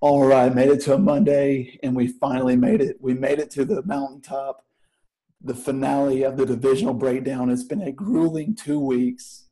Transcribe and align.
All 0.00 0.24
right, 0.24 0.54
made 0.54 0.68
it 0.68 0.80
to 0.82 0.94
a 0.94 0.98
Monday, 0.98 1.76
and 1.82 1.96
we 1.96 2.06
finally 2.06 2.54
made 2.54 2.80
it. 2.80 2.98
We 3.00 3.14
made 3.14 3.40
it 3.40 3.50
to 3.52 3.64
the 3.64 3.82
mountaintop, 3.82 4.64
the 5.42 5.56
finale 5.56 6.22
of 6.22 6.36
the 6.36 6.46
divisional 6.46 6.94
breakdown. 6.94 7.50
It's 7.50 7.64
been 7.64 7.82
a 7.82 7.90
grueling 7.90 8.54
two 8.54 8.78
weeks, 8.78 9.48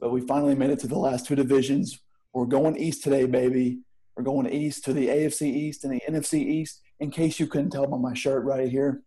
but 0.00 0.10
we 0.10 0.22
finally 0.22 0.54
made 0.54 0.70
it 0.70 0.78
to 0.78 0.86
the 0.86 0.98
last 0.98 1.26
two 1.26 1.36
divisions. 1.36 2.00
We're 2.32 2.46
going 2.46 2.78
east 2.78 3.04
today, 3.04 3.26
baby. 3.26 3.80
We're 4.16 4.22
going 4.22 4.50
east 4.50 4.82
to 4.86 4.94
the 4.94 5.08
AFC 5.08 5.42
East 5.42 5.84
and 5.84 5.92
the 5.92 6.00
NFC 6.08 6.38
East. 6.38 6.80
In 6.98 7.10
case 7.10 7.38
you 7.38 7.46
couldn't 7.46 7.72
tell 7.72 7.86
by 7.86 7.98
my 7.98 8.14
shirt 8.14 8.44
right 8.44 8.70
here, 8.70 9.02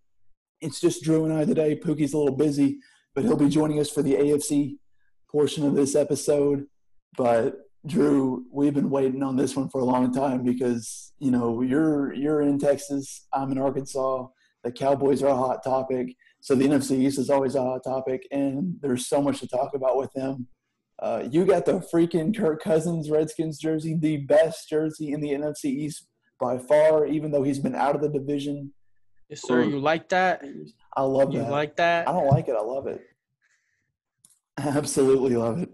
it's 0.62 0.80
just 0.80 1.04
Drew 1.04 1.26
and 1.26 1.34
I 1.34 1.46
today. 1.46 1.76
Pookie's 1.76 2.14
a 2.14 2.18
little 2.20 2.36
busy, 2.36 2.78
but 3.16 3.24
he'll 3.24 3.38
be 3.38 3.50
joining 3.50 3.80
us 3.80 3.90
for 3.90 4.04
the 4.04 4.14
AFC 4.14 4.78
portion 5.32 5.66
of 5.66 5.74
this 5.74 5.96
episode. 5.96 6.68
But 7.18 7.65
Drew, 7.86 8.46
we've 8.52 8.74
been 8.74 8.90
waiting 8.90 9.22
on 9.22 9.36
this 9.36 9.56
one 9.56 9.70
for 9.70 9.82
a 9.82 9.86
long 9.86 10.12
time 10.12 10.44
because 10.44 11.14
you 11.20 11.32
know 11.32 11.62
you're 11.62 12.14
you're 12.14 12.42
in 12.42 12.58
Texas, 12.58 13.28
I'm 13.34 13.52
in 13.52 13.58
Arkansas. 13.58 14.28
The 14.64 14.72
Cowboys 14.72 15.22
are 15.22 15.28
a 15.28 15.36
hot 15.36 15.64
topic, 15.64 16.16
so 16.42 16.56
the 16.56 16.66
NFC 16.66 17.00
East 17.02 17.20
is 17.20 17.30
always 17.30 17.56
a 17.56 17.62
hot 17.62 17.82
topic, 17.84 18.28
and 18.32 18.76
there's 18.82 19.08
so 19.08 19.22
much 19.22 19.40
to 19.42 19.48
talk 19.48 19.76
about 19.76 19.98
with 19.98 20.12
them. 20.14 20.48
Uh, 21.00 21.28
you 21.30 21.46
got 21.46 21.66
the 21.66 21.86
freaking 21.94 22.36
Kirk 22.36 22.64
Cousins 22.64 23.12
Redskins 23.12 23.60
jersey, 23.60 23.96
the 24.00 24.18
best 24.18 24.70
jersey 24.70 25.12
in 25.12 25.22
the 25.22 25.32
NFC 25.32 25.66
East 25.66 26.08
by 26.40 26.58
far, 26.58 27.06
even 27.06 27.32
though 27.32 27.44
he's 27.44 27.60
been 27.60 27.76
out 27.76 27.96
of 27.96 28.02
the 28.02 28.10
division. 28.10 28.74
Yes, 29.30 29.42
sir. 29.42 29.64
You 29.64 29.80
like 29.80 30.10
that? 30.10 30.44
I 30.96 31.02
love 31.02 31.34
You 31.34 31.40
that. 31.40 31.46
You 31.46 31.52
like 31.52 31.76
that? 31.78 32.08
I 32.08 32.12
don't 32.12 32.28
like 32.28 32.48
it. 32.48 32.56
I 32.58 32.64
love 32.64 32.88
it. 32.88 33.02
Absolutely 34.58 35.36
love 35.36 35.62
it. 35.62 35.70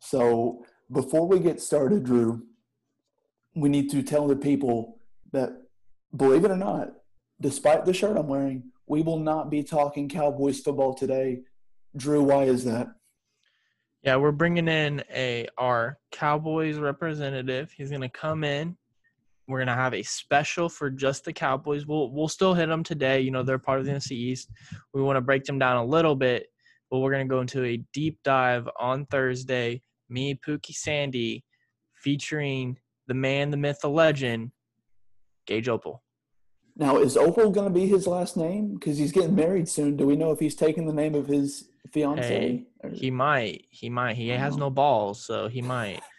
So 0.00 0.64
before 0.90 1.26
we 1.26 1.38
get 1.38 1.60
started, 1.60 2.04
Drew, 2.04 2.42
we 3.54 3.68
need 3.68 3.90
to 3.90 4.02
tell 4.02 4.26
the 4.26 4.36
people 4.36 4.98
that, 5.32 5.50
believe 6.16 6.44
it 6.44 6.50
or 6.50 6.56
not, 6.56 6.92
despite 7.40 7.84
the 7.84 7.92
shirt 7.92 8.16
I'm 8.16 8.28
wearing, 8.28 8.64
we 8.86 9.02
will 9.02 9.18
not 9.18 9.50
be 9.50 9.62
talking 9.62 10.08
Cowboys 10.08 10.60
football 10.60 10.94
today. 10.94 11.40
Drew, 11.96 12.22
why 12.22 12.44
is 12.44 12.64
that? 12.64 12.88
Yeah, 14.02 14.16
we're 14.16 14.32
bringing 14.32 14.68
in 14.68 15.02
a 15.12 15.48
our 15.58 15.98
Cowboys 16.12 16.78
representative. 16.78 17.72
He's 17.76 17.90
gonna 17.90 18.08
come 18.08 18.44
in. 18.44 18.76
We're 19.48 19.58
gonna 19.58 19.74
have 19.74 19.92
a 19.92 20.02
special 20.02 20.68
for 20.68 20.88
just 20.88 21.24
the 21.24 21.32
Cowboys. 21.32 21.84
We'll 21.84 22.10
we'll 22.12 22.28
still 22.28 22.54
hit 22.54 22.68
them 22.68 22.84
today. 22.84 23.20
You 23.20 23.32
know 23.32 23.42
they're 23.42 23.58
part 23.58 23.80
of 23.80 23.86
the 23.86 23.92
NFC 23.92 24.12
East. 24.12 24.50
We 24.94 25.02
want 25.02 25.16
to 25.16 25.20
break 25.20 25.44
them 25.44 25.58
down 25.58 25.76
a 25.76 25.84
little 25.84 26.14
bit, 26.14 26.46
but 26.90 27.00
we're 27.00 27.10
gonna 27.10 27.26
go 27.26 27.40
into 27.40 27.64
a 27.64 27.78
deep 27.92 28.18
dive 28.22 28.68
on 28.78 29.04
Thursday. 29.06 29.82
Me, 30.08 30.38
Pookie, 30.46 30.74
Sandy, 30.74 31.44
featuring 31.94 32.78
the 33.06 33.14
man, 33.14 33.50
the 33.50 33.56
myth, 33.56 33.78
the 33.82 33.88
legend, 33.88 34.52
Gage 35.46 35.68
Opal. 35.68 36.02
Now, 36.76 36.98
is 36.98 37.16
Opal 37.16 37.50
going 37.50 37.66
to 37.72 37.74
be 37.74 37.86
his 37.86 38.06
last 38.06 38.36
name? 38.36 38.74
Because 38.74 38.98
he's 38.98 39.10
getting 39.12 39.34
married 39.34 39.68
soon. 39.68 39.96
Do 39.96 40.06
we 40.06 40.16
know 40.16 40.30
if 40.30 40.38
he's 40.38 40.54
taking 40.54 40.86
the 40.86 40.92
name 40.92 41.14
of 41.14 41.26
his 41.26 41.68
fiance? 41.92 42.64
Hey, 42.82 42.90
He 42.92 43.10
might. 43.10 43.66
He 43.70 43.88
might. 43.88 44.16
He 44.16 44.28
has 44.28 44.56
no 44.56 44.70
balls, 44.70 45.24
so 45.24 45.48
he 45.48 45.62
might. 45.62 46.00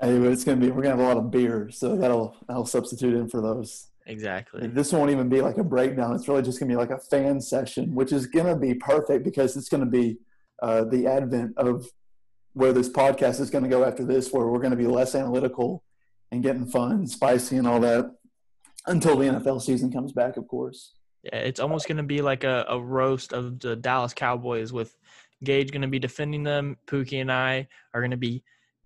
Hey, 0.00 0.18
but 0.18 0.32
it's 0.32 0.42
going 0.42 0.58
to 0.58 0.66
be. 0.66 0.72
We're 0.72 0.82
going 0.82 0.96
to 0.96 1.04
have 1.04 1.12
a 1.12 1.14
lot 1.14 1.16
of 1.16 1.30
beer, 1.30 1.70
so 1.70 1.94
that'll 1.94 2.34
that'll 2.48 2.66
substitute 2.66 3.14
in 3.14 3.28
for 3.28 3.40
those. 3.40 3.86
Exactly. 4.06 4.66
This 4.66 4.92
won't 4.92 5.12
even 5.12 5.28
be 5.28 5.40
like 5.40 5.58
a 5.58 5.62
breakdown. 5.62 6.16
It's 6.16 6.26
really 6.26 6.42
just 6.42 6.58
going 6.58 6.68
to 6.68 6.74
be 6.74 6.76
like 6.76 6.90
a 6.90 6.98
fan 6.98 7.40
session, 7.40 7.94
which 7.94 8.10
is 8.10 8.26
going 8.26 8.46
to 8.46 8.56
be 8.56 8.74
perfect 8.74 9.22
because 9.24 9.56
it's 9.56 9.68
going 9.68 9.84
to 9.84 9.88
be 9.88 10.18
uh, 10.60 10.84
the 10.84 11.06
advent 11.06 11.56
of 11.56 11.86
where 12.54 12.72
this 12.72 12.88
podcast 12.88 13.40
is 13.40 13.50
going 13.50 13.64
to 13.64 13.70
go 13.70 13.84
after 13.84 14.04
this, 14.04 14.32
where 14.32 14.46
we're 14.46 14.58
going 14.58 14.72
to 14.72 14.76
be 14.76 14.86
less 14.86 15.14
analytical 15.14 15.82
and 16.30 16.42
getting 16.42 16.66
fun, 16.66 17.06
spicy, 17.06 17.56
and 17.56 17.66
all 17.66 17.80
that 17.80 18.10
until 18.86 19.16
the 19.16 19.26
NFL 19.26 19.62
season 19.62 19.92
comes 19.92 20.12
back, 20.12 20.36
of 20.36 20.48
course. 20.48 20.94
Yeah, 21.22 21.36
it's 21.36 21.60
almost 21.60 21.86
going 21.86 21.98
to 21.98 22.02
be 22.02 22.20
like 22.20 22.44
a, 22.44 22.64
a 22.68 22.80
roast 22.80 23.32
of 23.32 23.60
the 23.60 23.76
Dallas 23.76 24.12
Cowboys 24.12 24.72
with 24.72 24.96
Gage 25.44 25.70
going 25.70 25.82
to 25.82 25.88
be 25.88 25.98
defending 25.98 26.42
them. 26.42 26.76
Pookie 26.86 27.20
and 27.20 27.30
I 27.30 27.68
are 27.94 28.00
going 28.00 28.10
to 28.10 28.16
be 28.16 28.42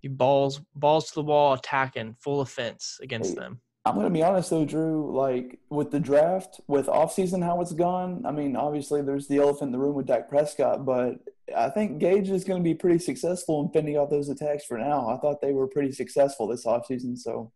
balls 0.09 0.61
balls 0.75 1.09
to 1.09 1.15
the 1.15 1.23
wall 1.23 1.53
attacking 1.53 2.15
full 2.19 2.41
offense 2.41 2.99
against 3.01 3.35
them. 3.35 3.59
I'm 3.85 3.95
going 3.95 4.05
to 4.05 4.11
be 4.11 4.23
honest 4.23 4.49
though, 4.49 4.65
Drew. 4.65 5.15
Like 5.15 5.59
with 5.69 5.91
the 5.91 5.99
draft, 5.99 6.61
with 6.67 6.87
offseason 6.87 7.43
how 7.43 7.61
it's 7.61 7.73
gone. 7.73 8.23
I 8.25 8.31
mean, 8.31 8.55
obviously 8.55 9.01
there's 9.01 9.27
the 9.27 9.37
elephant 9.37 9.69
in 9.69 9.71
the 9.71 9.79
room 9.79 9.95
with 9.95 10.07
Dak 10.07 10.29
Prescott, 10.29 10.85
but 10.85 11.15
I 11.55 11.69
think 11.69 11.99
Gage 11.99 12.29
is 12.29 12.43
going 12.43 12.59
to 12.61 12.63
be 12.63 12.75
pretty 12.75 12.99
successful 12.99 13.61
in 13.61 13.71
fending 13.71 13.97
off 13.97 14.09
those 14.09 14.29
attacks 14.29 14.65
for 14.65 14.77
now. 14.77 15.09
I 15.09 15.17
thought 15.17 15.41
they 15.41 15.53
were 15.53 15.67
pretty 15.67 15.91
successful 15.91 16.47
this 16.47 16.65
offseason, 16.65 17.17
so 17.17 17.51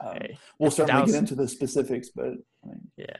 um, 0.00 0.14
Hey, 0.14 0.38
we'll 0.58 0.70
certainly 0.70 1.06
get 1.06 1.16
into 1.16 1.34
the 1.34 1.48
specifics. 1.48 2.10
But 2.14 2.34
I 2.64 2.68
mean, 2.68 2.90
yeah, 2.96 3.16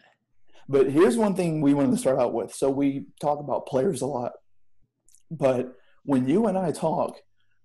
but 0.69 0.91
here's 0.91 1.17
one 1.17 1.35
thing 1.35 1.61
we 1.61 1.75
wanted 1.75 1.93
to 1.93 1.97
start 1.97 2.19
out 2.19 2.33
with. 2.33 2.55
So 2.55 2.71
we 2.71 3.07
talk 3.21 3.41
about 3.41 3.67
players 3.67 4.01
a 4.01 4.07
lot, 4.07 4.33
but 5.31 5.75
when 6.05 6.29
you 6.29 6.47
and 6.47 6.57
I 6.57 6.71
talk, 6.71 7.17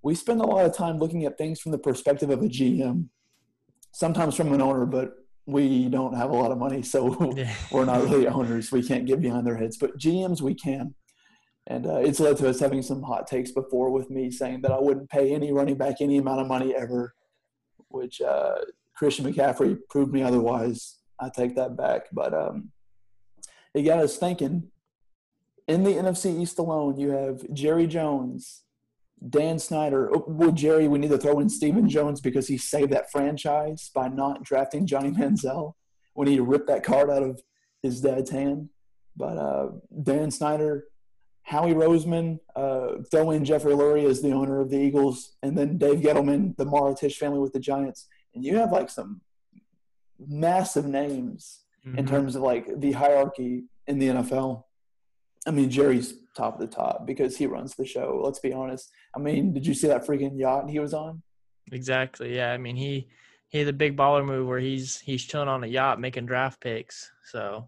we 0.01 0.15
spend 0.15 0.41
a 0.41 0.45
lot 0.45 0.65
of 0.65 0.75
time 0.75 0.97
looking 0.97 1.25
at 1.25 1.37
things 1.37 1.59
from 1.59 1.71
the 1.71 1.77
perspective 1.77 2.29
of 2.29 2.41
a 2.41 2.47
GM, 2.47 3.09
sometimes 3.91 4.35
from 4.35 4.53
an 4.53 4.61
owner, 4.61 4.85
but 4.85 5.13
we 5.45 5.89
don't 5.89 6.15
have 6.15 6.31
a 6.31 6.35
lot 6.35 6.51
of 6.51 6.57
money, 6.57 6.81
so 6.81 7.33
yeah. 7.37 7.53
we're 7.71 7.85
not 7.85 8.03
really 8.03 8.27
owners. 8.27 8.71
We 8.71 8.83
can't 8.83 9.05
get 9.05 9.21
behind 9.21 9.45
their 9.45 9.57
heads, 9.57 9.77
but 9.77 9.97
GMs 9.97 10.41
we 10.41 10.55
can. 10.55 10.95
And 11.67 11.87
uh, 11.87 11.97
it's 11.97 12.19
led 12.19 12.37
to 12.37 12.49
us 12.49 12.59
having 12.59 12.81
some 12.81 13.01
hot 13.01 13.27
takes 13.27 13.51
before 13.51 13.89
with 13.89 14.09
me 14.09 14.29
saying 14.29 14.61
that 14.61 14.71
I 14.71 14.79
wouldn't 14.79 15.09
pay 15.09 15.33
any 15.33 15.51
running 15.51 15.75
back 15.75 15.95
any 15.99 16.17
amount 16.17 16.41
of 16.41 16.47
money 16.47 16.75
ever, 16.75 17.15
which 17.87 18.21
uh, 18.21 18.57
Christian 18.95 19.25
McCaffrey 19.25 19.77
proved 19.89 20.13
me 20.13 20.21
otherwise. 20.21 20.99
I 21.19 21.29
take 21.29 21.55
that 21.55 21.75
back. 21.75 22.03
But 22.11 22.33
um, 22.33 22.71
it 23.73 23.83
got 23.83 23.99
us 23.99 24.17
thinking. 24.17 24.69
In 25.67 25.83
the 25.83 25.91
NFC 25.91 26.39
East 26.39 26.59
alone, 26.59 26.99
you 26.99 27.09
have 27.09 27.51
Jerry 27.51 27.87
Jones, 27.87 28.61
Dan 29.27 29.57
Snyder. 29.57 30.15
Oh, 30.15 30.23
well, 30.27 30.51
Jerry, 30.51 30.87
we 30.87 30.99
need 30.99 31.09
to 31.09 31.17
throw 31.17 31.39
in 31.39 31.49
Stephen 31.49 31.89
Jones 31.89 32.21
because 32.21 32.47
he 32.47 32.59
saved 32.59 32.91
that 32.91 33.11
franchise 33.11 33.89
by 33.93 34.07
not 34.07 34.43
drafting 34.43 34.85
Johnny 34.85 35.09
Manziel 35.11 35.73
when 36.13 36.27
he 36.27 36.39
ripped 36.39 36.67
that 36.67 36.83
card 36.83 37.09
out 37.09 37.23
of 37.23 37.41
his 37.81 38.01
dad's 38.01 38.29
hand. 38.29 38.69
But 39.17 39.37
uh, 39.37 39.69
Dan 40.03 40.29
Snyder, 40.29 40.85
Howie 41.45 41.73
Roseman, 41.73 42.39
uh, 42.55 43.03
throw 43.11 43.29
in 43.31 43.45
Jeffrey 43.45 43.73
Lurie 43.73 44.09
as 44.09 44.21
the 44.21 44.31
owner 44.31 44.59
of 44.59 44.69
the 44.71 44.77
Eagles, 44.79 45.35
and 45.43 45.55
then 45.57 45.77
Dave 45.77 45.99
Gettleman, 45.99 46.55
the 46.57 46.65
Mara 46.65 46.95
Tisch 46.95 47.17
family 47.17 47.39
with 47.39 47.53
the 47.53 47.59
Giants. 47.59 48.07
And 48.33 48.43
you 48.43 48.57
have 48.57 48.71
like 48.71 48.89
some 48.89 49.21
massive 50.27 50.85
names 50.85 51.61
in 51.85 52.05
Mhm. 52.05 52.07
terms 52.09 52.35
of 52.35 52.41
like 52.41 52.79
the 52.79 52.93
hierarchy 52.93 53.65
in 53.87 53.99
the 53.99 54.07
NFL. 54.09 54.65
I 55.45 55.51
mean, 55.51 55.69
Jerry's 55.69 56.15
top 56.35 56.55
of 56.55 56.59
the 56.61 56.67
top 56.75 57.05
because 57.05 57.37
he 57.37 57.45
runs 57.45 57.75
the 57.75 57.85
show. 57.85 58.19
Let's 58.23 58.39
be 58.39 58.51
honest. 58.51 58.91
I 59.15 59.19
mean, 59.19 59.53
did 59.53 59.67
you 59.67 59.73
see 59.75 59.87
that 59.87 60.03
freaking 60.05 60.37
yacht 60.39 60.69
he 60.69 60.79
was 60.79 60.93
on? 60.93 61.21
exactly. 61.71 62.35
Yeah, 62.35 62.51
I 62.53 62.57
mean 62.57 62.75
he 62.75 63.07
he 63.49 63.59
had 63.59 63.67
the 63.67 63.73
big 63.73 63.95
baller 63.95 64.25
move 64.25 64.47
where 64.47 64.59
he's 64.59 64.99
he's 64.99 65.23
chilling 65.23 65.47
on 65.47 65.63
a 65.63 65.67
yacht 65.67 65.99
making 65.99 66.25
draft 66.25 66.59
picks. 66.59 67.11
So 67.25 67.67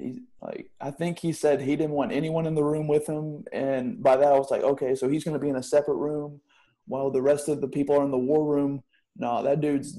He 0.00 0.22
like 0.42 0.70
I 0.80 0.90
think 0.90 1.18
he 1.18 1.32
said 1.32 1.60
he 1.60 1.76
didn't 1.76 1.92
want 1.92 2.12
anyone 2.12 2.46
in 2.46 2.54
the 2.54 2.64
room 2.64 2.86
with 2.86 3.06
him, 3.06 3.44
and 3.52 4.02
by 4.02 4.16
that 4.16 4.32
I 4.32 4.38
was 4.38 4.50
like, 4.50 4.62
okay, 4.62 4.94
so 4.94 5.08
he's 5.08 5.24
going 5.24 5.34
to 5.38 5.40
be 5.42 5.48
in 5.48 5.56
a 5.56 5.62
separate 5.62 5.96
room 5.96 6.40
while 6.86 7.10
the 7.10 7.22
rest 7.22 7.48
of 7.48 7.60
the 7.60 7.68
people 7.68 7.96
are 7.96 8.04
in 8.04 8.10
the 8.10 8.18
war 8.18 8.44
room. 8.46 8.82
No, 9.16 9.42
that 9.42 9.60
dude's, 9.60 9.98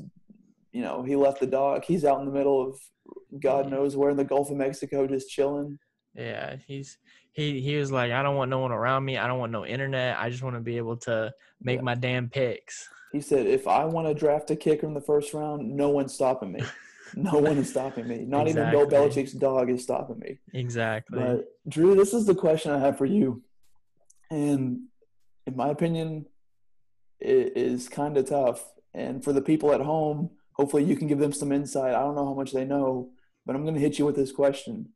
you 0.71 0.81
know, 0.81 1.03
he 1.03 1.15
left 1.15 1.39
the 1.39 1.47
dock. 1.47 1.85
He's 1.85 2.05
out 2.05 2.19
in 2.19 2.25
the 2.25 2.31
middle 2.31 2.61
of 2.67 2.79
God 3.41 3.65
mm-hmm. 3.65 3.75
knows 3.75 3.95
where 3.95 4.09
in 4.09 4.17
the 4.17 4.23
Gulf 4.23 4.49
of 4.49 4.57
Mexico, 4.57 5.07
just 5.07 5.29
chilling. 5.29 5.77
yeah, 6.15 6.55
he's 6.67 6.97
he 7.31 7.61
he 7.61 7.75
was 7.77 7.91
like, 7.91 8.11
I 8.11 8.23
don't 8.23 8.35
want 8.35 8.49
no 8.49 8.59
one 8.59 8.71
around 8.71 9.05
me. 9.05 9.17
I 9.17 9.27
don't 9.27 9.39
want 9.39 9.51
no 9.51 9.65
internet. 9.65 10.17
I 10.17 10.29
just 10.29 10.43
want 10.43 10.55
to 10.55 10.61
be 10.61 10.77
able 10.77 10.97
to 10.97 11.33
make 11.61 11.77
Yeah. 11.77 11.83
my 11.83 11.95
damn 11.95 12.29
picks. 12.29 12.87
He 13.11 13.21
said, 13.21 13.47
if 13.47 13.67
I 13.67 13.85
want 13.85 14.07
to 14.07 14.13
draft 14.13 14.51
a 14.51 14.55
kicker 14.55 14.85
in 14.85 14.93
the 14.93 15.01
first 15.01 15.33
round, 15.33 15.67
no 15.75 15.89
one's 15.89 16.13
stopping 16.13 16.51
me. 16.51 16.61
No 17.15 17.39
one 17.39 17.57
is 17.57 17.69
stopping 17.69 18.07
me. 18.07 18.25
Not 18.25 18.47
even 18.47 18.69
Bill 18.71 18.87
Belichick's 18.87 19.33
dog 19.33 19.69
is 19.69 19.83
stopping 19.83 20.19
me. 20.19 20.39
Exactly. 20.53 21.19
But 21.19 21.45
Drew, 21.67 21.95
this 21.95 22.13
is 22.13 22.25
the 22.25 22.35
question 22.35 22.71
I 22.71 22.79
have 22.79 22.97
for 22.97 23.05
you, 23.05 23.43
and 24.29 24.81
in 25.45 25.55
my 25.55 25.69
opinion, 25.69 26.25
it 27.19 27.57
is 27.57 27.89
kind 27.89 28.17
of 28.17 28.29
tough. 28.29 28.63
And 28.93 29.23
for 29.23 29.33
the 29.33 29.41
people 29.41 29.71
at 29.71 29.81
home, 29.81 30.31
hopefully 30.53 30.83
you 30.83 30.95
can 30.95 31.07
give 31.07 31.19
them 31.19 31.33
some 31.33 31.51
insight. 31.51 31.93
I 31.93 31.99
don't 31.99 32.15
know 32.15 32.25
how 32.25 32.33
much 32.33 32.51
they 32.51 32.65
know, 32.65 33.11
but 33.45 33.55
I'm 33.55 33.63
going 33.63 33.75
to 33.75 33.81
hit 33.81 33.99
you 33.99 34.05
with 34.05 34.15
this 34.15 34.31
question: 34.31 34.89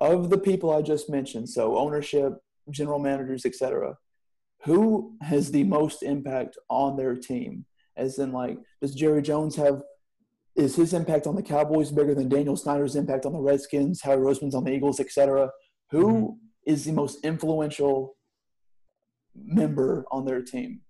Of 0.00 0.30
the 0.30 0.38
people 0.38 0.72
I 0.72 0.82
just 0.82 1.08
mentioned, 1.10 1.48
so 1.48 1.76
ownership, 1.78 2.34
general 2.70 2.98
managers, 2.98 3.44
etc., 3.44 3.98
who 4.64 5.16
has 5.20 5.50
the 5.50 5.64
most 5.64 6.02
impact 6.02 6.56
on 6.68 6.96
their 6.96 7.14
team? 7.14 7.66
As 7.96 8.18
in, 8.18 8.32
like, 8.32 8.58
does 8.82 8.94
Jerry 8.94 9.22
Jones 9.22 9.56
have 9.56 9.82
is 10.56 10.74
his 10.74 10.94
impact 10.94 11.26
on 11.26 11.36
the 11.36 11.42
Cowboys 11.42 11.92
bigger 11.92 12.14
than 12.14 12.28
Daniel 12.28 12.56
Snyder's 12.56 12.96
impact 12.96 13.26
on 13.26 13.32
the 13.32 13.40
Redskins, 13.40 14.00
Howie 14.02 14.16
Roseman's 14.16 14.54
on 14.54 14.64
the 14.64 14.72
Eagles, 14.72 15.00
etc.? 15.00 15.50
Who 15.90 16.06
mm-hmm. 16.06 16.32
is 16.64 16.84
the 16.84 16.92
most 16.92 17.24
influential 17.24 18.16
member 19.34 20.06
on 20.10 20.24
their 20.24 20.42
team? 20.42 20.80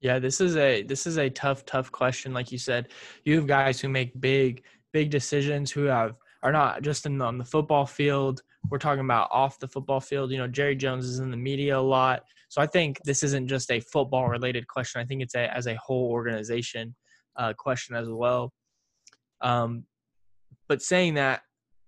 Yeah, 0.00 0.18
this 0.18 0.40
is 0.40 0.56
a 0.56 0.82
this 0.82 1.06
is 1.06 1.16
a 1.16 1.30
tough 1.30 1.64
tough 1.64 1.90
question. 1.92 2.34
Like 2.34 2.52
you 2.52 2.58
said, 2.58 2.88
you 3.24 3.36
have 3.36 3.46
guys 3.46 3.80
who 3.80 3.88
make 3.88 4.20
big 4.20 4.64
big 4.92 5.10
decisions 5.10 5.70
who 5.70 5.84
have 5.84 6.16
are 6.42 6.52
not 6.52 6.82
just 6.82 7.06
in 7.06 7.18
the, 7.18 7.24
on 7.24 7.38
the 7.38 7.44
football 7.44 7.86
field. 7.86 8.42
We're 8.68 8.78
talking 8.78 9.04
about 9.04 9.28
off 9.32 9.58
the 9.58 9.68
football 9.68 10.00
field. 10.00 10.30
You 10.30 10.38
know, 10.38 10.48
Jerry 10.48 10.76
Jones 10.76 11.06
is 11.06 11.20
in 11.20 11.30
the 11.30 11.36
media 11.36 11.78
a 11.78 11.80
lot, 11.80 12.24
so 12.48 12.60
I 12.60 12.66
think 12.66 12.98
this 13.04 13.22
isn't 13.22 13.48
just 13.48 13.70
a 13.70 13.80
football 13.80 14.28
related 14.28 14.66
question. 14.66 15.00
I 15.00 15.04
think 15.04 15.22
it's 15.22 15.36
a 15.36 15.54
as 15.56 15.68
a 15.68 15.76
whole 15.76 16.10
organization 16.10 16.94
uh, 17.36 17.52
question 17.54 17.96
as 17.96 18.08
well. 18.08 18.52
Um, 19.40 19.84
but 20.68 20.82
saying 20.82 21.14
that, 21.14 21.42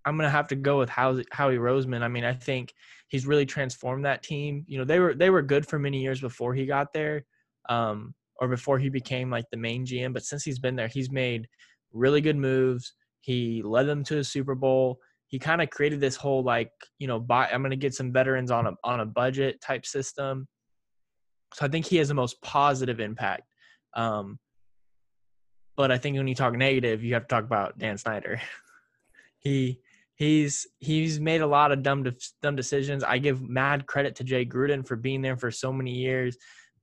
I'm 0.05 0.17
gonna 0.17 0.31
have 0.31 0.49
to 0.49 0.57
go 0.57 0.79
with 0.79 0.91
Howie, 0.91 1.25
Roseman. 1.33 2.03
I 2.03 2.09
mean, 2.09 2.25
I 2.25 2.35
think 2.35 2.75
he's 3.09 3.27
really 3.27 3.47
transformed 3.47 4.05
that 4.05 4.23
team. 4.23 4.65
You 4.69 4.79
know, 4.79 4.85
they 4.85 4.99
were 4.99 5.15
they 5.15 5.31
were 5.31 5.43
good 5.43 5.67
for 5.67 5.79
many 5.79 6.03
years 6.03 6.21
before 6.21 6.55
he 6.55 6.67
got 6.67 6.93
there, 6.93 7.25
um, 7.69 8.15
or 8.39 8.49
before 8.49 8.79
he 8.79 8.91
became 8.91 9.31
like 9.31 9.47
the 9.51 9.57
main 9.57 9.87
GM. 9.87 10.13
But 10.13 10.25
since 10.25 10.45
he's 10.45 10.59
been 10.59 10.77
there, 10.77 10.89
he's 10.89 11.11
made 11.11 11.49
really 11.93 12.21
good 12.21 12.37
moves. 12.37 12.93
He 13.21 13.63
led 13.63 13.87
them 13.87 14.05
to 14.05 14.19
a 14.19 14.25
Super 14.25 14.55
Bowl. 14.55 14.99
He 15.29 15.39
kind 15.39 15.63
of 15.63 15.71
created 15.71 16.01
this 16.01 16.17
whole 16.17 16.43
like 16.43 16.71
you 16.99 17.07
know, 17.07 17.19
buy, 17.19 17.49
I'm 17.49 17.63
gonna 17.63 17.77
get 17.77 17.95
some 17.95 18.13
veterans 18.13 18.51
on 18.51 18.67
a 18.67 18.73
on 18.85 19.01
a 19.01 19.07
budget 19.07 19.61
type 19.63 19.87
system. 19.87 20.47
So 21.55 21.65
I 21.65 21.69
think 21.69 21.87
he 21.87 21.97
has 21.97 22.09
the 22.09 22.15
most 22.15 22.43
positive 22.43 23.01
impact. 23.01 23.45
Um, 23.95 24.39
but 25.77 25.91
I 25.91 25.99
think 25.99 26.17
when 26.17 26.29
you 26.29 26.35
talk 26.35 26.55
negative, 26.55 27.03
you 27.03 27.15
have 27.15 27.27
to 27.27 27.35
talk 27.35 27.45
about 27.45 27.79
Dan 27.79 27.99
Snyder. 27.99 28.41
he 29.39 29.81
he's 30.17 30.67
he's 30.79 31.19
made 31.21 31.41
a 31.41 31.47
lot 31.47 31.73
of 31.73 31.83
dumb 31.83 32.05
dumb 32.43 32.57
decisions. 32.57 33.03
I 33.05 33.19
give 33.19 33.43
mad 33.43 33.87
credit 33.87 34.17
to 34.17 34.25
Jay 34.25 34.45
Gruden 34.45 34.87
for 34.87 34.97
being 34.97 35.23
there 35.23 35.37
for 35.37 35.51
so 35.51 35.73
many 35.73 35.93
years, 35.93 36.37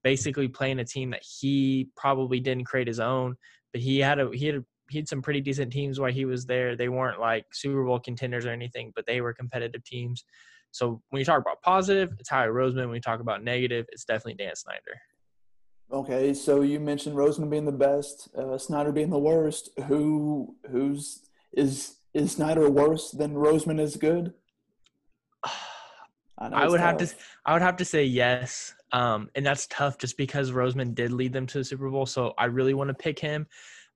basically 0.04 0.48
playing 0.48 0.80
a 0.80 0.86
team 0.86 1.12
that 1.12 1.24
he 1.24 1.90
probably 1.96 2.40
didn't 2.40 2.66
create 2.66 2.88
his 2.88 3.00
own, 3.00 3.36
but 3.72 3.82
he 3.82 4.00
had 4.00 4.20
a 4.20 4.30
he 4.34 4.48
had 4.48 4.56
a, 4.56 4.66
he 4.90 4.98
had 4.98 5.08
some 5.08 5.22
pretty 5.22 5.42
decent 5.42 5.72
teams 5.72 6.00
while 6.00 6.12
he 6.12 6.26
was 6.26 6.46
there. 6.46 6.76
They 6.76 6.90
weren't 6.90 7.20
like 7.20 7.46
Super 7.54 7.84
Bowl 7.86 8.00
contenders 8.00 8.46
or 8.46 8.52
anything, 8.52 8.92
but 8.96 9.06
they 9.06 9.22
were 9.22 9.34
competitive 9.34 9.84
teams. 9.86 10.26
So 10.72 11.02
when 11.10 11.20
you 11.20 11.26
talk 11.26 11.40
about 11.42 11.62
positive, 11.62 12.14
it's 12.20 12.30
Howie 12.30 12.48
Roseman. 12.48 12.88
When 12.88 12.96
you 12.96 13.02
talk 13.02 13.20
about 13.20 13.44
negative, 13.44 13.86
it's 13.92 14.06
definitely 14.06 14.36
Dan 14.36 14.56
Snyder. 14.56 15.00
Okay, 15.92 16.34
so 16.34 16.62
you 16.62 16.80
mentioned 16.80 17.18
Roseman 17.18 17.50
being 17.50 17.66
the 17.66 17.72
best, 17.72 18.30
uh, 18.38 18.58
Snyder 18.58 18.94
being 18.94 19.10
the 19.10 19.20
worst. 19.20 19.70
Who 19.88 20.56
who's 20.70 21.24
is 21.52 21.98
is 22.14 22.32
Snyder 22.32 22.70
worse 22.70 23.12
than 23.12 23.34
Roseman 23.34 23.80
is 23.80 23.98
good? 23.98 24.34
I, 26.38 26.48
I 26.48 26.68
would 26.68 26.78
tough. 26.78 27.00
have 27.00 27.10
to 27.10 27.16
I 27.46 27.54
would 27.54 27.62
have 27.62 27.76
to 27.78 27.86
say 27.86 28.06
yes. 28.06 28.74
Um, 28.94 29.30
and 29.36 29.46
that's 29.46 29.68
tough 29.68 29.98
just 29.98 30.18
because 30.18 30.52
Roseman 30.52 30.94
did 30.96 31.12
lead 31.12 31.34
them 31.34 31.46
to 31.48 31.60
the 31.60 31.64
Super 31.64 31.90
Bowl, 31.90 32.06
so 32.06 32.34
I 32.38 32.46
really 32.46 32.74
want 32.74 32.90
to 32.90 32.94
pick 32.94 33.20
him. 33.20 33.48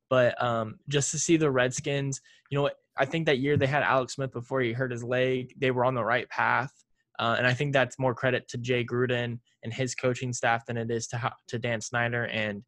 But 0.09 0.41
um, 0.41 0.79
just 0.87 1.11
to 1.11 1.19
see 1.19 1.35
the 1.37 1.51
Redskins, 1.51 2.21
you 2.49 2.57
know, 2.57 2.69
I 2.97 3.05
think 3.05 3.25
that 3.25 3.39
year 3.39 3.57
they 3.57 3.67
had 3.67 3.83
Alex 3.83 4.15
Smith 4.15 4.31
before 4.31 4.61
he 4.61 4.71
hurt 4.71 4.91
his 4.91 5.03
leg. 5.03 5.53
They 5.57 5.71
were 5.71 5.83
on 5.83 5.95
the 5.95 6.03
right 6.03 6.29
path. 6.29 6.71
Uh, 7.19 7.35
and 7.37 7.47
I 7.47 7.53
think 7.53 7.73
that's 7.73 7.99
more 7.99 8.13
credit 8.13 8.47
to 8.49 8.57
Jay 8.57 8.83
Gruden 8.83 9.39
and 9.63 9.73
his 9.73 9.95
coaching 9.95 10.33
staff 10.33 10.65
than 10.65 10.77
it 10.77 10.91
is 10.91 11.07
to 11.07 11.31
to 11.47 11.59
Dan 11.59 11.81
Snyder 11.81 12.25
and 12.27 12.63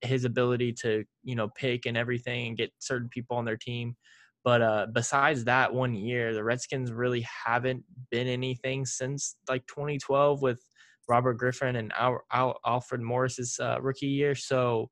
his 0.00 0.24
ability 0.24 0.72
to 0.72 1.04
you 1.22 1.34
know 1.34 1.48
pick 1.56 1.86
and 1.86 1.96
everything 1.96 2.48
and 2.48 2.56
get 2.56 2.72
certain 2.78 3.08
people 3.08 3.36
on 3.36 3.44
their 3.44 3.56
team. 3.56 3.96
But 4.44 4.62
uh, 4.62 4.86
besides 4.92 5.44
that 5.44 5.74
one 5.74 5.94
year, 5.94 6.32
the 6.32 6.44
Redskins 6.44 6.92
really 6.92 7.26
haven't 7.44 7.82
been 8.10 8.28
anything 8.28 8.86
since 8.86 9.36
like 9.48 9.66
2012 9.66 10.40
with 10.40 10.60
Robert 11.08 11.34
Griffin 11.34 11.76
and 11.76 11.92
Al- 11.98 12.24
Al- 12.32 12.60
Alfred 12.64 13.00
Morris's 13.00 13.58
uh, 13.60 13.78
rookie 13.80 14.06
year. 14.06 14.36
So 14.36 14.88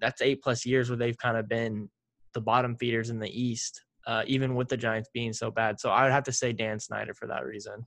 that's 0.00 0.20
eight 0.20 0.42
plus 0.42 0.66
years 0.66 0.90
where 0.90 0.98
they've 0.98 1.16
kind 1.16 1.38
of 1.38 1.48
been 1.48 1.88
the 2.34 2.42
bottom 2.42 2.76
feeders 2.76 3.08
in 3.08 3.18
the 3.18 3.30
East, 3.30 3.82
uh, 4.06 4.24
even 4.26 4.54
with 4.54 4.68
the 4.68 4.76
Giants 4.76 5.08
being 5.14 5.32
so 5.32 5.50
bad. 5.50 5.80
So 5.80 5.88
I 5.88 6.02
would 6.02 6.12
have 6.12 6.24
to 6.24 6.32
say 6.32 6.52
Dan 6.52 6.78
Snyder 6.78 7.14
for 7.14 7.26
that 7.28 7.46
reason 7.46 7.86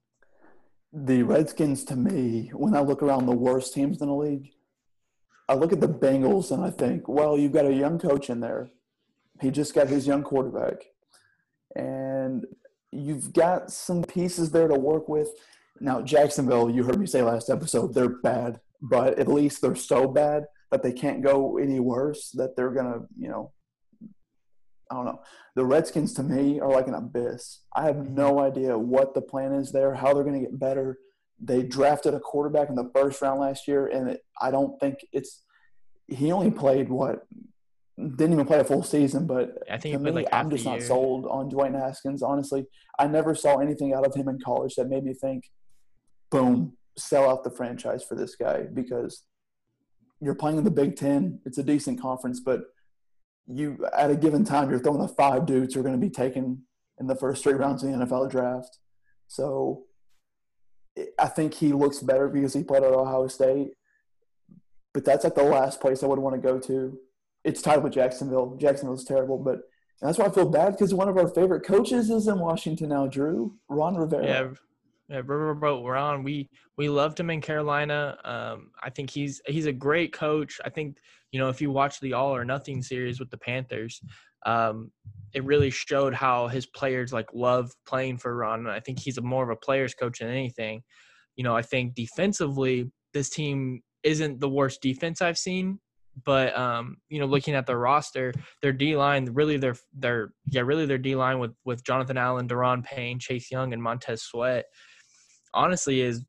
the 1.06 1.24
Redskins, 1.24 1.84
to 1.86 1.96
me, 1.96 2.50
when 2.54 2.76
I 2.76 2.80
look 2.80 3.04
around 3.04 3.26
the 3.26 3.36
worst 3.36 3.74
teams 3.74 4.02
in 4.02 4.08
the 4.08 4.16
league, 4.16 4.52
I 5.48 5.54
look 5.54 5.72
at 5.72 5.80
the 5.80 5.88
Bengals 5.88 6.52
and 6.52 6.64
I 6.64 6.72
think, 6.72 7.08
well, 7.08 7.38
you've 7.38 7.54
got 7.54 7.66
a 7.66 7.74
young 7.74 8.00
coach 8.00 8.30
in 8.30 8.40
there. 8.40 8.70
He 9.40 9.52
just 9.52 9.76
got 9.76 9.88
his 9.88 10.08
young 10.08 10.24
quarterback. 10.24 10.76
And 11.76 12.46
you've 12.92 13.32
got 13.34 13.72
some 13.72 14.04
pieces 14.04 14.52
there 14.52 14.68
to 14.68 14.76
work 14.76 15.08
with. 15.08 15.30
Now, 15.80 16.02
Jacksonville, 16.02 16.70
you 16.70 16.84
heard 16.84 17.00
me 17.00 17.06
say 17.06 17.22
last 17.22 17.50
episode, 17.50 17.94
they're 17.94 18.10
bad, 18.10 18.60
but 18.82 19.20
at 19.20 19.28
least 19.28 19.62
they're 19.62 19.76
so 19.76 20.08
bad 20.08 20.46
that 20.72 20.82
they 20.82 20.92
can't 20.92 21.22
go 21.22 21.58
any 21.58 21.80
worse, 21.80 22.32
that 22.32 22.56
they're 22.56 22.72
going 22.72 22.92
to, 22.92 23.06
you 23.18 23.30
know, 23.30 23.52
I 24.92 24.96
don't 24.96 25.06
know. 25.06 25.22
The 25.56 25.66
Redskins 25.66 26.14
to 26.16 26.24
me 26.24 26.60
are 26.60 26.70
like 26.70 26.88
an 26.88 26.94
abyss. 26.94 27.62
I 27.76 27.84
have 27.84 27.96
mm-hmm. 27.96 28.16
no 28.16 28.40
idea 28.40 28.78
what 28.78 29.14
the 29.14 29.22
plan 29.22 29.54
is 29.54 29.72
there, 29.72 29.94
how 29.94 30.14
they're 30.14 30.24
going 30.24 30.42
to 30.42 30.50
get 30.50 30.60
better. 30.60 31.00
They 31.40 31.64
drafted 31.64 32.14
a 32.14 32.20
quarterback 32.20 32.70
in 32.70 32.76
the 32.76 32.90
first 32.96 33.22
round 33.22 33.40
last 33.40 33.68
year, 33.68 33.88
and 33.88 34.10
it, 34.10 34.22
I 34.42 34.52
don't 34.52 34.80
think 34.80 35.00
it's. 35.12 35.44
He 36.08 36.32
only 36.32 36.52
played 36.52 36.90
what? 36.90 37.28
Didn't 37.98 38.34
even 38.34 38.46
play 38.46 38.60
a 38.60 38.64
full 38.64 38.84
season, 38.84 39.28
but 39.28 39.58
I 39.72 39.78
think 39.78 40.00
me, 40.02 40.12
like 40.12 40.28
I'm 40.32 40.50
just 40.50 40.66
not 40.66 40.80
year. 40.80 40.88
sold 40.88 41.26
on 41.28 41.50
Dwayne 41.50 41.74
Haskins. 41.74 42.24
Honestly, 42.24 42.66
I 42.98 43.08
never 43.08 43.36
saw 43.36 43.58
anything 43.58 43.94
out 43.94 44.06
of 44.06 44.16
him 44.16 44.28
in 44.30 44.40
college 44.44 44.76
that 44.76 44.88
made 44.88 45.04
me 45.04 45.14
think, 45.14 45.46
"Boom, 46.32 46.78
sell 46.98 47.30
out 47.30 47.44
the 47.44 47.52
franchise 47.52 48.04
for 48.04 48.16
this 48.16 48.36
guy." 48.36 48.64
Because 48.72 49.24
you're 50.22 50.36
playing 50.36 50.58
in 50.58 50.64
the 50.64 50.72
Big 50.72 50.96
Ten. 50.96 51.40
It's 51.46 51.58
a 51.58 51.64
decent 51.64 52.00
conference, 52.02 52.40
but 52.40 52.62
you 53.48 53.86
at 53.98 54.12
a 54.12 54.16
given 54.16 54.44
time 54.44 54.70
you're 54.70 54.80
throwing 54.80 55.02
the 55.02 55.08
five 55.08 55.46
dudes 55.46 55.74
who 55.74 55.80
are 55.80 55.84
going 55.84 56.00
to 56.00 56.06
be 56.06 56.12
taken 56.12 56.64
in 57.00 57.08
the 57.08 57.16
first 57.16 57.44
three 57.44 57.54
rounds 57.54 57.84
of 57.84 57.92
the 57.92 58.06
NFL 58.06 58.30
draft. 58.30 58.80
So 59.28 59.84
I 61.20 61.28
think 61.28 61.54
he 61.54 61.74
looks 61.74 62.00
better 62.00 62.28
because 62.28 62.54
he 62.54 62.64
played 62.64 62.84
at 62.84 62.94
Ohio 62.94 63.28
State. 63.28 63.70
But 64.94 65.06
that's 65.06 65.24
like 65.24 65.36
the 65.36 65.44
last 65.44 65.80
place 65.80 66.04
I 66.04 66.08
would 66.08 66.20
want 66.20 66.36
to 66.36 66.42
go 66.42 66.60
to. 66.60 66.98
It's 67.44 67.62
tied 67.62 67.84
with 67.84 67.94
Jacksonville. 67.94 68.58
Jacksonville's 68.60 69.06
terrible, 69.06 69.38
but 69.38 69.60
that's 70.02 70.18
why 70.18 70.26
I 70.26 70.30
feel 70.30 70.50
bad 70.50 70.72
because 70.72 70.94
one 70.94 71.10
of 71.10 71.18
our 71.18 71.28
favorite 71.28 71.66
coaches 71.66 72.10
is 72.10 72.28
in 72.28 72.40
Washington 72.40 72.90
now, 72.90 73.08
Drew 73.08 73.56
Ron 73.70 73.96
Rivera. 73.96 74.26
Yeah, 74.26 74.48
yeah, 75.10 75.22
Riverboat 75.22 75.88
Ron. 75.88 76.24
We 76.24 76.50
we 76.78 76.90
loved 76.90 77.20
him 77.20 77.30
in 77.30 77.42
Carolina. 77.42 78.18
Um, 78.26 78.72
I 78.84 78.90
think 78.90 79.10
he's 79.10 79.42
he's 79.46 79.66
a 79.66 79.74
great 79.74 80.12
coach. 80.12 80.60
I 80.66 80.70
think 80.70 80.98
you 81.32 81.40
know 81.40 81.50
if 81.50 81.62
you 81.62 81.72
watch 81.72 82.00
the 82.00 82.14
All 82.14 82.36
or 82.36 82.44
Nothing 82.44 82.82
series 82.82 83.20
with 83.20 83.30
the 83.30 83.38
Panthers, 83.38 84.02
um, 84.46 84.92
it 85.34 85.44
really 85.46 85.70
showed 85.70 86.14
how 86.14 86.48
his 86.48 86.66
players 86.66 87.14
like 87.14 87.28
love 87.34 87.72
playing 87.88 88.18
for 88.18 88.36
Ron. 88.36 88.60
And 88.62 88.70
I 88.70 88.80
think 88.82 89.00
he's 89.00 89.18
a 89.18 89.22
more 89.22 89.44
of 89.44 89.50
a 89.50 89.56
players 89.56 89.94
coach 89.94 90.20
than 90.20 90.30
anything. 90.30 90.84
You 91.36 91.44
know, 91.44 91.56
I 91.56 91.62
think 91.62 91.96
defensively, 91.96 92.92
this 93.14 93.30
team 93.30 93.82
isn't 94.04 94.40
the 94.40 94.50
worst 94.50 94.82
defense 94.82 95.22
I've 95.22 95.38
seen. 95.38 95.80
But 96.26 96.58
um, 96.58 96.98
you 97.10 97.20
know, 97.20 97.28
looking 97.28 97.54
at 97.54 97.66
their 97.66 97.78
roster, 97.78 98.34
their 98.62 98.74
D 98.74 98.98
line, 98.98 99.26
really 99.34 99.56
their 99.56 99.76
their 99.94 100.34
yeah, 100.48 100.62
really 100.62 100.86
their 100.86 100.98
D 100.98 101.16
line 101.16 101.40
with 101.40 101.52
with 101.64 101.86
Jonathan 101.86 102.18
Allen, 102.18 102.50
Da'Ron 102.50 102.84
Payne, 102.84 103.20
Chase 103.20 103.52
Young, 103.52 103.72
and 103.72 103.82
Montez 103.82 104.24
Sweat 104.24 104.66
honestly 105.58 106.02
is 106.02 106.24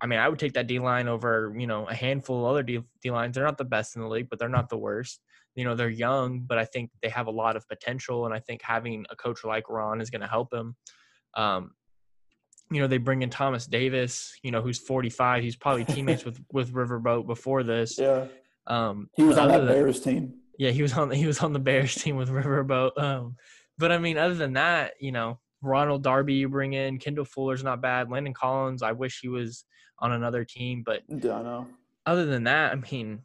I 0.00 0.06
mean, 0.06 0.18
I 0.18 0.28
would 0.28 0.38
take 0.38 0.54
that 0.54 0.66
D 0.66 0.78
line 0.78 1.08
over, 1.08 1.54
you 1.56 1.66
know, 1.66 1.86
a 1.86 1.94
handful 1.94 2.40
of 2.40 2.50
other 2.50 2.62
D, 2.62 2.80
D 3.02 3.10
lines. 3.10 3.34
They're 3.34 3.44
not 3.44 3.58
the 3.58 3.64
best 3.64 3.96
in 3.96 4.02
the 4.02 4.08
league, 4.08 4.28
but 4.30 4.38
they're 4.38 4.48
not 4.48 4.70
the 4.70 4.78
worst. 4.78 5.20
You 5.54 5.64
know, 5.64 5.74
they're 5.74 5.90
young, 5.90 6.40
but 6.40 6.56
I 6.56 6.64
think 6.64 6.90
they 7.02 7.10
have 7.10 7.26
a 7.26 7.30
lot 7.30 7.56
of 7.56 7.68
potential. 7.68 8.24
And 8.24 8.34
I 8.34 8.38
think 8.38 8.62
having 8.62 9.04
a 9.10 9.16
coach 9.16 9.44
like 9.44 9.68
Ron 9.68 10.00
is 10.00 10.08
going 10.08 10.22
to 10.22 10.26
help 10.26 10.50
them. 10.50 10.74
Um, 11.34 11.72
you 12.70 12.80
know, 12.80 12.86
they 12.86 12.98
bring 12.98 13.22
in 13.22 13.30
Thomas 13.30 13.66
Davis, 13.66 14.32
you 14.42 14.52
know, 14.52 14.62
who's 14.62 14.78
45. 14.78 15.42
He's 15.42 15.56
probably 15.56 15.84
teammates 15.84 16.24
with, 16.24 16.40
with 16.52 16.72
Riverboat 16.72 17.26
before 17.26 17.62
this. 17.62 17.98
Yeah. 17.98 18.26
Um, 18.66 19.10
he 19.16 19.24
was 19.24 19.36
on 19.36 19.48
that 19.48 19.66
Bears 19.66 20.00
team. 20.00 20.34
Yeah, 20.56 20.70
he 20.70 20.82
was 20.82 20.92
on, 20.94 21.10
he 21.10 21.26
was 21.26 21.40
on 21.40 21.52
the 21.52 21.58
Bears 21.58 21.94
team 21.96 22.16
with 22.16 22.30
Riverboat. 22.30 22.96
Um, 22.96 23.36
but 23.76 23.92
I 23.92 23.98
mean, 23.98 24.16
other 24.16 24.34
than 24.34 24.54
that, 24.54 24.92
you 25.00 25.12
know, 25.12 25.40
Ronald 25.62 26.02
Darby 26.02 26.34
you 26.34 26.48
bring 26.48 26.72
in, 26.72 26.98
Kendall 26.98 27.24
Fuller's 27.24 27.64
not 27.64 27.80
bad. 27.80 28.10
Landon 28.10 28.34
Collins, 28.34 28.82
I 28.82 28.92
wish 28.92 29.20
he 29.20 29.28
was 29.28 29.64
on 29.98 30.12
another 30.12 30.44
team, 30.44 30.82
but 30.84 31.02
yeah, 31.08 31.36
I 31.36 31.42
know. 31.42 31.66
Other 32.06 32.24
than 32.26 32.44
that, 32.44 32.72
I 32.72 32.76
mean, 32.90 33.22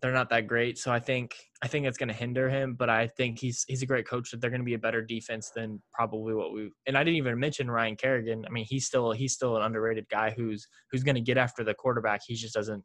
they're 0.00 0.12
not 0.12 0.30
that 0.30 0.46
great. 0.46 0.78
So 0.78 0.90
I 0.90 0.98
think 0.98 1.34
I 1.62 1.68
think 1.68 1.86
it's 1.86 1.98
going 1.98 2.08
to 2.08 2.14
hinder 2.14 2.48
him. 2.48 2.74
But 2.74 2.88
I 2.88 3.06
think 3.06 3.38
he's 3.38 3.64
he's 3.68 3.82
a 3.82 3.86
great 3.86 4.06
coach. 4.06 4.30
That 4.30 4.40
they're 4.40 4.50
going 4.50 4.60
to 4.60 4.66
be 4.66 4.74
a 4.74 4.78
better 4.78 5.02
defense 5.02 5.50
than 5.54 5.80
probably 5.92 6.34
what 6.34 6.52
we. 6.52 6.70
And 6.86 6.96
I 6.96 7.04
didn't 7.04 7.16
even 7.16 7.38
mention 7.38 7.70
Ryan 7.70 7.96
Kerrigan. 7.96 8.44
I 8.46 8.50
mean, 8.50 8.66
he's 8.68 8.86
still 8.86 9.12
he's 9.12 9.34
still 9.34 9.56
an 9.56 9.62
underrated 9.62 10.06
guy 10.10 10.30
who's 10.30 10.66
who's 10.90 11.02
going 11.02 11.16
to 11.16 11.20
get 11.20 11.36
after 11.36 11.64
the 11.64 11.74
quarterback. 11.74 12.22
He 12.26 12.34
just 12.34 12.54
doesn't 12.54 12.82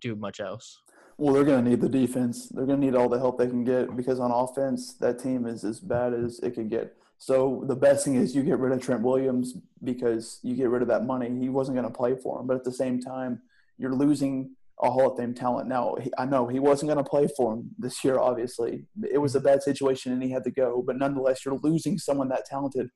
do 0.00 0.14
much 0.16 0.40
else. 0.40 0.82
Well, 1.16 1.34
they're 1.34 1.44
going 1.44 1.62
to 1.64 1.70
need 1.70 1.80
the 1.80 1.88
defense. 1.88 2.48
They're 2.48 2.64
going 2.64 2.80
to 2.80 2.86
need 2.86 2.94
all 2.94 3.08
the 3.08 3.18
help 3.18 3.38
they 3.38 3.46
can 3.46 3.64
get 3.64 3.94
because 3.94 4.20
on 4.20 4.30
offense, 4.30 4.94
that 4.94 5.18
team 5.18 5.46
is 5.46 5.64
as 5.64 5.78
bad 5.78 6.14
as 6.14 6.40
it 6.40 6.54
could 6.54 6.70
get. 6.70 6.96
So 7.20 7.64
the 7.66 7.76
best 7.76 8.06
thing 8.06 8.14
is 8.14 8.34
you 8.34 8.42
get 8.42 8.58
rid 8.58 8.72
of 8.72 8.80
Trent 8.80 9.02
Williams 9.02 9.54
because 9.84 10.40
you 10.42 10.56
get 10.56 10.70
rid 10.70 10.80
of 10.80 10.88
that 10.88 11.04
money. 11.04 11.28
He 11.38 11.50
wasn't 11.50 11.76
going 11.76 11.86
to 11.86 11.94
play 11.94 12.16
for 12.16 12.40
him, 12.40 12.46
but 12.46 12.56
at 12.56 12.64
the 12.64 12.72
same 12.72 12.98
time, 12.98 13.42
you're 13.76 13.94
losing 13.94 14.56
a 14.82 14.90
Hall 14.90 15.12
of 15.12 15.18
Fame 15.18 15.34
talent. 15.34 15.68
Now, 15.68 15.96
he, 16.00 16.10
I 16.16 16.24
know 16.24 16.46
he 16.46 16.58
wasn't 16.58 16.90
going 16.90 17.04
to 17.04 17.08
play 17.08 17.28
for 17.36 17.52
him 17.52 17.72
this 17.78 18.02
year, 18.02 18.18
obviously. 18.18 18.86
It 19.12 19.18
was 19.18 19.34
a 19.34 19.40
bad 19.40 19.62
situation 19.62 20.12
and 20.12 20.22
he 20.22 20.30
had 20.30 20.44
to 20.44 20.50
go, 20.50 20.82
but 20.84 20.96
nonetheless, 20.96 21.44
you're 21.44 21.60
losing 21.62 21.98
someone 21.98 22.30
that 22.30 22.46
talented 22.46 22.88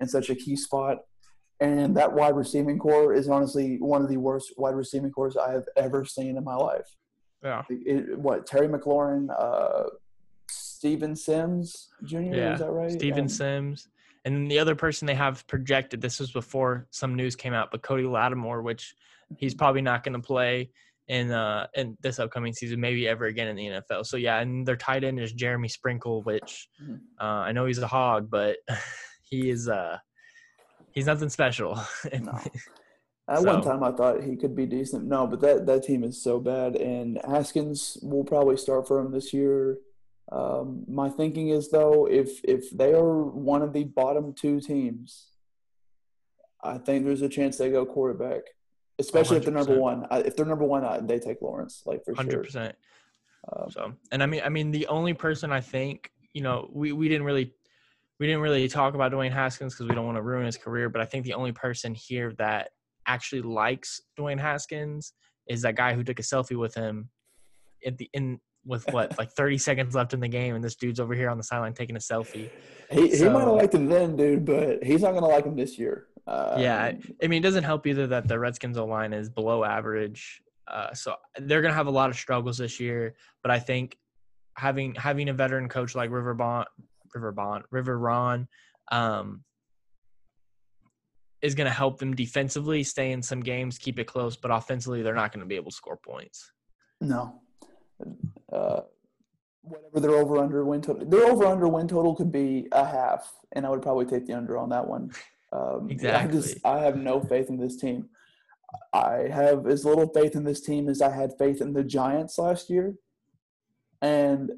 in 0.00 0.06
such 0.06 0.28
a 0.28 0.34
key 0.34 0.54
spot. 0.54 0.98
And 1.58 1.96
that 1.96 2.12
wide 2.12 2.36
receiving 2.36 2.78
corps 2.78 3.14
is 3.14 3.26
honestly 3.26 3.78
one 3.80 4.02
of 4.02 4.10
the 4.10 4.18
worst 4.18 4.52
wide 4.58 4.74
receiving 4.74 5.12
corps 5.12 5.32
I 5.42 5.52
have 5.52 5.64
ever 5.78 6.04
seen 6.04 6.36
in 6.36 6.44
my 6.44 6.56
life. 6.56 6.94
Yeah. 7.42 7.62
It, 7.70 8.18
what, 8.18 8.46
Terry 8.46 8.68
McLaurin, 8.68 9.28
uh, 9.34 9.84
Steven 10.52 11.14
Sims 11.16 11.88
Jr., 12.04 12.18
Yeah. 12.20 12.52
is 12.54 12.60
that 12.60 12.70
right? 12.70 12.90
Steven 12.90 13.20
And- 13.20 13.32
Sims. 13.32 13.88
And 14.24 14.34
then 14.36 14.48
the 14.48 14.58
other 14.60 14.76
person 14.76 15.06
they 15.06 15.14
have 15.16 15.44
projected, 15.48 16.00
this 16.00 16.20
was 16.20 16.30
before 16.30 16.86
some 16.90 17.16
news 17.16 17.34
came 17.34 17.52
out, 17.54 17.70
but 17.72 17.82
Cody 17.82 18.04
Latimer, 18.04 18.62
which 18.62 18.94
he's 19.36 19.54
probably 19.54 19.82
not 19.82 20.04
going 20.04 20.12
to 20.14 20.20
play 20.24 20.70
in 21.08 21.32
uh 21.32 21.66
in 21.74 21.96
this 22.00 22.20
upcoming 22.20 22.52
season, 22.52 22.80
maybe 22.80 23.08
ever 23.08 23.24
again 23.24 23.48
in 23.48 23.56
the 23.56 23.66
NFL. 23.66 24.06
So 24.06 24.16
yeah, 24.16 24.38
and 24.38 24.64
their 24.64 24.76
tight 24.76 25.02
end 25.02 25.18
is 25.18 25.32
Jeremy 25.32 25.66
Sprinkle, 25.66 26.22
which 26.22 26.68
Mhm. 26.80 27.00
uh, 27.20 27.24
I 27.24 27.50
know 27.52 27.66
he's 27.66 27.78
a 27.78 27.86
hog, 27.88 28.30
but 28.30 28.58
he 29.28 29.50
is 29.50 29.68
uh 29.68 29.98
he's 30.92 31.06
nothing 31.06 31.28
special. 31.28 31.80
No. 32.20 32.38
At 33.28 33.42
one 33.44 33.62
time, 33.62 33.82
I 33.84 33.92
thought 33.92 34.22
he 34.22 34.36
could 34.36 34.54
be 34.54 34.66
decent. 34.66 35.04
No, 35.04 35.26
but 35.28 35.40
that, 35.40 35.64
that 35.66 35.84
team 35.84 36.02
is 36.04 36.20
so 36.20 36.38
bad, 36.40 36.74
and 36.76 37.20
Haskins 37.24 37.96
will 38.02 38.24
probably 38.24 38.56
start 38.56 38.86
for 38.88 38.98
him 38.98 39.12
this 39.12 39.32
year. 39.32 39.78
Um, 40.32 40.84
my 40.88 41.10
thinking 41.10 41.50
is 41.50 41.70
though, 41.70 42.06
if 42.06 42.40
if 42.44 42.70
they 42.70 42.94
are 42.94 43.22
one 43.22 43.60
of 43.60 43.74
the 43.74 43.84
bottom 43.84 44.32
two 44.32 44.60
teams, 44.60 45.26
I 46.62 46.78
think 46.78 47.04
there's 47.04 47.20
a 47.20 47.28
chance 47.28 47.58
they 47.58 47.70
go 47.70 47.84
quarterback, 47.84 48.42
especially 48.98 49.36
if 49.36 49.44
they're 49.44 49.52
number 49.52 49.78
one. 49.78 50.06
I, 50.10 50.20
if 50.20 50.34
they're 50.34 50.46
number 50.46 50.64
one, 50.64 50.84
I, 50.84 51.00
they 51.00 51.18
take 51.18 51.42
Lawrence, 51.42 51.82
like 51.84 52.02
for 52.04 52.14
Hundred 52.14 52.32
sure. 52.32 52.44
percent. 52.44 52.76
Um, 53.52 53.70
So, 53.70 53.92
and 54.10 54.22
I 54.22 54.26
mean, 54.26 54.40
I 54.42 54.48
mean, 54.48 54.70
the 54.70 54.86
only 54.86 55.12
person 55.12 55.52
I 55.52 55.60
think, 55.60 56.10
you 56.32 56.42
know, 56.42 56.70
we, 56.72 56.92
we 56.92 57.08
didn't 57.08 57.24
really, 57.24 57.52
we 58.18 58.26
didn't 58.26 58.40
really 58.40 58.68
talk 58.68 58.94
about 58.94 59.12
Dwayne 59.12 59.32
Haskins 59.32 59.74
because 59.74 59.88
we 59.88 59.94
don't 59.94 60.06
want 60.06 60.16
to 60.16 60.22
ruin 60.22 60.46
his 60.46 60.56
career. 60.56 60.88
But 60.88 61.02
I 61.02 61.04
think 61.04 61.24
the 61.26 61.34
only 61.34 61.52
person 61.52 61.94
here 61.94 62.32
that 62.38 62.70
actually 63.06 63.42
likes 63.42 64.00
Dwayne 64.18 64.40
Haskins 64.40 65.12
is 65.48 65.60
that 65.62 65.74
guy 65.74 65.92
who 65.92 66.04
took 66.04 66.20
a 66.20 66.22
selfie 66.22 66.56
with 66.56 66.74
him 66.74 67.10
at 67.84 67.98
the 67.98 68.08
in 68.14 68.38
with 68.64 68.84
what 68.92 69.16
like 69.18 69.30
30 69.32 69.58
seconds 69.58 69.94
left 69.94 70.14
in 70.14 70.20
the 70.20 70.28
game, 70.28 70.54
and 70.54 70.62
this 70.62 70.76
dude's 70.76 71.00
over 71.00 71.14
here 71.14 71.28
on 71.30 71.36
the 71.36 71.42
sideline 71.42 71.74
taking 71.74 71.96
a 71.96 71.98
selfie. 71.98 72.50
he 72.90 73.08
he 73.08 73.28
might 73.28 73.40
have 73.40 73.48
liked 73.48 73.74
him 73.74 73.88
then, 73.88 74.16
dude, 74.16 74.44
but 74.44 74.82
he's 74.82 75.02
not 75.02 75.12
gonna 75.12 75.26
like 75.26 75.44
him 75.44 75.56
this 75.56 75.78
year. 75.78 76.06
Uh, 76.26 76.56
Yeah, 76.58 76.92
I 77.22 77.26
mean, 77.26 77.40
it 77.40 77.42
doesn't 77.42 77.64
help 77.64 77.86
either 77.86 78.06
that 78.08 78.28
the 78.28 78.38
Redskins 78.38 78.78
O 78.78 78.84
line 78.84 79.12
is 79.12 79.28
below 79.28 79.64
average. 79.64 80.42
Uh, 80.68 80.92
so 80.94 81.16
they're 81.38 81.62
gonna 81.62 81.74
have 81.74 81.88
a 81.88 81.92
lot 81.92 82.10
of 82.10 82.16
struggles 82.16 82.58
this 82.58 82.78
year. 82.78 83.16
But 83.42 83.50
I 83.50 83.58
think 83.58 83.96
having 84.56 84.94
having 84.94 85.28
a 85.28 85.32
veteran 85.32 85.68
coach 85.68 85.94
like 85.94 86.10
River 86.10 86.34
Bond, 86.34 86.66
River 87.14 87.32
Bond, 87.32 87.64
River 87.70 87.98
Ron, 87.98 88.46
um, 88.92 89.42
is 91.42 91.56
gonna 91.56 91.70
help 91.70 91.98
them 91.98 92.14
defensively 92.14 92.84
stay 92.84 93.10
in 93.10 93.22
some 93.22 93.40
games, 93.40 93.78
keep 93.78 93.98
it 93.98 94.06
close. 94.06 94.36
But 94.36 94.52
offensively, 94.52 95.02
they're 95.02 95.14
not 95.14 95.32
gonna 95.32 95.46
be 95.46 95.56
able 95.56 95.72
to 95.72 95.76
score 95.76 95.96
points. 95.96 96.52
No. 97.00 97.41
Uh, 98.52 98.80
whatever 99.62 100.00
their 100.00 100.16
over 100.18 100.38
under 100.38 100.64
win 100.64 100.82
total, 100.82 101.06
their 101.08 101.24
over 101.24 101.46
under 101.46 101.68
win 101.68 101.88
total 101.88 102.14
could 102.14 102.32
be 102.32 102.68
a 102.72 102.84
half, 102.84 103.32
and 103.52 103.64
I 103.64 103.70
would 103.70 103.82
probably 103.82 104.06
take 104.06 104.26
the 104.26 104.34
under 104.34 104.58
on 104.58 104.68
that 104.70 104.86
one. 104.86 105.12
Um, 105.52 105.88
I 105.88 105.92
Exactly. 105.92 106.40
just 106.40 106.56
I 106.64 106.80
have 106.80 106.96
no 106.96 107.20
faith 107.20 107.48
in 107.48 107.58
this 107.58 107.76
team. 107.76 108.08
I 108.92 109.28
have 109.30 109.66
as 109.66 109.84
little 109.84 110.08
faith 110.08 110.34
in 110.34 110.44
this 110.44 110.60
team 110.62 110.88
as 110.88 111.02
I 111.02 111.10
had 111.14 111.36
faith 111.38 111.60
in 111.60 111.72
the 111.74 111.84
Giants 111.84 112.38
last 112.38 112.70
year, 112.70 112.94
and 114.00 114.50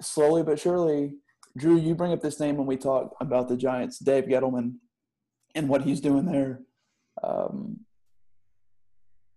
slowly 0.00 0.42
but 0.42 0.58
surely, 0.58 1.14
Drew, 1.56 1.76
you 1.78 1.94
bring 1.94 2.12
up 2.12 2.20
this 2.20 2.40
name 2.40 2.56
when 2.56 2.66
we 2.66 2.76
talk 2.76 3.14
about 3.20 3.48
the 3.48 3.56
Giants, 3.56 3.98
Dave 3.98 4.24
Gettleman, 4.24 4.74
and 5.54 5.68
what 5.68 5.82
he's 5.82 6.00
doing 6.00 6.26
there. 6.26 6.60
Um, 7.22 7.80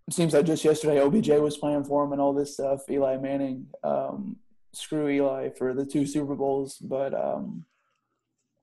it 0.10 0.14
seems 0.16 0.34
like 0.34 0.48
just 0.48 0.66
yesterday 0.66 1.00
OBJ 1.00 1.30
was 1.40 1.58
playing 1.58 1.84
for 1.84 2.04
him 2.04 2.14
and 2.14 2.20
all 2.20 2.34
this 2.34 2.54
stuff. 2.54 2.82
Eli 2.90 3.18
Manning, 3.18 3.68
um, 3.84 4.38
screw 4.74 5.08
Eli 5.08 5.50
for 5.52 5.76
the 5.76 5.86
two 5.86 6.08
Super 6.08 6.34
Bowls, 6.34 6.80
but 6.80 7.14
um, 7.14 7.64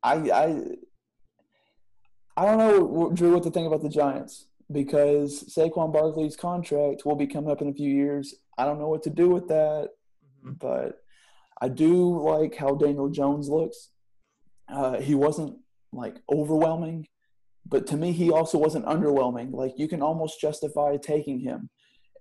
I 0.02 0.14
I 0.14 0.62
I 2.36 2.46
don't 2.46 2.58
know, 2.58 3.12
Drew, 3.12 3.32
what 3.32 3.44
to 3.44 3.52
think 3.52 3.68
about 3.68 3.80
the 3.80 3.88
Giants 3.88 4.48
because 4.72 5.44
Saquon 5.44 5.92
Barkley's 5.92 6.36
contract 6.36 7.06
will 7.06 7.14
be 7.14 7.28
coming 7.28 7.52
up 7.52 7.62
in 7.62 7.68
a 7.68 7.72
few 7.74 7.90
years. 7.90 8.34
I 8.58 8.64
don't 8.64 8.80
know 8.80 8.88
what 8.88 9.04
to 9.04 9.10
do 9.10 9.28
with 9.28 9.46
that, 9.46 9.90
but 10.42 10.98
I 11.62 11.68
do 11.68 12.20
like 12.28 12.56
how 12.56 12.74
Daniel 12.74 13.08
Jones 13.08 13.48
looks. 13.48 13.90
Uh, 14.68 14.98
he 15.00 15.14
wasn't 15.14 15.58
like 15.92 16.16
overwhelming, 16.28 17.06
but 17.68 17.86
to 17.88 17.96
me, 17.96 18.12
he 18.12 18.30
also 18.30 18.58
wasn't 18.58 18.86
underwhelming. 18.86 19.52
Like 19.52 19.72
you 19.76 19.88
can 19.88 20.02
almost 20.02 20.40
justify 20.40 20.96
taking 20.96 21.40
him. 21.40 21.70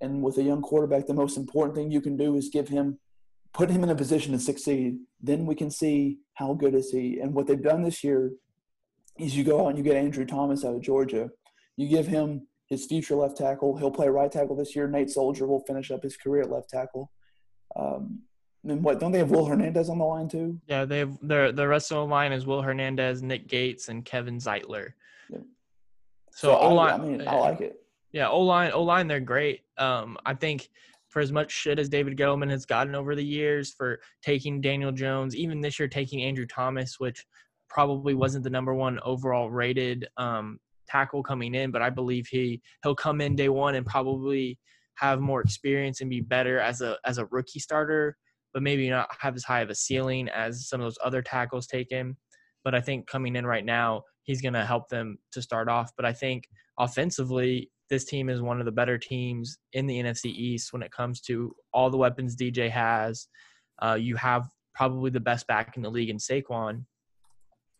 And 0.01 0.21
with 0.21 0.37
a 0.37 0.43
young 0.43 0.61
quarterback, 0.61 1.05
the 1.05 1.13
most 1.13 1.37
important 1.37 1.75
thing 1.75 1.91
you 1.91 2.01
can 2.01 2.17
do 2.17 2.35
is 2.35 2.49
give 2.49 2.67
him, 2.67 2.99
put 3.53 3.69
him 3.69 3.83
in 3.83 3.89
a 3.89 3.95
position 3.95 4.33
to 4.33 4.39
succeed. 4.39 4.97
Then 5.21 5.45
we 5.45 5.55
can 5.55 5.71
see 5.71 6.19
how 6.33 6.53
good 6.53 6.73
is 6.73 6.91
he. 6.91 7.19
And 7.19 7.33
what 7.33 7.47
they've 7.47 7.61
done 7.61 7.83
this 7.83 8.03
year 8.03 8.31
is 9.19 9.37
you 9.37 9.43
go 9.43 9.65
out 9.65 9.69
and 9.69 9.77
you 9.77 9.83
get 9.83 9.95
Andrew 9.95 10.25
Thomas 10.25 10.65
out 10.65 10.75
of 10.75 10.81
Georgia. 10.81 11.29
You 11.77 11.87
give 11.87 12.07
him 12.07 12.47
his 12.67 12.85
future 12.85 13.15
left 13.15 13.37
tackle. 13.37 13.77
He'll 13.77 13.91
play 13.91 14.07
right 14.09 14.31
tackle 14.31 14.55
this 14.55 14.75
year. 14.75 14.87
Nate 14.87 15.09
Solder 15.09 15.45
will 15.45 15.63
finish 15.65 15.91
up 15.91 16.03
his 16.03 16.17
career 16.17 16.43
at 16.43 16.51
left 16.51 16.69
tackle. 16.69 17.11
Um, 17.75 18.23
and 18.67 18.83
what 18.83 18.99
don't 18.99 19.11
they 19.11 19.19
have 19.19 19.31
Will 19.31 19.45
Hernandez 19.45 19.89
on 19.89 19.97
the 19.97 20.05
line 20.05 20.27
too? 20.27 20.59
Yeah, 20.67 20.85
they 20.85 20.99
have 20.99 21.17
the 21.21 21.51
the 21.55 21.67
rest 21.67 21.91
of 21.91 21.97
the 21.97 22.05
line 22.05 22.31
is 22.31 22.45
Will 22.45 22.61
Hernandez, 22.61 23.21
Nick 23.21 23.47
Gates, 23.47 23.89
and 23.89 24.03
Kevin 24.03 24.37
Zeitler. 24.37 24.93
So, 26.31 26.51
I, 26.51 26.59
O 26.65 26.73
line, 26.73 26.93
I 26.93 27.03
mean, 27.03 27.27
I 27.27 27.35
like 27.35 27.61
it. 27.61 27.81
Yeah, 28.11 28.27
O 28.27 28.41
line, 28.41 28.71
O 28.73 28.83
line, 28.83 29.07
they're 29.07 29.21
great. 29.21 29.61
Um, 29.77 30.17
I 30.25 30.33
think 30.33 30.69
for 31.07 31.21
as 31.21 31.31
much 31.31 31.49
shit 31.49 31.79
as 31.79 31.87
David 31.87 32.17
Gettleman 32.17 32.49
has 32.49 32.65
gotten 32.65 32.93
over 32.93 33.15
the 33.15 33.23
years 33.23 33.71
for 33.71 34.01
taking 34.21 34.59
Daniel 34.59 34.91
Jones, 34.91 35.33
even 35.33 35.61
this 35.61 35.79
year 35.79 35.87
taking 35.87 36.23
Andrew 36.23 36.45
Thomas, 36.45 36.99
which 36.99 37.25
probably 37.69 38.13
wasn't 38.15 38.43
the 38.43 38.49
number 38.49 38.73
one 38.73 38.99
overall 39.03 39.49
rated 39.49 40.09
um, 40.17 40.59
tackle 40.89 41.23
coming 41.23 41.55
in, 41.55 41.71
but 41.71 41.81
I 41.81 41.89
believe 41.89 42.27
he 42.27 42.61
he'll 42.83 42.95
come 42.95 43.21
in 43.21 43.37
day 43.37 43.47
one 43.47 43.75
and 43.75 43.85
probably 43.85 44.59
have 44.95 45.21
more 45.21 45.39
experience 45.39 46.01
and 46.01 46.09
be 46.09 46.19
better 46.19 46.59
as 46.59 46.81
a 46.81 46.97
as 47.05 47.17
a 47.17 47.25
rookie 47.27 47.59
starter, 47.59 48.17
but 48.55 48.63
maybe 48.63 48.89
not 48.89 49.09
have 49.19 49.35
as 49.35 49.43
high 49.43 49.59
of 49.59 49.69
a 49.69 49.75
ceiling 49.75 50.29
as 50.29 50.69
some 50.69 50.79
of 50.79 50.85
those 50.85 50.97
other 51.03 51.21
tackles 51.21 51.67
taken. 51.67 52.15
But 52.63 52.73
I 52.73 52.79
think 52.79 53.05
coming 53.05 53.35
in 53.35 53.45
right 53.45 53.65
now, 53.65 54.03
he's 54.23 54.41
going 54.41 54.53
to 54.53 54.65
help 54.65 54.87
them 54.87 55.17
to 55.33 55.41
start 55.41 55.67
off. 55.67 55.91
But 55.97 56.05
I 56.05 56.13
think 56.13 56.45
offensively, 56.79 57.69
this 57.89 58.05
team 58.05 58.29
is 58.29 58.41
one 58.41 58.61
of 58.61 58.65
the 58.65 58.71
better 58.71 58.97
teams 58.97 59.57
in 59.73 59.87
the 59.87 60.01
NFC 60.01 60.27
East 60.27 60.71
when 60.71 60.81
it 60.81 60.91
comes 60.93 61.19
to 61.23 61.53
all 61.73 61.89
the 61.89 61.97
weapons 61.97 62.37
DJ 62.37 62.71
has. 62.71 63.27
Uh, 63.81 63.97
you 63.99 64.15
have 64.15 64.47
probably 64.73 65.11
the 65.11 65.19
best 65.19 65.47
back 65.47 65.75
in 65.75 65.83
the 65.83 65.91
league 65.91 66.09
in 66.09 66.17
Saquon. 66.17 66.85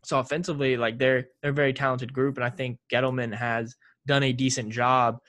So 0.04 0.20
offensively, 0.20 0.76
like 0.76 1.00
they're 1.00 1.28
they're 1.42 1.52
a 1.52 1.54
very 1.54 1.74
talented 1.74 2.12
group, 2.12 2.36
and 2.36 2.44
I 2.44 2.50
think 2.50 2.80
Gettleman 2.92 3.34
has 3.34 3.76
done 4.06 4.24
a 4.24 4.34
decent 4.34 4.74
job 4.74 5.20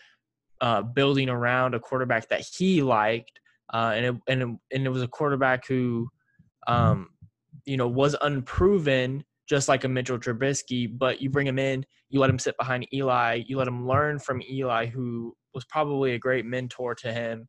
uh, 0.60 0.82
building 0.82 1.28
around 1.28 1.74
a 1.74 1.80
quarterback 1.80 2.28
that 2.30 2.44
he 2.58 2.82
liked, 2.82 3.38
uh, 3.72 3.92
and 3.94 4.06
it, 4.06 4.14
and 4.28 4.42
it, 4.42 4.48
and 4.72 4.86
it 4.86 4.90
was 4.90 5.02
a 5.02 5.08
quarterback 5.08 5.66
who, 5.66 6.08
um, 6.66 7.08
you 7.64 7.76
know, 7.76 7.88
was 7.88 8.16
unproven, 8.22 9.24
just 9.48 9.68
like 9.68 9.84
a 9.84 9.88
Mitchell 9.88 10.18
Trubisky. 10.18 10.88
But 10.96 11.20
you 11.20 11.30
bring 11.30 11.46
him 11.46 11.58
in, 11.58 11.84
you 12.08 12.20
let 12.20 12.30
him 12.30 12.38
sit 12.38 12.56
behind 12.58 12.86
Eli, 12.92 13.42
you 13.46 13.58
let 13.58 13.68
him 13.68 13.86
learn 13.86 14.18
from 14.18 14.42
Eli, 14.42 14.86
who 14.86 15.34
was 15.54 15.64
probably 15.64 16.12
a 16.12 16.18
great 16.18 16.44
mentor 16.44 16.94
to 16.96 17.12
him. 17.12 17.48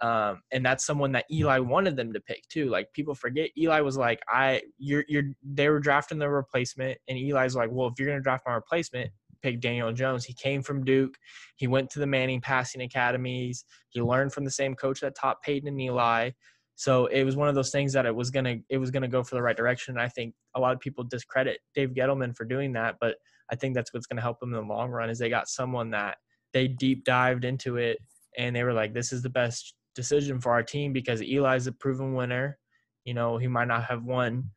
Um, 0.00 0.40
and 0.50 0.66
that's 0.66 0.84
someone 0.84 1.12
that 1.12 1.26
Eli 1.30 1.58
wanted 1.58 1.96
them 1.96 2.12
to 2.12 2.20
pick 2.20 2.42
too. 2.48 2.68
Like 2.68 2.92
people 2.92 3.14
forget, 3.14 3.50
Eli 3.56 3.80
was 3.80 3.96
like, 3.96 4.20
"I, 4.28 4.62
you're, 4.78 5.04
you're." 5.06 5.24
They 5.44 5.68
were 5.68 5.78
drafting 5.78 6.18
the 6.18 6.28
replacement, 6.28 6.98
and 7.06 7.16
Eli's 7.16 7.54
like, 7.54 7.68
"Well, 7.70 7.86
if 7.86 7.94
you're 7.98 8.08
gonna 8.08 8.20
draft 8.22 8.44
my 8.44 8.54
replacement, 8.54 9.12
pick 9.42 9.60
Daniel 9.60 9.92
Jones. 9.92 10.24
He 10.24 10.32
came 10.32 10.62
from 10.62 10.84
Duke. 10.84 11.16
He 11.56 11.66
went 11.66 11.90
to 11.90 11.98
the 11.98 12.06
Manning 12.06 12.40
passing 12.40 12.82
academies. 12.82 13.64
He 13.90 14.00
learned 14.00 14.32
from 14.32 14.44
the 14.44 14.50
same 14.50 14.74
coach 14.74 15.00
that 15.00 15.16
taught 15.16 15.42
Peyton 15.42 15.68
and 15.68 15.80
Eli. 15.80 16.30
So 16.74 17.06
it 17.06 17.24
was 17.24 17.36
one 17.36 17.48
of 17.48 17.54
those 17.54 17.70
things 17.70 17.92
that 17.92 18.06
it 18.06 18.14
was 18.14 18.30
gonna 18.30 18.56
it 18.68 18.78
was 18.78 18.90
gonna 18.90 19.08
go 19.08 19.22
for 19.22 19.34
the 19.34 19.42
right 19.42 19.56
direction. 19.56 19.98
I 19.98 20.08
think 20.08 20.34
a 20.54 20.60
lot 20.60 20.72
of 20.72 20.80
people 20.80 21.04
discredit 21.04 21.58
Dave 21.74 21.90
Gettleman 21.90 22.36
for 22.36 22.44
doing 22.44 22.72
that, 22.72 22.96
but 23.00 23.16
I 23.50 23.56
think 23.56 23.74
that's 23.74 23.92
what's 23.92 24.06
gonna 24.06 24.22
help 24.22 24.40
them 24.40 24.54
in 24.54 24.60
the 24.60 24.74
long 24.74 24.90
run 24.90 25.10
is 25.10 25.18
they 25.18 25.28
got 25.28 25.48
someone 25.48 25.90
that 25.90 26.16
they 26.52 26.68
deep 26.68 27.04
dived 27.04 27.44
into 27.44 27.76
it 27.76 27.98
and 28.38 28.56
they 28.56 28.64
were 28.64 28.72
like, 28.72 28.94
this 28.94 29.12
is 29.12 29.22
the 29.22 29.30
best 29.30 29.74
decision 29.94 30.40
for 30.40 30.52
our 30.52 30.62
team 30.62 30.92
because 30.92 31.20
Eli's 31.20 31.66
a 31.66 31.72
proven 31.72 32.14
winner. 32.14 32.58
You 33.04 33.14
know, 33.14 33.36
he 33.36 33.48
might 33.48 33.68
not 33.68 33.84
have 33.84 34.04
won 34.04 34.50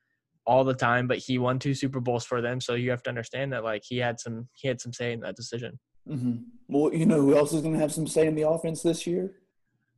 all 0.46 0.64
the 0.64 0.74
time, 0.74 1.08
but 1.08 1.18
he 1.18 1.38
won 1.38 1.60
two 1.60 1.74
Super 1.74 2.00
Bowls 2.00 2.26
for 2.26 2.42
them. 2.42 2.62
So 2.62 2.76
you 2.76 2.92
have 2.92 3.04
to 3.04 3.10
understand 3.10 3.54
that 3.54 3.64
like 3.64 3.84
he 3.86 3.98
had 3.98 4.20
some 4.20 4.48
he 4.54 4.68
had 4.68 4.80
some 4.80 4.94
say 4.94 5.12
in 5.14 5.20
that 5.22 5.36
decision. 5.36 5.80
hmm 6.08 6.36
Well, 6.68 6.94
you 6.94 7.06
know 7.06 7.22
who 7.22 7.36
else 7.36 7.54
is 7.54 7.62
going 7.62 7.74
to 7.74 7.80
have 7.80 7.92
some 7.94 8.08
say 8.08 8.28
in 8.28 8.36
the 8.36 8.48
offense 8.48 8.82
this 8.84 9.06
year? 9.08 9.34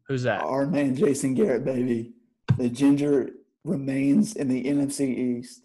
Who's 0.08 0.24
that? 0.24 0.42
Our 0.42 0.66
man 0.66 0.96
Jason 0.96 1.34
Garrett, 1.34 1.66
baby. 1.66 2.14
The 2.58 2.70
ginger 2.70 3.32
remains 3.66 4.36
in 4.38 4.48
the 4.48 4.64
NFC 4.64 5.02
East. 5.18 5.62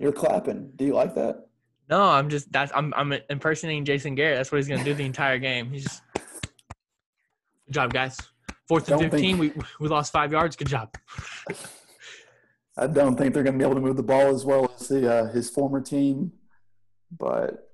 You're 0.00 0.10
clapping. 0.12 0.72
Do 0.74 0.84
you 0.84 0.92
like 0.94 1.14
that? 1.14 1.46
No, 1.88 2.02
I'm 2.02 2.28
just 2.30 2.50
that's 2.50 2.72
I'm 2.74 2.92
I'm 2.96 3.12
impersonating 3.30 3.84
Jason 3.84 4.14
Garrett. 4.16 4.38
That's 4.38 4.50
what 4.50 4.56
he's 4.58 4.68
gonna 4.68 4.82
do 4.82 4.94
the 4.94 5.04
entire 5.04 5.38
game. 5.38 5.70
He's 5.70 5.84
just 5.84 6.02
good 7.66 7.74
job, 7.74 7.92
guys. 7.92 8.16
Fourth 8.66 8.88
and 8.90 8.98
Don't 9.00 9.10
fifteen. 9.10 9.38
think- 9.38 9.54
We 9.56 9.62
we 9.78 9.88
lost 9.88 10.10
five 10.12 10.32
yards. 10.32 10.56
Good 10.56 10.68
job. 10.68 10.92
I 12.76 12.86
don't 12.86 13.16
think 13.16 13.34
they're 13.34 13.42
going 13.42 13.56
to 13.56 13.58
be 13.58 13.64
able 13.64 13.76
to 13.76 13.80
move 13.80 13.96
the 13.96 14.02
ball 14.02 14.34
as 14.34 14.44
well 14.44 14.72
as 14.78 14.88
the, 14.88 15.12
uh, 15.12 15.32
his 15.32 15.48
former 15.48 15.80
team, 15.80 16.32
but 17.16 17.70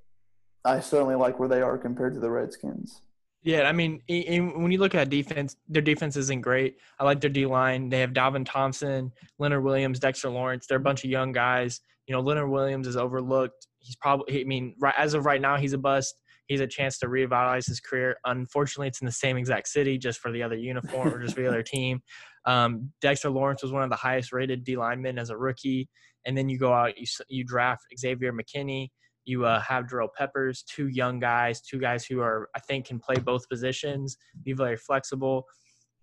I 0.65 0.81
certainly 0.81 1.15
like 1.15 1.39
where 1.39 1.49
they 1.49 1.63
are 1.63 1.79
compared 1.79 2.15
to 2.15 2.21
the 2.21 2.31
Redskins. 2.31 3.01
Yeah, 3.43 3.63
I 3.63 3.73
mean, 3.73 4.03
when 4.07 4.71
you 4.71 4.79
look 4.79 4.95
at 4.95 5.09
defense, 5.09 5.57
their 5.67 5.81
defense 5.81 6.17
isn't 6.17 6.43
great. 6.43 6.77
I 6.99 7.05
like 7.05 7.23
their 7.23 7.31
D 7.31 7.47
line. 7.47 7.89
They 7.89 8.01
have 8.01 8.11
Dalvin 8.11 8.45
Thompson, 8.45 9.13
Leonard 9.39 9.65
Williams, 9.65 9.99
Dexter 9.99 10.29
Lawrence. 10.29 10.67
They're 10.67 10.77
a 10.77 10.81
bunch 10.81 11.05
of 11.05 11.11
young 11.11 11.33
guys. 11.33 11.81
You 12.07 12.15
know, 12.15 12.21
Leonard 12.21 12.51
Williams 12.51 12.87
is 12.87 12.97
overlooked. 12.97 13.67
He's 13.79 13.97
probably, 13.97 14.43
I 14.43 14.45
mean, 14.45 14.75
right 14.79 14.95
as 14.99 15.15
of 15.15 15.25
right 15.25 15.41
now, 15.41 15.57
he's 15.57 15.73
a 15.73 15.79
bust. 15.79 16.17
He's 16.51 16.61
a 16.61 16.67
chance 16.67 16.99
to 16.99 17.09
revitalize 17.09 17.67
his 17.67 17.79
career. 17.79 18.17
Unfortunately, 18.25 18.89
it's 18.89 19.01
in 19.01 19.07
the 19.07 19.13
same 19.13 19.37
exact 19.37 19.69
city, 19.69 19.97
just 19.97 20.19
for 20.19 20.33
the 20.33 20.43
other 20.43 20.57
uniform 20.57 21.15
or 21.15 21.23
just 21.23 21.37
for 21.37 21.43
the 21.43 21.49
other 21.49 21.63
team. 21.77 22.03
Um, 22.45 22.91
Dexter 23.01 23.31
Lawrence 23.31 23.63
was 23.63 23.71
one 23.71 23.85
of 23.85 23.91
the 23.91 23.95
highest 23.95 24.33
rated 24.33 24.65
D 24.65 24.77
linemen 24.77 25.17
as 25.17 25.31
a 25.31 25.37
rookie, 25.37 25.89
and 26.27 26.37
then 26.37 26.49
you 26.49 26.59
go 26.59 26.73
out, 26.73 26.99
you 26.99 27.07
you 27.29 27.45
draft 27.45 27.83
Xavier 27.97 28.33
McKinney. 28.33 28.89
You 29.27 29.45
uh, 29.45 29.61
have 29.61 29.89
Darrell 29.89 30.09
Peppers, 30.19 30.65
two 30.65 30.89
young 30.89 31.21
guys, 31.21 31.61
two 31.61 31.79
guys 31.79 32.05
who 32.05 32.21
are 32.21 32.49
I 32.57 32.59
think 32.59 32.85
can 32.87 32.99
play 32.99 33.15
both 33.15 33.49
positions, 33.49 34.17
be 34.43 34.53
very 34.53 34.77
flexible. 34.77 35.45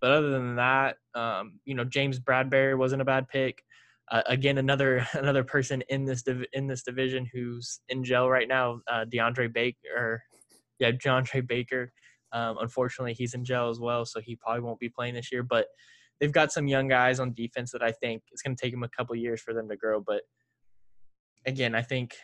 But 0.00 0.12
other 0.12 0.30
than 0.30 0.56
that, 0.56 0.96
um, 1.14 1.60
you 1.66 1.74
know, 1.74 1.84
James 1.84 2.18
Bradberry 2.18 2.78
wasn't 2.78 3.02
a 3.02 3.04
bad 3.04 3.28
pick. 3.28 3.62
Uh, 4.10 4.22
again, 4.24 4.56
another 4.56 5.06
another 5.12 5.44
person 5.44 5.82
in 5.90 6.06
this 6.06 6.22
div- 6.22 6.46
in 6.54 6.66
this 6.66 6.84
division 6.84 7.28
who's 7.34 7.80
in 7.90 8.02
jail 8.02 8.30
right 8.30 8.48
now, 8.48 8.80
uh, 8.90 9.04
DeAndre 9.12 9.52
Baker. 9.52 10.22
Yeah, 10.78 10.92
DeAndre 10.92 11.46
Baker. 11.46 11.92
Um, 12.32 12.58
unfortunately, 12.60 13.14
he's 13.14 13.34
in 13.34 13.44
jail 13.44 13.68
as 13.68 13.80
well, 13.80 14.04
so 14.04 14.20
he 14.20 14.36
probably 14.36 14.60
won't 14.62 14.78
be 14.78 14.88
playing 14.88 15.14
this 15.14 15.32
year. 15.32 15.42
But 15.42 15.66
they've 16.20 16.32
got 16.32 16.52
some 16.52 16.66
young 16.66 16.88
guys 16.88 17.20
on 17.20 17.32
defense 17.32 17.72
that 17.72 17.82
I 17.82 17.92
think 17.92 18.22
it's 18.32 18.42
going 18.42 18.56
to 18.56 18.60
take 18.60 18.72
them 18.72 18.82
a 18.82 18.88
couple 18.88 19.16
years 19.16 19.40
for 19.40 19.54
them 19.54 19.68
to 19.68 19.76
grow. 19.76 20.00
But 20.00 20.22
again, 21.46 21.74
I 21.74 21.82
think 21.82 22.14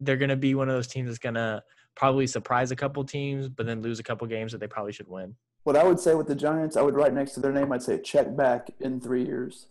they're 0.00 0.16
going 0.16 0.30
to 0.30 0.36
be 0.36 0.54
one 0.54 0.68
of 0.68 0.74
those 0.74 0.88
teams 0.88 1.08
that's 1.08 1.18
going 1.18 1.34
to 1.34 1.62
probably 1.94 2.26
surprise 2.26 2.70
a 2.70 2.76
couple 2.76 3.04
teams, 3.04 3.48
but 3.48 3.66
then 3.66 3.82
lose 3.82 3.98
a 3.98 4.02
couple 4.02 4.26
games 4.26 4.52
that 4.52 4.58
they 4.58 4.66
probably 4.66 4.92
should 4.92 5.08
win. 5.08 5.36
What 5.64 5.76
I 5.76 5.84
would 5.84 6.00
say 6.00 6.14
with 6.14 6.26
the 6.26 6.34
Giants, 6.34 6.76
I 6.76 6.82
would 6.82 6.94
write 6.94 7.12
next 7.12 7.32
to 7.32 7.40
their 7.40 7.52
name, 7.52 7.70
I'd 7.70 7.82
say 7.82 8.00
check 8.00 8.34
back 8.34 8.70
in 8.80 9.00
three 9.00 9.24
years. 9.24 9.66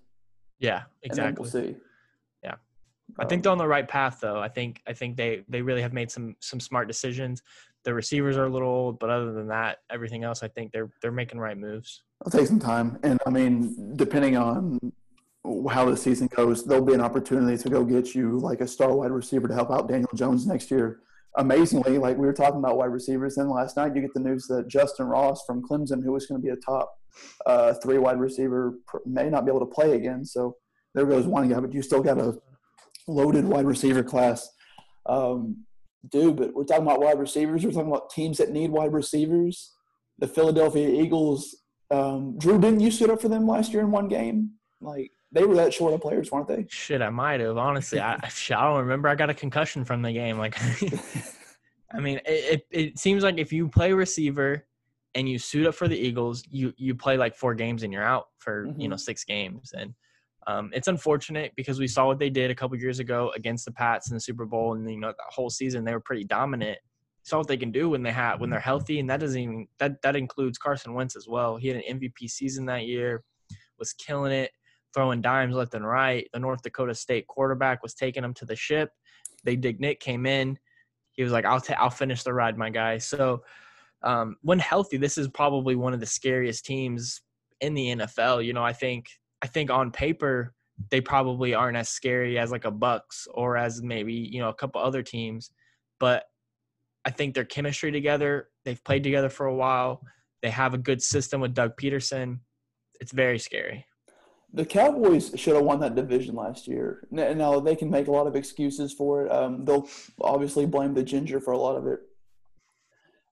Yeah, 0.60 0.84
And 1.04 1.18
then 1.18 1.30
exactly. 1.30 1.42
we'll 1.42 1.52
see. 1.52 1.76
I 3.18 3.26
think 3.26 3.44
they're 3.44 3.52
on 3.52 3.58
the 3.58 3.68
right 3.68 3.88
path, 3.88 4.20
though. 4.22 4.40
I 4.40 4.48
think 4.48 4.82
I 4.88 4.94
think 4.94 5.18
they 5.18 5.44
they 5.50 5.62
really 5.62 5.82
have 5.82 5.94
made 5.94 6.12
some 6.12 6.36
some 6.40 6.60
smart 6.60 6.88
decisions. 6.88 7.42
The 7.84 7.94
receivers 7.94 8.38
are 8.38 8.46
a 8.46 8.50
little 8.50 8.68
old, 8.68 9.00
but 9.00 9.10
other 9.10 9.32
than 9.32 9.48
that, 9.48 9.80
everything 9.90 10.24
else, 10.24 10.44
I 10.44 10.48
think 10.48 10.72
they're 10.72 10.90
they're 11.02 11.12
making 11.12 11.40
right 11.40 11.58
moves. 11.58 12.04
It'll 12.22 12.38
take 12.38 12.48
some 12.48 12.60
time. 12.60 13.00
And 13.04 13.20
I 13.26 13.30
mean, 13.30 13.96
depending 13.96 14.36
on 14.36 14.80
how 15.70 15.86
the 15.86 15.96
season 15.96 16.28
goes, 16.36 16.66
there'll 16.66 16.86
be 16.86 16.94
an 16.94 17.02
opportunity 17.02 17.58
to 17.58 17.70
go 17.70 17.84
get 17.84 18.14
you 18.14 18.38
like 18.40 18.62
a 18.62 18.68
star 18.68 18.94
wide 18.94 19.12
receiver 19.12 19.48
to 19.48 19.54
help 19.54 19.72
out 19.72 19.88
Daniel 19.88 20.10
Jones 20.14 20.46
next 20.46 20.70
year. 20.70 21.00
Amazingly, 21.38 21.98
like 21.98 22.18
we 22.18 22.26
were 22.26 22.34
talking 22.34 22.60
about 22.60 22.78
wide 22.78 22.92
receivers, 22.92 23.36
then 23.36 23.50
last 23.50 23.78
night 23.78 23.96
you 23.96 24.02
get 24.02 24.14
the 24.14 24.20
news 24.20 24.48
that 24.48 24.68
Justyn 24.68 25.10
Ross 25.10 25.46
from 25.46 25.62
Clemson, 25.62 26.04
who 26.04 26.12
was 26.12 26.26
going 26.26 26.42
to 26.42 26.46
be 26.46 26.52
a 26.52 26.58
top 26.58 26.94
uh, 27.46 27.74
three 27.76 27.98
wide 27.98 28.20
receiver, 28.20 28.74
may 29.06 29.30
not 29.30 29.46
be 29.46 29.52
able 29.52 29.62
to 29.62 29.66
play 29.66 29.96
again. 29.96 30.26
So 30.26 30.58
there 30.94 31.06
goes 31.06 31.28
one 31.28 31.48
guy, 31.48 31.60
but 31.60 31.74
you 31.74 31.82
still 31.82 32.02
got 32.02 32.20
a 32.20 32.38
loaded 33.10 33.46
wide 33.46 33.66
receiver 33.66 34.04
class. 34.04 34.50
Um, 35.06 35.66
dude, 36.10 36.38
but 36.38 36.54
we're 36.54 36.64
talking 36.64 36.84
about 36.84 37.02
wide 37.02 37.20
receivers. 37.20 37.66
We're 37.66 37.72
talking 37.72 37.90
about 37.90 38.10
teams 38.10 38.38
that 38.38 38.52
need 38.52 38.70
wide 38.70 38.94
receivers. 38.94 39.74
The 40.20 40.28
Philadelphia 40.28 41.02
Eagles 41.02 41.56
um, 41.92 42.38
Drew, 42.38 42.60
didn't 42.60 42.82
you 42.82 42.92
suit 42.92 43.10
up 43.10 43.22
for 43.22 43.30
them 43.30 43.48
last 43.48 43.74
year 43.74 43.82
in 43.82 43.92
one 43.92 44.08
game? 44.08 44.52
Like 44.82 45.12
they 45.32 45.44
were 45.44 45.56
that 45.56 45.74
short 45.74 45.94
of 45.94 46.02
players, 46.02 46.32
weren't 46.32 46.48
they? 46.48 46.66
Shit, 46.70 47.02
I 47.02 47.10
might 47.10 47.40
have 47.40 47.58
honestly. 47.58 48.00
I 48.00 48.14
I 48.16 48.30
don't 48.50 48.80
remember. 48.80 49.10
I 49.10 49.16
got 49.16 49.30
a 49.30 49.34
concussion 49.34 49.84
from 49.84 50.02
the 50.02 50.12
game. 50.12 50.38
Like, 50.38 50.58
I 51.94 52.00
mean, 52.00 52.20
it, 52.26 52.62
it 52.62 52.68
it 52.72 53.00
seems 53.00 53.24
like 53.24 53.38
if 53.38 53.52
you 53.52 53.68
play 53.68 53.92
receiver 53.94 54.66
and 55.16 55.28
you 55.28 55.40
suit 55.40 55.66
up 55.66 55.76
for 55.76 55.88
the 55.88 55.98
Eagles, 55.98 56.44
you 56.50 56.74
you 56.78 56.96
play 56.96 57.18
like 57.18 57.36
four 57.36 57.56
games 57.56 57.84
and 57.84 57.92
you're 57.92 58.04
out 58.04 58.28
for 58.38 58.68
you 58.78 58.88
know 58.88 58.96
six 58.96 59.24
games, 59.24 59.74
and 59.76 59.94
um, 60.50 60.72
it's 60.74 60.88
unfortunate 60.88 61.54
because 61.56 61.80
we 61.80 61.88
saw 61.88 62.08
what 62.08 62.18
they 62.18 62.30
did 62.30 62.50
a 62.50 62.56
couple 62.56 62.76
years 62.78 62.98
ago 62.98 63.32
against 63.36 63.66
the 63.66 63.72
Pats 63.72 64.10
in 64.10 64.16
the 64.16 64.20
Super 64.20 64.46
Bowl, 64.46 64.74
and 64.74 64.90
you 64.90 64.98
know 64.98 65.10
that 65.10 65.18
whole 65.30 65.50
season 65.50 65.84
they 65.84 65.94
were 65.94 66.00
pretty 66.00 66.24
dominant. 66.24 66.80
Saw 67.24 67.38
what 67.38 67.48
they 67.48 67.58
can 67.58 67.72
do 67.72 67.90
when 67.90 68.02
they 68.02 68.12
have 68.12 68.42
when 68.42 68.50
they're 68.50 68.60
healthy, 68.60 69.00
and 69.00 69.08
that 69.10 69.20
doesn't 69.20 69.40
even 69.40 69.68
that 69.78 70.02
that 70.02 70.16
includes 70.16 70.58
Carson 70.58 70.94
Wentz 70.94 71.16
as 71.16 71.28
well. 71.28 71.58
He 71.58 71.68
had 71.68 71.78
an 71.78 72.00
MVP 72.00 72.30
season 72.30 72.66
that 72.66 72.88
year, 72.88 73.24
was 73.78 73.94
killing 73.94 74.32
it, 74.32 74.52
throwing 74.94 75.22
dimes 75.22 75.56
left 75.56 75.76
and 75.76 75.86
right. 75.86 76.28
The 76.34 76.40
North 76.40 76.64
Dakota 76.64 76.96
State 76.96 77.28
quarterback 77.28 77.84
was 77.84 77.94
taking 77.94 78.24
them 78.24 78.34
to 78.36 78.46
the 78.46 78.56
ship. 78.56 78.92
They 79.44 79.56
dig 79.56 79.80
Nick 79.80 80.00
came 80.00 80.26
in. 80.26 80.58
He 81.12 81.22
was 81.22 81.32
like, 81.32 81.46
"I'll 81.46 81.62
ta- 81.62 81.78
I'll 81.78 81.92
finish 81.92 82.24
the 82.24 82.34
ride, 82.34 82.58
my 82.58 82.72
guy." 82.72 82.98
So 82.98 83.44
um, 84.02 84.38
when 84.42 84.58
healthy, 84.58 84.98
this 84.98 85.20
is 85.20 85.28
probably 85.28 85.76
one 85.76 85.94
of 85.94 86.00
the 86.00 86.08
scariest 86.08 86.66
teams 86.66 87.22
in 87.62 87.76
the 87.76 87.96
NFL. 87.98 88.44
You 88.44 88.54
know, 88.54 88.64
I 88.64 88.74
think 88.74 89.06
I 89.42 89.48
think 89.48 89.72
on 89.72 89.92
paper 89.92 90.54
they 90.92 91.02
probably 91.02 91.54
aren't 91.54 91.78
as 91.78 91.90
scary 91.90 92.40
as 92.40 92.52
like 92.52 92.66
a 92.66 92.72
Bucks 92.72 93.28
or 93.34 93.58
as 93.58 93.82
maybe 93.82 94.14
you 94.14 94.40
know 94.40 94.50
a 94.50 94.54
couple 94.54 94.82
other 94.82 95.04
teams, 95.04 95.52
but 96.00 96.24
I 97.06 97.12
think 97.12 97.34
their 97.34 97.46
chemistry 97.46 97.92
together. 97.92 98.50
They've 98.66 98.84
played 98.84 99.04
together 99.04 99.30
for 99.30 99.48
a 99.48 99.56
while. 99.56 100.02
They 100.42 100.50
have 100.50 100.74
a 100.74 100.78
good 100.78 101.02
system 101.02 101.42
with 101.42 101.54
Doug 101.54 101.72
Pederson. 101.82 102.40
It's 103.02 103.12
very 103.12 103.40
scary. 103.40 103.86
The 104.54 104.66
Cowboys 104.66 105.32
should 105.36 105.56
have 105.56 105.64
won 105.64 105.80
that 105.82 105.96
division 105.96 106.36
last 106.36 106.68
year. 106.68 107.08
Now 107.12 107.60
they 107.60 107.76
can 107.76 107.90
make 107.90 108.08
a 108.08 108.12
lot 108.12 108.26
of 108.26 108.36
excuses 108.36 108.94
for 108.94 109.26
it. 109.26 109.32
Um, 109.32 109.64
they'll 109.64 109.88
obviously 110.22 110.66
blame 110.66 110.94
the 110.94 111.04
ginger 111.04 111.40
for 111.40 111.52
a 111.52 111.58
lot 111.58 111.76
of 111.76 111.86
it. 111.86 112.00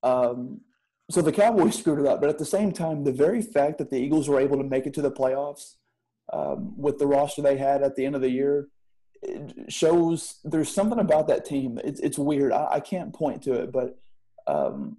Um, 0.03 0.61
so 1.09 1.21
the 1.21 1.31
Cowboys 1.31 1.79
screwed 1.79 1.99
it 1.99 2.05
up, 2.05 2.21
but 2.21 2.29
at 2.29 2.37
the 2.37 2.45
same 2.45 2.71
time, 2.71 3.03
the 3.03 3.11
very 3.11 3.41
fact 3.41 3.77
that 3.79 3.89
the 3.89 3.97
Eagles 3.97 4.29
were 4.29 4.39
able 4.39 4.57
to 4.57 4.63
make 4.63 4.85
it 4.85 4.93
to 4.95 5.01
the 5.01 5.11
playoffs 5.11 5.75
um, 6.33 6.73
with 6.77 6.97
the 6.97 7.07
roster 7.07 7.41
they 7.41 7.57
had 7.57 7.83
at 7.83 7.95
the 7.95 8.05
end 8.05 8.15
of 8.15 8.21
the 8.21 8.29
year 8.29 8.67
it 9.21 9.71
shows 9.71 10.39
there's 10.43 10.69
something 10.69 10.99
about 10.99 11.27
that 11.27 11.45
team. 11.45 11.79
It's 11.83 11.99
it's 11.99 12.17
weird. 12.17 12.51
I, 12.51 12.67
I 12.73 12.79
can't 12.79 13.13
point 13.13 13.41
to 13.43 13.53
it, 13.53 13.71
but 13.71 13.97
um, 14.45 14.97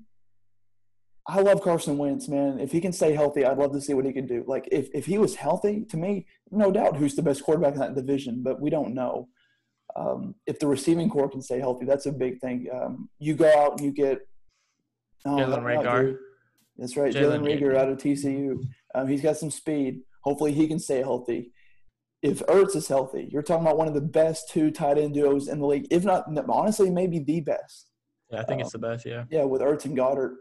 I 1.26 1.40
love 1.40 1.62
Carson 1.62 1.98
Wentz, 1.98 2.28
man. 2.28 2.58
If 2.58 2.72
he 2.72 2.80
can 2.80 2.92
stay 2.92 3.12
healthy, 3.12 3.44
I'd 3.44 3.58
love 3.58 3.72
to 3.72 3.80
see 3.80 3.94
what 3.94 4.04
he 4.04 4.12
can 4.12 4.26
do. 4.26 4.44
Like 4.46 4.68
if, 4.72 4.88
if 4.94 5.06
he 5.06 5.18
was 5.18 5.34
healthy, 5.34 5.84
to 5.90 5.96
me, 5.96 6.26
no 6.50 6.70
doubt 6.72 6.96
who's 6.96 7.14
the 7.14 7.22
best 7.22 7.42
quarterback 7.42 7.74
in 7.74 7.80
that 7.80 7.94
division, 7.94 8.42
but 8.42 8.60
we 8.60 8.70
don't 8.70 8.94
know. 8.94 9.28
Um, 9.96 10.34
if 10.46 10.58
the 10.58 10.66
receiving 10.66 11.10
corps 11.10 11.28
can 11.28 11.42
stay 11.42 11.58
healthy, 11.58 11.84
that's 11.84 12.06
a 12.06 12.12
big 12.12 12.40
thing. 12.40 12.66
Um, 12.72 13.08
you 13.18 13.34
go 13.34 13.52
out 13.56 13.72
and 13.72 13.80
you 13.80 13.92
get 13.92 14.20
oh, 15.26 15.30
Jalen 15.30 15.48
help 15.48 15.64
me 15.64 15.74
out, 15.74 15.84
Rager. 15.84 16.16
That's 16.78 16.96
right, 16.96 17.12
Jalen 17.12 17.42
Reagor. 17.42 17.76
out 17.76 17.88
of 17.88 17.98
TCU. 17.98 18.62
Um, 18.94 19.08
he's 19.08 19.22
got 19.22 19.36
some 19.36 19.50
speed. 19.50 20.00
Hopefully, 20.22 20.52
he 20.52 20.68
can 20.68 20.78
stay 20.78 20.98
healthy. 20.98 21.52
If 22.20 22.40
Ertz 22.46 22.74
is 22.74 22.88
healthy, 22.88 23.28
you're 23.30 23.42
talking 23.42 23.64
about 23.64 23.78
one 23.78 23.86
of 23.86 23.94
the 23.94 24.00
best 24.00 24.50
two 24.50 24.70
tight 24.70 24.98
end 24.98 25.14
duos 25.14 25.46
in 25.48 25.60
the 25.60 25.66
league, 25.66 25.86
if 25.90 26.04
not 26.04 26.26
honestly, 26.48 26.90
maybe 26.90 27.20
the 27.20 27.40
best. 27.40 27.90
Yeah, 28.30 28.40
I 28.40 28.44
think 28.44 28.60
it's 28.60 28.72
the 28.72 28.78
best. 28.78 29.06
Yeah. 29.06 29.24
Yeah, 29.30 29.44
with 29.44 29.62
Ertz 29.62 29.84
and 29.84 29.96
Goedert. 29.96 30.36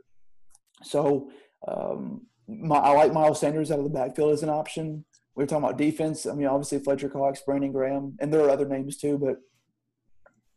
So 0.84 1.30
um, 1.68 2.26
my, 2.48 2.78
I 2.78 2.92
like 2.92 3.13
Miles 3.13 3.40
Sanders 3.40 3.72
out 3.72 3.80
of 3.80 3.86
the 3.86 3.92
backfield 3.92 4.34
as 4.34 4.44
an 4.44 4.50
option. 4.50 5.06
We 5.36 5.44
were 5.44 5.48
talking 5.48 5.66
about 5.66 5.78
defense. 5.78 6.26
I 6.26 6.34
mean, 6.34 6.48
obviously 6.48 6.80
Fletcher 6.80 7.10
Cox, 7.10 7.42
Brandon 7.46 7.72
Graham, 7.72 8.18
and 8.20 8.34
there 8.34 8.42
are 8.42 8.50
other 8.50 8.68
names 8.68 8.98
too. 8.98 9.18
But 9.18 9.38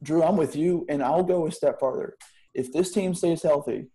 Drew, 0.03 0.23
I'm 0.23 0.37
with 0.37 0.57
you, 0.57 0.87
and 0.89 1.03
I'll 1.03 1.23
go 1.23 1.47
a 1.47 1.53
step 1.53 1.79
farther. 1.79 2.17
If 2.55 2.73
this 2.73 2.93
team 2.93 3.15
stays 3.15 3.43
healthy, 3.43 3.89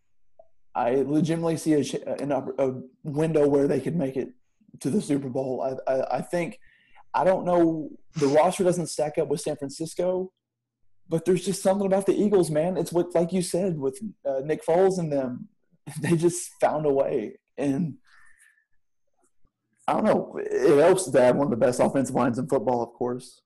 I 0.75 1.03
legitimately 1.07 1.57
see 1.57 1.73
a, 1.73 2.13
an, 2.21 2.31
a 2.31 2.81
window 3.03 3.47
where 3.47 3.67
they 3.67 3.79
could 3.79 3.95
make 3.95 4.15
it 4.15 4.29
to 4.81 4.89
the 4.89 5.01
Super 5.01 5.29
Bowl. 5.29 5.79
I, 5.87 5.91
I, 5.91 6.17
I 6.17 6.21
think 6.21 6.59
I 7.13 7.23
don't 7.23 7.45
know 7.45 7.89
the 8.15 8.27
roster 8.27 8.63
doesn't 8.63 8.87
stack 8.87 9.17
up 9.17 9.27
with 9.27 9.41
San 9.41 9.55
Francisco, 9.55 10.31
but 11.07 11.25
there's 11.25 11.45
just 11.45 11.61
something 11.61 11.85
about 11.87 12.05
the 12.05 12.15
Eagles, 12.15 12.49
man. 12.49 12.77
It's 12.77 12.91
what, 12.91 13.13
like 13.15 13.31
you 13.31 13.41
said, 13.41 13.77
with 13.77 13.99
uh, 14.27 14.41
Nick 14.43 14.65
Foles 14.65 14.99
and 14.99 15.11
them, 15.11 15.47
they 16.01 16.15
just 16.15 16.51
found 16.59 16.85
a 16.85 16.91
way. 16.91 17.37
And 17.57 17.95
I 19.87 19.93
don't 19.93 20.05
know. 20.05 20.39
It 20.41 20.79
helps 20.79 21.09
to 21.09 21.21
have 21.21 21.35
one 21.35 21.47
of 21.47 21.51
the 21.51 21.57
best 21.57 21.79
offensive 21.79 22.15
lines 22.15 22.39
in 22.39 22.47
football, 22.47 22.81
of 22.81 22.93
course. 22.93 23.41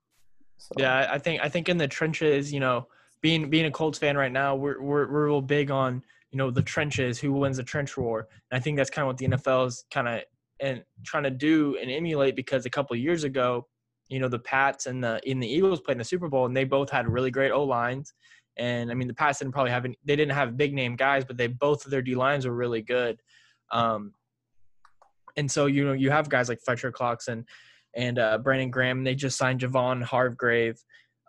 So, 0.58 0.72
Yeah, 0.78 1.08
I- 1.12 1.20
think 1.20 1.42
I 1.42 1.50
think 1.50 1.70
in 1.70 1.78
the 1.78 1.88
trenches, 1.88 2.52
you 2.52 2.60
know, 2.60 2.88
being 3.22 3.50
being 3.50 3.66
a 3.66 3.72
Colts 3.72 4.00
fan 4.00 4.18
right 4.18 4.32
now, 4.32 4.56
we're 4.56 4.82
we're 4.82 5.12
we're 5.12 5.26
real 5.28 5.42
big 5.42 5.70
on 5.72 6.02
you 6.32 6.38
know 6.38 6.50
the 6.52 6.62
trenches, 6.62 7.20
who 7.20 7.34
wins 7.34 7.58
the 7.58 7.64
trench 7.64 7.98
war. 7.98 8.28
And 8.52 8.60
I 8.60 8.64
think 8.64 8.78
that's 8.78 8.90
kind 8.90 9.04
of 9.04 9.08
what 9.08 9.18
the 9.18 9.28
NFL 9.28 9.68
is 9.68 9.84
kind 9.92 10.08
of 10.08 10.22
and 10.62 10.84
trying 11.06 11.24
to 11.24 11.30
do 11.30 11.78
and 11.82 11.90
emulate 11.90 12.36
because 12.36 12.66
a 12.66 12.70
couple 12.70 12.96
years 12.96 13.24
ago, 13.24 13.66
you 14.10 14.20
know, 14.20 14.28
the 14.28 14.40
Pats 14.40 14.86
and 14.86 15.04
the 15.04 15.20
in 15.30 15.40
the 15.40 15.48
Eagles 15.48 15.82
played 15.82 15.94
in 15.94 16.00
the 16.00 16.04
Super 16.04 16.30
Bowl 16.30 16.46
and 16.46 16.56
they 16.56 16.64
both 16.64 16.90
had 16.90 17.08
really 17.08 17.32
great 17.32 17.52
O 17.52 17.64
lines. 17.64 18.14
And 18.58 18.92
I 18.92 18.94
mean, 18.94 19.08
the 19.08 19.14
Pats 19.14 19.40
didn't 19.40 19.54
probably 19.54 19.72
have 19.72 19.86
any, 19.86 19.98
they 20.04 20.16
didn't 20.16 20.36
have 20.36 20.58
big 20.58 20.74
name 20.74 20.96
guys, 20.96 21.24
but 21.24 21.38
they 21.38 21.48
both 21.48 21.86
of 21.86 21.92
their 21.92 22.02
D 22.02 22.16
lines 22.16 22.46
were 22.46 22.56
really 22.56 22.82
good. 22.82 23.22
Um, 23.72 24.14
and 25.38 25.50
so 25.50 25.68
you 25.68 25.86
know 25.86 25.94
you 25.94 26.12
have 26.12 26.30
guys 26.30 26.50
like 26.50 26.60
Fletcher 26.62 26.94
and 27.28 27.46
and 27.96 28.20
uh, 28.20 28.38
Brandon 28.38 28.70
Graham. 28.70 29.04
They 29.04 29.16
just 29.16 29.38
signed 29.38 29.62
Javon 29.62 30.04
Hargrave. 30.04 30.78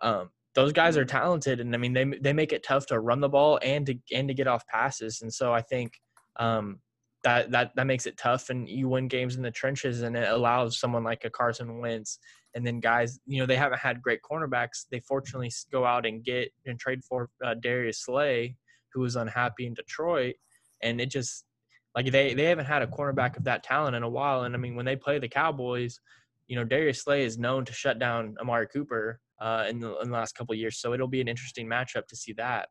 Um, 0.03 0.31
those 0.55 0.73
guys 0.73 0.97
are 0.97 1.05
talented, 1.05 1.61
and 1.61 1.75
I 1.75 1.79
mean 1.79 1.93
they 1.93 2.05
they 2.21 2.33
make 2.33 2.53
it 2.53 2.65
tough 2.65 2.87
to 2.87 3.01
run 3.01 3.21
the 3.21 3.29
ball 3.29 3.59
and 3.63 3.87
to 3.87 3.95
and 4.13 4.29
to 4.29 4.35
get 4.35 4.49
off 4.49 4.67
passes. 4.67 5.23
And 5.23 5.33
so 5.33 5.53
I 5.53 5.63
think 5.63 5.93
um, 6.37 6.81
that 7.25 7.51
that 7.51 7.73
that 7.77 7.87
makes 7.87 8.07
it 8.07 8.17
tough, 8.17 8.51
and 8.51 8.69
you 8.69 8.89
win 8.89 9.09
games 9.09 9.37
in 9.37 9.43
the 9.43 9.51
trenches, 9.51 10.03
and 10.03 10.17
it 10.17 10.29
allows 10.29 10.79
someone 10.79 11.05
like 11.05 11.25
a 11.25 11.31
Carson 11.31 11.79
Wentz. 11.79 12.19
And 12.55 12.67
then 12.67 12.81
guys, 12.81 13.21
you 13.27 13.39
know, 13.39 13.47
they 13.47 13.57
haven't 13.57 13.79
had 13.79 14.03
great 14.03 14.21
cornerbacks. 14.29 14.87
They 14.91 15.01
fortunately 15.01 15.53
go 15.71 15.85
out 15.85 16.07
and 16.07 16.25
get 16.25 16.51
and 16.67 16.79
trade 16.79 17.05
for 17.05 17.29
uh, 17.45 17.55
Darius 17.55 18.05
Slay, 18.05 18.57
who 18.93 19.01
was 19.01 19.17
unhappy 19.17 19.67
in 19.67 19.75
Detroit, 19.75 20.35
and 20.83 21.01
it 21.01 21.11
just 21.11 21.45
like 21.95 22.11
they 22.11 22.35
they 22.35 22.45
haven't 22.45 22.67
had 22.67 22.83
a 22.83 22.87
cornerback 22.87 23.37
of 23.37 23.45
that 23.45 23.63
talent 23.63 23.97
in 23.97 24.03
a 24.03 24.09
while. 24.09 24.43
And 24.43 24.55
I 24.55 24.59
mean, 24.59 24.75
when 24.75 24.87
they 24.87 24.97
play 24.97 25.19
the 25.19 25.29
Cowboys, 25.29 26.01
you 26.49 26.57
know, 26.57 26.65
Darius 26.65 27.03
Slay 27.03 27.25
is 27.25 27.39
known 27.39 27.65
to 27.65 27.73
shut 27.73 27.99
down 27.99 28.35
Amari 28.41 28.67
Cooper 28.67 29.21
uh, 29.41 29.67
in, 29.69 29.79
the, 29.79 29.97
in 30.01 30.11
the 30.11 30.15
last 30.15 30.35
couple 30.35 30.55
years. 30.55 30.79
So 30.79 30.93
it'll 30.93 31.09
be 31.09 31.21
an 31.21 31.29
interesting 31.29 31.69
matchup 31.69 32.07
to 32.09 32.17
see 32.17 32.33
that. 32.35 32.69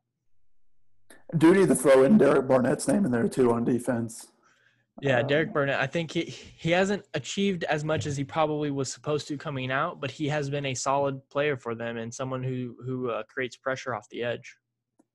Duty 1.36 1.66
to 1.66 1.74
throw 1.74 2.04
in 2.04 2.18
Derek 2.18 2.46
Barnett's 2.46 2.86
name 2.88 3.04
in 3.04 3.10
there 3.10 3.28
too 3.28 3.52
on 3.52 3.64
defense. 3.64 4.28
Yeah, 5.00 5.22
Derek 5.22 5.48
um, 5.48 5.54
Barnett. 5.54 5.80
I 5.80 5.86
think 5.86 6.10
he 6.10 6.22
he 6.22 6.70
hasn't 6.70 7.04
achieved 7.14 7.64
as 7.64 7.84
much 7.84 8.06
as 8.06 8.16
he 8.16 8.24
probably 8.24 8.70
was 8.70 8.92
supposed 8.92 9.28
to 9.28 9.36
coming 9.36 9.70
out, 9.70 10.00
but 10.00 10.10
he 10.10 10.28
has 10.28 10.50
been 10.50 10.66
a 10.66 10.74
solid 10.74 11.26
player 11.30 11.56
for 11.56 11.74
them 11.74 11.96
and 11.96 12.12
someone 12.12 12.42
who 12.42 12.76
who 12.84 13.10
uh, 13.10 13.22
creates 13.24 13.56
pressure 13.56 13.94
off 13.94 14.08
the 14.10 14.22
edge. 14.22 14.56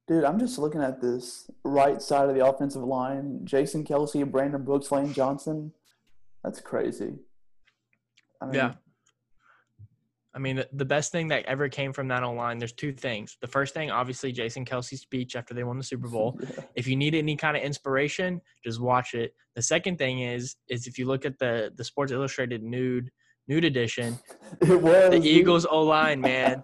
Dude, 0.08 0.24
I'm 0.24 0.40
just 0.40 0.60
looking 0.60 0.84
at 0.84 1.02
this 1.02 1.50
right 1.64 2.02
side 2.02 2.30
of 2.30 2.36
the 2.36 2.46
offensive 2.46 2.84
line. 2.84 3.42
Jason 3.44 3.84
Kelce, 3.84 4.30
Brandon 4.30 4.64
Brooks, 4.64 4.92
Lane 4.92 5.14
Johnson. 5.14 5.72
That's 6.44 6.62
crazy. 6.62 7.16
I 8.40 8.46
mean, 8.46 8.56
yeah. 8.56 8.74
I 10.36 10.40
mean, 10.40 10.62
the 10.74 10.86
best 10.86 11.14
thing 11.14 11.30
that 11.30 11.46
ever 11.46 11.70
came 11.70 11.94
from 11.94 12.10
that 12.10 12.22
online, 12.22 12.58
there's 12.58 12.74
two 12.74 12.92
things. 12.92 13.38
The 13.40 13.48
first 13.48 13.74
thing, 13.74 13.90
obviously, 13.90 14.34
Jason 14.34 14.66
Kelce's 14.66 15.00
speech 15.00 15.38
after 15.38 15.54
they 15.54 15.64
won 15.64 15.78
the 15.78 15.84
Super 15.84 16.10
Bowl. 16.10 16.40
If 16.76 16.88
you 16.88 16.98
need 16.98 17.16
any 17.16 17.38
kind 17.38 17.56
of 17.56 17.64
inspiration, 17.64 18.42
just 18.62 18.82
watch 18.82 19.14
it. 19.14 19.34
The 19.56 19.62
second 19.62 19.98
thing 19.98 20.20
is, 20.20 20.58
is 20.68 20.88
if 20.88 20.98
you 20.98 21.06
look 21.06 21.24
at 21.26 21.40
the 21.40 21.72
the 21.76 21.86
Sports 21.86 22.12
Illustrated 22.12 22.62
nude 22.64 23.10
nude 23.48 23.64
edition, 23.64 24.20
it 24.62 24.82
was 24.82 25.12
the 25.12 25.22
Eagles 25.26 25.66
O 25.66 25.84
line, 25.84 26.20
man. 26.32 26.64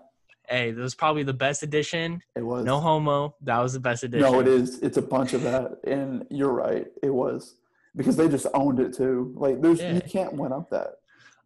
hey, 0.49 0.71
that 0.71 0.81
was 0.81 0.95
probably 0.95 1.23
the 1.23 1.33
best 1.33 1.63
edition. 1.63 2.21
It 2.35 2.45
was. 2.45 2.65
No 2.65 2.81
homo. 2.81 3.35
That 3.41 3.59
was 3.59 3.71
the 3.71 3.79
best 3.79 4.03
edition. 4.03 4.29
No, 4.29 4.41
it 4.41 4.47
is. 4.47 4.79
It's 4.79 4.97
a 4.97 5.01
bunch 5.01 5.31
of 5.31 5.43
that. 5.43 5.77
And 5.87 6.25
you're 6.29 6.51
right. 6.51 6.87
It 7.01 7.13
was. 7.13 7.55
Because 7.95 8.17
they 8.17 8.27
just 8.27 8.47
owned 8.53 8.79
it 8.79 8.93
too. 8.93 9.33
Like 9.37 9.61
there's 9.61 9.79
yeah. 9.79 9.93
you 9.93 10.01
can't 10.01 10.33
win 10.33 10.51
up 10.51 10.69
that. 10.71 10.95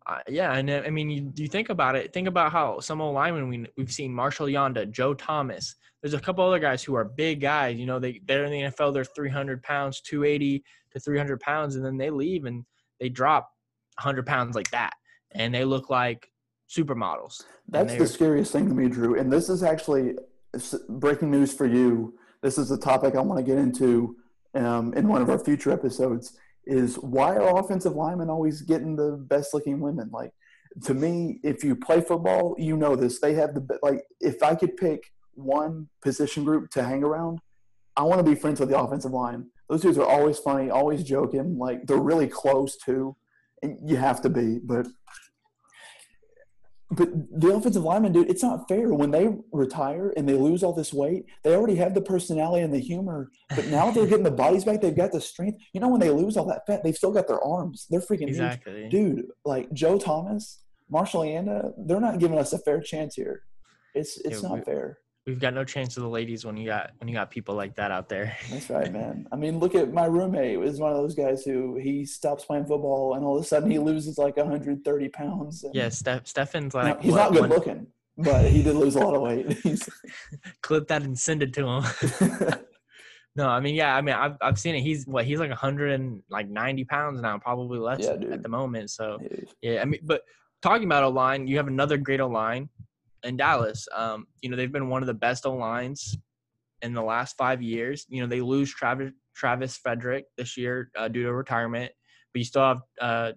Uh, 0.08 0.20
yeah, 0.28 0.54
and 0.54 0.70
uh, 0.70 0.84
I 0.86 0.90
mean, 0.92 1.10
you, 1.10 1.34
you 1.36 1.48
think 1.48 1.70
about 1.70 1.96
it. 1.96 2.14
Think 2.14 2.28
about 2.28 2.52
how 2.52 2.80
some 2.80 3.02
old 3.02 3.16
linemen 3.16 3.50
we 3.50 3.66
we've 3.76 3.92
seen 3.92 4.14
Marshall 4.14 4.48
Yanda, 4.48 4.90
Joe 4.92 5.14
Thomas. 5.14 5.76
There's 6.02 6.14
a 6.14 6.20
couple 6.20 6.46
other 6.46 6.60
guys 6.60 6.84
who 6.84 6.96
are 6.96 7.06
big 7.06 7.42
guys. 7.42 7.78
You 7.78 7.88
know, 7.88 7.98
they 7.98 8.22
they're 8.26 8.46
in 8.46 8.52
the 8.52 8.62
NFL. 8.72 8.94
They're 8.94 9.04
300 9.04 9.64
pounds, 9.64 10.02
280 10.02 10.64
to 10.92 11.00
300 11.00 11.40
pounds, 11.40 11.76
and 11.76 11.84
then 11.84 11.98
they 11.98 12.12
leave 12.12 12.46
and 12.46 12.64
they 13.00 13.10
drop 13.10 13.50
100 13.98 14.26
pounds 14.26 14.56
like 14.56 14.70
that, 14.72 14.94
and 15.32 15.54
they 15.54 15.66
look 15.66 15.90
like 15.90 16.30
supermodels. 16.70 17.44
That's 17.68 17.96
the 17.96 18.08
scariest 18.08 18.52
thing 18.52 18.68
to 18.70 18.76
me, 18.76 18.90
Drew. 18.90 19.20
And 19.20 19.32
this 19.32 19.50
is 19.50 19.64
actually 19.64 20.16
breaking 20.90 21.32
news 21.32 21.54
for 21.54 21.66
you. 21.66 22.16
This 22.42 22.58
is 22.58 22.72
a 22.72 22.78
topic 22.78 23.16
I 23.16 23.22
want 23.22 23.40
to 23.40 23.44
get 23.44 23.58
into 23.58 24.16
um, 24.54 24.94
in 24.94 25.08
one 25.08 25.22
of 25.22 25.30
our 25.30 25.40
future 25.40 25.72
episodes. 25.72 26.38
Is 26.68 26.96
why 26.96 27.36
are 27.36 27.60
offensive 27.60 27.94
linemen 27.94 28.30
always 28.30 28.62
getting 28.62 28.96
the 28.96 29.12
best 29.12 29.54
looking 29.54 29.80
women? 29.80 30.10
Like 30.12 30.32
to 30.84 30.94
me, 30.94 31.40
if 31.44 31.64
you 31.64 31.76
play 31.76 32.02
football, 32.02 32.56
you 32.58 32.76
know 32.76 32.96
this. 32.96 33.20
They 33.20 33.34
have 33.36 33.54
the 33.54 33.80
like. 33.82 34.04
If 34.20 34.44
I 34.44 34.56
could 34.56 34.76
pick 34.78 35.12
one 35.34 35.88
position 36.02 36.44
group 36.44 36.70
to 36.72 36.84
hang 36.84 37.04
around, 37.04 37.40
I 37.96 38.04
want 38.04 38.20
to 38.20 38.30
be 38.30 38.36
friends 38.36 38.60
with 38.60 38.70
the 38.70 38.80
offensive 38.80 39.12
line. 39.12 39.48
Those 39.70 39.82
dudes 39.82 39.98
are 39.98 40.08
always 40.08 40.38
funny, 40.40 40.70
always 40.70 41.04
joking. 41.04 41.58
Like 41.58 41.86
they're 41.86 41.98
really 41.98 42.28
close 42.28 42.78
too, 42.78 43.16
and 43.62 43.78
you 43.88 43.98
have 43.98 44.22
to 44.22 44.30
be. 44.30 44.60
But 44.60 44.88
but 46.92 47.10
the 47.32 47.54
offensive 47.54 47.84
lineman, 47.84 48.12
dude, 48.12 48.30
it's 48.30 48.44
not 48.44 48.68
fair. 48.68 48.94
When 48.94 49.12
they 49.12 49.30
retire 49.52 50.14
and 50.16 50.30
they 50.30 50.34
lose 50.34 50.64
all 50.64 50.74
this 50.74 50.94
weight, 50.94 51.26
they 51.44 51.56
already 51.56 51.76
have 51.76 51.96
the 51.96 52.02
personality 52.02 52.64
and 52.64 52.74
the 52.74 52.80
humor. 52.80 53.32
But 53.56 53.68
now 53.68 53.90
they're 53.90 54.06
getting 54.06 54.24
the 54.24 54.32
bodies 54.32 54.64
back. 54.64 54.82
They've 54.82 54.96
got 54.96 55.12
the 55.12 55.22
strength. 55.22 55.60
You 55.74 55.82
know, 55.82 55.90
when 55.90 56.00
they 56.00 56.12
lose 56.12 56.38
all 56.38 56.46
that 56.46 56.68
fat, 56.68 56.84
they've 56.84 56.96
still 56.96 57.12
got 57.12 57.28
their 57.28 57.44
arms. 57.44 57.88
They're 57.90 58.02
freaking 58.02 58.28
exactly. 58.28 58.82
huge. 58.82 58.92
Dude, 58.92 59.26
like 59.46 59.72
Joe 59.74 59.98
Thomas, 59.98 60.62
Marshall 60.90 61.22
Yanda, 61.22 61.72
they're 61.78 62.00
not 62.00 62.20
giving 62.20 62.38
us 62.38 62.54
a 62.54 62.60
fair 62.60 62.82
chance 62.82 63.16
here. 63.16 63.42
It's 63.96 64.20
it's 64.20 64.44
yeah, 64.44 64.50
not 64.50 64.60
we, 64.60 64.66
fair 64.66 65.00
we've 65.26 65.40
got 65.40 65.54
no 65.54 65.64
chance 65.64 65.98
of 65.98 66.04
the 66.04 66.10
ladies 66.10 66.46
when 66.46 66.56
you 66.56 66.68
got 66.68 66.92
when 67.00 67.08
you 67.08 67.14
got 67.14 67.32
people 67.32 67.56
like 67.56 67.76
that 67.76 67.92
out 67.92 68.10
there. 68.10 68.38
That's 68.50 68.70
right, 68.70 68.92
man. 68.92 69.28
I 69.32 69.36
mean, 69.36 69.60
look 69.60 69.76
at 69.76 69.92
my 69.92 70.06
roommate. 70.06 70.60
Is 70.60 70.80
one 70.80 70.92
of 70.92 70.98
those 70.98 71.16
guys 71.16 71.44
who 71.44 71.78
he 71.78 72.06
stops 72.06 72.46
playing 72.46 72.66
football 72.66 73.16
and 73.16 73.26
all 73.26 73.38
of 73.38 73.44
a 73.44 73.48
sudden 73.48 73.70
he 73.70 73.80
loses 73.80 74.18
like 74.18 74.38
130 74.38 75.10
pounds. 75.10 75.64
And, 75.64 75.74
yeah, 75.74 75.90
Steph, 75.90 76.28
Stefan's 76.28 76.74
like 76.74 77.02
he's 77.02 77.12
what, 77.12 77.34
not 77.34 77.42
good 77.42 77.50
looking, 77.50 77.88
but 78.18 78.46
he 78.46 78.62
did 78.62 78.76
lose 78.76 78.96
a 78.96 79.00
lot 79.00 79.16
of 79.16 79.22
weight. 79.22 79.88
Clip 80.62 80.88
that 80.88 81.02
and 81.02 81.18
send 81.18 81.42
it 81.42 81.54
to 81.54 81.68
him. 81.68 81.84
no, 83.36 83.48
I 83.48 83.60
mean, 83.60 83.76
yeah, 83.76 83.96
I 83.96 84.02
mean, 84.02 84.16
I've 84.16 84.38
I've 84.42 84.60
seen 84.60 84.76
it. 84.76 84.82
He's 84.82 85.08
what 85.08 85.26
he's 85.26 85.40
like 85.40 85.50
100 85.50 85.92
and 85.92 86.22
like 86.30 86.48
90 86.48 86.86
pounds 86.86 87.22
now, 87.22 87.38
probably 87.40 87.80
less 87.80 88.02
yeah, 88.02 88.12
at 88.12 88.44
the 88.44 88.50
moment. 88.50 88.92
So 88.92 89.18
yeah, 89.62 89.82
I 89.82 89.86
mean, 89.86 90.02
but 90.04 90.22
talking 90.62 90.86
about 90.86 91.04
a 91.04 91.10
line, 91.10 91.48
you 91.48 91.58
have 91.58 91.68
another 91.68 91.98
great 91.98 92.22
O 92.22 92.28
line 92.28 92.70
in 93.26 93.38
Dallas. 93.38 93.88
Um, 93.94 94.28
you 94.42 94.50
know, 94.50 94.56
they've 94.56 94.72
been 94.72 94.90
one 94.90 95.04
of 95.04 95.08
the 95.08 95.14
best 95.14 95.46
O 95.46 95.54
lines 95.54 96.18
in 96.82 96.94
the 96.94 97.02
last 97.02 97.36
five 97.38 97.62
years. 97.62 98.06
You 98.08 98.22
know, 98.22 98.28
they 98.28 98.42
lose 98.42 98.74
Travis 98.74 99.12
Travis 99.36 99.78
Frederick 99.78 100.26
this 100.38 100.56
year 100.56 100.90
uh, 100.98 101.08
due 101.08 101.24
to 101.24 101.34
retirement, 101.34 101.92
but 102.34 102.40
you 102.40 102.46
still 102.46 102.62
have 102.62 102.82
uh, 103.02 103.32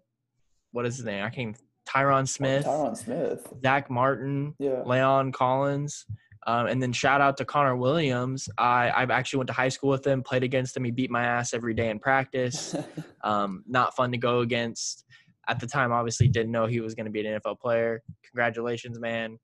what 0.73 0.87
is 0.87 0.97
his 0.97 1.05
name? 1.05 1.25
I 1.25 1.31
can't. 1.31 1.57
Tyron 1.89 2.29
Smith, 2.29 2.65
oh, 2.67 2.91
Tyron 2.91 2.97
Smith, 2.97 3.53
Zack 3.63 3.89
Martin, 3.91 4.55
yeah. 4.59 4.83
La'el 4.85 5.33
Collins, 5.33 6.05
um, 6.47 6.67
and 6.67 6.83
then 6.83 6.93
shout 6.93 7.23
out 7.23 7.39
to 7.39 7.47
Connor 7.47 7.77
Williams. 7.77 8.49
I 8.59 8.91
I 8.91 9.03
actually 9.05 9.39
went 9.39 9.49
to 9.49 9.55
high 9.55 9.71
school 9.71 9.91
with 9.91 10.07
him, 10.07 10.23
played 10.23 10.43
against 10.43 10.77
him. 10.77 10.85
He 10.85 10.91
beat 10.91 11.11
my 11.11 11.25
ass 11.25 11.55
every 11.55 11.73
day 11.73 11.89
in 11.89 11.99
practice. 11.99 12.75
um, 13.25 13.65
not 13.67 13.97
fun 13.97 14.13
to 14.13 14.19
go 14.19 14.41
against. 14.41 15.07
At 15.49 15.61
the 15.61 15.67
time, 15.67 15.93
obviously 15.93 16.29
didn't 16.29 16.53
know 16.53 16.67
he 16.67 16.81
was 16.81 16.95
going 16.95 17.07
to 17.07 17.11
be 17.11 17.27
an 17.27 17.41
NFL 17.41 17.59
player. 17.59 18.03
Congratulations, 18.23 19.01
man. 19.01 19.39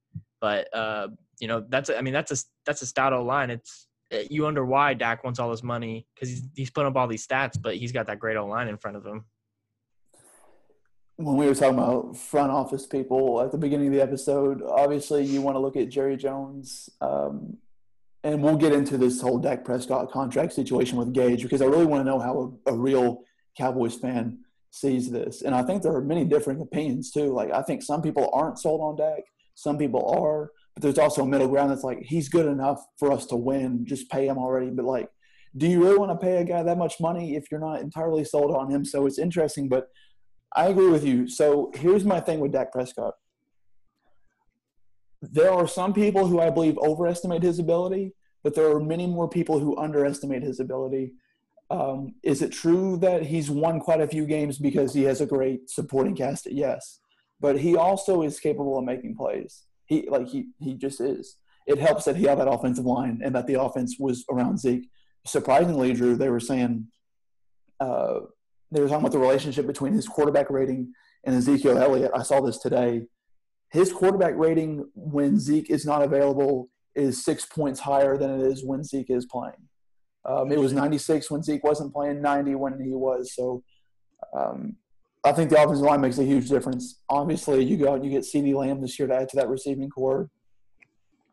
But 0.44 0.68
uh, 0.76 1.09
you 1.40 1.48
know, 1.48 1.64
that's 1.70 1.88
I 1.88 2.02
mean 2.02 2.12
that's 2.12 2.30
a 2.30 2.37
that's 2.66 2.83
a 2.83 2.87
stout 2.87 3.14
O 3.14 3.24
line. 3.24 3.48
It's 3.48 3.87
eh, 4.11 4.24
you 4.28 4.42
wonder 4.42 4.62
why 4.62 4.92
Dak 4.92 5.24
wants 5.24 5.38
all 5.38 5.50
this 5.50 5.62
money 5.62 6.07
because 6.14 6.28
he's 6.28 6.42
he's 6.54 6.70
putting 6.70 6.88
up 6.88 6.96
all 6.96 7.09
these 7.09 7.26
stats, 7.26 7.57
but 7.59 7.76
he's 7.76 7.92
got 7.92 8.09
that 8.09 8.18
great 8.18 8.37
old 8.37 8.50
line 8.50 8.68
in 8.68 8.76
front 8.76 8.98
of 8.98 9.07
him. 9.07 9.24
When 11.16 11.38
we 11.38 11.46
were 11.46 11.54
talking 11.54 11.78
about 11.78 12.18
front 12.18 12.52
office 12.52 12.85
people 12.87 13.40
at 13.40 13.52
the 13.52 13.57
beginning 13.57 13.87
of 13.87 13.94
the 13.94 14.02
episode, 14.02 14.61
obviously 14.61 15.24
you 15.24 15.40
want 15.40 15.54
to 15.54 15.61
look 15.61 15.76
at 15.76 15.88
Jerry 15.88 16.18
Jones, 16.18 16.90
um, 17.00 17.57
and 18.22 18.42
we'll 18.42 18.59
get 18.59 18.74
into 18.74 18.98
this 18.98 19.22
whole 19.22 19.38
Dak 19.38 19.64
Prescott 19.64 20.11
contract 20.11 20.52
situation 20.52 20.98
with 20.98 21.14
Gage 21.14 21.42
because 21.42 21.62
I 21.62 21.66
really 21.66 21.87
want 21.87 22.04
to 22.04 22.04
know 22.04 22.18
how 22.18 22.54
a, 22.66 22.72
a 22.72 22.76
real 22.76 23.22
Cowboys 23.57 23.94
fan 23.94 24.40
sees 24.72 25.11
this. 25.11 25.40
And 25.40 25.54
I 25.54 25.62
think 25.62 25.83
there 25.83 25.94
are 25.94 26.04
many 26.04 26.26
different 26.26 26.61
opinions 26.61 27.11
too. 27.11 27.33
Like 27.33 27.50
I 27.50 27.62
think 27.62 27.83
some 27.83 28.02
people 28.02 28.28
aren't 28.35 28.59
sold 28.59 28.83
on 28.83 28.96
Dak. 28.96 29.22
Some 29.54 29.78
people 29.78 30.08
are, 30.10 30.50
but 30.74 30.82
there's 30.82 30.98
also 30.98 31.22
a 31.22 31.26
middle 31.26 31.48
ground 31.48 31.70
that's 31.70 31.84
like 31.84 32.02
he's 32.02 32.28
good 32.28 32.46
enough 32.46 32.84
for 32.98 33.12
us 33.12 33.26
to 33.26 33.36
win. 33.36 33.86
Just 33.86 34.10
pay 34.10 34.26
him 34.26 34.38
already. 34.38 34.70
But 34.70 34.84
like, 34.84 35.08
do 35.56 35.68
you 35.68 35.82
really 35.82 35.98
want 35.98 36.10
to 36.10 36.24
pay 36.24 36.38
a 36.38 36.44
guy 36.44 36.62
that 36.62 36.78
much 36.78 37.00
money 37.00 37.36
if 37.36 37.50
you're 37.50 37.60
not 37.60 37.80
entirely 37.80 38.24
sold 38.24 38.54
on 38.54 38.70
him? 38.70 38.84
So 38.84 39.06
it's 39.06 39.18
interesting, 39.18 39.68
but 39.68 39.88
I 40.56 40.66
agree 40.66 40.90
with 40.90 41.04
you. 41.04 41.28
So 41.28 41.70
here's 41.74 42.04
my 42.04 42.20
thing 42.20 42.40
with 42.40 42.52
Dak 42.52 42.72
Prescott. 42.72 43.14
There 45.22 45.52
are 45.52 45.66
some 45.66 45.92
people 45.92 46.26
who 46.26 46.40
I 46.40 46.50
believe 46.50 46.76
overestimate 46.78 47.42
his 47.42 47.58
ability, 47.58 48.14
but 48.42 48.54
there 48.54 48.70
are 48.70 48.80
many 48.80 49.06
more 49.06 49.28
people 49.28 49.58
who 49.58 49.78
underestimate 49.78 50.42
his 50.42 50.60
ability. 50.60 51.12
Um, 51.70 52.14
is 52.22 52.42
it 52.42 52.52
true 52.52 52.98
that 52.98 53.22
he's 53.22 53.50
won 53.50 53.80
quite 53.80 54.00
a 54.00 54.08
few 54.08 54.26
games 54.26 54.58
because 54.58 54.92
he 54.92 55.04
has 55.04 55.20
a 55.20 55.26
great 55.26 55.70
supporting 55.70 56.14
cast? 56.14 56.50
Yes 56.50 57.00
but 57.44 57.61
he 57.61 57.76
also 57.76 58.22
is 58.22 58.40
capable 58.40 58.78
of 58.78 58.87
making 58.87 59.14
plays. 59.14 59.64
He 59.85 60.09
like 60.09 60.28
he 60.28 60.46
he 60.61 60.72
just 60.72 60.98
is. 60.98 61.37
It 61.66 61.78
helps 61.78 62.07
that 62.07 62.16
he 62.16 62.24
had 62.24 62.38
that 62.38 62.48
offensive 62.48 62.87
line 62.87 63.20
and 63.22 63.35
that 63.35 63.46
the 63.46 63.61
offense 63.61 63.96
was 64.00 64.24
around 64.30 64.61
Zeke. 64.61 64.88
surprisingly, 65.26 65.92
Drew, 65.92 66.16
they 66.16 66.30
were 66.30 66.40
saying 66.40 66.87
uh, 67.80 68.20
they 68.70 68.80
were 68.80 68.88
talking 68.88 69.02
about 69.02 69.12
the 69.12 69.18
relationship 69.18 69.66
between 69.66 69.92
his 69.92 70.09
quarterback 70.09 70.48
rating 70.48 70.94
and 71.24 71.37
Ezekiel 71.37 71.76
Elliott. 71.76 72.12
I 72.14 72.22
saw 72.22 72.40
this 72.40 72.57
today. 72.57 73.02
His 73.70 73.92
quarterback 73.92 74.37
rating 74.38 74.88
when 74.94 75.38
Zeke 75.38 75.68
is 75.68 75.85
not 75.85 76.00
available 76.00 76.70
is 76.94 77.22
six 77.22 77.44
points 77.44 77.78
higher 77.80 78.16
than 78.16 78.40
it 78.40 78.46
is 78.52 78.64
when 78.64 78.85
Zeke 78.85 79.11
is 79.11 79.26
playing. 79.26 79.68
Um, 80.24 80.50
it 80.50 80.59
was 80.59 80.72
96 80.72 81.30
when 81.30 81.42
Zeke 81.42 81.62
wasn't 81.62 81.92
playing, 81.92 82.22
90 82.22 82.54
when 82.54 82.80
he 82.80 82.94
was. 82.94 83.35
So 83.35 83.62
um, 84.35 84.76
I 85.24 85.32
think 85.32 85.50
the 85.50 85.62
offensive 85.62 85.84
line 85.84 86.00
makes 86.00 86.18
a 86.18 86.24
huge 86.24 86.48
difference. 86.48 87.00
Obviously, 87.08 87.64
you 87.64 87.76
go 87.76 87.90
out 87.90 87.96
and 87.96 88.04
you 88.04 88.10
get 88.10 88.22
CeeDee 88.24 88.54
Lamb 88.54 88.80
this 88.80 88.98
year 88.98 89.08
to 89.08 89.14
add 89.14 89.28
to 89.30 89.37
that 89.37 89.48
receiving 89.48 89.88
corps. 89.88 90.28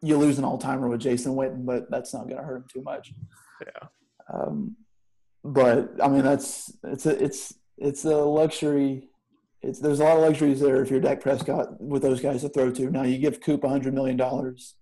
You 0.02 0.18
lose 0.18 0.38
an 0.38 0.46
all 0.46 0.58
timer 0.58 0.88
with 0.88 1.02
Jason 1.02 1.34
Witten, 1.34 1.66
but 1.66 1.92
that's 1.92 2.14
not 2.14 2.24
going 2.24 2.38
to 2.38 2.44
hurt 2.44 2.58
him 2.58 2.66
too 2.74 2.82
much. 2.82 3.14
Yeah. 3.62 3.88
Um, 4.34 4.76
but 5.44 5.92
I 6.02 6.08
mean, 6.08 6.24
that's 6.24 6.72
it's 6.84 7.06
a 7.06 7.24
it's 7.24 7.54
it's 7.78 8.06
a 8.06 8.16
luxury. 8.16 9.10
It's 9.62 9.80
there's 9.80 10.00
a 10.00 10.04
lot 10.04 10.18
of 10.18 10.24
luxuries 10.24 10.60
there 10.60 10.82
if 10.82 10.90
you're 10.90 11.00
Dak 11.00 11.22
Prescott 11.22 11.80
with 11.80 12.02
those 12.02 12.22
guys 12.22 12.42
to 12.42 12.50
throw 12.50 12.72
to. 12.72 12.90
Now 12.90 13.04
you 13.04 13.18
give 13.18 13.42
Coop 13.42 13.64
a 13.64 13.70
hundred 13.70 13.94
million 13.94 14.18
dollars 14.18 14.76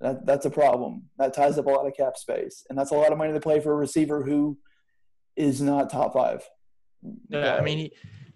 that, 0.00 0.24
that's 0.26 0.46
a 0.46 0.50
problem. 0.50 1.04
That 1.18 1.34
ties 1.34 1.58
up 1.58 1.66
a 1.66 1.70
lot 1.70 1.86
of 1.86 1.96
cap 1.96 2.16
space, 2.16 2.64
and 2.68 2.78
that's 2.78 2.90
a 2.90 2.94
lot 2.94 3.12
of 3.12 3.18
money 3.18 3.32
to 3.32 3.40
play 3.40 3.60
for 3.60 3.72
a 3.72 3.76
receiver 3.76 4.22
who 4.22 4.58
is 5.36 5.60
not 5.60 5.90
top 5.90 6.12
five. 6.14 6.48
Yeah, 7.28 7.56
I 7.56 7.62
mean, 7.62 7.78
he, 7.78 7.92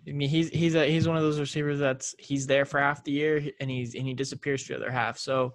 I 0.08 0.12
mean, 0.12 0.28
he's 0.28 0.48
he's 0.48 0.74
a 0.74 0.86
he's 0.86 1.06
one 1.06 1.16
of 1.16 1.22
those 1.22 1.38
receivers 1.38 1.78
that's 1.78 2.14
he's 2.18 2.46
there 2.46 2.64
for 2.64 2.80
half 2.80 3.04
the 3.04 3.12
year 3.12 3.42
and 3.60 3.70
he's 3.70 3.94
and 3.94 4.06
he 4.06 4.14
disappears 4.14 4.64
for 4.64 4.72
the 4.72 4.78
other 4.78 4.90
half. 4.90 5.18
So, 5.18 5.54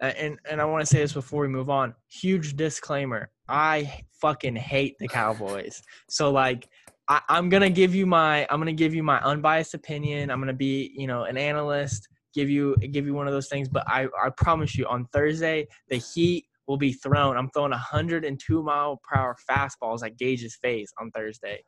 uh, 0.00 0.12
and 0.16 0.38
and 0.48 0.60
I 0.60 0.64
want 0.64 0.82
to 0.82 0.86
say 0.86 0.98
this 0.98 1.12
before 1.12 1.42
we 1.42 1.48
move 1.48 1.70
on. 1.70 1.94
Huge 2.08 2.56
disclaimer: 2.56 3.30
I 3.48 4.02
fucking 4.20 4.56
hate 4.56 4.96
the 4.98 5.08
Cowboys. 5.08 5.82
So 6.08 6.30
like. 6.30 6.68
I, 7.08 7.20
I'm 7.28 7.48
gonna 7.48 7.70
give 7.70 7.92
you 7.92 8.06
my 8.06 8.46
I'm 8.50 8.60
gonna 8.60 8.72
give 8.72 8.94
you 8.94 9.02
my 9.02 9.18
unbiased 9.22 9.74
opinion. 9.74 10.30
I'm 10.30 10.38
gonna 10.38 10.52
be 10.52 10.92
you 10.94 11.08
know 11.08 11.24
an 11.24 11.36
analyst 11.36 12.08
give 12.34 12.48
you 12.48 12.76
give 12.76 13.06
you 13.06 13.14
one 13.14 13.26
of 13.26 13.32
those 13.32 13.48
things. 13.48 13.68
But 13.68 13.84
I 13.88 14.06
I 14.22 14.30
promise 14.30 14.76
you, 14.76 14.86
on 14.86 15.06
Thursday 15.06 15.66
the 15.88 15.96
heat 15.96 16.46
will 16.66 16.76
be 16.76 16.92
thrown. 16.92 17.36
I'm 17.36 17.50
throwing 17.50 17.72
102 17.72 18.62
mile 18.62 19.00
per 19.02 19.18
hour 19.18 19.36
fastballs 19.50 20.04
at 20.04 20.16
Gage's 20.16 20.56
face 20.56 20.92
on 21.00 21.10
Thursday. 21.10 21.62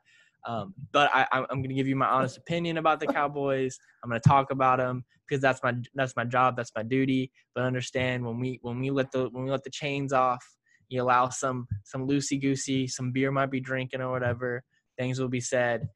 Um, 0.47 0.75
but 0.93 1.11
I, 1.15 1.27
I'm 1.33 1.47
going 1.49 1.69
to 1.69 1.75
give 1.75 1.87
you 1.87 1.97
my 1.97 2.07
honest 2.07 2.37
opinion 2.37 2.79
about 2.79 3.01
the 3.01 3.07
Cowboys. 3.07 3.79
I'm 4.03 4.11
going 4.11 4.21
to 4.21 4.29
talk 4.29 4.51
about 4.51 4.79
them 4.79 5.05
because 5.29 5.41
that's 5.41 5.63
my 5.63 5.75
that's 5.95 6.17
my 6.17 6.25
job, 6.25 6.57
that's 6.57 6.73
my 6.77 6.83
duty. 6.83 7.31
But 7.55 7.65
understand 7.65 8.25
when 8.25 8.41
we 8.41 8.59
when 8.63 8.81
we 8.81 8.91
let 8.91 9.13
the 9.13 9.29
when 9.31 9.45
we 9.45 9.51
let 9.51 9.63
the 9.63 9.71
chains 9.71 10.13
off, 10.13 10.45
you 10.89 11.03
allow 11.03 11.29
some 11.29 11.67
some 11.85 12.09
loosey 12.09 12.41
goosey, 12.41 12.87
some 12.87 13.13
beer 13.13 13.31
might 13.31 13.51
be 13.51 13.61
drinking 13.61 14.01
or 14.01 14.11
whatever. 14.11 14.63
Things 14.99 15.21
will 15.21 15.29
be 15.29 15.41
said. 15.41 15.89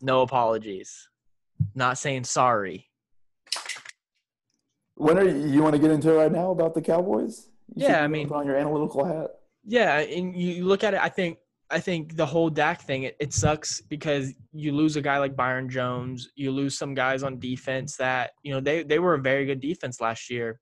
No 0.00 0.22
apologies. 0.22 1.08
Not 1.74 1.98
saying 1.98 2.24
sorry. 2.24 2.88
When 4.96 5.18
are 5.18 5.24
you, 5.24 5.46
you 5.46 5.62
want 5.62 5.74
to 5.74 5.78
get 5.80 5.90
into 5.90 6.10
it 6.10 6.16
right 6.16 6.32
now 6.32 6.50
about 6.50 6.74
the 6.74 6.82
Cowboys? 6.82 7.48
You 7.74 7.86
yeah, 7.86 8.02
I 8.02 8.08
mean, 8.08 8.28
put 8.28 8.38
on 8.38 8.46
your 8.46 8.56
analytical 8.56 9.04
hat. 9.04 9.30
Yeah, 9.64 9.98
and 9.98 10.34
you 10.36 10.64
look 10.64 10.84
at 10.84 10.94
it. 10.94 11.00
I 11.00 11.08
think 11.08 11.38
I 11.70 11.80
think 11.80 12.16
the 12.16 12.26
whole 12.26 12.48
Dak 12.48 12.82
thing 12.82 13.04
it, 13.04 13.16
it 13.18 13.32
sucks 13.32 13.80
because 13.80 14.32
you 14.52 14.72
lose 14.72 14.96
a 14.96 15.02
guy 15.02 15.18
like 15.18 15.34
Byron 15.34 15.68
Jones. 15.68 16.28
You 16.36 16.52
lose 16.52 16.78
some 16.78 16.94
guys 16.94 17.22
on 17.22 17.40
defense 17.40 17.96
that 17.96 18.32
you 18.42 18.52
know 18.52 18.60
they 18.60 18.84
they 18.84 18.98
were 18.98 19.14
a 19.14 19.20
very 19.20 19.46
good 19.46 19.60
defense 19.60 20.00
last 20.00 20.30
year 20.30 20.60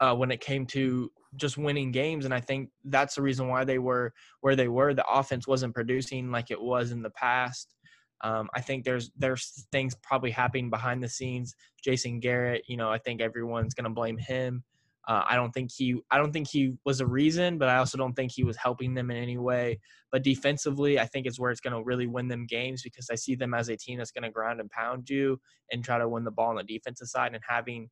uh, 0.00 0.14
when 0.14 0.30
it 0.30 0.40
came 0.40 0.66
to 0.66 1.10
just 1.36 1.56
winning 1.56 1.90
games, 1.90 2.26
and 2.26 2.34
I 2.34 2.40
think 2.40 2.70
that's 2.84 3.14
the 3.14 3.22
reason 3.22 3.48
why 3.48 3.64
they 3.64 3.78
were 3.78 4.12
where 4.42 4.56
they 4.56 4.68
were. 4.68 4.92
The 4.92 5.06
offense 5.06 5.46
wasn't 5.46 5.74
producing 5.74 6.30
like 6.30 6.50
it 6.50 6.60
was 6.60 6.92
in 6.92 7.02
the 7.02 7.10
past. 7.10 7.74
Um, 8.22 8.48
I 8.54 8.60
think 8.60 8.84
there's 8.84 9.10
there's 9.16 9.66
things 9.72 9.94
probably 10.02 10.30
happening 10.30 10.70
behind 10.70 11.02
the 11.02 11.08
scenes. 11.08 11.54
Jason 11.82 12.20
Garrett, 12.20 12.64
you 12.68 12.76
know, 12.76 12.90
I 12.90 12.98
think 12.98 13.20
everyone's 13.20 13.74
gonna 13.74 13.90
blame 13.90 14.18
him. 14.18 14.64
Uh, 15.06 15.22
I 15.28 15.36
don't 15.36 15.52
think 15.52 15.70
he 15.70 16.00
I 16.10 16.18
don't 16.18 16.32
think 16.32 16.48
he 16.48 16.74
was 16.84 17.00
a 17.00 17.06
reason, 17.06 17.58
but 17.58 17.68
I 17.68 17.76
also 17.76 17.98
don't 17.98 18.14
think 18.14 18.32
he 18.32 18.44
was 18.44 18.56
helping 18.56 18.94
them 18.94 19.10
in 19.10 19.16
any 19.16 19.36
way. 19.38 19.80
But 20.10 20.22
defensively, 20.22 20.98
I 20.98 21.06
think 21.06 21.26
it's 21.26 21.38
where 21.38 21.50
it's 21.50 21.60
going 21.60 21.74
to 21.74 21.82
really 21.82 22.06
win 22.06 22.28
them 22.28 22.46
games 22.46 22.82
because 22.82 23.08
I 23.10 23.14
see 23.14 23.34
them 23.34 23.52
as 23.52 23.68
a 23.68 23.76
team 23.76 23.98
that's 23.98 24.12
going 24.12 24.22
to 24.22 24.30
ground 24.30 24.60
and 24.60 24.70
pound 24.70 25.10
you 25.10 25.38
and 25.70 25.84
try 25.84 25.98
to 25.98 26.08
win 26.08 26.24
the 26.24 26.30
ball 26.30 26.50
on 26.50 26.56
the 26.56 26.62
defensive 26.62 27.08
side. 27.08 27.34
And 27.34 27.42
having 27.46 27.90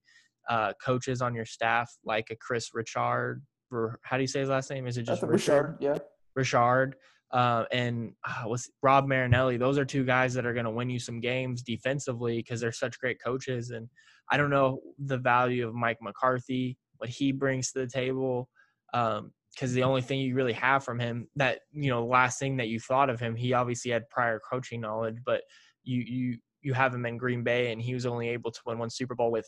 uh, 0.48 0.72
coaches 0.84 1.20
on 1.20 1.34
your 1.34 1.44
staff 1.44 1.90
like 2.04 2.28
a 2.30 2.36
Kris 2.36 2.70
Richard, 2.72 3.42
or 3.70 3.98
how 4.02 4.16
do 4.16 4.22
you 4.22 4.28
say 4.28 4.40
his 4.40 4.48
last 4.48 4.70
name? 4.70 4.86
Is 4.86 4.96
it 4.96 5.02
just 5.02 5.22
Richard? 5.22 5.32
Richard? 5.32 5.76
Yeah, 5.80 5.98
Richard 6.34 6.96
uh, 7.32 7.64
and 7.72 8.12
uh, 8.24 8.46
was 8.46 8.70
Rod 8.82 9.08
Marinelli. 9.08 9.56
Those 9.56 9.78
are 9.78 9.84
two 9.84 10.04
guys 10.04 10.34
that 10.34 10.46
are 10.46 10.52
going 10.52 10.66
to 10.66 10.70
win 10.70 10.90
you 10.90 10.98
some 10.98 11.20
games 11.20 11.62
defensively 11.62 12.36
because 12.36 12.60
they're 12.60 12.72
such 12.72 13.00
great 13.00 13.22
coaches. 13.22 13.70
And 13.70 13.88
I 14.30 14.36
don't 14.36 14.50
know 14.50 14.80
the 14.98 15.18
value 15.18 15.66
of 15.66 15.74
Mike 15.74 15.98
McCarthy, 16.02 16.76
what 17.02 17.10
he 17.10 17.32
brings 17.32 17.72
to 17.72 17.80
the 17.80 17.86
table. 17.88 18.48
Um, 18.94 19.32
because 19.52 19.74
the 19.74 19.82
only 19.82 20.00
thing 20.00 20.20
you 20.20 20.34
really 20.34 20.52
have 20.54 20.82
from 20.82 20.98
him 20.98 21.28
that 21.36 21.58
you 21.72 21.90
know 21.90 22.06
last 22.06 22.38
thing 22.38 22.56
that 22.56 22.68
you 22.68 22.80
thought 22.80 23.10
of 23.10 23.20
him 23.20 23.36
he 23.36 23.52
obviously 23.52 23.90
had 23.90 24.08
prior 24.08 24.40
coaching 24.50 24.80
knowledge 24.80 25.18
but 25.26 25.42
you 25.84 26.00
you 26.00 26.38
you 26.62 26.72
have 26.72 26.94
him 26.94 27.04
in 27.04 27.18
green 27.18 27.42
bay 27.42 27.70
and 27.70 27.82
he 27.82 27.92
was 27.92 28.06
only 28.06 28.30
able 28.30 28.50
to 28.50 28.60
win 28.64 28.78
one 28.78 28.88
super 28.88 29.14
bowl 29.14 29.30
with 29.30 29.46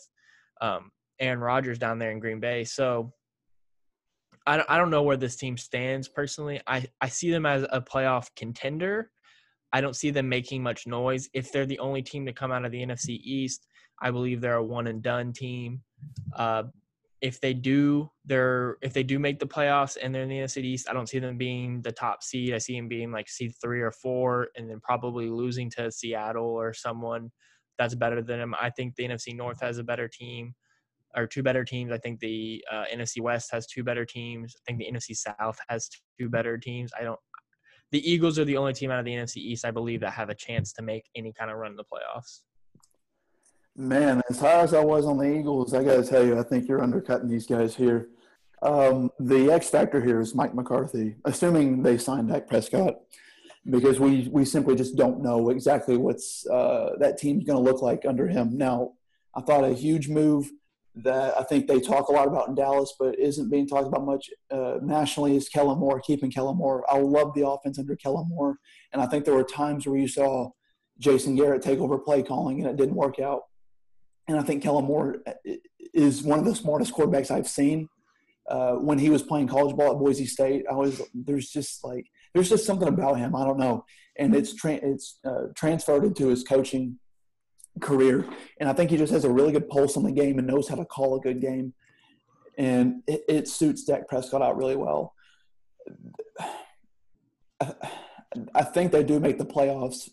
um, 0.61 0.91
aaron 1.21 1.39
rodgers 1.39 1.79
down 1.79 1.99
there 1.99 2.11
in 2.11 2.19
green 2.19 2.39
bay 2.39 2.65
so 2.65 3.15
I 4.47 4.59
don't, 4.59 4.71
I 4.71 4.77
don't 4.77 4.91
know 4.91 5.03
where 5.03 5.17
this 5.17 5.37
team 5.37 5.57
stands 5.57 6.07
personally. 6.07 6.61
I, 6.67 6.87
I 7.01 7.09
see 7.09 7.31
them 7.31 7.47
as 7.47 7.63
a 7.71 7.81
playoff 7.81 8.29
contender. 8.37 9.11
I 9.73 9.81
don't 9.81 9.97
see 9.97 10.11
them 10.11 10.29
making 10.29 10.63
much 10.63 10.87
noise. 10.87 11.31
If 11.33 11.51
they're 11.51 11.65
the 11.65 11.79
only 11.79 12.03
team 12.03 12.27
to 12.27 12.33
come 12.35 12.53
out 12.53 12.67
of 12.67 12.71
the 12.71 12.85
NFC 12.85 13.21
East, 13.25 13.67
I 14.01 14.11
believe 14.11 14.41
they're 14.41 14.57
a 14.57 14.63
one 14.63 14.87
and 14.87 15.03
done 15.03 15.33
team. 15.33 15.81
Uh, 16.37 16.65
if 17.25 17.41
they 17.41 17.55
do, 17.55 18.11
they're 18.27 18.77
if 18.83 18.93
they 18.93 19.03
do 19.03 19.19
make 19.19 19.39
the 19.39 19.47
playoffs 19.47 19.97
and 20.01 20.15
they're 20.15 20.25
in 20.25 20.29
the 20.29 20.41
NFC 20.41 20.63
East, 20.63 20.91
I 20.91 20.93
don't 20.93 21.09
see 21.09 21.19
them 21.19 21.39
being 21.39 21.81
the 21.81 21.91
top 21.91 22.23
seed. 22.23 22.53
I 22.53 22.59
see 22.59 22.77
them 22.77 22.87
being 22.87 23.11
like 23.11 23.31
seed 23.31 23.55
three 23.63 23.81
or 23.81 23.93
four, 23.93 24.49
and 24.57 24.69
then 24.69 24.79
probably 24.83 25.31
losing 25.31 25.71
to 25.71 25.91
Seattle 25.91 26.45
or 26.45 26.75
someone 26.75 27.33
that's 27.79 27.95
better 27.95 28.21
than 28.21 28.41
them. 28.41 28.55
I 28.61 28.69
think 28.69 28.95
the 28.97 29.09
NFC 29.09 29.35
North 29.35 29.59
has 29.63 29.79
a 29.79 29.83
better 29.83 30.07
team 30.07 30.55
or 31.17 31.27
two 31.27 31.43
better 31.43 31.65
teams. 31.65 31.93
I 31.93 31.97
think 31.97 32.21
the 32.21 32.63
uh, 32.71 32.85
NFC 32.95 33.23
West 33.23 33.51
has 33.53 33.67
two 33.67 33.83
better 33.83 34.05
teams. 34.05 34.55
I 34.55 34.61
think 34.67 34.81
the 34.81 34.93
NFC 34.93 35.17
South 35.17 35.59
has 35.71 35.89
two 36.21 36.29
better 36.29 36.59
teams. 36.59 36.93
I 37.01 37.05
don't. 37.05 37.21
The 37.91 38.07
Eagles 38.07 38.39
are 38.39 38.45
the 38.45 38.59
only 38.59 38.75
team 38.75 38.91
out 38.91 38.99
of 38.99 39.07
the 39.07 39.15
NFC 39.15 39.39
East, 39.39 39.65
I 39.65 39.71
believe, 39.71 40.01
that 40.01 40.13
have 40.13 40.29
a 40.29 40.35
chance 40.35 40.75
to 40.75 40.83
make 40.83 41.09
any 41.17 41.33
kind 41.33 41.51
of 41.51 41.57
run 41.57 41.71
in 41.71 41.77
the 41.79 41.85
playoffs. 41.85 42.41
Man, 43.77 44.23
as 44.31 44.39
high 44.39 44.61
as 44.61 44.73
I 44.73 44.85
was 44.85 45.05
on 45.05 45.19
the 45.19 45.37
Eagles, 45.37 45.75
I 45.75 45.83
got 45.83 45.97
to 45.97 46.05
tell 46.05 46.25
you, 46.25 46.39
I 46.39 46.45
think 46.45 46.69
you're 46.69 46.83
undercutting 46.83 47.29
these 47.29 47.47
guys 47.47 47.75
here. 47.75 48.09
Um, 48.63 49.11
the 49.19 49.51
X 49.51 49.69
factor 49.69 50.01
here 50.01 50.21
is 50.21 50.35
Mike 50.35 50.55
McCarthy, 50.55 51.17
assuming 51.25 51.83
they 51.83 51.99
signed 51.99 52.29
Dak 52.29 52.47
Prescott, 52.47 52.95
because 53.69 53.99
we 53.99 54.29
we 54.31 54.45
simply 54.45 54.77
just 54.77 54.97
don't 54.97 55.23
know 55.23 55.51
exactly 55.51 55.97
what's 55.97 56.47
uh, 56.47 56.93
that 57.01 57.19
team's 57.19 57.45
going 57.45 57.63
to 57.63 57.71
look 57.71 57.83
like 57.83 58.05
under 58.07 58.29
him. 58.29 58.57
Now, 58.57 58.93
I 59.35 59.41
thought 59.41 59.65
a 59.65 59.75
huge 59.75 60.09
move 60.09 60.51
that 60.95 61.37
I 61.37 61.43
think 61.43 61.67
they 61.67 61.81
talk 61.81 62.09
a 62.09 62.13
lot 62.13 62.29
about 62.29 62.49
in 62.49 62.55
Dallas, 62.55 62.95
but 62.97 63.19
isn't 63.19 63.51
being 63.51 63.67
talked 63.67 63.89
about 63.89 64.07
much 64.07 64.31
uh, 64.53 64.79
nationally 64.83 65.37
is 65.37 65.49
Kellen 65.49 65.81
Moore, 65.81 66.01
keeping 66.01 66.31
Kellen 66.31 66.57
Moore. 66.57 66.85
I 66.89 66.99
love 66.99 67.35
the 67.35 67.47
offense 67.47 67.81
under 67.81 67.97
Kellen 67.97 68.29
Moore, 68.29 68.57
and 68.93 69.03
I 69.03 69.07
think 69.07 69.25
there 69.25 69.35
were 69.35 69.43
times 69.43 69.85
where 69.85 69.99
you 69.99 70.07
saw 70.07 70.51
Jason 71.01 71.35
Garrett 71.35 71.61
take 71.63 71.81
over 71.81 71.99
play 71.99 72.23
calling 72.23 72.61
and 72.61 72.71
it 72.71 72.77
didn't 72.77 72.95
work 72.95 73.19
out. 73.19 73.43
And 74.29 74.39
I 74.39 74.43
think 74.43 74.63
Kellen 74.63 74.85
Moore 74.85 75.19
uh, 75.27 75.33
is 75.93 76.23
one 76.23 76.39
of 76.39 76.45
the 76.45 76.55
smartest 76.55 76.95
quarterbacks 76.95 77.31
I've 77.31 77.49
seen. 77.49 77.89
Uh, 78.49 78.73
when 78.73 78.99
he 78.99 79.09
was 79.09 79.23
playing 79.23 79.49
college 79.49 79.75
ball 79.75 79.93
at 79.93 79.99
Boise 79.99 80.27
State, 80.27 80.65
I 80.71 80.75
was 80.75 81.01
there's 81.15 81.49
just 81.49 81.83
like 81.83 82.07
there's 82.35 82.51
just 82.51 82.67
something 82.67 82.89
about 82.89 83.19
him 83.19 83.35
I 83.35 83.45
don't 83.45 83.59
know, 83.59 83.87
and 84.19 84.35
it's 84.35 84.55
tra- 84.55 84.81
it's 84.83 85.19
uh, 85.25 85.47
transferred 85.55 86.05
into 86.05 86.29
his 86.29 86.45
coaching 86.45 86.99
career. 87.81 88.27
And 88.61 88.69
I 88.69 88.73
think 88.73 88.91
he 88.91 88.97
just 88.97 89.13
has 89.13 89.25
a 89.25 89.31
really 89.31 89.53
good 89.53 89.69
pulse 89.69 89.97
on 89.97 90.05
the 90.05 90.13
game 90.13 90.39
and 90.39 90.47
knows 90.47 90.69
how 90.69 90.77
to 90.77 90.85
call 90.85 91.17
a 91.17 91.21
good 91.21 91.41
game. 91.41 91.75
And 92.57 93.03
it, 93.07 93.25
it 93.29 93.49
suits 93.49 93.85
Dak 93.85 94.09
Prescott 94.09 94.43
out 94.43 94.57
really 94.57 94.77
well. 94.77 95.15
I, 97.61 97.73
I 98.55 98.63
think 98.63 98.93
they 98.93 99.05
do 99.05 99.21
make 99.21 99.39
the 99.39 99.47
playoffs. 99.47 100.11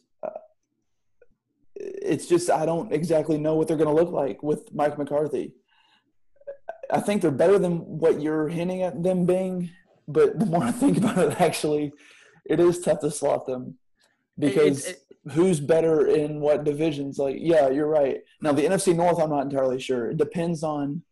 It's 2.01 2.27
just 2.27 2.49
I 2.49 2.65
don't 2.65 2.91
exactly 2.91 3.37
know 3.37 3.55
what 3.55 3.67
they're 3.67 3.77
going 3.77 3.95
to 3.95 4.03
look 4.03 4.11
like 4.11 4.41
with 4.41 4.73
Mike 4.73 4.97
McCarthy. 4.97 5.53
I 6.89 6.99
think 6.99 7.21
they're 7.21 7.31
better 7.31 7.57
than 7.59 7.77
what 7.79 8.21
you're 8.21 8.49
hinting 8.49 8.81
at 8.83 9.01
them 9.01 9.25
being, 9.25 9.69
but 10.07 10.37
the 10.39 10.45
more 10.45 10.63
I 10.63 10.71
think 10.71 10.97
about 10.97 11.19
it, 11.19 11.39
actually, 11.39 11.93
it 12.45 12.59
is 12.59 12.81
tough 12.81 12.99
to 13.01 13.11
slot 13.11 13.45
them 13.45 13.77
because 14.37 14.87
it, 14.87 15.03
it, 15.25 15.31
who's 15.31 15.59
better 15.59 16.07
in 16.07 16.41
what 16.41 16.63
divisions. 16.63 17.17
Like, 17.17 17.37
yeah, 17.39 17.69
you're 17.69 17.87
right. 17.87 18.19
Now 18.41 18.51
the 18.51 18.65
NFC 18.65 18.95
North, 18.95 19.19
I'm 19.19 19.29
not 19.29 19.43
entirely 19.43 19.79
sure. 19.79 20.09
It 20.09 20.17
depends 20.17 20.63
on 20.63 21.03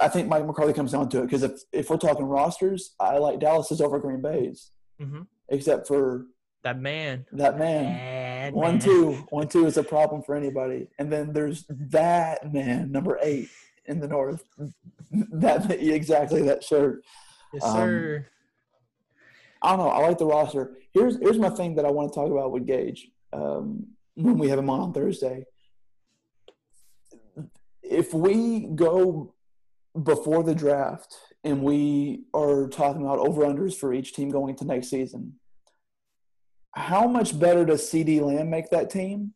I 0.00 0.08
think 0.08 0.28
Mike 0.28 0.46
McCarthy 0.46 0.72
comes 0.72 0.92
down 0.92 1.08
to 1.10 1.20
it 1.20 1.22
because 1.22 1.42
if 1.42 1.52
if 1.72 1.90
we're 1.90 1.96
talking 1.96 2.26
rosters, 2.26 2.94
I 3.00 3.18
like 3.18 3.40
Dallas's 3.40 3.80
over 3.80 3.98
Green 3.98 4.20
Bay's, 4.22 4.70
hmm 5.00 5.22
except 5.48 5.88
for 5.88 6.26
That 6.62 6.80
man. 6.80 7.26
that 7.32 7.58
man. 7.58 7.86
Bad 8.40 8.54
One 8.54 8.70
man. 8.72 8.78
two, 8.80 9.12
one 9.28 9.48
two 9.48 9.66
is 9.66 9.76
a 9.76 9.82
problem 9.82 10.22
for 10.22 10.34
anybody, 10.34 10.88
and 10.98 11.12
then 11.12 11.32
there's 11.34 11.66
that 11.68 12.50
man, 12.52 12.90
number 12.90 13.18
eight 13.22 13.48
in 13.84 14.00
the 14.00 14.08
north. 14.08 14.42
That 15.10 15.70
exactly 15.70 16.42
that 16.44 16.64
shirt. 16.64 17.04
Yes, 17.52 17.64
Um, 17.64 17.74
sir. 17.76 18.26
I 19.60 19.76
don't 19.76 19.80
know. 19.80 19.90
I 19.90 19.98
like 20.06 20.16
the 20.16 20.24
roster. 20.24 20.78
Here's 20.94 21.18
here's 21.20 21.38
my 21.38 21.50
thing 21.50 21.74
that 21.74 21.84
I 21.84 21.90
want 21.90 22.10
to 22.12 22.14
talk 22.18 22.30
about 22.30 22.50
with 22.52 22.66
Gage 22.66 23.08
um, 23.34 23.88
when 24.14 24.38
we 24.38 24.48
have 24.48 24.58
him 24.58 24.70
on 24.70 24.80
on 24.80 24.92
Thursday. 24.94 25.44
If 27.82 28.14
we 28.14 28.68
go 28.74 29.34
before 30.02 30.44
the 30.44 30.54
draft 30.54 31.14
and 31.44 31.62
we 31.62 32.22
are 32.32 32.68
talking 32.68 33.02
about 33.02 33.18
over 33.18 33.42
unders 33.42 33.74
for 33.74 33.92
each 33.92 34.14
team 34.14 34.30
going 34.30 34.50
into 34.50 34.64
next 34.64 34.88
season, 34.88 35.34
how 36.72 37.06
much 37.06 37.38
better 37.38 37.64
does 37.64 37.82
CeeDee 37.90 38.20
Lamb 38.20 38.50
make 38.50 38.70
that 38.70 38.90
team? 38.90 39.34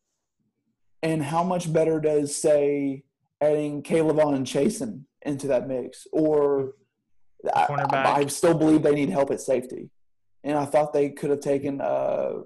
And 1.03 1.23
how 1.23 1.45
much 1.45 1.73
better 1.73 2.01
does 2.01 2.35
say 2.35 3.05
adding 3.41 3.83
Caleb 3.83 4.19
on 4.21 4.35
and 4.35 4.47
Chaisson 4.47 5.05
into 5.23 5.49
that 5.49 5.69
mix? 5.69 6.07
Or 6.13 6.73
I. 7.55 8.23
I 8.23 8.27
still 8.27 8.55
believe 8.55 8.83
they 8.83 8.95
need 8.95 9.11
help 9.11 9.31
at 9.31 9.41
safety. 9.41 9.91
And 10.43 10.57
I 10.57 10.65
thought 10.65 10.93
they 10.93 11.11
could 11.11 11.31
have 11.31 11.41
taken 11.41 11.81
uh, 11.81 12.43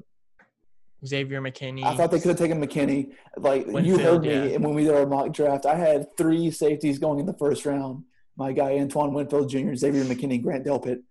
Xavier 1.07 1.40
McKinney. 1.40 1.85
I 1.85 1.96
thought 1.96 2.11
they 2.11 2.18
could 2.18 2.31
have 2.31 2.38
taken 2.38 2.61
McKinney. 2.61 3.12
Like 3.37 3.66
you 3.66 3.98
heard 3.98 4.22
me, 4.22 4.31
yeah. 4.31 4.55
and 4.55 4.64
when 4.64 4.74
we 4.74 4.85
did 4.85 4.94
our 4.94 5.07
mock 5.07 5.33
draft, 5.33 5.66
I 5.66 5.77
had 5.77 6.16
three 6.16 6.51
safeties 6.51 6.98
going 6.98 7.20
in 7.20 7.27
the 7.27 7.35
first 7.35 7.64
round. 7.66 8.05
My 8.37 8.53
guy 8.53 8.79
Antoine 8.79 9.12
Winfield 9.12 9.51
Jr., 9.51 9.74
Xavier 9.74 10.05
McKinney, 10.05 10.42
Grant 10.42 10.64
Delpit. 10.64 11.03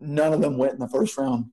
None 0.00 0.32
of 0.32 0.40
them 0.40 0.58
went 0.58 0.74
in 0.74 0.80
the 0.80 0.88
first 0.88 1.16
round, 1.16 1.46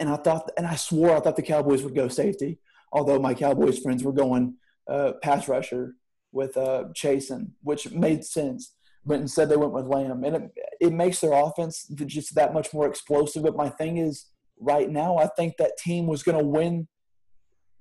and 0.00 0.08
I 0.08 0.16
thought, 0.16 0.50
and 0.56 0.66
I 0.66 0.76
swore 0.76 1.16
I 1.16 1.20
thought 1.20 1.36
the 1.36 1.42
Cowboys 1.42 1.82
would 1.82 1.94
go 1.94 2.08
safety. 2.08 2.58
Although 2.92 3.18
my 3.18 3.34
Cowboys 3.34 3.78
friends 3.78 4.04
were 4.04 4.12
going 4.12 4.54
uh, 4.88 5.12
pass 5.22 5.48
rusher 5.48 5.94
with 6.32 6.56
uh, 6.56 6.84
Chaisson, 6.94 7.50
which 7.62 7.90
made 7.92 8.24
sense, 8.24 8.74
but 9.04 9.20
instead 9.20 9.48
they 9.48 9.56
went 9.56 9.72
with 9.72 9.86
Lamb, 9.86 10.24
and 10.24 10.36
it, 10.36 10.50
it 10.80 10.92
makes 10.92 11.20
their 11.20 11.32
offense 11.32 11.86
just 12.06 12.34
that 12.34 12.54
much 12.54 12.72
more 12.72 12.86
explosive. 12.86 13.42
But 13.42 13.56
my 13.56 13.68
thing 13.68 13.98
is, 13.98 14.26
right 14.58 14.88
now, 14.88 15.16
I 15.18 15.26
think 15.26 15.56
that 15.58 15.78
team 15.78 16.06
was 16.06 16.22
going 16.22 16.38
to 16.38 16.44
win 16.44 16.88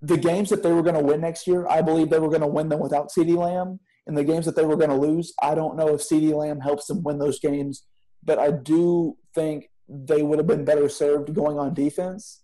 the 0.02 0.18
games 0.18 0.50
that 0.50 0.64
they 0.64 0.74
were 0.74 0.84
going 0.84 0.96
to 0.96 1.02
win 1.02 1.22
next 1.22 1.48
year. 1.48 1.66
I 1.68 1.82
believe 1.82 2.10
they 2.10 2.20
were 2.20 2.30
going 2.30 2.42
to 2.42 2.48
win 2.48 2.70
them 2.70 2.80
without 2.80 3.10
CeeDee 3.10 3.38
Lamb. 3.38 3.80
And 4.06 4.18
the 4.18 4.24
games 4.26 4.46
that 4.46 4.58
they 4.58 4.66
were 4.66 4.76
going 4.76 4.90
to 4.90 4.98
lose, 4.98 5.34
I 5.42 5.56
don't 5.56 5.78
know 5.78 5.94
if 5.96 6.02
CeeDee 6.02 6.34
Lamb 6.36 6.60
helps 6.60 6.88
them 6.88 7.04
win 7.04 7.20
those 7.20 7.40
games, 7.40 7.86
but 8.22 8.38
I 8.38 8.52
do 8.52 9.16
think 9.34 9.70
they 9.90 10.24
would 10.24 10.40
have 10.40 10.48
been 10.48 10.66
better 10.66 10.88
served 10.90 11.34
going 11.34 11.58
on 11.60 11.74
defense. 11.74 12.42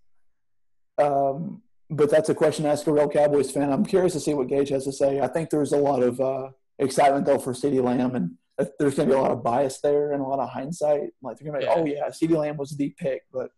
Um, 0.97 1.61
but 1.89 2.09
that's 2.11 2.29
a 2.29 2.35
question 2.35 2.65
to 2.65 2.71
ask 2.71 2.85
a 2.87 2.91
real 2.93 3.09
Cowboys 3.09 3.51
fan. 3.51 3.71
I'm 3.71 3.85
curious 3.85 4.13
to 4.13 4.19
see 4.19 4.33
what 4.33 4.47
Gage 4.47 4.69
has 4.69 4.83
to 4.85 4.91
say. 4.91 5.21
I 5.21 5.27
think 5.27 5.49
there's 5.49 5.71
a 5.71 5.77
lot 5.77 6.03
of 6.03 6.19
uh, 6.21 6.49
excitement 6.77 7.25
though 7.25 7.39
for 7.39 7.53
CeeDee 7.53 7.83
Lamb, 7.83 8.15
and 8.15 8.31
there's 8.77 8.95
going 8.95 9.07
to 9.09 9.15
be 9.15 9.17
a 9.17 9.21
lot 9.21 9.31
of 9.31 9.43
bias 9.43 9.79
there 9.79 10.11
and 10.11 10.21
a 10.21 10.25
lot 10.25 10.39
of 10.39 10.49
hindsight. 10.49 11.09
Like 11.21 11.37
they're 11.37 11.51
going 11.51 11.61
to 11.61 11.67
be, 11.67 11.71
Yeah. 11.71 11.73
oh 11.77 11.85
yeah, 11.85 12.09
CeeDee 12.09 12.37
Lamb 12.37 12.57
was 12.57 12.71
the 12.77 12.89
pick, 12.97 13.23
but 13.31 13.49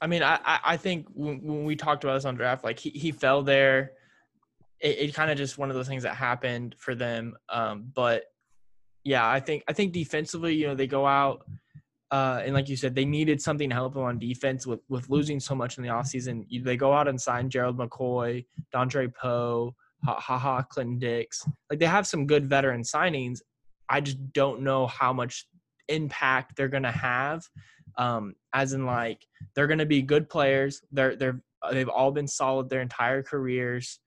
I 0.00 0.06
mean, 0.06 0.22
I 0.22 0.38
I, 0.44 0.60
I 0.64 0.76
think 0.76 1.06
when, 1.12 1.40
when 1.42 1.64
we 1.64 1.76
talked 1.76 2.04
about 2.04 2.14
this 2.14 2.24
on 2.24 2.34
draft, 2.36 2.64
like 2.64 2.78
he, 2.78 2.90
he 2.90 3.12
fell 3.12 3.42
there. 3.42 3.92
It, 4.80 4.98
it 4.98 5.14
kind 5.14 5.28
of 5.30 5.36
just 5.36 5.58
one 5.58 5.70
of 5.70 5.76
those 5.76 5.88
things 5.88 6.04
that 6.04 6.14
happened 6.14 6.76
for 6.78 6.94
them. 6.94 7.34
Um, 7.48 7.90
but 7.94 8.24
yeah, 9.04 9.28
I 9.28 9.40
think 9.40 9.64
I 9.68 9.72
think 9.72 9.92
defensively, 9.92 10.54
you 10.54 10.68
know, 10.68 10.74
they 10.76 10.86
go 10.86 11.04
out 11.04 11.44
uh, 12.10 12.42
and 12.44 12.54
like 12.54 12.68
you 12.68 12.76
said, 12.76 12.94
they 12.94 13.04
needed 13.04 13.40
something 13.40 13.68
to 13.68 13.74
help 13.74 13.94
them 13.94 14.02
on 14.02 14.18
defense 14.18 14.66
with 14.66 14.80
with 14.88 15.08
losing 15.10 15.40
so 15.40 15.54
much 15.54 15.76
in 15.76 15.82
the 15.82 15.90
offseason. 15.90 16.44
They 16.64 16.76
go 16.76 16.92
out 16.92 17.08
and 17.08 17.20
sign 17.20 17.50
Gerald 17.50 17.78
McCoy, 17.78 18.46
Dontari 18.74 19.12
Poe, 19.14 19.74
Ha 20.04 20.18
Ha 20.18 20.62
Clinton 20.62 20.98
Dix. 20.98 21.46
Like 21.70 21.78
they 21.78 21.86
have 21.86 22.06
some 22.06 22.26
good 22.26 22.48
veteran 22.48 22.82
signings. 22.82 23.40
I 23.88 24.00
just 24.00 24.18
don't 24.32 24.62
know 24.62 24.86
how 24.86 25.12
much 25.12 25.46
impact 25.88 26.56
they're 26.56 26.68
gonna 26.68 26.92
have. 26.92 27.42
Um, 27.96 28.34
as 28.54 28.72
in 28.72 28.86
like 28.86 29.26
they're 29.54 29.66
going 29.66 29.78
to 29.78 29.86
be 29.86 30.02
good 30.02 30.28
players. 30.28 30.82
They're 30.92 31.16
they're 31.16 31.40
they've 31.72 31.88
all 31.88 32.12
been 32.12 32.28
solid 32.28 32.68
their 32.70 32.80
entire 32.80 33.22
careers. 33.22 34.00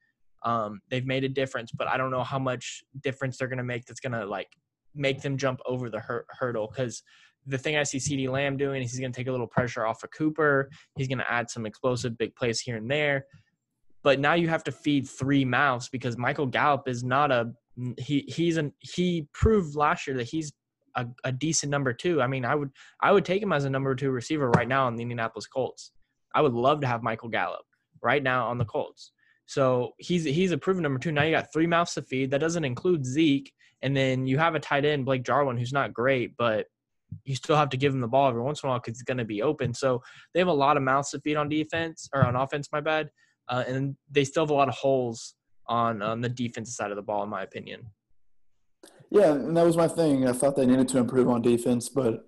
Um, 0.43 0.81
they've 0.89 1.05
made 1.05 1.23
a 1.23 1.29
difference, 1.29 1.71
but 1.71 1.87
I 1.87 1.97
don't 1.97 2.11
know 2.11 2.23
how 2.23 2.39
much 2.39 2.83
difference 3.01 3.37
they're 3.37 3.47
going 3.47 3.57
to 3.57 3.63
make. 3.63 3.85
That's 3.85 3.99
going 3.99 4.13
to 4.13 4.25
like 4.25 4.47
make 4.95 5.21
them 5.21 5.37
jump 5.37 5.59
over 5.65 5.89
the 5.89 5.99
hur- 5.99 6.25
hurdle. 6.29 6.67
Because 6.67 7.03
the 7.47 7.57
thing 7.57 7.77
I 7.77 7.83
see 7.83 7.97
CeeDee 7.97 8.29
Lamb 8.29 8.57
doing 8.57 8.81
is 8.81 8.91
he's 8.91 8.99
going 8.99 9.11
to 9.11 9.17
take 9.17 9.27
a 9.27 9.31
little 9.31 9.47
pressure 9.47 9.85
off 9.85 10.03
of 10.03 10.11
Cooper. 10.11 10.69
He's 10.97 11.07
going 11.07 11.17
to 11.17 11.31
add 11.31 11.49
some 11.49 11.65
explosive 11.65 12.17
big 12.17 12.35
plays 12.35 12.59
here 12.59 12.77
and 12.77 12.89
there. 12.89 13.25
But 14.03 14.19
now 14.19 14.33
you 14.33 14.47
have 14.47 14.63
to 14.65 14.71
feed 14.71 15.07
three 15.07 15.45
mouths 15.45 15.89
because 15.89 16.17
Michael 16.17 16.47
Gallup 16.47 16.87
is 16.87 17.03
not 17.03 17.31
a 17.31 17.51
he 17.97 18.25
he's 18.27 18.57
an 18.57 18.73
he 18.79 19.27
proved 19.33 19.75
last 19.75 20.07
year 20.07 20.17
that 20.17 20.27
he's 20.27 20.51
a, 20.95 21.05
a 21.23 21.31
decent 21.31 21.69
number 21.69 21.93
two. 21.93 22.21
I 22.21 22.27
mean, 22.27 22.45
I 22.45 22.55
would 22.55 22.71
I 23.01 23.11
would 23.11 23.25
take 23.25 23.41
him 23.41 23.53
as 23.53 23.65
a 23.65 23.69
number 23.69 23.93
two 23.95 24.11
receiver 24.11 24.49
right 24.51 24.67
now 24.67 24.87
on 24.87 24.95
the 24.95 25.03
Indianapolis 25.03 25.47
Colts. 25.47 25.91
I 26.33 26.41
would 26.41 26.53
love 26.53 26.81
to 26.81 26.87
have 26.87 27.03
Michael 27.03 27.29
Gallup 27.29 27.65
right 28.01 28.23
now 28.23 28.47
on 28.47 28.57
the 28.57 28.65
Colts. 28.65 29.11
So 29.45 29.91
he's 29.97 30.23
he's 30.23 30.51
a 30.51 30.57
proven 30.57 30.83
number 30.83 30.99
two. 30.99 31.11
Now 31.11 31.23
you 31.23 31.31
got 31.31 31.51
three 31.53 31.67
mouths 31.67 31.93
to 31.95 32.01
feed. 32.01 32.31
That 32.31 32.41
doesn't 32.41 32.65
include 32.65 33.05
Zeke, 33.05 33.51
and 33.81 33.95
then 33.95 34.25
you 34.25 34.37
have 34.37 34.55
a 34.55 34.59
tight 34.59 34.85
end 34.85 35.05
Blake 35.05 35.23
Jarwin 35.23 35.57
who's 35.57 35.73
not 35.73 35.93
great, 35.93 36.35
but 36.37 36.67
you 37.25 37.35
still 37.35 37.55
have 37.55 37.69
to 37.69 37.77
give 37.77 37.93
him 37.93 38.01
the 38.01 38.07
ball 38.07 38.29
every 38.29 38.41
once 38.41 38.63
in 38.63 38.67
a 38.67 38.69
while 38.71 38.79
because 38.79 38.97
he's 38.97 39.03
going 39.03 39.17
to 39.17 39.25
be 39.25 39.41
open. 39.41 39.73
So 39.73 40.01
they 40.33 40.39
have 40.39 40.47
a 40.47 40.53
lot 40.53 40.77
of 40.77 40.83
mouths 40.83 41.11
to 41.11 41.19
feed 41.19 41.35
on 41.35 41.49
defense 41.49 42.09
or 42.13 42.25
on 42.25 42.35
offense. 42.35 42.69
My 42.71 42.81
bad, 42.81 43.09
uh, 43.49 43.63
and 43.67 43.95
they 44.09 44.23
still 44.23 44.43
have 44.43 44.49
a 44.49 44.55
lot 44.55 44.69
of 44.69 44.75
holes 44.75 45.35
on 45.67 46.01
on 46.01 46.21
the 46.21 46.29
defensive 46.29 46.73
side 46.73 46.91
of 46.91 46.97
the 46.97 47.03
ball, 47.03 47.23
in 47.23 47.29
my 47.29 47.43
opinion. 47.43 47.87
Yeah, 49.09 49.33
and 49.33 49.55
that 49.57 49.65
was 49.65 49.77
my 49.77 49.87
thing. 49.87 50.27
I 50.27 50.31
thought 50.31 50.55
they 50.55 50.65
needed 50.65 50.87
to 50.89 50.97
improve 50.97 51.29
on 51.29 51.41
defense, 51.41 51.89
but 51.89 52.25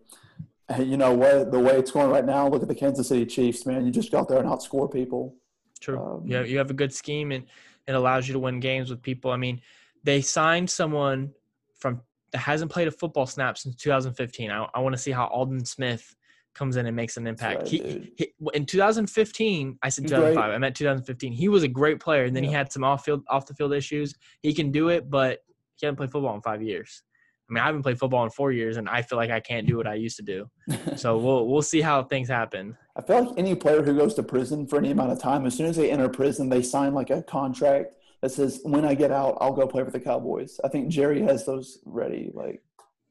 you 0.80 0.98
know 0.98 1.14
what? 1.14 1.52
The 1.52 1.60
way 1.60 1.78
it's 1.78 1.92
going 1.92 2.10
right 2.10 2.26
now, 2.26 2.48
look 2.48 2.62
at 2.62 2.68
the 2.68 2.76
Kansas 2.76 3.08
City 3.08 3.26
Chiefs, 3.26 3.66
man. 3.66 3.86
You 3.86 3.92
just 3.92 4.12
go 4.12 4.20
out 4.20 4.28
there 4.28 4.40
and 4.40 4.48
outscore 4.48 4.92
people. 4.92 5.36
True. 5.80 6.00
Um, 6.00 6.24
yeah, 6.26 6.44
you 6.44 6.58
have 6.58 6.70
a 6.70 6.74
good 6.74 6.94
scheme 6.94 7.32
and 7.32 7.46
it 7.88 7.96
allows 7.96 8.28
you 8.28 8.34
to 8.34 8.40
win 8.40 8.60
games 8.60 8.90
with 8.90 9.02
people. 9.02 9.32
I 9.32 9.38
mean, 9.38 9.62
they 10.04 10.22
signed 10.22 10.70
someone 10.70 11.34
from 11.78 12.02
that 12.34 12.40
hasn't 12.40 12.72
played 12.72 12.88
a 12.88 12.92
football 12.92 13.26
snap 13.26 13.58
since 13.58 13.76
2015. 13.76 14.52
I, 14.52 14.68
I 14.74 14.80
want 14.80 14.94
to 14.94 15.02
see 15.02 15.12
how 15.12 15.28
Aldon 15.28 15.64
Smith 15.66 16.16
comes 16.56 16.76
in 16.78 16.86
and 16.86 16.96
makes 16.96 17.16
an 17.18 17.26
impact. 17.26 17.60
right, 17.60 17.68
he, 17.68 18.12
he 18.18 18.34
in 18.54 18.66
2015, 18.66 19.80
I 19.82 19.90
said 19.90 20.04
He's 20.04 20.12
2005. 20.12 20.44
great. 20.44 20.56
I 20.56 20.58
meant 20.58 20.76
2015. 20.76 21.32
He 21.32 21.48
was 21.48 21.64
a 21.64 21.68
great 21.68 22.00
player, 22.00 22.26
and 22.26 22.36
then 22.36 22.44
he 22.44 22.52
had 22.52 22.72
some 22.72 22.84
off 22.84 23.06
field 23.06 23.24
off 23.30 23.46
the 23.46 23.54
field 23.54 23.74
issues. 23.74 24.16
He 24.42 24.54
can 24.54 24.72
do 24.72 24.90
it, 24.90 25.10
but 25.10 25.40
he 25.76 25.86
hasn't 25.86 25.98
played 25.98 26.12
football 26.12 26.36
in 26.36 26.42
five 26.42 26.62
years. 26.62 27.04
I 27.50 27.54
mean, 27.54 27.62
I 27.62 27.66
haven't 27.66 27.84
played 27.84 28.00
football 28.00 28.24
in 28.24 28.30
four 28.30 28.52
years, 28.52 28.78
and 28.78 28.88
I 28.90 29.02
feel 29.02 29.18
like 29.18 29.30
I 29.30 29.40
can't 29.40 29.68
do 29.68 29.78
what 29.78 29.86
I 29.86 29.96
used 29.96 30.18
to 30.18 30.24
do. 30.24 30.50
So 30.96 31.18
we'll 31.18 31.48
we'll 31.48 31.62
see 31.62 31.82
how 31.82 32.04
things 32.04 32.30
happen. 32.30 32.78
I 32.96 33.02
feel 33.02 33.24
like 33.26 33.38
any 33.38 33.56
player 33.56 33.82
who 33.84 33.96
goes 33.98 34.14
to 34.16 34.24
prison 34.24 34.68
for 34.68 34.78
any 34.78 34.92
amount 34.92 35.12
of 35.12 35.20
time, 35.20 35.46
as 35.46 35.56
soon 35.56 35.68
as 35.68 35.76
they 35.76 35.92
enter 35.92 36.08
prison, 36.10 36.50
they 36.50 36.62
sign 36.62 36.94
like 36.94 37.10
a 37.10 37.22
contract 37.24 37.96
that 38.24 38.32
says, 38.32 38.62
"When 38.64 38.86
I 38.86 38.96
get 38.96 39.12
out, 39.12 39.38
I'll 39.42 39.52
go 39.52 39.68
play 39.68 39.84
for 39.84 39.92
the 39.92 40.00
Cowboys." 40.00 40.58
I 40.64 40.70
think 40.70 40.88
Jerry 40.88 41.22
has 41.24 41.46
those 41.46 41.80
ready. 41.86 42.32
Like, 42.34 42.64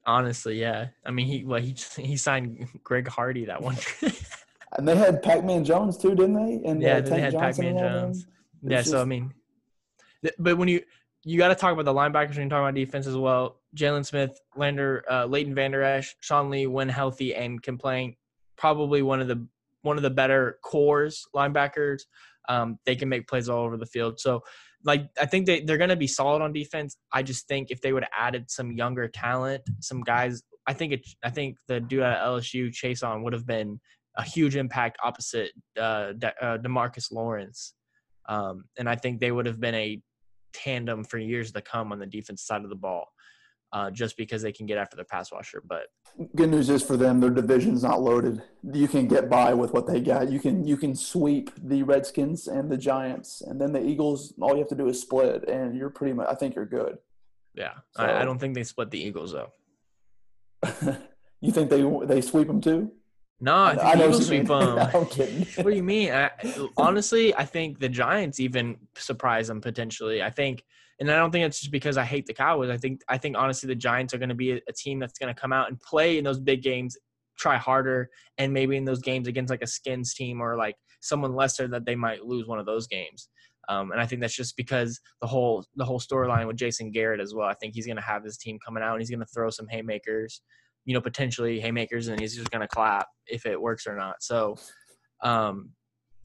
Honestly, 0.06 0.58
yeah. 0.58 0.86
I 1.04 1.10
mean, 1.10 1.26
he 1.26 1.44
well, 1.44 1.60
he 1.60 1.76
he 1.96 2.16
signed 2.16 2.66
Greg 2.82 3.06
Hardy 3.06 3.44
that 3.44 3.60
one. 3.60 3.76
and 4.78 4.88
they 4.88 4.96
had 4.96 5.22
Pac-Man 5.22 5.64
Jones 5.64 5.98
too, 5.98 6.14
didn't 6.14 6.34
they? 6.34 6.68
And 6.68 6.80
yeah, 6.80 6.96
uh, 6.96 7.00
they 7.02 7.20
had 7.20 7.32
Johnson 7.32 7.64
Pac-Man 7.64 7.76
and 7.76 7.78
all 7.78 8.00
them? 8.00 8.12
Jones. 8.12 8.26
Yeah, 8.62 8.78
It's 8.80 8.90
so 8.90 9.02
I 9.02 9.04
mean, 9.04 9.34
th- 10.22 10.34
but 10.38 10.56
when 10.56 10.68
you 10.68 10.82
you 11.24 11.36
got 11.36 11.48
to 11.48 11.54
talk 11.54 11.72
about 11.72 11.84
the 11.84 11.92
linebackers 11.92 12.36
when 12.36 12.44
you 12.44 12.48
talk 12.48 12.60
about 12.60 12.74
defense 12.74 13.06
as 13.06 13.16
well. 13.16 13.60
Jaylon 13.76 14.04
Smith, 14.04 14.40
Lander, 14.56 15.04
uh, 15.10 15.26
Leighton 15.26 15.54
Vander 15.54 15.82
Esch, 15.82 16.16
Sean 16.20 16.50
Lee, 16.50 16.66
when 16.66 16.88
healthy 16.88 17.34
and 17.34 17.62
can 17.62 17.78
play, 17.78 18.16
probably 18.56 19.02
one 19.02 19.20
of 19.20 19.28
the 19.28 19.46
one 19.82 19.96
of 19.96 20.02
the 20.02 20.10
better 20.10 20.58
corps 20.62 21.26
linebackers. 21.34 22.02
Um, 22.48 22.78
they 22.86 22.96
can 22.96 23.08
make 23.08 23.28
plays 23.28 23.48
all 23.48 23.64
over 23.64 23.76
the 23.76 23.86
field. 23.86 24.18
So, 24.18 24.42
like, 24.84 25.08
I 25.20 25.26
think 25.26 25.46
they 25.46 25.60
they're 25.60 25.78
to 25.88 25.96
be 25.96 26.06
solid 26.06 26.42
on 26.42 26.52
defense. 26.52 26.96
I 27.12 27.22
just 27.22 27.46
think 27.48 27.70
if 27.70 27.80
they 27.80 27.92
would 27.92 28.04
have 28.04 28.12
added 28.16 28.50
some 28.50 28.72
younger 28.72 29.08
talent, 29.08 29.62
some 29.80 30.00
guys, 30.02 30.42
I 30.66 30.72
think 30.72 30.92
it. 30.92 31.06
I 31.24 31.30
think 31.30 31.56
the 31.68 31.80
dude 31.80 32.02
at 32.02 32.22
LSU, 32.22 32.70
Chaisson, 32.70 33.22
would 33.22 33.32
have 33.32 33.46
been 33.46 33.80
a 34.16 34.22
huge 34.22 34.56
impact 34.56 34.98
opposite 35.02 35.52
uh, 35.80 36.12
De- 36.12 36.44
uh, 36.44 36.58
Demarcus 36.58 37.10
Lawrence. 37.10 37.74
Um, 38.28 38.64
and 38.78 38.88
I 38.88 38.94
think 38.94 39.20
they 39.20 39.32
would 39.32 39.46
have 39.46 39.60
been 39.60 39.74
a 39.74 40.00
tandem 40.52 41.04
for 41.04 41.18
years 41.18 41.52
to 41.52 41.60
come 41.60 41.92
on 41.92 41.98
the 41.98 42.06
defense 42.06 42.44
side 42.44 42.62
of 42.62 42.70
the 42.70 42.76
ball, 42.76 43.06
uh, 43.72 43.90
just 43.90 44.16
because 44.16 44.42
they 44.42 44.52
can 44.52 44.66
get 44.66 44.78
after 44.78 44.96
the 44.96 45.04
pass 45.04 45.32
washer. 45.32 45.62
But 45.66 45.86
Good 46.36 46.50
news 46.50 46.68
is 46.68 46.82
for 46.82 46.96
them, 46.96 47.20
their 47.20 47.30
division's 47.30 47.82
not 47.82 48.02
loaded. 48.02 48.42
You 48.62 48.86
can 48.86 49.08
get 49.08 49.30
by 49.30 49.54
with 49.54 49.72
what 49.72 49.86
they 49.86 50.00
got. 50.00 50.30
You 50.30 50.40
can 50.40 50.66
you 50.66 50.76
can 50.76 50.94
sweep 50.94 51.50
the 51.56 51.82
Redskins 51.82 52.48
and 52.48 52.70
the 52.70 52.76
Giants, 52.76 53.40
and 53.40 53.60
then 53.60 53.72
the 53.72 53.82
Eagles. 53.82 54.34
All 54.40 54.52
you 54.52 54.58
have 54.58 54.68
to 54.68 54.74
do 54.74 54.88
is 54.88 55.00
split, 55.00 55.48
and 55.48 55.74
you're 55.74 55.90
pretty 55.90 56.12
much. 56.12 56.28
I 56.28 56.34
think 56.34 56.54
you're 56.54 56.66
good. 56.66 56.98
yeah, 57.54 57.72
I, 57.96 58.20
I 58.20 58.24
don't 58.24 58.38
think 58.38 58.54
they 58.54 58.64
split 58.64 58.90
the 58.90 59.00
Eagles 59.00 59.32
though. 59.32 59.52
you 61.40 61.50
think 61.50 61.70
they 61.70 61.82
they 62.04 62.20
sweep 62.20 62.46
them 62.46 62.60
too? 62.60 62.92
No, 63.44 63.64
I 63.64 63.74
think 63.74 63.82
I 63.84 63.92
the 63.92 63.98
know 63.98 64.04
Eagles 64.06 64.26
sweep 64.28 64.46
them. 64.46 64.78
I'm 64.78 65.06
kidding. 65.06 65.46
what 65.56 65.70
do 65.70 65.76
you 65.76 65.82
mean? 65.82 66.12
I, 66.12 66.30
honestly, 66.76 67.34
I 67.34 67.44
think 67.44 67.80
the 67.80 67.88
Giants 67.88 68.38
even 68.38 68.76
surprise 68.96 69.48
them 69.48 69.60
potentially. 69.60 70.22
I 70.22 70.30
think, 70.30 70.62
and 71.00 71.10
I 71.10 71.16
don't 71.16 71.32
think 71.32 71.44
it's 71.44 71.58
just 71.58 71.72
because 71.72 71.96
I 71.96 72.04
hate 72.04 72.26
the 72.26 72.34
Cowboys. 72.34 72.70
I 72.70 72.76
think, 72.76 73.00
I 73.08 73.18
think 73.18 73.36
honestly, 73.36 73.66
the 73.66 73.74
Giants 73.74 74.14
are 74.14 74.18
going 74.18 74.28
to 74.28 74.36
be 74.36 74.52
a, 74.52 74.60
a 74.68 74.72
team 74.72 75.00
that's 75.00 75.18
going 75.18 75.34
to 75.34 75.40
come 75.40 75.52
out 75.52 75.68
and 75.68 75.80
play 75.80 76.18
in 76.18 76.24
those 76.24 76.38
big 76.38 76.62
games, 76.62 76.96
try 77.36 77.56
harder, 77.56 78.10
and 78.38 78.52
maybe 78.52 78.76
in 78.76 78.84
those 78.84 79.00
games 79.00 79.26
against 79.26 79.50
like 79.50 79.62
a 79.62 79.66
Skins 79.66 80.14
team 80.14 80.40
or 80.40 80.56
like 80.56 80.76
someone 81.00 81.34
lesser 81.34 81.66
that 81.66 81.84
they 81.84 81.96
might 81.96 82.24
lose 82.24 82.46
one 82.46 82.60
of 82.60 82.66
those 82.66 82.86
games. 82.86 83.28
Um, 83.68 83.90
and 83.90 84.00
I 84.00 84.06
think 84.06 84.20
that's 84.20 84.36
just 84.36 84.56
because 84.56 85.00
the 85.20 85.26
whole 85.26 85.64
the 85.76 85.84
whole 85.84 86.00
storyline 86.00 86.46
with 86.46 86.56
Jason 86.56 86.90
Garrett 86.90 87.20
as 87.20 87.34
well. 87.34 87.48
I 87.48 87.54
think 87.54 87.74
he's 87.74 87.86
going 87.86 87.96
to 87.96 88.02
have 88.02 88.24
his 88.24 88.36
team 88.36 88.58
coming 88.64 88.82
out 88.82 88.92
and 88.92 89.00
he's 89.00 89.10
going 89.10 89.20
to 89.20 89.26
throw 89.26 89.50
some 89.50 89.68
haymakers, 89.68 90.42
you 90.84 90.94
know, 90.94 91.00
potentially 91.00 91.60
haymakers, 91.60 92.08
and 92.08 92.20
he's 92.20 92.36
just 92.36 92.50
going 92.50 92.60
to 92.60 92.68
clap 92.68 93.06
if 93.26 93.46
it 93.46 93.60
works 93.60 93.86
or 93.86 93.96
not. 93.96 94.22
So, 94.22 94.56
um, 95.22 95.70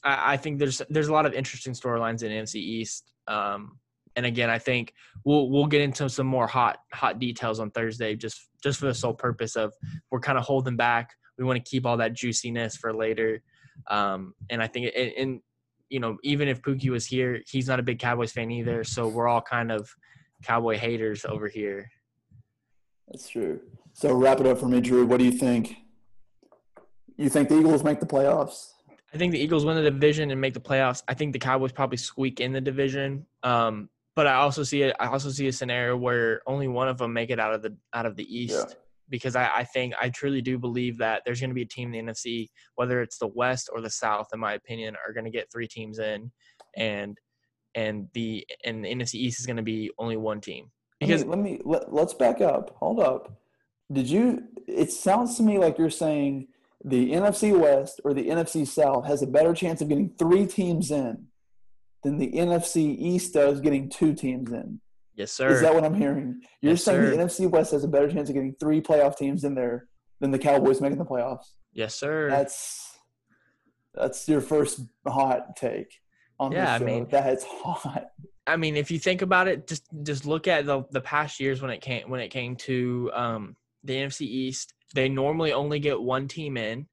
I, 0.03 0.34
I 0.34 0.38
think 0.38 0.60
there's 0.60 0.82
there's 0.89 1.08
a 1.08 1.14
lot 1.14 1.26
of 1.26 1.34
interesting 1.34 1.74
storylines 1.74 2.24
in 2.24 2.32
NFC 2.32 2.55
East. 2.55 3.12
Um, 3.28 3.80
and 4.16 4.26
again, 4.26 4.49
I 4.49 4.58
think 4.58 4.93
we'll 5.24 5.49
we'll 5.49 5.68
get 5.68 5.82
into 5.82 6.10
some 6.10 6.28
more 6.28 6.47
hot 6.47 6.80
hot 6.93 7.20
details 7.20 7.60
on 7.60 7.72
Thursday, 7.72 8.16
just 8.16 8.49
just 8.64 8.80
for 8.80 8.88
the 8.88 8.93
sole 8.93 9.14
purpose 9.14 9.55
of 9.55 9.74
we're 10.12 10.20
kind 10.20 10.38
of 10.38 10.43
holding 10.43 10.76
back. 10.76 11.12
We 11.38 11.45
want 11.45 11.64
to 11.64 11.70
keep 11.70 11.86
all 11.86 11.97
that 11.97 12.14
juiciness 12.14 12.76
for 12.76 12.93
later. 12.93 13.43
Um, 13.91 14.34
and 14.49 14.62
I 14.62 14.68
think, 14.68 14.91
and, 14.95 15.12
and 15.18 15.41
you 15.89 15.99
know, 15.99 16.18
even 16.24 16.47
if 16.47 16.64
Pookie 16.64 16.89
was 16.89 17.05
here, 17.05 17.41
he's 17.47 17.68
not 17.68 17.80
a 17.80 17.84
big 17.84 17.99
Cowboys 17.99 18.32
fan 18.32 18.49
either. 18.49 18.84
So 18.84 19.08
we're 19.08 19.28
all 19.28 19.41
kind 19.41 19.72
of 19.72 19.88
Cowboy 20.43 20.78
haters 20.78 21.26
over 21.26 21.47
here. 21.47 21.89
That's 23.08 23.30
true. 23.30 23.62
So 23.98 24.14
wrap 24.14 24.39
it 24.39 24.45
up 24.45 24.60
for 24.60 24.68
me, 24.68 24.80
Drew. 24.80 25.08
What 25.08 25.18
do 25.18 25.26
you 25.26 25.32
think? 25.32 25.76
You 27.18 27.30
think 27.30 27.50
the 27.50 27.58
Eagles 27.58 27.84
make 27.84 28.00
the 28.00 28.06
playoffs? 28.06 28.74
I 29.12 29.18
think 29.18 29.32
the 29.32 29.39
Eagles 29.39 29.66
win 29.66 29.76
the 29.76 29.89
division 29.89 30.30
and 30.30 30.39
make 30.39 30.54
the 30.54 30.60
playoffs. 30.60 31.02
I 31.08 31.16
think 31.16 31.34
the 31.34 31.39
Cowboys 31.39 31.72
probably 31.72 31.98
squeak 31.98 32.39
in 32.39 32.54
the 32.54 32.62
division. 32.62 33.26
Um, 33.41 33.89
but 34.16 34.28
I 34.28 34.36
also 34.36 34.62
see 34.62 34.84
it. 34.84 34.95
I 35.00 35.08
also 35.08 35.32
see 35.32 35.48
a 35.48 35.52
scenario 35.52 35.98
where 35.98 36.41
only 36.45 36.68
one 36.68 36.88
of 36.88 37.00
them 37.00 37.12
make 37.12 37.32
it 37.32 37.39
out 37.39 37.56
of 37.56 37.64
the 37.64 37.76
out 37.91 38.06
of 38.06 38.16
the 38.16 38.24
East. 38.24 38.68
Yeah. 38.70 38.76
Because 39.10 39.36
I, 39.36 39.50
I 39.56 39.64
think 39.64 39.95
I 40.00 40.10
truly 40.10 40.43
do 40.43 40.60
believe 40.60 41.00
that 41.00 41.24
there's 41.26 41.39
going 41.39 41.50
to 41.50 41.56
be 41.56 41.64
a 41.64 41.66
team 41.66 41.91
in 41.91 42.06
the 42.06 42.12
NFC, 42.12 42.50
whether 42.76 43.02
it's 43.02 43.18
the 43.18 43.28
West 43.28 43.68
or 43.74 43.82
the 43.82 43.89
South, 43.89 44.28
in 44.32 44.39
my 44.39 44.54
opinion, 44.54 44.95
are 45.08 45.12
going 45.12 45.26
to 45.26 45.32
get 45.32 45.52
three 45.52 45.68
teams 45.68 45.98
in, 45.98 46.32
and 46.76 47.18
and 47.74 48.10
the 48.14 48.45
and 48.64 48.86
the 48.86 48.93
NFC 48.93 49.16
East 49.16 49.39
is 49.39 49.48
going 49.48 49.58
to 49.58 49.64
be 49.64 49.89
only 49.98 50.18
one 50.18 50.39
team. 50.39 50.70
Because 51.00 51.26
let 51.26 51.39
me, 51.39 51.52
let 51.52 51.60
me 51.60 51.64
let, 51.66 51.93
let's 51.93 52.14
back 52.14 52.41
up. 52.41 52.76
Hold 52.78 53.00
up. 53.00 53.34
Did 53.91 54.09
you? 54.09 54.43
It 54.67 54.91
sounds 54.91 55.38
to 55.38 55.43
me 55.43 55.57
like 55.57 55.77
you're 55.77 55.89
saying 55.89 56.47
the 56.83 57.11
NFC 57.11 57.57
West 57.57 58.01
or 58.03 58.13
the 58.13 58.27
NFC 58.27 58.67
South 58.67 59.05
has 59.07 59.21
a 59.21 59.27
better 59.27 59.53
chance 59.53 59.81
of 59.81 59.89
getting 59.89 60.13
three 60.19 60.45
teams 60.45 60.91
in 60.91 61.27
than 62.03 62.17
the 62.17 62.31
NFC 62.33 62.77
East 62.97 63.33
does 63.33 63.61
getting 63.61 63.89
two 63.89 64.13
teams 64.13 64.51
in. 64.51 64.79
yes, 65.15 65.31
sir. 65.31 65.47
Is 65.49 65.61
that 65.61 65.73
what 65.73 65.83
I'm 65.85 65.95
hearing? 65.95 66.41
You're 66.61 66.73
Yes, 66.73 66.83
saying 66.83 67.01
sir. 67.01 67.09
the 67.15 67.23
NFC 67.23 67.49
West 67.49 67.71
has 67.71 67.83
a 67.83 67.88
better 67.88 68.09
chance 68.11 68.29
of 68.29 68.35
getting 68.35 68.55
three 68.59 68.81
playoff 68.81 69.17
teams 69.17 69.43
in 69.43 69.55
there 69.55 69.88
than 70.19 70.31
the 70.31 70.39
Cowboys 70.39 70.81
making 70.81 70.97
the 70.99 71.05
playoffs. 71.05 71.45
yes, 71.73 71.95
sir. 71.95 72.29
That's 72.29 72.97
that's 73.93 74.27
your 74.27 74.41
first 74.41 74.81
hot 75.07 75.55
take 75.55 75.91
on 76.39 76.51
Yeah, 76.51 76.73
I 76.75 76.79
mean- 76.79 77.07
that's 77.09 77.43
hot. 77.45 78.09
I 78.45 78.55
mean, 78.55 78.77
if 78.77 78.91
you 78.91 78.99
think 78.99 79.21
about 79.23 79.47
it, 79.49 79.67
just 79.67 79.83
just 80.03 80.25
look 80.25 80.47
at 80.47 80.65
the 80.65 80.83
the 80.91 81.01
past 81.01 81.39
years 81.39 81.61
when 81.61 81.71
it 81.71 81.81
came 81.81 82.09
when 82.09 82.19
it 82.21 82.29
came 82.29 82.55
to 82.57 83.11
um, 83.13 83.55
the 83.84 83.95
NFC 83.95 84.21
East. 84.21 84.73
They 84.95 85.09
normally 85.09 85.53
only 85.53 85.80
get 85.80 86.01
one 86.01 86.28
team 86.28 86.57
in 86.57 86.88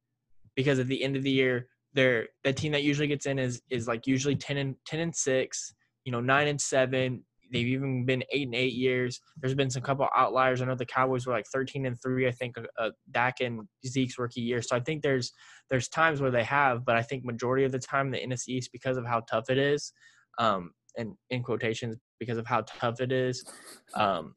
because 0.56 0.78
at 0.78 0.88
the 0.88 1.02
end 1.02 1.16
of 1.16 1.22
the 1.22 1.30
year, 1.30 1.68
they're 1.94 2.28
the 2.42 2.52
team 2.52 2.72
that 2.72 2.82
usually 2.82 3.06
gets 3.06 3.26
in 3.26 3.38
is 3.38 3.62
is 3.70 3.86
like 3.86 4.06
usually 4.06 4.36
ten 4.36 4.56
and 4.56 4.74
ten 4.86 5.00
and 5.00 5.14
six, 5.14 5.74
you 6.04 6.12
know, 6.12 6.20
nine 6.20 6.48
and 6.48 6.60
seven. 6.60 7.24
They've 7.52 7.66
even 7.68 8.04
been 8.04 8.24
eight 8.32 8.46
and 8.46 8.54
eight 8.54 8.72
years. 8.72 9.20
There's 9.40 9.54
been 9.54 9.70
some 9.70 9.82
couple 9.82 10.08
outliers. 10.14 10.60
I 10.60 10.64
know 10.64 10.74
the 10.74 10.84
Cowboys 10.84 11.26
were 11.26 11.32
like 11.32 11.46
thirteen 11.52 11.86
and 11.86 12.00
three. 12.02 12.26
I 12.26 12.32
think 12.32 12.56
uh, 12.78 12.90
Dak 13.12 13.40
and 13.40 13.60
Zeke's 13.86 14.18
rookie 14.18 14.40
year. 14.40 14.60
So 14.60 14.74
I 14.74 14.80
think 14.80 15.02
there's 15.02 15.32
there's 15.70 15.88
times 15.88 16.20
where 16.20 16.32
they 16.32 16.42
have, 16.44 16.84
but 16.84 16.96
I 16.96 17.02
think 17.02 17.24
majority 17.24 17.64
of 17.64 17.72
the 17.72 17.78
time 17.78 18.10
the 18.10 18.18
NFC 18.18 18.48
East 18.48 18.70
because 18.72 18.96
of 18.96 19.06
how 19.06 19.20
tough 19.20 19.50
it 19.50 19.58
is, 19.58 19.92
um, 20.38 20.72
and 20.96 21.14
in 21.30 21.42
quotations 21.44 21.96
because 22.18 22.38
of 22.38 22.46
how 22.46 22.64
tough 22.66 23.00
it 23.00 23.12
is, 23.12 23.44
um, 23.94 24.34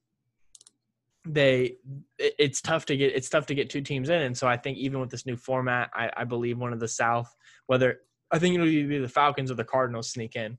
they 1.33 1.75
it's 2.17 2.61
tough 2.61 2.85
to 2.85 2.97
get 2.97 3.15
it's 3.15 3.29
tough 3.29 3.45
to 3.47 3.55
get 3.55 3.69
two 3.69 3.81
teams 3.81 4.09
in. 4.09 4.21
And 4.21 4.37
so 4.37 4.47
I 4.47 4.57
think 4.57 4.77
even 4.77 4.99
with 4.99 5.09
this 5.09 5.25
new 5.25 5.35
format, 5.37 5.89
I, 5.93 6.09
I 6.15 6.23
believe 6.23 6.57
one 6.57 6.73
of 6.73 6.79
the 6.79 6.87
South, 6.87 7.33
whether 7.67 7.99
I 8.31 8.39
think 8.39 8.55
it'll 8.55 8.65
be 8.67 8.97
the 8.97 9.07
Falcons 9.07 9.51
or 9.51 9.55
the 9.55 9.63
Cardinals 9.63 10.09
sneak 10.11 10.35
in. 10.35 10.57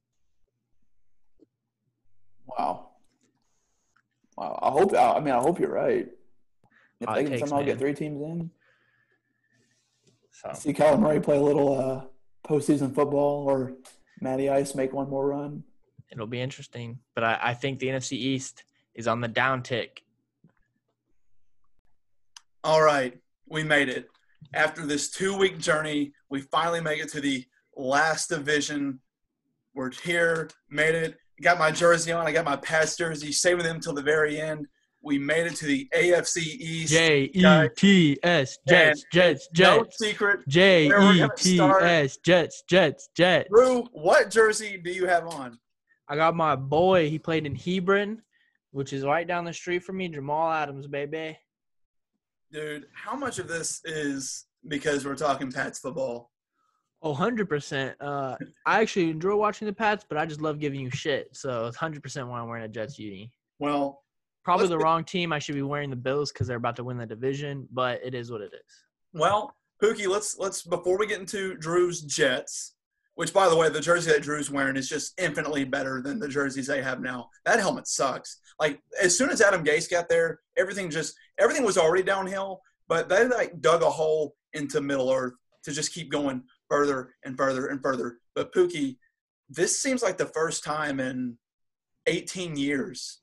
Wow. 2.46 2.90
Wow. 4.36 4.58
I 4.62 4.70
hope. 4.70 4.94
I 4.94 5.20
mean, 5.20 5.34
I 5.34 5.38
hope 5.40 5.60
you're 5.60 5.72
right. 5.72 6.08
If 7.00 7.08
Hot 7.08 7.16
they 7.16 7.22
can 7.24 7.32
takes, 7.32 7.48
somehow 7.48 7.64
get 7.64 7.78
three 7.78 7.94
teams 7.94 8.20
in, 8.22 8.50
So 10.30 10.50
see 10.54 10.72
Kyler 10.72 10.98
Murray 10.98 11.20
play 11.20 11.36
a 11.36 11.40
little 11.40 11.78
uh, 11.78 12.04
postseason 12.48 12.94
football, 12.94 13.44
or 13.48 13.74
Matty 14.20 14.48
Ice 14.48 14.74
make 14.74 14.92
one 14.92 15.08
more 15.08 15.26
run. 15.28 15.62
it'll 16.10 16.26
be 16.26 16.40
interesting. 16.40 16.98
But 17.14 17.24
I, 17.24 17.38
I 17.42 17.54
think 17.54 17.78
the 17.78 17.88
NFC 17.88 18.12
East 18.12 18.64
is 18.94 19.06
on 19.06 19.20
the 19.20 19.28
down 19.28 19.62
tick. 19.62 20.02
All 22.64 22.82
right, 22.82 23.16
we 23.48 23.62
made 23.62 23.88
it. 23.88 24.08
After 24.54 24.84
this 24.84 25.10
two 25.10 25.36
week 25.36 25.58
journey, 25.58 26.12
we 26.28 26.40
finally 26.40 26.80
make 26.80 27.00
it 27.00 27.08
to 27.10 27.20
the 27.20 27.44
last 27.76 28.28
division. 28.28 29.00
We're 29.74 29.90
here, 29.90 30.50
made 30.70 30.94
it. 30.94 31.16
Got 31.40 31.58
my 31.58 31.70
jersey 31.70 32.10
on. 32.10 32.26
I 32.26 32.32
got 32.32 32.44
my 32.44 32.56
past 32.56 32.98
jersey, 32.98 33.30
saving 33.30 33.64
them 33.64 33.80
till 33.80 33.94
the 33.94 34.02
very 34.02 34.40
end. 34.40 34.66
We 35.02 35.18
made 35.18 35.46
it 35.46 35.54
to 35.56 35.66
the 35.66 35.88
AFC 35.94 36.38
East. 36.38 36.92
J 36.92 37.30
E 37.32 37.68
T 37.76 38.18
S 38.24 38.58
Jets 38.68 39.04
Jets 39.12 39.48
Jets. 39.54 39.76
No 39.76 39.84
Jets 39.84 39.98
secret. 39.98 40.40
J 40.48 40.88
where 40.88 41.00
we're 41.00 41.12
E 41.14 41.18
gonna 41.20 41.32
T 41.36 41.56
start. 41.56 41.82
S 41.84 42.16
Jets 42.16 42.64
Jets 42.68 43.08
Jets. 43.16 43.48
Drew, 43.48 43.84
what 43.92 44.30
jersey 44.30 44.80
do 44.82 44.90
you 44.90 45.06
have 45.06 45.28
on? 45.28 45.56
I 46.08 46.16
got 46.16 46.34
my 46.34 46.56
boy. 46.56 47.08
He 47.08 47.18
played 47.20 47.46
in 47.46 47.54
Hebron, 47.54 48.20
which 48.72 48.92
is 48.92 49.04
right 49.04 49.26
down 49.26 49.44
the 49.44 49.52
street 49.52 49.84
from 49.84 49.98
me. 49.98 50.08
Jamal 50.08 50.50
Adams, 50.50 50.88
baby. 50.88 51.38
Dude, 52.52 52.86
how 52.92 53.16
much 53.16 53.38
of 53.38 53.48
this 53.48 53.80
is 53.84 54.46
because 54.66 55.04
we're 55.04 55.14
talking 55.14 55.52
Pats 55.52 55.78
football? 55.78 56.30
Oh, 57.02 57.14
100%. 57.14 57.94
Uh, 58.00 58.36
I 58.66 58.80
actually 58.80 59.10
enjoy 59.10 59.36
watching 59.36 59.66
the 59.66 59.72
Pats, 59.72 60.04
but 60.08 60.18
I 60.18 60.26
just 60.26 60.40
love 60.40 60.58
giving 60.58 60.80
you 60.80 60.90
shit. 60.90 61.28
So 61.36 61.66
it's 61.66 61.76
100% 61.76 62.28
why 62.28 62.40
I'm 62.40 62.48
wearing 62.48 62.64
a 62.64 62.68
Jets 62.68 62.98
uni. 62.98 63.30
Well, 63.58 64.02
Probably 64.48 64.68
the 64.68 64.78
wrong 64.78 65.04
team. 65.04 65.30
I 65.30 65.38
should 65.38 65.56
be 65.56 65.62
wearing 65.62 65.90
the 65.90 65.96
Bills 65.96 66.32
because 66.32 66.46
they're 66.46 66.56
about 66.56 66.74
to 66.76 66.84
win 66.84 66.96
the 66.96 67.04
division, 67.04 67.68
but 67.70 68.00
it 68.02 68.14
is 68.14 68.32
what 68.32 68.40
it 68.40 68.50
is. 68.54 68.84
Well, 69.12 69.54
Pookie, 69.82 70.08
let's 70.08 70.38
let's 70.38 70.62
before 70.62 70.96
we 70.96 71.06
get 71.06 71.20
into 71.20 71.54
Drew's 71.56 72.00
Jets, 72.00 72.74
which 73.18 73.34
by 73.34 73.48
the 73.48 73.56
way, 73.56 73.68
the 73.68 73.80
jersey 73.80 74.12
that 74.12 74.22
Drew's 74.22 74.48
wearing 74.48 74.76
is 74.76 74.88
just 74.88 75.20
infinitely 75.20 75.64
better 75.64 76.00
than 76.00 76.20
the 76.20 76.28
jerseys 76.28 76.68
they 76.68 76.80
have 76.80 77.00
now. 77.00 77.28
That 77.44 77.58
helmet 77.58 77.88
sucks. 77.88 78.38
Like 78.60 78.80
as 79.02 79.18
soon 79.18 79.30
as 79.30 79.40
Adam 79.40 79.64
Gase 79.64 79.90
got 79.90 80.08
there, 80.08 80.38
everything 80.56 80.88
just 80.88 81.16
everything 81.36 81.64
was 81.64 81.76
already 81.76 82.04
downhill, 82.04 82.60
but 82.86 83.08
they 83.08 83.26
like 83.26 83.60
dug 83.60 83.82
a 83.82 83.90
hole 83.90 84.36
into 84.52 84.80
Middle 84.80 85.10
Earth 85.10 85.32
to 85.64 85.72
just 85.72 85.92
keep 85.92 86.12
going 86.12 86.44
further 86.70 87.16
and 87.24 87.36
further 87.36 87.66
and 87.66 87.82
further. 87.82 88.18
But 88.36 88.54
Pookie, 88.54 88.98
this 89.50 89.82
seems 89.82 90.00
like 90.00 90.16
the 90.16 90.26
first 90.26 90.62
time 90.62 91.00
in 91.00 91.38
18 92.06 92.54
years 92.54 93.18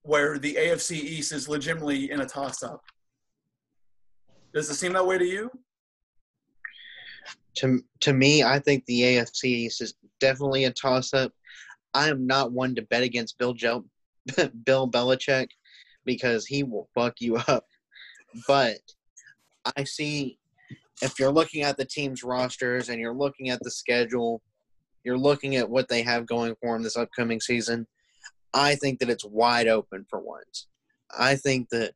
where 0.00 0.38
the 0.38 0.54
AFC 0.54 0.92
East 0.92 1.32
is 1.32 1.46
legitimately 1.46 2.10
in 2.10 2.22
a 2.22 2.26
toss-up. 2.26 2.80
Does 4.54 4.70
it 4.70 4.76
seem 4.76 4.94
that 4.94 5.06
way 5.06 5.18
to 5.18 5.26
you? 5.26 5.50
To 7.56 7.80
to 8.00 8.12
me, 8.12 8.42
I 8.42 8.58
think 8.58 8.84
the 8.84 9.00
AFC 9.02 9.44
East 9.44 9.80
is 9.80 9.94
definitely 10.20 10.64
a 10.64 10.72
toss 10.72 11.12
up. 11.12 11.32
I 11.94 12.08
am 12.08 12.26
not 12.26 12.52
one 12.52 12.74
to 12.74 12.82
bet 12.82 13.02
against 13.02 13.38
Bill 13.38 13.54
Bill 14.64 14.90
Belichick 14.90 15.48
because 16.04 16.46
he 16.46 16.62
will 16.62 16.88
fuck 16.94 17.20
you 17.20 17.36
up. 17.36 17.64
But 18.46 18.78
I 19.76 19.84
see 19.84 20.38
if 21.02 21.18
you're 21.18 21.32
looking 21.32 21.62
at 21.62 21.76
the 21.76 21.84
team's 21.84 22.22
rosters 22.22 22.88
and 22.88 23.00
you're 23.00 23.14
looking 23.14 23.50
at 23.50 23.60
the 23.62 23.70
schedule, 23.70 24.42
you're 25.04 25.18
looking 25.18 25.56
at 25.56 25.68
what 25.68 25.88
they 25.88 26.02
have 26.02 26.26
going 26.26 26.54
for 26.60 26.74
them 26.74 26.82
this 26.82 26.96
upcoming 26.96 27.40
season. 27.40 27.86
I 28.54 28.74
think 28.76 29.00
that 29.00 29.10
it's 29.10 29.24
wide 29.24 29.68
open 29.68 30.06
for 30.08 30.20
once. 30.20 30.66
I 31.16 31.36
think 31.36 31.68
that 31.70 31.92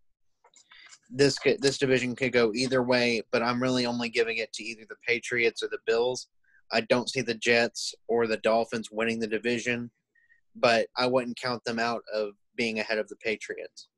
this 1.10 1.38
could, 1.38 1.60
this 1.60 1.78
division 1.78 2.14
could 2.14 2.32
go 2.32 2.52
either 2.54 2.82
way, 2.82 3.22
but 3.32 3.42
I'm 3.42 3.62
really 3.62 3.86
only 3.86 4.08
giving 4.08 4.38
it 4.38 4.52
to 4.54 4.62
either 4.62 4.82
the 4.88 4.96
Patriots 5.06 5.62
or 5.62 5.68
the 5.68 5.78
Bills. 5.86 6.28
I 6.72 6.82
don't 6.82 7.10
see 7.10 7.20
the 7.20 7.34
Jets 7.34 7.94
or 8.08 8.26
the 8.26 8.36
Dolphins 8.38 8.90
winning 8.90 9.18
the 9.18 9.26
division, 9.26 9.90
but 10.54 10.86
I 10.96 11.06
wouldn't 11.06 11.40
count 11.40 11.64
them 11.64 11.78
out 11.78 12.02
of 12.14 12.30
being 12.56 12.78
ahead 12.78 12.98
of 12.98 13.08
the 13.08 13.16
Patriots. 13.16 13.88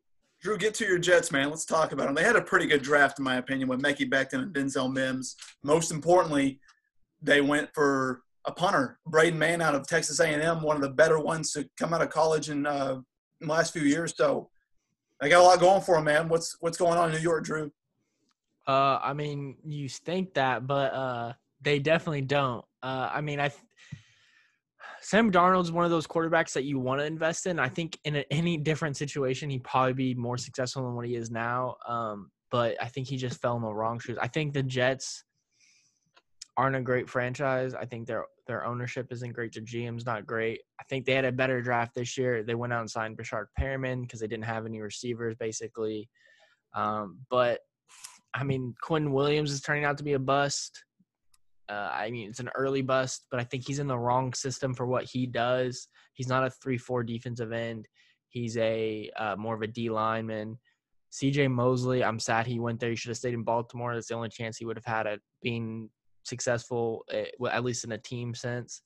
Drew, 0.40 0.58
get 0.58 0.74
to 0.74 0.86
your 0.86 0.98
Jets, 0.98 1.30
man. 1.30 1.50
Let's 1.50 1.64
talk 1.64 1.92
about 1.92 2.06
them. 2.06 2.14
They 2.14 2.24
had 2.24 2.34
a 2.34 2.42
pretty 2.42 2.66
good 2.66 2.82
draft, 2.82 3.18
in 3.18 3.24
my 3.24 3.36
opinion, 3.36 3.68
with 3.68 3.80
Mekhi 3.80 4.10
Becton 4.10 4.42
and 4.42 4.54
Denzel 4.54 4.92
Mims. 4.92 5.36
Most 5.62 5.92
importantly, 5.92 6.58
they 7.20 7.40
went 7.40 7.72
for 7.74 8.22
a 8.44 8.52
punter, 8.52 8.98
Braden 9.06 9.38
Mann 9.38 9.60
out 9.60 9.76
of 9.76 9.86
Texas 9.86 10.18
A&M, 10.18 10.62
one 10.62 10.74
of 10.74 10.82
the 10.82 10.88
better 10.88 11.20
ones 11.20 11.52
to 11.52 11.68
come 11.78 11.94
out 11.94 12.02
of 12.02 12.10
college 12.10 12.50
in, 12.50 12.66
uh, 12.66 13.00
in 13.40 13.46
the 13.46 13.52
last 13.52 13.72
few 13.72 13.82
years. 13.82 14.14
So 14.16 14.50
they 15.22 15.28
got 15.28 15.40
a 15.40 15.44
lot 15.44 15.60
going 15.60 15.80
for 15.80 15.94
them, 15.94 16.04
man. 16.04 16.28
What's 16.28 16.56
what's 16.60 16.76
going 16.76 16.98
on 16.98 17.10
in 17.10 17.14
New 17.14 17.22
York, 17.22 17.44
Drew? 17.44 17.70
Uh, 18.66 18.98
I 19.02 19.12
mean, 19.12 19.56
you 19.64 19.88
think 19.88 20.34
that, 20.34 20.66
but 20.66 20.92
uh, 20.92 21.32
they 21.62 21.78
definitely 21.78 22.22
don't. 22.22 22.64
Uh, 22.82 23.08
I 23.12 23.20
mean, 23.20 23.38
I 23.38 23.52
Sam 25.00 25.30
Darnold's 25.30 25.70
one 25.70 25.84
of 25.84 25.92
those 25.92 26.08
quarterbacks 26.08 26.52
that 26.54 26.64
you 26.64 26.80
want 26.80 27.00
to 27.00 27.06
invest 27.06 27.46
in. 27.46 27.60
I 27.60 27.68
think 27.68 27.98
in 28.04 28.16
a, 28.16 28.24
any 28.32 28.56
different 28.56 28.96
situation, 28.96 29.48
he'd 29.48 29.64
probably 29.64 29.92
be 29.92 30.14
more 30.14 30.36
successful 30.36 30.82
than 30.82 30.96
what 30.96 31.06
he 31.06 31.14
is 31.14 31.30
now. 31.30 31.76
Um, 31.88 32.30
but 32.50 32.76
I 32.82 32.86
think 32.86 33.06
he 33.06 33.16
just 33.16 33.40
fell 33.40 33.56
in 33.56 33.62
the 33.62 33.72
wrong 33.72 34.00
shoes. 34.00 34.18
I 34.20 34.26
think 34.26 34.52
the 34.52 34.62
Jets 34.62 35.24
aren't 36.56 36.76
a 36.76 36.80
great 36.80 37.08
franchise. 37.08 37.74
I 37.74 37.84
think 37.86 38.06
their 38.06 38.24
their 38.46 38.66
ownership 38.66 39.08
isn't 39.10 39.32
great. 39.32 39.54
Their 39.54 39.62
GM's 39.62 40.04
not 40.04 40.26
great. 40.26 40.60
I 40.80 40.84
think 40.84 41.06
they 41.06 41.14
had 41.14 41.24
a 41.24 41.32
better 41.32 41.62
draft 41.62 41.94
this 41.94 42.18
year. 42.18 42.42
They 42.42 42.54
went 42.54 42.72
out 42.72 42.80
and 42.80 42.90
signed 42.90 43.16
Breshad 43.16 43.44
Perriman 43.58 44.02
because 44.02 44.20
they 44.20 44.26
didn't 44.26 44.44
have 44.44 44.66
any 44.66 44.80
receivers, 44.80 45.36
basically. 45.38 46.08
Um, 46.74 47.18
but 47.30 47.60
I 48.34 48.44
mean, 48.44 48.74
Quinn 48.82 49.12
Williams 49.12 49.52
is 49.52 49.60
turning 49.60 49.84
out 49.84 49.98
to 49.98 50.04
be 50.04 50.14
a 50.14 50.18
bust. 50.18 50.84
Uh, 51.68 51.90
I 51.92 52.10
mean, 52.10 52.28
it's 52.28 52.40
an 52.40 52.50
early 52.54 52.82
bust, 52.82 53.26
but 53.30 53.40
I 53.40 53.44
think 53.44 53.66
he's 53.66 53.78
in 53.78 53.86
the 53.86 53.98
wrong 53.98 54.34
system 54.34 54.74
for 54.74 54.86
what 54.86 55.04
he 55.04 55.26
does. 55.26 55.88
He's 56.14 56.28
not 56.28 56.44
a 56.44 56.50
three-four 56.50 57.04
defensive 57.04 57.52
end. 57.52 57.86
He's 58.28 58.56
a 58.56 59.10
uh, 59.16 59.36
more 59.36 59.54
of 59.54 59.62
a 59.62 59.66
D 59.66 59.88
lineman. 59.88 60.58
C.J. 61.10 61.48
Mosley, 61.48 62.02
I'm 62.02 62.18
sad 62.18 62.46
he 62.46 62.58
went 62.58 62.80
there. 62.80 62.90
He 62.90 62.96
should 62.96 63.10
have 63.10 63.18
stayed 63.18 63.34
in 63.34 63.42
Baltimore. 63.42 63.94
That's 63.94 64.08
the 64.08 64.14
only 64.14 64.30
chance 64.30 64.56
he 64.56 64.64
would 64.64 64.78
have 64.78 64.86
had 64.86 65.06
at 65.06 65.20
being 65.42 65.90
successful, 66.24 67.04
eh, 67.10 67.26
at 67.50 67.64
least 67.64 67.84
in 67.84 67.92
a 67.92 67.98
team 67.98 68.34
sense. 68.34 68.82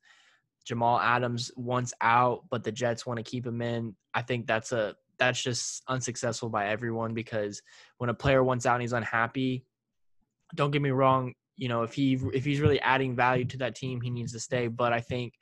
Jamal 0.65 0.99
Adams 0.99 1.53
wants 1.57 1.95
out, 2.01 2.45
but 2.51 2.65
the 2.65 2.73
Jets 2.73 3.07
want 3.07 3.19
to 3.19 3.23
keep 3.23 3.47
him 3.47 3.63
in. 3.63 3.95
I 4.15 4.23
think 4.23 4.47
that's 4.47 4.73
a 4.73 4.97
that's 5.19 5.43
just 5.43 5.83
unsuccessful 5.89 6.51
by 6.51 6.69
everyone 6.69 7.15
because 7.15 7.63
when 7.99 8.11
a 8.11 8.15
player 8.15 8.43
wants 8.43 8.67
out 8.67 8.75
and 8.75 8.83
he's 8.83 8.93
unhappy, 8.93 9.65
don't 10.55 10.71
get 10.73 10.83
me 10.83 10.91
wrong, 10.91 11.33
you 11.57 11.69
know, 11.69 11.83
if 11.83 11.95
he 11.95 12.15
if 12.35 12.45
he's 12.45 12.61
really 12.61 12.81
adding 12.81 13.17
value 13.17 13.45
to 13.47 13.59
that 13.59 13.75
team, 13.75 14.01
he 14.01 14.11
needs 14.11 14.33
to 14.33 14.41
stay. 14.41 14.69
But 14.69 14.93
I 14.93 15.01
think 15.01 15.35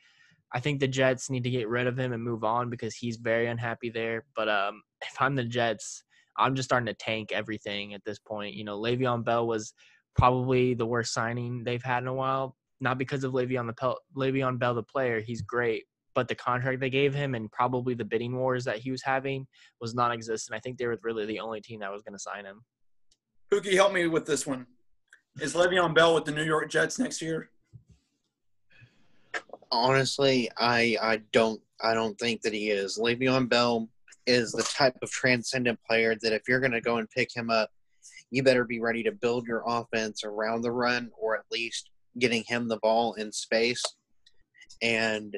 I 0.53 0.61
think 0.61 0.78
the 0.78 0.88
Jets 0.88 1.30
need 1.30 1.45
to 1.45 1.51
get 1.51 1.68
rid 1.68 1.86
of 1.86 1.99
him 1.99 2.12
and 2.12 2.22
move 2.22 2.45
on 2.45 2.70
because 2.70 2.95
he's 2.95 3.16
very 3.16 3.49
unhappy 3.49 3.90
there. 3.90 4.24
But 4.36 4.49
um, 4.49 4.82
if 5.03 5.20
I'm 5.20 5.34
the 5.34 5.45
Jets, 5.45 6.05
I'm 6.38 6.55
just 6.55 6.68
starting 6.68 6.86
to 6.86 6.95
tank 6.95 7.32
everything 7.32 7.95
at 7.95 8.05
this 8.05 8.18
point. 8.20 8.55
You 8.55 8.64
know, 8.64 8.80
Le'Veon 8.80 9.24
Bell 9.24 9.47
was 9.47 9.72
probably 10.15 10.75
the 10.75 10.87
worst 10.87 11.12
signing 11.12 11.65
they've 11.65 11.83
had 11.83 12.03
in 12.03 12.09
a 12.09 12.15
while. 12.15 12.57
Not 12.81 12.99
because 12.99 13.25
of 13.25 13.33
Le'Veon 13.33 13.67
the 13.67 13.73
Pel- 13.73 14.01
Le'Veon 14.17 14.59
Bell 14.59 14.75
the 14.75 14.83
player, 14.83 15.21
he's 15.21 15.43
great, 15.43 15.85
but 16.15 16.29
the 16.29 16.35
contract 16.35 16.81
they 16.81 16.91
gave 16.91 17.15
him 17.15 17.35
and 17.35 17.51
probably 17.51 17.95
the 17.95 18.05
bidding 18.05 18.37
wars 18.37 18.65
that 18.65 18.79
he 18.79 18.91
was 18.91 19.03
having 19.03 19.47
was 19.81 19.95
non-existent. 19.95 20.57
I 20.57 20.61
think 20.61 20.79
they 20.79 20.87
were 20.87 20.99
really 21.03 21.27
the 21.27 21.41
only 21.41 21.61
team 21.61 21.81
that 21.81 21.93
was 21.93 22.03
going 22.03 22.15
to 22.15 22.19
sign 22.19 22.45
him. 22.45 22.65
Pookie, 23.51 23.75
help 23.75 23.93
me 23.93 24.07
with 24.07 24.27
this 24.27 24.47
one. 24.47 24.67
Is 25.41 25.55
Le'Veon 25.55 25.95
Bell 25.95 26.15
with 26.15 26.25
the 26.25 26.33
New 26.33 26.45
York 26.45 26.71
Jets 26.71 26.99
next 26.99 27.21
year? 27.21 27.51
Honestly, 29.73 30.49
I 30.57 30.97
I 31.03 31.21
don't 31.33 31.61
I 31.83 31.95
don't 31.95 32.19
think 32.19 32.43
that 32.43 32.53
he 32.53 32.71
is. 32.71 32.99
Le'Veon 32.99 33.49
Bell 33.49 33.89
is 34.27 34.53
the 34.53 34.62
type 34.62 34.97
of 35.03 35.11
transcendent 35.11 35.79
player 35.87 36.15
that 36.23 36.33
if 36.33 36.43
you're 36.49 36.61
going 36.61 36.73
to 36.73 36.81
go 36.81 36.97
and 36.99 37.11
pick 37.11 37.35
him 37.35 37.51
up, 37.51 37.71
you 38.35 38.43
better 38.43 38.64
be 38.64 38.80
ready 38.80 39.05
to 39.05 39.12
build 39.12 39.47
your 39.47 39.62
offense 39.64 40.24
around 40.24 40.62
the 40.62 40.72
run 40.72 41.09
or 41.16 41.37
at 41.37 41.45
least 41.53 41.91
getting 42.18 42.43
him 42.49 42.66
the 42.66 42.78
ball 42.78 43.14
in 43.14 43.30
space. 43.30 43.82
And 44.82 45.37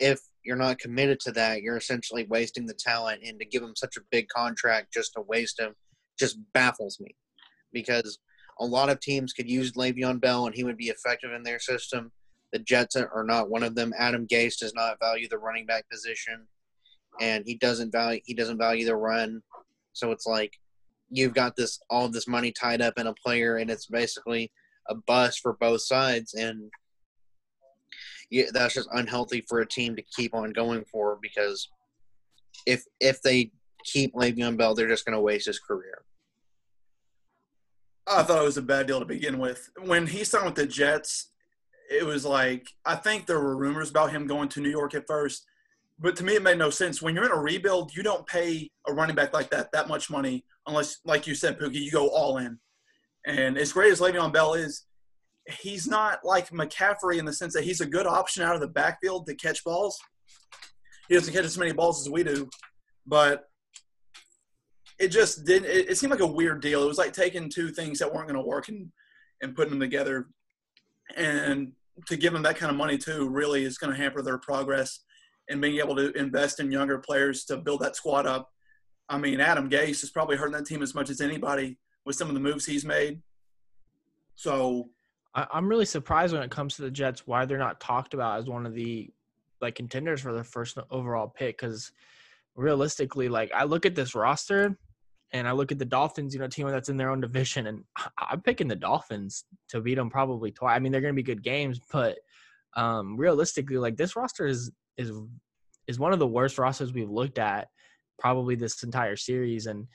if 0.00 0.20
you're 0.42 0.56
not 0.56 0.78
committed 0.78 1.20
to 1.20 1.32
that, 1.32 1.60
you're 1.60 1.76
essentially 1.76 2.24
wasting 2.30 2.64
the 2.64 2.74
talent. 2.74 3.20
And 3.22 3.38
to 3.38 3.44
give 3.44 3.62
him 3.62 3.74
such 3.76 3.98
a 3.98 4.04
big 4.10 4.28
contract 4.28 4.94
just 4.94 5.12
to 5.14 5.20
waste 5.20 5.60
him 5.60 5.74
just 6.18 6.38
baffles 6.54 6.98
me 7.00 7.14
because 7.74 8.18
a 8.60 8.64
lot 8.64 8.88
of 8.88 8.98
teams 9.00 9.34
could 9.34 9.50
use 9.50 9.72
Le'Veon 9.72 10.18
Bell 10.18 10.46
and 10.46 10.54
he 10.54 10.64
would 10.64 10.78
be 10.78 10.88
effective 10.88 11.32
in 11.32 11.42
their 11.42 11.58
system. 11.58 12.10
The 12.54 12.60
Jets 12.60 12.96
are 12.96 13.24
not 13.24 13.50
one 13.50 13.62
of 13.62 13.74
them. 13.74 13.92
Adam 13.98 14.26
Gase 14.26 14.56
does 14.58 14.72
not 14.72 14.98
value 15.00 15.28
the 15.28 15.36
running 15.36 15.66
back 15.66 15.84
position, 15.90 16.46
and 17.20 17.44
he 17.44 17.56
doesn't 17.56 17.92
value 17.92 18.20
he 18.24 18.32
doesn't 18.32 18.56
value 18.56 18.86
the 18.86 18.96
run. 18.96 19.42
So 19.92 20.12
it's 20.12 20.26
like 20.26 20.56
you've 21.10 21.34
got 21.34 21.56
this 21.56 21.80
all 21.90 22.08
this 22.08 22.28
money 22.28 22.52
tied 22.52 22.82
up 22.82 22.94
in 22.98 23.06
a 23.06 23.14
player, 23.14 23.56
and 23.56 23.70
it's 23.70 23.86
basically 23.86 24.50
a 24.88 24.94
bust 24.94 25.40
for 25.42 25.54
both 25.54 25.82
sides, 25.82 26.34
and 26.34 26.70
that's 28.52 28.74
just 28.74 28.88
unhealthy 28.92 29.44
for 29.48 29.60
a 29.60 29.68
team 29.68 29.96
to 29.96 30.02
keep 30.16 30.34
on 30.34 30.50
going 30.52 30.84
for 30.90 31.18
because 31.20 31.68
if 32.66 32.84
if 33.00 33.22
they 33.22 33.50
keep 33.84 34.14
Le'Veon 34.14 34.56
Bell, 34.56 34.74
they're 34.74 34.88
just 34.88 35.04
going 35.04 35.14
to 35.14 35.20
waste 35.20 35.46
his 35.46 35.60
career. 35.60 36.02
I 38.06 38.22
thought 38.22 38.40
it 38.40 38.44
was 38.44 38.56
a 38.56 38.62
bad 38.62 38.86
deal 38.86 39.00
to 39.00 39.04
begin 39.04 39.38
with. 39.38 39.68
When 39.84 40.06
he 40.06 40.24
signed 40.24 40.46
with 40.46 40.54
the 40.54 40.66
Jets, 40.66 41.30
it 41.90 42.04
was 42.04 42.24
like 42.24 42.68
I 42.84 42.96
think 42.96 43.26
there 43.26 43.40
were 43.40 43.56
rumors 43.56 43.90
about 43.90 44.10
him 44.10 44.26
going 44.26 44.48
to 44.50 44.60
New 44.60 44.70
York 44.70 44.94
at 44.94 45.06
first, 45.06 45.44
but 45.98 46.16
to 46.16 46.24
me 46.24 46.34
it 46.34 46.42
made 46.42 46.58
no 46.58 46.70
sense. 46.70 47.00
When 47.00 47.14
you're 47.14 47.24
in 47.24 47.32
a 47.32 47.40
rebuild, 47.40 47.94
you 47.94 48.02
don't 48.02 48.26
pay 48.26 48.70
a 48.86 48.92
running 48.92 49.16
back 49.16 49.32
like 49.32 49.50
that 49.50 49.72
that 49.72 49.88
much 49.88 50.10
money 50.10 50.44
unless, 50.66 50.98
like 51.04 51.26
you 51.26 51.34
said, 51.34 51.58
Pookie, 51.58 51.80
you 51.80 51.90
go 51.90 52.08
all 52.08 52.38
in. 52.38 52.58
And 53.26 53.58
as 53.58 53.72
great 53.72 53.92
as 53.92 54.00
Le'Veon 54.00 54.32
Bell 54.32 54.54
is, 54.54 54.84
he's 55.60 55.86
not 55.86 56.24
like 56.24 56.50
McCaffrey 56.50 57.18
in 57.18 57.24
the 57.24 57.32
sense 57.32 57.54
that 57.54 57.64
he's 57.64 57.80
a 57.80 57.86
good 57.86 58.06
option 58.06 58.42
out 58.42 58.54
of 58.54 58.60
the 58.60 58.68
backfield 58.68 59.26
to 59.26 59.34
catch 59.34 59.64
balls. 59.64 59.98
He 61.08 61.14
doesn't 61.14 61.32
catch 61.32 61.44
as 61.44 61.58
many 61.58 61.72
balls 61.72 62.00
as 62.00 62.10
we 62.10 62.24
do, 62.24 62.48
but 63.06 63.48
it 64.98 65.08
just 65.08 65.44
didn't. 65.44 65.70
It, 65.70 65.90
it, 65.90 65.98
seemed 65.98 66.10
like 66.10 66.20
a 66.20 66.26
weird 66.26 66.62
deal. 66.62 66.82
It 66.82 66.88
was 66.88 66.98
like 66.98 67.12
taking 67.12 67.48
two 67.48 67.70
things 67.70 67.98
that 67.98 68.12
weren't 68.12 68.28
going 68.28 68.40
to 68.40 68.46
work 68.46 68.68
and 68.68 68.90
and 69.42 69.54
putting 69.54 69.70
them 69.70 69.80
together. 69.80 70.28
And 71.16 71.72
to 72.06 72.16
give 72.16 72.32
them 72.32 72.42
that 72.42 72.56
kind 72.56 72.70
of 72.70 72.76
money 72.76 72.98
too 72.98 73.28
really 73.28 73.64
is 73.64 73.78
going 73.78 73.92
to 73.92 73.98
hamper 73.98 74.22
their 74.22 74.38
progress 74.38 75.00
and 75.48 75.60
being 75.60 75.78
able 75.78 75.96
to 75.96 76.12
invest 76.12 76.60
in 76.60 76.70
younger 76.72 76.98
players 76.98 77.44
to 77.44 77.56
build 77.56 77.80
that 77.80 77.96
squad 77.96 78.26
up. 78.26 78.50
I 79.08 79.18
mean, 79.18 79.40
Adam 79.40 79.70
Gase 79.70 80.02
is 80.02 80.10
probably 80.10 80.36
hurting 80.36 80.54
that 80.54 80.66
team 80.66 80.82
as 80.82 80.94
much 80.94 81.10
as 81.10 81.20
anybody 81.20 81.78
with 82.04 82.16
some 82.16 82.28
of 82.28 82.34
the 82.34 82.40
moves 82.40 82.66
he's 82.66 82.84
made. 82.84 83.22
So 84.34 84.90
I'm 85.34 85.68
really 85.68 85.84
surprised 85.84 86.32
when 86.32 86.42
it 86.42 86.50
comes 86.50 86.76
to 86.76 86.82
the 86.82 86.90
Jets 86.90 87.26
why 87.26 87.44
they're 87.44 87.58
not 87.58 87.80
talked 87.80 88.14
about 88.14 88.38
as 88.38 88.46
one 88.46 88.66
of 88.66 88.74
the 88.74 89.10
like 89.60 89.74
contenders 89.74 90.20
for 90.20 90.32
the 90.32 90.44
first 90.44 90.78
overall 90.90 91.28
pick 91.28 91.58
because 91.58 91.92
realistically, 92.54 93.28
like 93.28 93.52
I 93.54 93.64
look 93.64 93.86
at 93.86 93.94
this 93.94 94.14
roster 94.14 94.78
and 95.32 95.46
I 95.46 95.52
look 95.52 95.72
at 95.72 95.78
the 95.78 95.84
Dolphins, 95.84 96.32
you 96.32 96.40
know, 96.40 96.46
team 96.46 96.68
that's 96.68 96.88
in 96.88 96.96
their 96.96 97.10
own 97.10 97.20
division, 97.20 97.66
and 97.66 97.84
I'm 98.18 98.40
picking 98.40 98.68
the 98.68 98.76
Dolphins 98.76 99.44
to 99.68 99.80
beat 99.80 99.96
them 99.96 100.10
probably 100.10 100.52
twice. 100.52 100.76
I 100.76 100.78
mean, 100.78 100.92
they're 100.92 101.00
going 101.00 101.14
to 101.14 101.22
be 101.22 101.22
good 101.22 101.42
games, 101.42 101.80
but 101.92 102.16
um, 102.74 103.16
realistically, 103.16 103.76
like 103.76 103.96
this 103.96 104.16
roster 104.16 104.46
is 104.46 104.70
is 104.96 105.12
is 105.86 105.98
one 105.98 106.12
of 106.12 106.18
the 106.18 106.26
worst 106.26 106.58
rosters 106.58 106.92
we've 106.92 107.10
looked 107.10 107.38
at 107.38 107.68
probably 108.18 108.54
this 108.54 108.82
entire 108.82 109.16
series, 109.16 109.66
and 109.66 109.86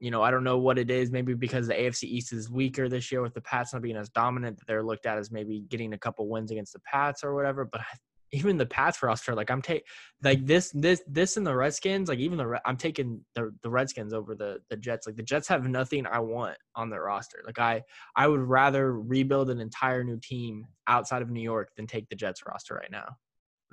you 0.00 0.10
know, 0.10 0.22
I 0.22 0.30
don't 0.30 0.44
know 0.44 0.58
what 0.58 0.78
it 0.78 0.90
is. 0.90 1.10
Maybe 1.10 1.34
because 1.34 1.66
the 1.66 1.74
AFC 1.74 2.04
East 2.04 2.32
is 2.32 2.50
weaker 2.50 2.88
this 2.88 3.10
year 3.10 3.22
with 3.22 3.34
the 3.34 3.40
Pats 3.40 3.72
not 3.72 3.82
being 3.82 3.96
as 3.96 4.08
dominant, 4.10 4.58
that 4.58 4.66
they're 4.66 4.82
looked 4.82 5.06
at 5.06 5.18
as 5.18 5.30
maybe 5.30 5.64
getting 5.68 5.92
a 5.92 5.98
couple 5.98 6.28
wins 6.28 6.50
against 6.50 6.72
the 6.72 6.80
Pats 6.80 7.22
or 7.24 7.34
whatever. 7.34 7.64
But 7.64 7.80
I 7.82 7.96
even 8.34 8.58
the 8.58 8.66
Pats 8.66 9.02
roster, 9.02 9.34
like 9.34 9.50
I'm 9.50 9.62
taking 9.62 9.84
like 10.22 10.44
this 10.44 10.70
this 10.74 11.02
this 11.06 11.36
and 11.36 11.46
the 11.46 11.54
Redskins, 11.54 12.08
like 12.08 12.18
even 12.18 12.36
the 12.36 12.60
I'm 12.66 12.76
taking 12.76 13.24
the 13.34 13.54
the 13.62 13.70
Redskins 13.70 14.12
over 14.12 14.34
the 14.34 14.58
the 14.70 14.76
Jets. 14.76 15.06
Like 15.06 15.16
the 15.16 15.22
Jets 15.22 15.48
have 15.48 15.66
nothing 15.68 16.06
I 16.06 16.18
want 16.18 16.56
on 16.74 16.90
their 16.90 17.04
roster. 17.04 17.42
Like 17.46 17.58
I 17.58 17.82
I 18.16 18.26
would 18.26 18.40
rather 18.40 18.92
rebuild 18.98 19.50
an 19.50 19.60
entire 19.60 20.02
new 20.02 20.18
team 20.18 20.66
outside 20.88 21.22
of 21.22 21.30
New 21.30 21.42
York 21.42 21.70
than 21.76 21.86
take 21.86 22.08
the 22.08 22.16
Jets 22.16 22.42
roster 22.46 22.74
right 22.74 22.90
now. 22.90 23.16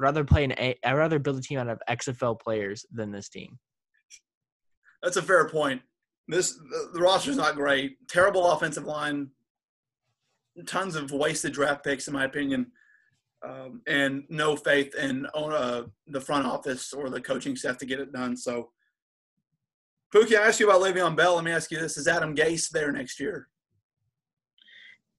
Rather 0.02 0.24
play 0.24 0.44
an 0.44 0.54
A 0.54 0.76
I'd 0.84 0.94
rather 0.94 1.20
build 1.20 1.38
a 1.38 1.42
team 1.42 1.60
out 1.60 1.70
of 1.70 1.82
XFL 1.90 2.40
players 2.40 2.86
than 2.92 3.12
this 3.12 3.30
team. 3.30 3.58
That's 5.02 5.18
a 5.18 5.22
fair 5.22 5.48
point. 5.50 5.82
This 6.28 6.54
the, 6.54 6.90
the 6.94 7.02
roster's 7.02 7.38
not 7.38 7.56
great. 7.56 7.98
Terrible 8.08 8.52
offensive 8.52 8.86
line. 8.86 9.30
Tons 10.66 10.96
of 10.96 11.12
wasted 11.12 11.54
draft 11.54 11.84
picks, 11.84 12.08
in 12.08 12.14
my 12.14 12.26
opinion 12.26 12.72
um, 13.44 13.82
and 13.88 14.24
no 14.30 14.56
faith 14.56 14.94
in 14.96 15.26
uh, 15.34 15.84
the 16.08 16.22
front 16.22 16.46
office 16.46 16.94
or 16.94 17.10
the 17.10 17.22
coaching 17.22 17.56
staff 17.56 17.78
to 17.80 17.86
get 17.86 18.00
it 18.00 18.14
done. 18.14 18.38
So, 18.38 18.70
Pookie, 20.14 20.38
I 20.38 20.48
asked 20.48 20.60
you 20.60 20.70
about 20.70 20.82
Le'Veon 20.82 21.16
Bell. 21.16 21.36
Let 21.36 21.44
me 21.44 21.52
ask 21.52 21.72
you 21.72 21.80
this: 21.80 21.98
Is 21.98 22.08
Adam 22.08 22.36
Gase 22.36 22.70
there 22.70 22.92
next 22.92 23.20
year? 23.20 23.48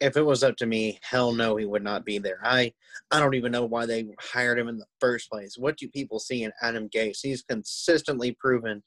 If 0.02 0.16
it 0.16 0.22
was 0.22 0.42
up 0.42 0.56
to 0.56 0.66
me, 0.66 0.98
hell 1.02 1.32
no, 1.32 1.56
he 1.56 1.64
would 1.64 1.84
not 1.84 2.04
be 2.04 2.18
there. 2.18 2.40
I 2.42 2.72
I 3.10 3.20
don't 3.20 3.34
even 3.34 3.52
know 3.52 3.64
why 3.64 3.86
they 3.86 4.06
hired 4.20 4.58
him 4.58 4.68
in 4.68 4.78
the 4.78 4.86
first 5.00 5.30
place. 5.30 5.56
What 5.56 5.76
do 5.76 5.88
people 5.88 6.18
see 6.18 6.42
in 6.42 6.52
Adam 6.60 6.88
Gase? 6.88 7.20
He's 7.22 7.42
consistently 7.42 8.32
proven 8.32 8.82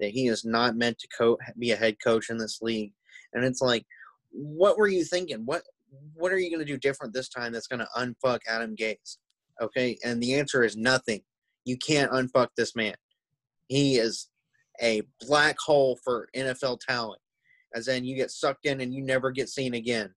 that 0.00 0.10
he 0.10 0.26
is 0.26 0.44
not 0.44 0.76
meant 0.76 0.98
to 0.98 1.08
co- 1.16 1.38
be 1.58 1.70
a 1.70 1.76
head 1.76 1.96
coach 2.02 2.30
in 2.30 2.36
this 2.36 2.60
league. 2.60 2.92
And 3.32 3.44
it's 3.44 3.60
like, 3.60 3.86
what 4.30 4.76
were 4.76 4.88
you 4.88 5.04
thinking? 5.04 5.46
What 5.46 5.62
what 6.14 6.32
are 6.32 6.38
you 6.38 6.50
going 6.50 6.66
to 6.66 6.72
do 6.72 6.78
different 6.78 7.14
this 7.14 7.28
time 7.28 7.52
that's 7.52 7.68
going 7.68 7.80
to 7.80 7.88
unfuck 7.96 8.40
Adam 8.48 8.74
Gase? 8.74 9.18
Okay, 9.62 9.96
and 10.04 10.20
the 10.22 10.34
answer 10.34 10.64
is 10.64 10.76
nothing. 10.76 11.22
You 11.64 11.76
can't 11.78 12.10
unfuck 12.10 12.48
this 12.56 12.74
man. 12.74 12.94
He 13.68 13.96
is 13.96 14.28
a 14.82 15.02
black 15.20 15.58
hole 15.58 15.98
for 16.04 16.28
NFL 16.36 16.80
talent. 16.80 17.20
As 17.74 17.88
in, 17.88 18.04
you 18.04 18.16
get 18.16 18.30
sucked 18.30 18.66
in 18.66 18.80
and 18.80 18.92
you 18.92 19.02
never 19.02 19.30
get 19.30 19.48
seen 19.48 19.74
again. 19.74 20.12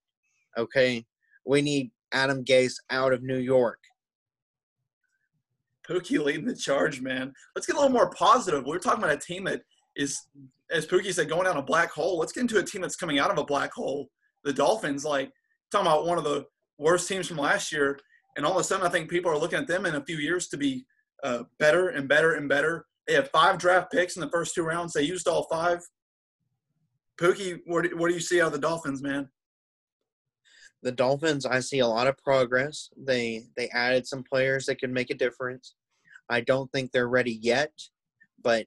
Okay, 0.59 1.05
we 1.45 1.61
need 1.61 1.91
Adam 2.11 2.43
Gase 2.43 2.75
out 2.89 3.13
of 3.13 3.23
New 3.23 3.37
York. 3.37 3.79
Pookie 5.87 6.23
leading 6.23 6.45
the 6.45 6.55
charge, 6.55 7.01
man. 7.01 7.33
Let's 7.55 7.65
get 7.65 7.77
a 7.77 7.79
little 7.79 7.93
more 7.93 8.11
positive. 8.11 8.65
We 8.65 8.75
are 8.75 8.79
talking 8.79 9.01
about 9.01 9.15
a 9.15 9.17
team 9.17 9.45
that 9.45 9.61
is, 9.95 10.19
as 10.69 10.85
Pookie 10.85 11.13
said, 11.13 11.29
going 11.29 11.45
down 11.45 11.55
a 11.55 11.61
black 11.61 11.91
hole. 11.91 12.19
Let's 12.19 12.33
get 12.33 12.41
into 12.41 12.59
a 12.59 12.63
team 12.63 12.81
that's 12.81 12.97
coming 12.97 13.19
out 13.19 13.31
of 13.31 13.37
a 13.37 13.45
black 13.45 13.71
hole. 13.71 14.09
The 14.43 14.51
Dolphins, 14.51 15.05
like 15.05 15.31
talking 15.71 15.87
about 15.87 16.05
one 16.05 16.17
of 16.17 16.25
the 16.25 16.45
worst 16.77 17.07
teams 17.07 17.27
from 17.27 17.37
last 17.37 17.71
year, 17.71 17.97
and 18.35 18.45
all 18.45 18.53
of 18.53 18.59
a 18.59 18.63
sudden, 18.63 18.85
I 18.85 18.89
think 18.89 19.09
people 19.09 19.31
are 19.31 19.37
looking 19.37 19.59
at 19.59 19.67
them 19.67 19.85
in 19.85 19.95
a 19.95 20.05
few 20.05 20.17
years 20.17 20.49
to 20.49 20.57
be 20.57 20.85
uh, 21.23 21.43
better 21.57 21.89
and 21.89 22.07
better 22.07 22.33
and 22.33 22.49
better. 22.49 22.85
They 23.07 23.13
have 23.13 23.29
five 23.31 23.57
draft 23.57 23.91
picks 23.91 24.17
in 24.17 24.21
the 24.21 24.29
first 24.29 24.53
two 24.53 24.63
rounds. 24.63 24.91
They 24.91 25.03
used 25.03 25.27
all 25.27 25.47
five. 25.49 25.79
Pookie, 27.17 27.59
what 27.65 27.91
what 27.95 28.09
do 28.09 28.13
you 28.13 28.19
see 28.19 28.41
out 28.41 28.47
of 28.47 28.53
the 28.53 28.59
Dolphins, 28.59 29.01
man? 29.01 29.29
The 30.81 30.91
Dolphins, 30.91 31.45
I 31.45 31.59
see 31.59 31.79
a 31.79 31.87
lot 31.87 32.07
of 32.07 32.17
progress. 32.17 32.89
They 32.97 33.47
they 33.57 33.69
added 33.69 34.07
some 34.07 34.23
players 34.23 34.65
that 34.65 34.79
can 34.79 34.93
make 34.93 35.09
a 35.09 35.15
difference. 35.15 35.75
I 36.29 36.41
don't 36.41 36.71
think 36.71 36.91
they're 36.91 37.09
ready 37.09 37.37
yet, 37.41 37.73
but 38.41 38.65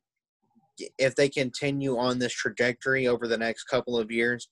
if 0.99 1.15
they 1.15 1.29
continue 1.29 1.97
on 1.97 2.19
this 2.19 2.33
trajectory 2.33 3.07
over 3.07 3.29
the 3.29 3.39
next 3.39 3.65
couple 3.65 3.97
of 3.97 4.11
years, 4.11 4.49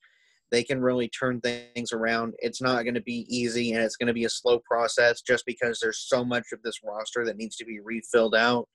they 0.51 0.63
can 0.63 0.81
really 0.81 1.09
turn 1.09 1.41
things 1.41 1.93
around. 1.93 2.35
It's 2.39 2.61
not 2.61 2.83
going 2.83 2.95
to 2.95 3.03
be 3.03 3.27
easy 3.29 3.73
and 3.73 3.83
it's 3.83 3.97
going 3.97 4.09
to 4.09 4.13
be 4.13 4.25
a 4.25 4.31
slow 4.31 4.59
process 4.61 5.23
just 5.23 5.47
because 5.47 5.79
there's 5.81 6.05
so 6.07 6.25
much 6.25 6.47
of 6.53 6.63
this 6.63 6.81
roster 6.85 7.25
that 7.25 7.37
needs 7.37 7.57
to 7.57 7.65
be 7.65 7.81
refilled 7.81 8.35
out. 8.35 8.69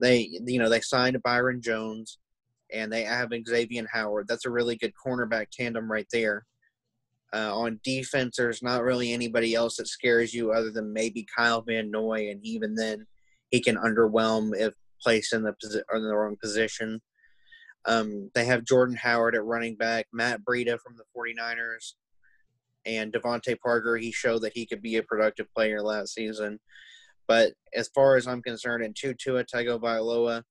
They, 0.00 0.40
you 0.44 0.58
know, 0.58 0.68
they 0.68 0.80
signed 0.80 1.22
Byron 1.22 1.62
Jones 1.62 2.18
and 2.72 2.92
they 2.92 3.04
have 3.04 3.30
Xavier 3.48 3.86
Howard. 3.92 4.28
That's 4.28 4.46
a 4.46 4.50
really 4.50 4.76
good 4.76 4.92
cornerback 5.04 5.46
tandem 5.50 5.90
right 5.90 6.06
there. 6.12 6.44
Uh, 7.32 7.56
on 7.56 7.80
defense, 7.84 8.36
there's 8.36 8.62
not 8.62 8.82
really 8.82 9.12
anybody 9.12 9.54
else 9.54 9.76
that 9.76 9.86
scares 9.86 10.34
you 10.34 10.52
other 10.52 10.70
than 10.70 10.92
maybe 10.92 11.26
Kyle 11.36 11.62
Van 11.62 11.90
Noy, 11.90 12.28
and 12.30 12.44
even 12.44 12.74
then, 12.74 13.06
he 13.50 13.60
can 13.60 13.76
underwhelm 13.76 14.50
if 14.54 14.74
placed 15.02 15.32
in 15.32 15.42
the 15.42 15.52
posi- 15.52 15.82
in 15.94 16.02
the 16.02 16.16
wrong 16.16 16.36
position. 16.40 17.00
Um, 17.86 18.30
they 18.34 18.44
have 18.44 18.64
Jordan 18.64 18.96
Howard 18.96 19.34
at 19.34 19.44
running 19.44 19.76
back, 19.76 20.06
Matt 20.12 20.42
Breida 20.44 20.78
from 20.80 20.96
the 20.96 21.04
49ers, 21.16 21.94
and 22.84 23.12
DeVante 23.12 23.58
Parker. 23.60 23.96
He 23.96 24.12
showed 24.12 24.42
that 24.42 24.52
he 24.54 24.66
could 24.66 24.82
be 24.82 24.96
a 24.96 25.02
productive 25.02 25.46
player 25.54 25.82
last 25.82 26.14
season. 26.14 26.58
But 27.26 27.52
as 27.74 27.88
far 27.94 28.16
as 28.16 28.26
I'm 28.26 28.42
concerned, 28.42 28.84
until 28.84 29.14
Tua 29.16 29.44
Tagovailoa 29.44 30.42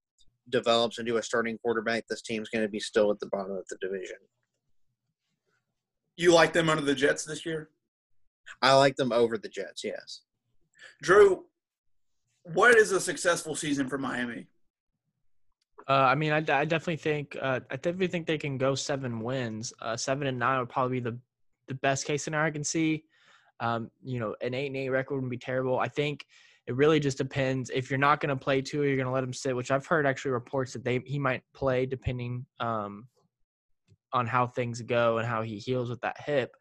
develops 0.50 0.98
into 0.98 1.18
a 1.18 1.24
starting 1.24 1.58
quarterback, 1.58 2.06
this 2.08 2.22
team's 2.22 2.50
going 2.50 2.64
to 2.64 2.70
be 2.70 2.80
still 2.80 3.12
at 3.12 3.20
the 3.20 3.28
bottom 3.28 3.52
of 3.52 3.66
the 3.70 3.78
division. 3.82 4.18
You 6.20 6.34
like 6.34 6.52
them 6.52 6.70
under 6.70 6.84
the 6.84 6.94
Jets 6.94 7.24
this 7.24 7.46
year? 7.46 7.70
I 8.62 8.74
like 8.74 8.98
them 8.98 9.14
over 9.14 9.38
the 9.38 9.48
Jets, 9.48 9.86
yes. 9.86 10.24
Drew, 11.02 11.46
what 12.44 12.76
is 12.76 12.92
a 12.92 13.00
successful 13.00 13.56
season 13.56 13.88
for 13.88 13.98
Miami? 13.98 14.48
Uh, 15.88 15.94
I 15.94 16.16
mean, 16.16 16.34
I, 16.34 16.40
I 16.40 16.66
definitely 16.66 16.98
think 16.98 17.38
uh, 17.42 17.62
I 17.72 17.78
definitely 17.78 18.08
think 18.08 18.28
they 18.28 18.38
can 18.38 18.58
go 18.58 18.76
seven 18.76 19.22
wins. 19.22 19.72
Uh, 19.82 19.96
seven 19.96 20.28
and 20.28 20.38
nine 20.38 20.60
would 20.60 20.68
probably 20.68 21.00
be 21.00 21.10
the 21.10 21.18
the 21.70 21.76
best 21.76 22.06
case 22.06 22.22
scenario 22.22 22.48
I 22.48 22.52
can 22.52 22.66
see. 22.66 23.06
Um, 23.62 23.90
you 24.04 24.20
know, 24.20 24.36
an 24.42 24.54
eight 24.54 24.68
and 24.68 24.76
eight 24.76 24.90
record 24.90 25.22
would 25.22 25.30
be 25.30 25.38
terrible. 25.38 25.80
I 25.80 25.88
think 25.88 26.26
it 26.68 26.76
really 26.76 27.00
just 27.00 27.18
depends. 27.18 27.70
If 27.70 27.90
you're 27.90 27.98
not 27.98 28.20
going 28.20 28.30
to 28.30 28.36
play 28.36 28.62
two, 28.62 28.84
you're 28.84 28.98
going 28.98 29.08
to 29.08 29.14
let 29.14 29.24
him 29.24 29.32
sit. 29.32 29.56
Which 29.56 29.72
I've 29.72 29.88
heard 29.88 30.06
actually 30.06 30.32
reports 30.32 30.74
that 30.74 30.84
they 30.84 31.00
he 31.06 31.18
might 31.18 31.44
play 31.54 31.86
depending 31.86 32.46
um, 32.60 33.08
on 34.14 34.28
how 34.28 34.48
things 34.48 34.82
go 34.82 35.18
and 35.18 35.28
how 35.28 35.42
he 35.42 35.58
heals 35.58 35.90
with 35.90 36.02
that 36.02 36.20
hip. 36.20 36.52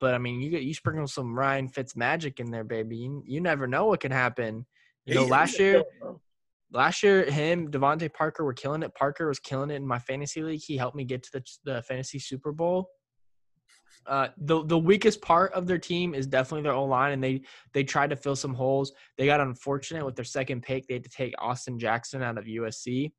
But 0.00 0.14
I 0.14 0.18
mean, 0.18 0.40
you 0.40 0.50
get 0.50 0.62
you 0.62 0.74
sprinkle 0.74 1.08
some 1.08 1.36
Ryan 1.36 1.68
Fitz 1.68 1.96
magic 1.96 2.40
in 2.40 2.50
there, 2.50 2.64
baby. 2.64 2.96
You, 2.96 3.22
you 3.26 3.40
never 3.40 3.66
know 3.66 3.86
what 3.86 4.00
can 4.00 4.12
happen. 4.12 4.64
You 5.06 5.14
know, 5.14 5.24
last 5.24 5.58
year 5.58 5.82
last 6.70 7.02
year 7.02 7.24
him 7.30 7.70
DeVante 7.70 8.12
Parker 8.12 8.44
were 8.44 8.54
killing 8.54 8.82
it. 8.82 8.94
Parker 8.94 9.28
was 9.28 9.38
killing 9.38 9.70
it 9.70 9.76
in 9.76 9.86
my 9.86 9.98
fantasy 9.98 10.42
league. 10.42 10.60
He 10.64 10.76
helped 10.76 10.96
me 10.96 11.04
get 11.04 11.22
to 11.24 11.30
the, 11.32 11.44
the 11.64 11.82
fantasy 11.82 12.18
Super 12.18 12.52
Bowl. 12.52 12.90
Uh, 14.06 14.28
the 14.38 14.64
the 14.64 14.78
weakest 14.78 15.20
part 15.20 15.52
of 15.52 15.66
their 15.66 15.78
team 15.78 16.14
is 16.14 16.26
definitely 16.26 16.62
their 16.62 16.72
O 16.72 16.84
line, 16.84 17.12
and 17.12 17.22
they 17.22 17.42
they 17.74 17.84
tried 17.84 18.10
to 18.10 18.16
fill 18.16 18.36
some 18.36 18.54
holes. 18.54 18.92
They 19.16 19.26
got 19.26 19.40
unfortunate 19.40 20.04
with 20.04 20.16
their 20.16 20.24
second 20.24 20.62
pick. 20.62 20.86
They 20.86 20.94
had 20.94 21.04
to 21.04 21.10
take 21.10 21.34
Austin 21.38 21.78
Jackson 21.78 22.22
out 22.22 22.38
of 22.38 22.44
USC. 22.44 23.12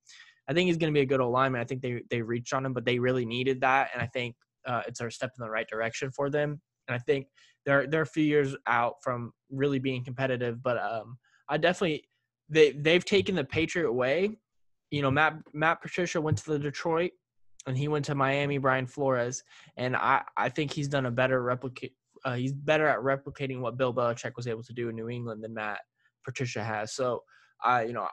I 0.49 0.53
think 0.53 0.67
he's 0.67 0.77
going 0.77 0.91
to 0.91 0.97
be 0.97 1.03
a 1.03 1.05
good 1.05 1.23
lineman. 1.23 1.61
I 1.61 1.63
think 1.63 1.81
they 1.81 2.01
they 2.09 2.21
reached 2.21 2.53
on 2.53 2.65
him, 2.65 2.73
but 2.73 2.83
they 2.83 2.97
really 2.97 3.25
needed 3.25 3.61
that, 3.61 3.91
and 3.93 4.01
I 4.01 4.07
think 4.07 4.35
uh, 4.65 4.81
it's 4.87 4.99
a 4.99 5.11
step 5.11 5.31
in 5.37 5.43
the 5.43 5.49
right 5.49 5.67
direction 5.67 6.11
for 6.11 6.29
them. 6.29 6.59
And 6.87 6.95
I 6.95 6.97
think 6.99 7.27
they're 7.65 7.85
they're 7.85 8.01
a 8.01 8.07
few 8.07 8.23
years 8.23 8.55
out 8.67 8.95
from 9.03 9.31
really 9.51 9.79
being 9.79 10.03
competitive, 10.03 10.63
but 10.63 10.77
um, 10.77 11.17
I 11.49 11.57
definitely 11.57 12.03
they 12.49 12.71
they've 12.71 13.05
taken 13.05 13.35
the 13.35 13.43
Patriot 13.43 13.91
way. 13.93 14.37
You 14.89 15.03
know, 15.03 15.11
Matt 15.11 15.35
Matt 15.53 15.81
Patricia 15.81 16.19
went 16.19 16.39
to 16.39 16.51
the 16.51 16.59
Detroit, 16.59 17.11
and 17.67 17.77
he 17.77 17.87
went 17.87 18.05
to 18.05 18.15
Miami. 18.15 18.57
Brian 18.57 18.87
Flores, 18.87 19.43
and 19.77 19.95
I 19.95 20.23
I 20.35 20.49
think 20.49 20.71
he's 20.71 20.87
done 20.87 21.05
a 21.05 21.11
better 21.11 21.43
replicate. 21.43 21.93
Uh, 22.25 22.33
he's 22.33 22.53
better 22.53 22.87
at 22.87 22.99
replicating 22.99 23.59
what 23.59 23.77
Bill 23.77 23.93
Belichick 23.93 24.35
was 24.35 24.47
able 24.47 24.63
to 24.63 24.73
do 24.73 24.89
in 24.89 24.95
New 24.95 25.09
England 25.09 25.43
than 25.43 25.53
Matt 25.53 25.79
Patricia 26.25 26.63
has. 26.63 26.93
So, 26.95 27.21
I 27.63 27.83
you 27.83 27.93
know 27.93 28.07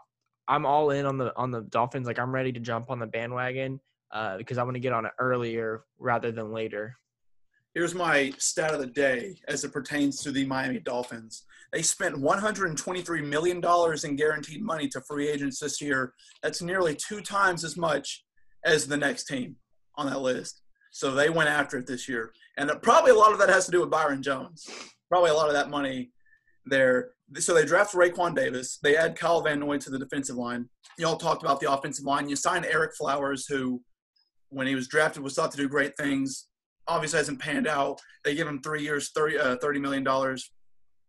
I'm 0.49 0.67
all 0.67 0.91
in 0.91 1.07
on 1.07 1.19
the 1.19 1.35
on 1.37 1.51
the 1.51 1.63
Dolphins. 1.63 2.07
Like 2.07 2.19
I'm 2.19 2.33
ready 2.33 2.53
to 2.53 2.61
jump 2.61 2.91
on 2.91 2.99
the 2.99 3.07
bandwagon 3.07 3.81
uh, 4.13 4.37
because 4.37 4.59
I 4.59 4.63
want 4.63 4.75
to 4.75 4.81
get 4.81 4.93
on 4.93 5.07
it 5.07 5.13
earlier 5.19 5.85
rather 5.99 6.31
than 6.33 6.53
later. 6.53 6.97
Here's 7.75 7.95
my 7.95 8.33
stat 8.39 8.73
of 8.73 8.81
the 8.81 8.87
day 8.87 9.37
as 9.49 9.65
it 9.65 9.73
pertains 9.73 10.23
to 10.23 10.33
the 10.33 10.47
Miami 10.47 10.81
Dolphins. 10.81 11.45
They 11.73 11.83
spent 11.83 12.17
$123 12.17 13.25
million 13.27 13.63
in 14.05 14.17
guaranteed 14.17 14.63
money 14.63 14.89
to 14.89 15.01
free 15.03 15.29
agents 15.29 15.61
this 15.61 15.81
year. 15.83 16.15
That's 16.43 16.63
nearly 16.63 16.97
two 16.97 17.21
times 17.21 17.65
as 17.65 17.77
much 17.77 18.25
as 18.65 18.87
the 18.87 18.97
next 18.97 19.25
team 19.25 19.57
on 19.97 20.07
that 20.07 20.21
list. 20.21 20.63
So 20.91 21.11
they 21.11 21.29
went 21.29 21.51
after 21.51 21.77
it 21.77 21.87
this 21.87 22.09
year. 22.09 22.33
And 22.57 22.71
probably 22.81 23.11
a 23.11 23.15
lot 23.15 23.33
of 23.33 23.39
that 23.41 23.51
has 23.51 23.67
to 23.67 23.73
do 23.73 23.81
with 23.81 23.91
Byron 23.91 24.23
Jones. 24.23 24.67
Probably 25.11 25.31
a 25.31 25.35
lot 25.35 25.49
of 25.49 25.55
that 25.55 25.69
money 25.69 26.13
there. 26.65 27.11
So 27.35 27.55
they 27.55 27.65
draft 27.65 27.95
Raekwon 27.95 28.37
Davis. 28.37 28.79
They 28.83 28.97
add 28.97 29.19
Kyle 29.19 29.43
Van 29.43 29.61
Noy 29.61 29.79
to 29.79 29.91
the 29.91 29.99
defensive 29.99 30.37
line. 30.37 30.69
Y'all 30.99 31.17
talked 31.17 31.43
about 31.43 31.61
the 31.61 31.71
offensive 31.71 32.05
line. 32.05 32.29
You 32.29 32.37
sign 32.37 32.63
Ereck 32.63 32.95
Flowers, 32.97 33.47
who, 33.47 33.83
when 34.51 34.67
he 34.67 34.75
was 34.77 34.87
drafted, 34.87 35.23
was 35.23 35.35
thought 35.35 35.51
to 35.51 35.57
do 35.57 35.69
great 35.69 35.97
things 35.97 36.47
obviously 36.89 37.19
hasn't 37.19 37.41
panned 37.41 37.67
out. 37.67 38.01
They 38.25 38.35
give 38.35 38.47
him 38.47 38.61
three 38.63 38.83
years, 38.83 39.11
30, 39.15 39.39
uh, 39.39 39.57
$30 39.57 39.81
million. 39.81 40.37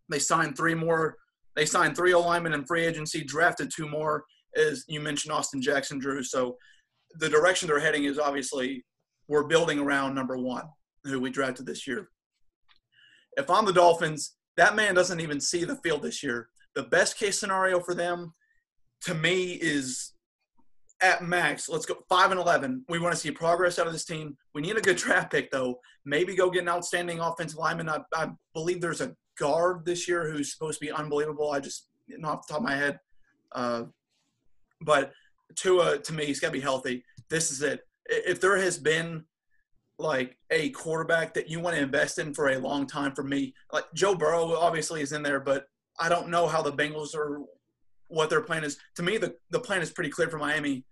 They 0.10 0.20
signed 0.20 0.58
three 0.58 0.74
more. 0.74 1.18
They 1.56 1.66
signed 1.66 1.96
three 1.96 2.12
alignment 2.12 2.56
in 2.56 2.66
free 2.66 2.86
agency, 2.86 3.24
drafted 3.24 3.72
two 3.76 3.88
more, 3.88 4.24
as 4.56 4.86
you 4.88 5.00
mentioned, 5.00 5.34
Austin 5.34 5.62
Jackson, 5.62 6.00
Drew. 6.00 6.24
So 6.24 6.58
the 7.16 7.30
direction 7.30 7.68
they're 7.68 7.80
heading 7.80 8.06
is 8.06 8.20
obviously 8.20 8.86
we're 9.28 9.48
building 9.48 9.80
around 9.80 10.14
number 10.16 10.38
one, 10.38 10.64
who 11.04 11.20
we 11.20 11.30
drafted 11.30 11.66
this 11.66 11.88
year. 11.88 12.10
If 13.38 13.50
I'm 13.50 13.66
the 13.66 13.74
Dolphins, 13.74 14.36
that 14.58 14.76
man 14.76 14.96
doesn't 14.96 15.20
even 15.20 15.40
see 15.40 15.64
the 15.64 15.78
field 15.78 16.02
this 16.02 16.22
year. 16.22 16.50
The 16.76 16.84
best 16.84 17.18
case 17.18 17.40
scenario 17.40 17.80
for 17.80 17.96
them, 17.96 18.34
to 19.02 19.14
me, 19.14 19.54
is 19.54 20.14
at 21.02 21.24
max, 21.24 21.70
let's 21.70 21.86
go 21.86 21.96
five 22.10 22.32
and 22.32 22.40
eleven. 22.40 22.84
We 22.90 23.00
want 23.00 23.14
to 23.14 23.20
see 23.20 23.32
progress 23.32 23.78
out 23.78 23.88
of 23.88 23.94
this 23.94 24.06
team. 24.06 24.36
We 24.56 24.62
need 24.62 24.78
a 24.78 24.82
good 24.82 24.98
draft 24.98 25.32
pick, 25.32 25.52
though. 25.52 25.80
Maybe 26.06 26.36
go 26.36 26.50
get 26.50 26.64
an 26.64 26.70
outstanding 26.70 27.20
offensive 27.20 27.60
lineman. 27.60 27.90
I, 27.90 28.00
I 28.14 28.30
believe 28.54 28.82
there's 28.82 29.02
a 29.02 29.16
guard 29.38 29.86
this 29.86 30.08
year 30.08 30.32
who's 30.32 30.52
supposed 30.52 30.80
to 30.80 30.86
be 30.86 30.92
unbelievable. 30.92 31.52
I 31.52 31.60
just 31.60 31.88
not 32.08 32.38
off 32.38 32.48
the 32.48 32.54
top 32.54 32.62
of 32.62 32.68
my 32.68 32.76
head. 32.76 33.00
Uh, 33.52 33.84
but 34.82 35.12
Tua, 35.56 36.00
to 36.00 36.14
me, 36.14 36.26
he's 36.26 36.40
got 36.40 36.48
to 36.48 36.54
be 36.54 36.60
healthy. 36.60 37.04
This 37.30 37.52
is 37.52 37.62
it. 37.62 37.82
If 38.08 38.42
there 38.42 38.58
has 38.58 38.78
been 38.78 39.26
like 40.00 40.38
a 40.52 40.70
quarterback 40.70 41.34
that 41.34 41.50
you 41.50 41.60
want 41.60 41.76
to 41.76 41.82
invest 41.82 42.20
in 42.20 42.34
for 42.34 42.50
a 42.50 42.60
long 42.60 42.86
time, 42.86 43.14
for 43.14 43.24
me, 43.24 43.54
like 43.74 43.86
Joe 43.94 44.16
Burrow 44.16 44.56
obviously 44.56 45.02
is 45.02 45.12
in 45.12 45.24
there, 45.24 45.40
but 45.40 45.66
I 46.00 46.10
don't 46.10 46.30
know 46.30 46.48
how 46.48 46.62
the 46.62 46.72
Bengals 46.72 47.16
are 47.16 47.42
what 48.08 48.30
their 48.30 48.42
plan 48.42 48.64
is. 48.64 48.78
To 48.96 49.04
me, 49.04 49.18
the, 49.18 49.36
the 49.50 49.60
plan 49.60 49.82
is 49.82 49.92
pretty 49.92 50.10
clear 50.10 50.30
for 50.30 50.38
Miami. 50.38 50.86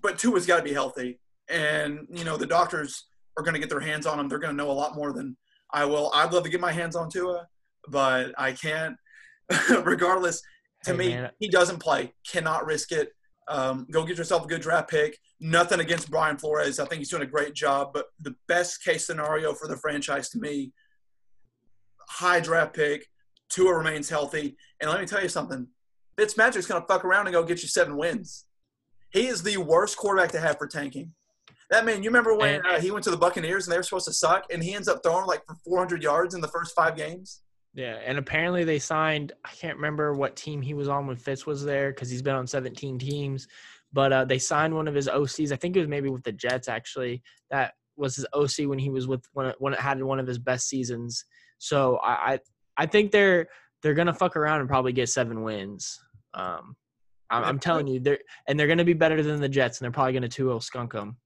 But 0.00 0.18
Tua's 0.18 0.46
got 0.46 0.58
to 0.58 0.62
be 0.62 0.72
healthy. 0.72 1.20
And, 1.48 2.06
you 2.10 2.24
know, 2.24 2.36
the 2.36 2.46
doctors 2.46 3.06
are 3.36 3.42
going 3.42 3.54
to 3.54 3.60
get 3.60 3.70
their 3.70 3.80
hands 3.80 4.06
on 4.06 4.18
him. 4.18 4.28
They're 4.28 4.38
going 4.38 4.56
to 4.56 4.56
know 4.56 4.70
a 4.70 4.72
lot 4.72 4.96
more 4.96 5.12
than 5.12 5.36
I 5.72 5.84
will. 5.84 6.10
I'd 6.14 6.32
love 6.32 6.44
to 6.44 6.50
get 6.50 6.60
my 6.60 6.72
hands 6.72 6.96
on 6.96 7.10
Tua, 7.10 7.46
but 7.88 8.32
I 8.36 8.52
can't. 8.52 8.96
Regardless, 9.84 10.42
to 10.84 10.92
hey, 10.92 10.96
me, 10.96 11.08
man. 11.10 11.30
he 11.38 11.48
doesn't 11.48 11.78
play. 11.78 12.12
Cannot 12.30 12.66
risk 12.66 12.92
it. 12.92 13.12
Um, 13.48 13.86
go 13.90 14.04
get 14.04 14.18
yourself 14.18 14.44
a 14.44 14.48
good 14.48 14.62
draft 14.62 14.88
pick. 14.90 15.18
Nothing 15.40 15.80
against 15.80 16.10
Brian 16.10 16.38
Flores. 16.38 16.80
I 16.80 16.86
think 16.86 17.00
he's 17.00 17.10
doing 17.10 17.22
a 17.22 17.26
great 17.26 17.54
job. 17.54 17.90
But 17.92 18.06
the 18.20 18.34
best 18.48 18.82
case 18.82 19.06
scenario 19.06 19.52
for 19.52 19.68
the 19.68 19.76
franchise 19.76 20.30
to 20.30 20.38
me, 20.38 20.72
high 22.08 22.40
draft 22.40 22.74
pick, 22.74 23.06
Tua 23.50 23.76
remains 23.76 24.08
healthy. 24.08 24.56
And 24.80 24.90
let 24.90 25.00
me 25.00 25.06
tell 25.06 25.22
you 25.22 25.28
something. 25.28 25.66
Fitzmagic's 26.16 26.66
going 26.66 26.80
to 26.80 26.86
fuck 26.86 27.04
around 27.04 27.26
and 27.26 27.34
go 27.34 27.42
get 27.42 27.62
you 27.62 27.68
seven 27.68 27.96
wins. 27.96 28.44
He 29.10 29.26
is 29.26 29.42
the 29.42 29.56
worst 29.58 29.96
quarterback 29.96 30.32
to 30.32 30.40
have 30.40 30.58
for 30.58 30.66
tanking. 30.66 31.12
That 31.70 31.84
man, 31.84 32.02
you 32.02 32.10
remember 32.10 32.36
when 32.36 32.64
uh, 32.66 32.80
he 32.80 32.90
went 32.90 33.04
to 33.04 33.10
the 33.10 33.16
Buccaneers 33.16 33.66
and 33.66 33.72
they 33.72 33.78
were 33.78 33.82
supposed 33.82 34.06
to 34.06 34.12
suck, 34.12 34.44
and 34.52 34.62
he 34.62 34.74
ends 34.74 34.86
up 34.86 35.00
throwing 35.02 35.26
like 35.26 35.42
for 35.46 35.56
400 35.64 36.02
yards 36.02 36.34
in 36.34 36.40
the 36.40 36.48
first 36.48 36.74
five 36.74 36.96
games. 36.96 37.40
Yeah, 37.74 37.98
and 38.04 38.18
apparently 38.18 38.62
they 38.62 38.78
signed. 38.78 39.32
I 39.44 39.50
can't 39.50 39.76
remember 39.76 40.14
what 40.14 40.36
team 40.36 40.62
he 40.62 40.74
was 40.74 40.88
on 40.88 41.06
when 41.06 41.16
Fitz 41.16 41.44
was 41.44 41.64
there 41.64 41.90
because 41.90 42.08
he's 42.08 42.22
been 42.22 42.36
on 42.36 42.46
17 42.46 42.98
teams. 42.98 43.48
But 43.92 44.12
uh, 44.12 44.24
they 44.24 44.38
signed 44.38 44.74
one 44.74 44.88
of 44.88 44.94
his 44.94 45.08
OCs. 45.08 45.52
I 45.52 45.56
think 45.56 45.76
it 45.76 45.80
was 45.80 45.88
maybe 45.88 46.08
with 46.08 46.22
the 46.22 46.32
Jets 46.32 46.68
actually. 46.68 47.22
That 47.50 47.74
was 47.96 48.16
his 48.16 48.26
OC 48.32 48.68
when 48.68 48.78
he 48.78 48.90
was 48.90 49.06
with 49.06 49.24
when 49.32 49.46
it, 49.46 49.56
when 49.58 49.72
it 49.72 49.80
had 49.80 50.02
one 50.02 50.20
of 50.20 50.26
his 50.26 50.38
best 50.38 50.68
seasons. 50.68 51.24
So 51.58 51.96
I 51.96 52.12
I, 52.12 52.38
I 52.76 52.86
think 52.86 53.10
they're 53.10 53.48
they're 53.82 53.94
gonna 53.94 54.14
fuck 54.14 54.36
around 54.36 54.60
and 54.60 54.68
probably 54.68 54.92
get 54.92 55.08
seven 55.08 55.42
wins. 55.42 56.00
Um, 56.32 56.76
I'm, 57.30 57.44
I'm 57.44 57.58
telling 57.58 57.86
you, 57.86 58.00
they're 58.00 58.18
and 58.46 58.58
they're 58.58 58.68
gonna 58.68 58.84
be 58.84 58.94
better 58.94 59.22
than 59.22 59.40
the 59.40 59.48
Jets, 59.48 59.78
and 59.78 59.84
they're 59.84 59.92
probably 59.92 60.12
gonna 60.12 60.28
2-0 60.28 60.62
skunk 60.62 60.92
them. 60.92 61.16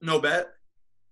No 0.00 0.18
bet. 0.18 0.48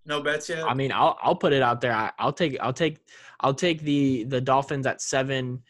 No 0.06 0.22
bets 0.22 0.48
yet. 0.48 0.64
I 0.64 0.72
mean, 0.72 0.92
I'll 0.92 1.18
I'll 1.20 1.34
put 1.34 1.52
it 1.52 1.62
out 1.62 1.80
there. 1.80 1.92
I, 1.92 2.12
I'll 2.18 2.32
take 2.32 2.56
I'll 2.60 2.72
take 2.72 2.98
I'll 3.40 3.54
take 3.54 3.82
the 3.82 4.24
the 4.24 4.40
Dolphins 4.40 4.86
at 4.86 5.02
seven 5.02 5.62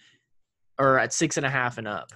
or 0.78 0.98
at 0.98 1.12
six 1.14 1.38
and 1.38 1.46
a 1.46 1.50
half 1.50 1.78
and 1.78 1.88
up. 1.88 2.12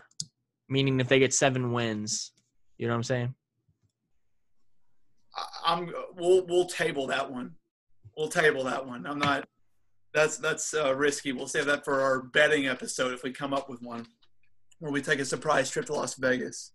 Meaning 0.68 1.00
if 1.00 1.08
they 1.08 1.18
get 1.18 1.32
seven 1.32 1.72
wins, 1.72 2.32
you 2.78 2.86
know 2.86 2.92
what 2.92 2.98
I'm 2.98 3.02
saying? 3.04 3.34
I- 5.34 5.72
I'm. 5.72 5.92
We'll 6.14 6.44
we'll 6.46 6.66
table 6.66 7.06
that 7.06 7.30
one. 7.30 7.52
We'll 8.16 8.28
table 8.28 8.64
that 8.64 8.86
one. 8.86 9.06
I'm 9.06 9.18
not. 9.18 9.48
That's 10.12 10.36
that's 10.36 10.74
uh, 10.74 10.94
risky. 10.94 11.32
We'll 11.32 11.46
save 11.46 11.66
that 11.66 11.84
for 11.84 12.00
our 12.00 12.20
betting 12.22 12.66
episode 12.66 13.14
if 13.14 13.22
we 13.22 13.30
come 13.32 13.54
up 13.54 13.70
with 13.70 13.80
one, 13.80 14.04
where 14.78 14.92
we 14.92 15.00
take 15.00 15.20
a 15.20 15.24
surprise 15.24 15.70
trip 15.70 15.86
to 15.86 15.94
Las 15.94 16.16
Vegas. 16.16 16.72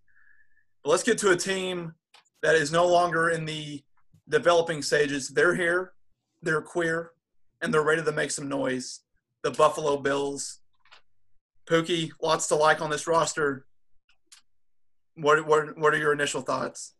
But 0.83 0.89
let's 0.89 1.03
get 1.03 1.19
to 1.19 1.31
a 1.31 1.35
team 1.35 1.93
that 2.41 2.55
is 2.55 2.71
no 2.71 2.87
longer 2.87 3.29
in 3.29 3.45
the 3.45 3.83
developing 4.29 4.81
sages, 4.81 5.29
They're 5.29 5.55
here, 5.55 5.93
they're 6.41 6.61
queer, 6.61 7.11
and 7.61 7.73
they're 7.73 7.83
ready 7.83 8.03
to 8.03 8.11
make 8.11 8.31
some 8.31 8.49
noise. 8.49 9.01
The 9.43 9.51
Buffalo 9.51 9.97
Bills. 9.97 10.59
Pookie, 11.67 12.11
lots 12.21 12.47
to 12.47 12.55
like 12.55 12.81
on 12.81 12.89
this 12.89 13.07
roster. 13.07 13.65
What 15.15 15.47
what 15.47 15.77
what 15.77 15.93
are 15.93 15.97
your 15.97 16.13
initial 16.13 16.41
thoughts? 16.41 16.95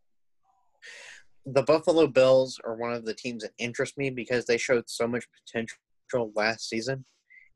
the 1.45 1.63
Buffalo 1.63 2.07
Bills 2.07 2.59
are 2.65 2.75
one 2.75 2.93
of 2.93 3.05
the 3.05 3.13
teams 3.13 3.43
that 3.43 3.51
interest 3.59 3.97
me 3.97 4.09
because 4.09 4.45
they 4.45 4.57
showed 4.57 4.89
so 4.89 5.07
much 5.07 5.25
potential 5.45 6.31
last 6.35 6.67
season. 6.69 7.05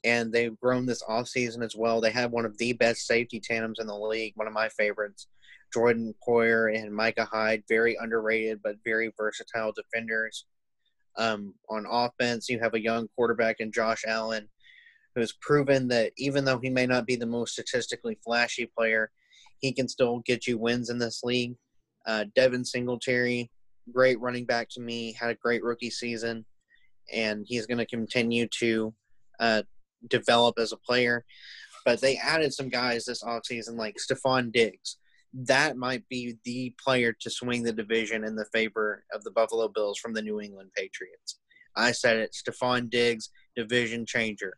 And 0.06 0.32
they've 0.32 0.58
grown 0.60 0.86
this 0.86 1.04
offseason 1.04 1.64
as 1.64 1.76
well. 1.76 2.00
They 2.00 2.12
have 2.12 2.32
one 2.32 2.46
of 2.46 2.58
the 2.58 2.74
best 2.74 3.06
safety 3.06 3.40
tandems 3.40 3.80
in 3.80 3.88
the 3.88 3.98
league, 3.98 4.34
one 4.36 4.48
of 4.48 4.54
my 4.54 4.70
favorites. 4.70 5.28
Jordan 5.74 6.14
Poyer 6.28 6.76
and 6.76 6.94
Micah 6.94 7.26
Hyde, 7.26 7.64
very 7.68 7.98
underrated 8.00 8.60
but 8.64 8.78
very 8.84 9.12
versatile 9.18 9.72
defenders. 9.72 10.46
Um, 11.18 11.54
on 11.70 11.86
offense, 11.90 12.50
you 12.50 12.60
have 12.60 12.74
a 12.74 12.82
young 12.82 13.08
quarterback 13.16 13.58
in 13.60 13.72
Josh 13.72 14.04
Allen, 14.08 14.48
who's 15.16 15.34
proven 15.42 15.88
that 15.90 16.12
even 16.18 16.46
though 16.46 16.60
he 16.60 16.70
may 16.70 16.86
not 16.86 17.06
be 17.06 17.16
the 17.16 17.26
most 17.26 17.54
statistically 17.54 18.18
flashy 18.24 18.70
player, 18.78 19.12
he 19.60 19.74
can 19.74 19.88
still 19.88 20.20
get 20.26 20.48
you 20.48 20.58
wins 20.58 20.90
in 20.90 20.98
this 20.98 21.22
league. 21.24 21.56
Uh, 22.06 22.26
Devin 22.36 22.64
Singletary, 22.64 23.52
great 23.92 24.20
running 24.22 24.46
back 24.46 24.70
to 24.72 24.82
me, 24.82 25.14
had 25.14 25.30
a 25.30 25.36
great 25.36 25.64
rookie 25.64 25.90
season, 25.90 26.46
and 27.12 27.46
he's 27.48 27.66
going 27.66 27.78
to 27.80 27.86
continue 27.86 28.48
to 28.60 28.94
uh, 29.40 29.64
develop 30.08 30.58
as 30.58 30.72
a 30.72 30.78
player. 30.78 31.26
But 31.86 32.02
they 32.02 32.18
added 32.18 32.54
some 32.54 32.70
guys 32.70 33.06
this 33.06 33.24
offseason 33.24 33.76
like 33.76 33.98
Stefon 33.98 34.52
Diggs. 34.52 34.99
That 35.34 35.78
might 35.78 36.08
be 36.10 36.38
the 36.44 36.74
player 36.84 37.14
to 37.20 37.30
swing 37.30 37.64
the 37.64 37.74
division 37.74 38.24
in 38.24 38.36
the 38.36 38.48
favor 38.52 39.04
of 39.14 39.24
the 39.24 39.32
Buffalo 39.32 39.68
Bills 39.68 40.00
from 40.00 40.14
the 40.14 40.22
New 40.22 40.42
England 40.42 40.72
Patriots. 40.76 41.40
I 41.76 41.92
said 41.92 42.18
it, 42.18 42.36
Stefon 42.36 42.90
Diggs, 42.90 43.30
division 43.56 44.06
changer. 44.06 44.58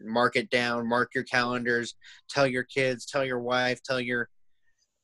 Mark 0.00 0.36
it 0.36 0.50
down, 0.50 0.88
mark 0.88 1.14
your 1.14 1.24
calendars, 1.24 1.94
tell 2.28 2.46
your 2.46 2.64
kids, 2.64 3.06
tell 3.06 3.24
your 3.24 3.40
wife, 3.40 3.82
tell 3.82 4.00
your 4.00 4.28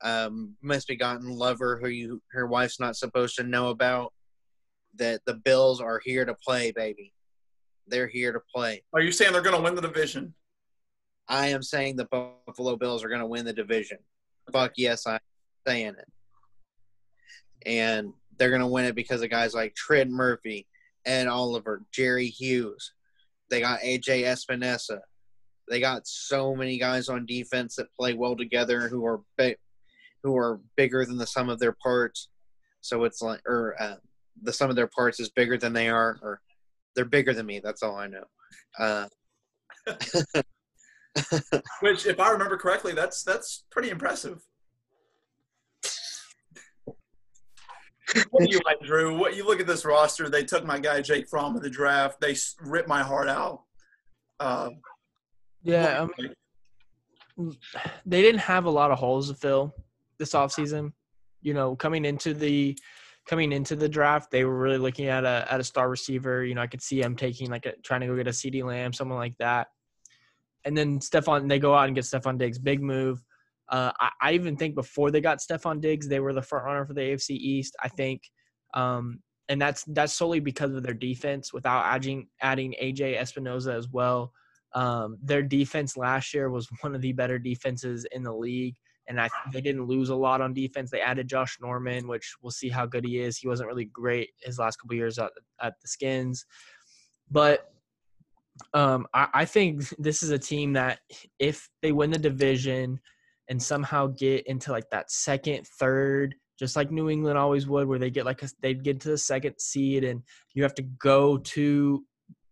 um, 0.02 0.56
misbegotten 0.62 1.28
lover 1.28 1.78
who 1.80 1.88
you 1.88 2.22
her 2.32 2.46
wife's 2.46 2.80
not 2.80 2.96
supposed 2.96 3.36
to 3.36 3.42
know 3.42 3.68
about 3.68 4.12
that 4.96 5.20
the 5.26 5.34
Bills 5.34 5.80
are 5.80 6.00
here 6.04 6.24
to 6.24 6.34
play, 6.34 6.72
baby. 6.72 7.12
They're 7.86 8.08
here 8.08 8.32
to 8.32 8.40
play. 8.54 8.82
Are 8.92 9.00
you 9.00 9.12
saying 9.12 9.32
they're 9.32 9.42
going 9.42 9.56
to 9.56 9.62
win 9.62 9.74
the 9.74 9.82
division? 9.82 10.34
I 11.28 11.48
am 11.48 11.62
saying 11.62 11.96
the 11.96 12.06
Buffalo 12.46 12.76
Bills 12.76 13.04
are 13.04 13.08
going 13.08 13.20
to 13.20 13.26
win 13.26 13.44
the 13.44 13.52
division. 13.52 13.98
Fuck 14.52 14.72
yes, 14.76 15.06
I'm 15.06 15.20
saying 15.66 15.94
it. 15.98 16.08
And 17.66 18.12
they're 18.38 18.50
to 18.58 18.66
win 18.66 18.86
it 18.86 18.94
because 18.94 19.22
of 19.22 19.30
guys 19.30 19.54
like 19.54 19.74
Trent 19.74 20.10
Murphy, 20.10 20.66
Ed 21.04 21.26
Oliver, 21.26 21.82
Jerry 21.92 22.26
Hughes. 22.26 22.92
They 23.50 23.60
got 23.60 23.80
AJ 23.80 24.24
Espinosa. 24.24 25.02
They 25.68 25.80
got 25.80 26.06
so 26.06 26.54
many 26.54 26.78
guys 26.78 27.08
on 27.08 27.26
defense 27.26 27.76
that 27.76 27.94
play 27.98 28.14
well 28.14 28.36
together 28.36 28.88
who 28.88 29.04
are 29.04 29.20
who 30.22 30.36
are 30.36 30.60
bigger 30.76 31.04
than 31.04 31.16
the 31.16 31.26
sum 31.26 31.48
of 31.48 31.58
their 31.58 31.76
parts. 31.82 32.28
So 32.80 33.04
it's 33.04 33.22
like, 33.22 33.40
or 33.46 33.74
uh, 33.80 33.96
the 34.42 34.52
sum 34.52 34.70
of 34.70 34.76
their 34.76 34.88
parts 34.88 35.20
is 35.20 35.28
bigger 35.30 35.58
than 35.58 35.72
they 35.72 35.88
are, 35.88 36.18
or 36.22 36.40
they're 36.94 37.04
bigger 37.04 37.34
than 37.34 37.46
me. 37.46 37.60
That's 37.62 37.82
all 37.82 37.96
I 37.96 38.06
know. 38.06 38.24
Uh, 38.78 39.06
Which, 41.80 42.06
if 42.06 42.20
I 42.20 42.30
remember 42.30 42.56
correctly, 42.56 42.92
that's 42.92 43.22
that's 43.22 43.64
pretty 43.70 43.90
impressive. 43.90 44.40
what 48.30 48.44
do 48.44 48.50
you 48.50 48.60
like, 48.64 48.80
Drew? 48.80 49.18
What 49.18 49.36
you 49.36 49.46
look 49.46 49.60
at 49.60 49.66
this 49.66 49.84
roster? 49.84 50.28
They 50.28 50.44
took 50.44 50.64
my 50.64 50.78
guy 50.78 51.00
Jake 51.00 51.28
Fromm 51.28 51.56
in 51.56 51.62
the 51.62 51.70
draft. 51.70 52.20
They 52.20 52.36
ripped 52.60 52.88
my 52.88 53.02
heart 53.02 53.28
out. 53.28 53.62
Uh, 54.38 54.70
Yeah, 55.62 56.06
um, 57.38 57.56
they 58.06 58.22
didn't 58.22 58.40
have 58.40 58.64
a 58.64 58.70
lot 58.70 58.90
of 58.90 58.98
holes 58.98 59.28
to 59.28 59.34
fill 59.34 59.74
this 60.18 60.32
offseason. 60.32 60.92
You 61.42 61.54
know, 61.54 61.76
coming 61.76 62.04
into 62.04 62.34
the 62.34 62.78
coming 63.26 63.52
into 63.52 63.76
the 63.76 63.88
draft, 63.88 64.30
they 64.30 64.44
were 64.44 64.58
really 64.58 64.78
looking 64.78 65.06
at 65.06 65.24
a 65.24 65.46
at 65.50 65.60
a 65.60 65.64
star 65.64 65.88
receiver. 65.88 66.44
You 66.44 66.54
know, 66.54 66.62
I 66.62 66.66
could 66.66 66.82
see 66.82 67.00
them 67.00 67.16
taking 67.16 67.50
like 67.50 67.66
a 67.66 67.72
trying 67.82 68.00
to 68.00 68.06
go 68.06 68.16
get 68.16 68.26
a 68.26 68.32
CD 68.32 68.62
Lamb, 68.62 68.92
someone 68.92 69.18
like 69.18 69.36
that. 69.38 69.68
And 70.64 70.76
then 70.76 70.98
Stefon, 70.98 71.48
they 71.48 71.58
go 71.58 71.74
out 71.74 71.86
and 71.86 71.94
get 71.94 72.04
Stefon 72.04 72.38
Diggs, 72.38 72.58
big 72.58 72.82
move. 72.82 73.22
Uh, 73.70 73.92
I, 74.00 74.10
I 74.20 74.32
even 74.32 74.56
think 74.56 74.74
before 74.74 75.10
they 75.10 75.20
got 75.20 75.38
Stefon 75.38 75.80
Diggs, 75.80 76.08
they 76.08 76.20
were 76.20 76.32
the 76.32 76.42
front 76.42 76.64
runner 76.64 76.84
for 76.84 76.94
the 76.94 77.00
AFC 77.00 77.30
East. 77.30 77.76
I 77.82 77.88
think, 77.88 78.22
um, 78.74 79.20
and 79.48 79.60
that's 79.60 79.84
that's 79.84 80.12
solely 80.12 80.40
because 80.40 80.74
of 80.74 80.82
their 80.82 80.94
defense. 80.94 81.52
Without 81.52 81.84
adding 81.84 82.28
adding 82.42 82.74
AJ 82.82 83.18
Espinoza 83.18 83.74
as 83.74 83.88
well, 83.88 84.32
um, 84.74 85.18
their 85.22 85.42
defense 85.42 85.96
last 85.96 86.34
year 86.34 86.50
was 86.50 86.68
one 86.80 86.94
of 86.94 87.00
the 87.00 87.12
better 87.12 87.38
defenses 87.38 88.06
in 88.10 88.24
the 88.24 88.34
league, 88.34 88.74
and 89.08 89.20
I 89.20 89.28
they 89.52 89.60
didn't 89.60 89.86
lose 89.86 90.08
a 90.08 90.16
lot 90.16 90.40
on 90.40 90.52
defense. 90.52 90.90
They 90.90 91.00
added 91.00 91.28
Josh 91.28 91.56
Norman, 91.60 92.08
which 92.08 92.34
we'll 92.42 92.50
see 92.50 92.68
how 92.68 92.86
good 92.86 93.04
he 93.04 93.20
is. 93.20 93.38
He 93.38 93.46
wasn't 93.46 93.68
really 93.68 93.86
great 93.86 94.30
his 94.42 94.58
last 94.58 94.76
couple 94.76 94.96
years 94.96 95.16
at, 95.18 95.30
at 95.62 95.74
the 95.80 95.88
Skins, 95.88 96.44
but 97.30 97.72
um, 98.74 99.06
I, 99.14 99.28
I 99.32 99.44
think 99.44 99.88
this 99.98 100.22
is 100.22 100.30
a 100.30 100.38
team 100.38 100.72
that 100.74 101.00
if 101.38 101.68
they 101.82 101.92
win 101.92 102.10
the 102.10 102.18
division 102.18 103.00
and 103.48 103.62
somehow 103.62 104.08
get 104.08 104.46
into 104.46 104.70
like 104.70 104.88
that 104.90 105.10
second, 105.10 105.66
third, 105.66 106.34
just 106.58 106.76
like 106.76 106.90
New 106.90 107.10
England 107.10 107.38
always 107.38 107.66
would, 107.66 107.88
where 107.88 107.98
they 107.98 108.10
get 108.10 108.26
like 108.26 108.42
a, 108.42 108.48
they'd 108.60 108.84
get 108.84 109.00
to 109.00 109.10
the 109.10 109.18
second 109.18 109.54
seed 109.58 110.04
and 110.04 110.22
you 110.54 110.62
have 110.62 110.74
to 110.74 110.82
go 110.82 111.38
to 111.38 112.04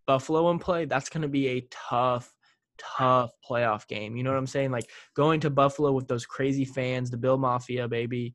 Buffalo 0.07 0.51
and 0.51 0.61
play. 0.61 0.87
That's 0.87 1.11
going 1.11 1.23
to 1.23 1.29
be 1.29 1.49
a 1.49 1.69
tough, 1.71 2.33
tough 2.79 3.31
playoff 3.49 3.87
game. 3.87 4.17
You 4.17 4.23
know 4.23 4.31
what 4.31 4.39
I'm 4.39 4.47
saying? 4.47 4.71
Like 4.71 4.91
going 5.15 5.41
to 5.41 5.51
Buffalo 5.51 5.93
with 5.93 6.09
those 6.09 6.27
crazy 6.27 6.65
fans, 6.65 7.11
the 7.11 7.19
Bill 7.19 7.37
Mafia, 7.37 7.87
baby. 7.87 8.35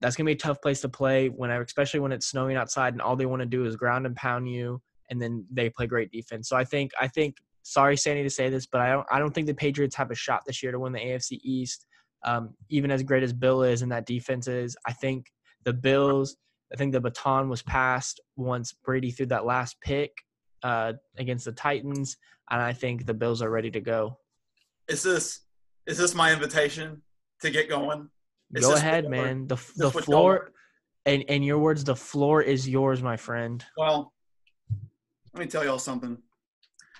That's 0.00 0.16
gonna 0.16 0.26
be 0.26 0.32
a 0.32 0.36
tough 0.36 0.60
place 0.60 0.82
to 0.82 0.88
play 0.90 1.28
when, 1.28 1.50
especially 1.50 2.00
when 2.00 2.12
it's 2.12 2.26
snowing 2.26 2.56
outside 2.56 2.92
and 2.92 3.00
all 3.00 3.16
they 3.16 3.24
want 3.24 3.40
to 3.40 3.46
do 3.46 3.64
is 3.64 3.74
ground 3.74 4.04
and 4.04 4.14
pound 4.14 4.50
you 4.50 4.82
and 5.10 5.20
then 5.20 5.44
they 5.50 5.70
play 5.70 5.86
great 5.86 6.10
defense. 6.10 6.48
So 6.48 6.56
I 6.56 6.64
think 6.64 6.92
I 7.00 7.08
think 7.08 7.36
sorry 7.62 7.96
Sandy 7.96 8.22
to 8.22 8.30
say 8.30 8.50
this, 8.50 8.66
but 8.66 8.80
I 8.80 8.90
don't 8.90 9.06
I 9.10 9.18
don't 9.18 9.34
think 9.34 9.46
the 9.46 9.54
Patriots 9.54 9.96
have 9.96 10.10
a 10.10 10.14
shot 10.14 10.42
this 10.46 10.62
year 10.62 10.72
to 10.72 10.78
win 10.78 10.92
the 10.92 11.00
AFC 11.00 11.40
East. 11.42 11.86
Um, 12.24 12.54
even 12.70 12.90
as 12.90 13.02
great 13.02 13.22
as 13.22 13.34
Bill 13.34 13.62
is 13.62 13.82
and 13.82 13.92
that 13.92 14.06
defense 14.06 14.48
is, 14.48 14.76
I 14.86 14.92
think 14.92 15.26
the 15.64 15.72
Bills. 15.72 16.36
I 16.72 16.76
think 16.76 16.92
the 16.92 17.00
baton 17.00 17.48
was 17.48 17.62
passed 17.62 18.20
once 18.36 18.72
Brady 18.72 19.10
threw 19.12 19.26
that 19.26 19.44
last 19.44 19.76
pick 19.80 20.10
uh, 20.64 20.94
against 21.18 21.44
the 21.44 21.52
Titans, 21.52 22.16
and 22.50 22.60
I 22.60 22.72
think 22.72 23.06
the 23.06 23.14
Bills 23.14 23.42
are 23.42 23.50
ready 23.50 23.70
to 23.70 23.80
go. 23.80 24.18
Is 24.88 25.02
this 25.02 25.40
is 25.86 25.98
this 25.98 26.14
my 26.14 26.32
invitation 26.32 27.02
to 27.42 27.50
get 27.50 27.68
going? 27.68 28.08
It's 28.52 28.66
Go 28.66 28.74
ahead, 28.74 29.08
man. 29.08 29.46
The 29.46 29.56
the 29.76 29.90
floor, 29.90 30.52
and 31.06 31.22
in 31.22 31.42
your 31.42 31.58
words, 31.58 31.84
the 31.84 31.96
floor 31.96 32.42
is 32.42 32.68
yours, 32.68 33.02
my 33.02 33.16
friend. 33.16 33.64
Well, 33.76 34.12
let 35.34 35.40
me 35.40 35.46
tell 35.46 35.64
y'all 35.64 35.80
something. 35.80 36.16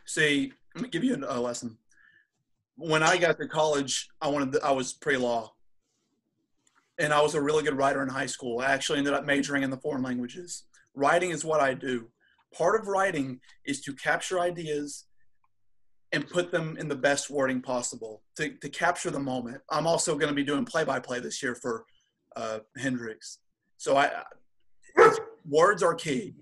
See, 0.07 0.53
let 0.75 0.83
me 0.83 0.89
give 0.89 1.05
you 1.05 1.25
a 1.27 1.41
lesson. 1.41 1.79
When 2.77 3.03
I 3.03 3.17
got 3.17 3.39
to 3.39 3.47
college, 3.47 4.09
I 4.21 4.29
wanted 4.29 4.53
to, 4.53 4.65
I 4.65 4.73
was 4.73 4.93
pre-law, 4.93 5.53
and 6.99 7.13
I 7.13 7.23
was 7.23 7.37
a 7.37 7.41
really 7.41 7.63
good 7.63 7.77
writer 7.77 8.03
in 8.03 8.09
high 8.09 8.27
school. 8.27 8.59
I 8.59 8.67
actually 8.67 8.99
ended 8.99 9.15
up 9.15 9.25
majoring 9.25 9.63
in 9.63 9.71
the 9.71 9.77
foreign 9.77 10.03
languages. 10.03 10.65
Writing 10.95 11.31
is 11.31 11.45
what 11.45 11.61
I 11.61 11.75
do. 11.75 12.09
Part 12.53 12.81
of 12.81 12.89
writing 12.89 13.41
is 13.65 13.81
to 13.83 13.93
capture 13.95 14.41
ideas 14.41 15.07
and 16.13 16.29
put 16.29 16.51
them 16.51 16.77
in 16.79 16.89
the 16.89 16.97
best 16.97 17.31
wording 17.31 17.61
possible 17.61 18.23
to, 18.37 18.51
to 18.51 18.69
capture 18.69 19.11
the 19.11 19.21
moment. 19.21 19.61
I'm 19.71 19.87
also 19.87 20.15
going 20.17 20.29
to 20.29 20.35
be 20.35 20.45
doing 20.45 20.65
play-by-play 20.65 21.21
this 21.21 21.43
year 21.43 21.55
for 21.55 21.85
uh, 22.37 22.59
Hendrix. 22.77 23.39
So 23.77 23.97
I, 23.97 24.11
words 25.49 25.83
are 25.83 25.95
key. 25.95 26.35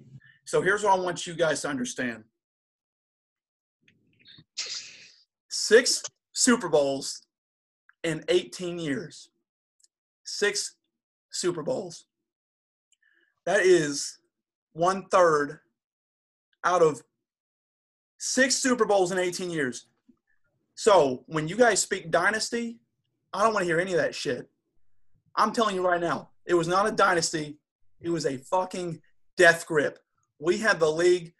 So 0.45 0.61
here's 0.63 0.83
what 0.83 0.99
I 0.99 1.01
want 1.01 1.27
you 1.27 1.35
guys 1.35 1.63
to 1.63 1.69
understand. 1.69 2.25
Six 5.49 6.03
Super 6.33 6.69
Bowls 6.69 7.23
in 8.03 8.25
18 8.29 8.79
years. 8.79 9.31
Six 10.25 10.77
Super 11.31 11.63
Bowls. 11.63 12.07
That 13.45 13.61
is 13.61 14.19
one 14.73 15.07
third 15.07 15.61
out 16.65 16.83
of 16.83 17.03
six 18.19 18.57
Super 18.57 18.85
Bowls 18.85 19.13
in 19.13 19.19
18 19.19 19.51
years. 19.51 19.87
So 20.75 21.25
when 21.27 21.49
you 21.49 21.57
guys 21.57 21.81
speak 21.81 22.11
dynasty, 22.11 22.79
I 23.33 23.43
don't 23.43 23.53
want 23.53 23.63
to 23.63 23.67
hear 23.67 23.81
any 23.81 23.93
of 23.93 23.99
that 23.99 24.15
shit. 24.15 24.49
I'm 25.37 25.53
telling 25.53 25.75
you 25.75 25.87
right 25.87 26.01
now, 26.01 26.31
it 26.47 26.55
was 26.55 26.69
not 26.69 26.89
a 26.89 26.93
dynasty. 26.93 27.59
It 28.01 28.11
was 28.11 28.27
a 28.27 28.39
fucking 28.39 29.01
death 29.37 29.67
grip. 29.67 29.99
We 30.43 30.59
had 30.59 30.81
the 30.81 30.91
league 30.91 31.35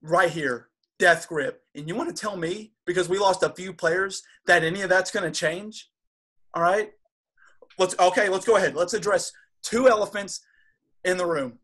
right 0.00 0.30
here, 0.30 0.68
death 0.98 1.28
grip. 1.28 1.62
And 1.74 1.86
you 1.86 1.94
want 1.94 2.08
to 2.08 2.18
tell 2.18 2.36
me, 2.36 2.72
because 2.86 3.10
we 3.10 3.18
lost 3.18 3.42
a 3.42 3.50
few 3.50 3.74
players, 3.74 4.22
that 4.46 4.64
any 4.64 4.80
of 4.80 4.88
that's 4.88 5.10
going 5.10 5.30
to 5.30 5.38
change? 5.38 5.90
All 6.54 6.62
right? 6.62 6.92
Let's 7.78 7.94
okay, 7.98 8.28
let's 8.28 8.46
go 8.46 8.56
ahead. 8.56 8.74
Let's 8.74 8.94
address 8.94 9.32
two 9.62 9.88
elephants 9.88 10.40
in 11.04 11.18
the 11.18 11.26
room. 11.26 11.58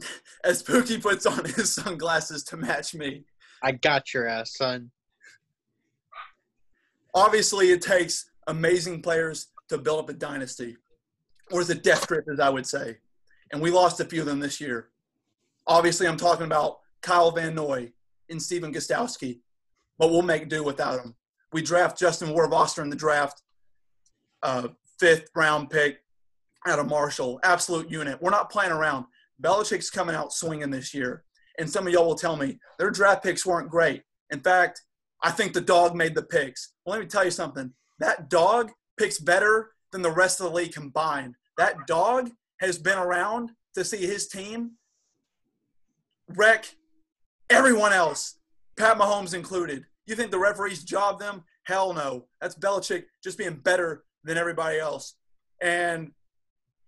As 0.44 0.62
Pookie 0.62 1.02
puts 1.02 1.26
on 1.26 1.44
his 1.56 1.74
sunglasses 1.74 2.44
to 2.44 2.56
match 2.56 2.94
me. 2.94 3.24
I 3.62 3.72
got 3.72 4.14
your 4.14 4.28
ass, 4.28 4.56
son. 4.56 4.90
Obviously, 7.14 7.70
it 7.70 7.82
takes 7.82 8.30
amazing 8.46 9.02
players 9.02 9.48
to 9.70 9.78
build 9.78 10.00
up 10.00 10.08
a 10.08 10.12
dynasty, 10.12 10.76
or 11.50 11.60
is 11.60 11.70
it 11.70 11.82
death 11.82 12.06
grip, 12.06 12.26
as 12.32 12.38
I 12.38 12.48
would 12.48 12.66
say. 12.66 12.98
And 13.52 13.60
we 13.60 13.70
lost 13.70 14.00
a 14.00 14.04
few 14.04 14.20
of 14.20 14.26
them 14.26 14.38
this 14.38 14.60
year. 14.60 14.90
Obviously, 15.66 16.06
I'm 16.06 16.16
talking 16.16 16.46
about 16.46 16.78
Kyle 17.02 17.30
Van 17.30 17.54
Noy 17.54 17.92
and 18.30 18.40
Stephen 18.40 18.72
Gostkowski, 18.72 19.40
but 19.98 20.10
we'll 20.10 20.22
make 20.22 20.48
do 20.48 20.62
without 20.62 21.02
them. 21.02 21.14
We 21.52 21.62
draft 21.62 21.98
Justin 21.98 22.28
Rohrwasser 22.28 22.82
in 22.82 22.90
the 22.90 22.96
draft, 22.96 23.42
uh, 24.42 24.68
fifth 24.98 25.28
round 25.34 25.70
pick 25.70 25.98
out 26.66 26.78
of 26.78 26.88
Marshall, 26.88 27.40
absolute 27.42 27.90
unit. 27.90 28.20
We're 28.20 28.30
not 28.30 28.50
playing 28.50 28.72
around. 28.72 29.06
Belichick's 29.42 29.90
coming 29.90 30.14
out 30.14 30.32
swinging 30.32 30.70
this 30.70 30.94
year, 30.94 31.24
and 31.58 31.68
some 31.68 31.86
of 31.86 31.92
y'all 31.92 32.06
will 32.06 32.14
tell 32.14 32.36
me 32.36 32.58
their 32.78 32.90
draft 32.90 33.22
picks 33.22 33.46
weren't 33.46 33.70
great. 33.70 34.02
In 34.30 34.40
fact, 34.40 34.82
I 35.22 35.30
think 35.30 35.52
the 35.52 35.60
dog 35.60 35.94
made 35.94 36.14
the 36.14 36.22
picks. 36.22 36.72
Well, 36.84 36.96
let 36.96 37.02
me 37.02 37.08
tell 37.08 37.24
you 37.24 37.30
something. 37.30 37.72
That 37.98 38.28
dog 38.28 38.70
picks 38.98 39.18
better 39.18 39.70
than 39.92 40.02
the 40.02 40.10
rest 40.10 40.40
of 40.40 40.46
the 40.46 40.56
league 40.56 40.72
combined. 40.72 41.34
That 41.56 41.86
dog 41.86 42.30
has 42.60 42.78
been 42.78 42.98
around 42.98 43.50
to 43.74 43.84
see 43.84 44.06
his 44.06 44.28
team 44.28 44.72
wreck 46.36 46.76
everyone 47.50 47.92
else, 47.92 48.38
Pat 48.78 48.98
Mahomes 48.98 49.34
included. 49.34 49.84
You 50.06 50.14
think 50.14 50.30
the 50.30 50.38
referees 50.38 50.84
job 50.84 51.18
them? 51.18 51.44
Hell 51.64 51.92
no. 51.92 52.26
That's 52.40 52.54
Belichick 52.54 53.04
just 53.24 53.38
being 53.38 53.56
better 53.56 54.04
than 54.22 54.36
everybody 54.36 54.78
else. 54.78 55.14
And 55.60 56.12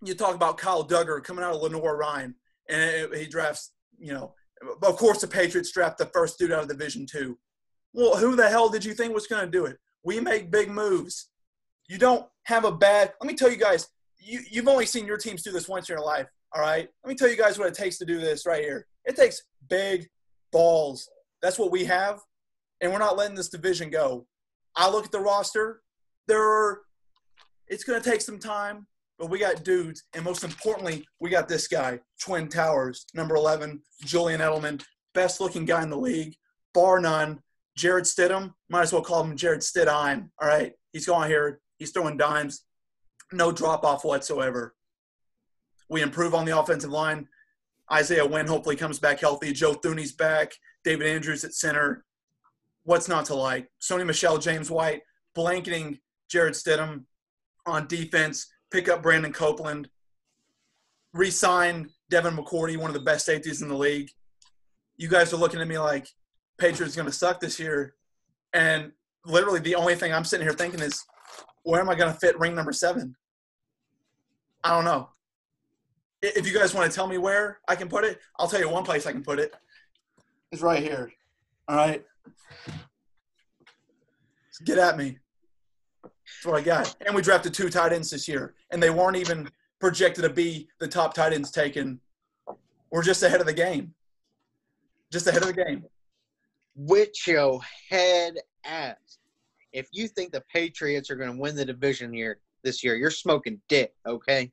you 0.05 0.15
talk 0.15 0.35
about 0.35 0.59
Kyle 0.59 0.87
Dugger 0.87 1.23
coming 1.23 1.45
out 1.45 1.55
of 1.55 1.63
Lenoir-Rhyne, 1.63 2.35
and 2.69 3.15
he 3.15 3.27
drafts, 3.27 3.73
you 3.99 4.13
know, 4.13 4.35
of 4.83 4.97
course 4.97 5.21
the 5.21 5.27
Patriots 5.27 5.73
draft 5.73 5.99
the 5.99 6.07
first 6.07 6.39
dude 6.39 6.53
out 6.53 6.63
of 6.63 6.69
Division 6.69 7.07
Two. 7.07 7.39
Well, 7.93 8.17
who 8.17 8.37
the 8.37 8.49
hell 8.49 8.69
did 8.69 8.85
you 8.85 8.93
think 8.93 9.15
was 9.15 9.27
going 9.27 9.45
to 9.45 9.51
do 9.51 9.65
it? 9.65 9.79
We 10.05 10.21
make 10.21 10.51
big 10.51 10.71
moves. 10.71 11.29
You 11.89 11.99
don't 11.99 12.27
have 12.45 12.65
a 12.65 12.73
bad. 12.73 13.13
Let 13.21 13.29
me 13.29 13.37
tell 13.37 13.51
you 13.51 13.57
guys. 13.57 13.89
You 14.19 14.41
you've 14.51 14.69
only 14.69 14.87
seen 14.87 15.07
your 15.07 15.17
teams 15.17 15.43
do 15.43 15.53
this 15.53 15.69
once 15.69 15.89
in 15.89 15.95
your 15.95 16.05
life. 16.05 16.27
All 16.55 16.61
right. 16.61 16.89
Let 17.03 17.09
me 17.09 17.15
tell 17.15 17.29
you 17.29 17.37
guys 17.37 17.59
what 17.59 17.69
it 17.69 17.75
takes 17.75 17.99
to 17.99 18.05
do 18.05 18.21
this 18.21 18.47
right 18.47 18.63
here. 18.63 18.87
It 19.09 19.17
takes 19.17 19.43
big 19.69 20.07
balls. 20.53 21.09
That's 21.41 21.59
what 21.59 21.73
we 21.73 21.85
have, 21.87 22.21
and 22.81 22.93
we're 22.93 22.99
not 22.99 23.17
letting 23.17 23.35
this 23.35 23.49
division 23.49 23.91
go. 23.91 24.27
I 24.77 24.89
look 24.91 25.07
at 25.07 25.13
the 25.13 25.19
roster. 25.19 25.81
There 26.29 26.43
are. 26.43 26.83
It's 27.69 27.85
going 27.85 28.01
to 28.01 28.09
take 28.09 28.21
some 28.21 28.39
time, 28.39 28.87
but 29.19 29.31
we 29.31 29.39
got 29.39 29.65
dudes, 29.65 30.05
and 30.15 30.25
most 30.25 30.45
importantly, 30.45 31.07
we 31.21 31.31
got 31.31 31.49
this 31.49 31.69
guy, 31.69 32.01
Twin 32.21 32.49
Towers, 32.49 33.07
number 33.15 33.35
11, 33.35 33.83
Julian 34.05 34.41
Edelman, 34.41 34.83
best 35.15 35.41
looking 35.41 35.65
guy 35.65 35.83
in 35.83 35.91
the 35.91 35.97
league, 35.97 36.35
bar 36.73 37.01
none. 37.01 37.41
Jarrett 37.77 38.07
Stidham, 38.07 38.55
might 38.69 38.83
as 38.83 38.93
well 38.93 39.03
call 39.03 39.23
him 39.23 39.37
Jared 39.37 39.61
Stidheim. 39.61 40.31
All 40.41 40.49
right, 40.49 40.73
he's 40.93 41.07
going 41.07 41.29
here. 41.29 41.61
He's 41.79 41.93
throwing 41.93 42.17
dimes, 42.17 42.65
no 43.33 43.53
drop 43.53 43.85
off 43.85 44.05
whatsoever. 44.05 44.75
We 45.89 46.03
improve 46.03 46.35
on 46.35 46.45
the 46.45 46.59
offensive 46.59 46.91
line. 46.91 47.29
Isaiah 47.93 48.27
Wynn 48.27 48.47
hopefully 48.47 48.77
comes 48.77 48.99
back 48.99 49.21
healthy. 49.21 49.53
Joe 49.53 49.75
Thuney's 49.75 50.13
back. 50.13 50.53
David 50.85 51.07
Andrews 51.07 51.45
at 51.45 51.55
center. 51.55 52.05
What's 52.85 53.09
not 53.09 53.27
to 53.27 53.35
like? 53.35 53.71
Sony 53.81 54.07
Michel, 54.07 54.39
James 54.39 54.71
White, 54.71 55.03
blanketing 55.35 55.99
Jarrett 56.31 56.55
Stidham 56.55 57.05
on 57.67 57.87
defense. 57.87 58.47
Pick 58.71 58.89
up 58.89 59.03
Brandon 59.03 59.33
Copeland. 59.33 59.89
Resign 61.13 61.91
Devin 62.11 62.37
McCourty, 62.37 62.77
one 62.77 62.91
of 62.91 62.95
the 62.95 63.01
best 63.01 63.27
safeties 63.27 63.63
in 63.63 63.69
the 63.69 63.77
league. 63.77 64.11
You 64.97 65.09
guys 65.09 65.33
are 65.33 65.39
looking 65.39 65.61
at 65.61 65.69
me 65.69 65.79
like 65.79 66.09
Patriots 66.59 66.97
going 66.97 67.07
to 67.07 67.13
suck 67.13 67.41
this 67.41 67.59
year, 67.59 67.95
and 68.53 68.93
literally 69.25 69.61
the 69.61 69.75
only 69.75 69.95
thing 69.95 70.13
I'm 70.13 70.25
sitting 70.25 70.47
here 70.47 70.55
thinking 70.55 70.81
is, 70.81 71.05
where 71.63 71.81
am 71.81 71.89
I 71.89 71.95
going 71.95 72.13
to 72.13 72.19
fit 72.19 72.39
ring 72.39 72.55
number 72.55 72.73
seven? 72.73 73.15
I 74.65 74.71
don't 74.71 74.85
know. 74.85 75.11
I- 76.25 76.33
If 76.37 76.47
you 76.47 76.53
guys 76.59 76.75
want 76.75 76.91
to 76.91 76.95
tell 76.95 77.07
me 77.07 77.19
where 77.19 77.61
I 77.69 77.77
can 77.77 77.89
put 77.89 78.05
it, 78.05 78.21
I'll 78.39 78.49
tell 78.49 78.61
you 78.61 78.69
one 78.69 78.85
place 78.85 79.07
I 79.07 79.13
can 79.13 79.23
put 79.23 79.39
it. 79.39 79.55
It's 80.53 80.63
right 80.63 80.83
here. 80.83 81.13
All 81.69 81.77
right. 81.77 82.05
Get 84.65 84.79
at 84.79 84.97
me. 84.97 85.19
That's 86.03 86.45
what 86.45 86.57
I 86.59 86.63
got. 86.63 86.97
And 87.07 87.15
we 87.15 87.23
drafted 87.23 87.55
two 87.55 87.71
tight 87.71 87.93
ends 87.93 88.11
this 88.11 88.27
year, 88.27 88.55
and 88.71 88.83
they 88.83 88.91
weren't 88.91 89.17
even 89.17 89.49
projected 89.81 90.25
to 90.25 90.31
be 90.31 90.69
the 90.81 90.89
top 90.89 91.15
tight 91.15 91.33
ends 91.33 91.51
taken. 91.51 92.01
We're 92.91 93.03
just 93.05 93.23
ahead 93.23 93.41
of 93.41 93.47
the 93.47 93.53
game. 93.53 93.95
Just 95.13 95.27
ahead 95.27 95.43
of 95.43 95.49
the 95.49 95.65
game. 95.65 95.85
With 96.75 97.11
your 97.27 97.61
head 97.89 98.35
ass. 98.65 99.19
If 99.73 99.89
you 99.93 100.09
think 100.09 100.33
the 100.33 100.43
Patriots 100.53 101.11
are 101.11 101.17
going 101.17 101.33
to 101.33 101.39
win 101.39 101.55
the 101.55 101.65
division 101.65 102.13
here 102.13 102.41
this 102.65 102.83
year, 102.83 102.97
you're 102.97 103.11
smoking 103.11 103.61
dick, 103.69 103.93
okay? 104.07 104.51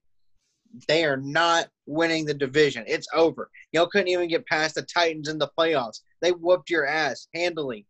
They 0.87 1.05
are 1.05 1.17
not 1.17 1.67
winning 1.85 2.25
the 2.25 2.33
division. 2.33 2.83
It's 2.87 3.07
over. 3.13 3.49
Y'all 3.71 3.87
couldn't 3.87 4.09
even 4.09 4.27
get 4.27 4.45
past 4.47 4.75
the 4.75 4.81
Titans 4.81 5.29
in 5.29 5.37
the 5.37 5.51
playoffs. 5.57 6.01
They 6.21 6.31
whooped 6.31 6.69
your 6.69 6.85
ass 6.85 7.27
handily. 7.33 7.85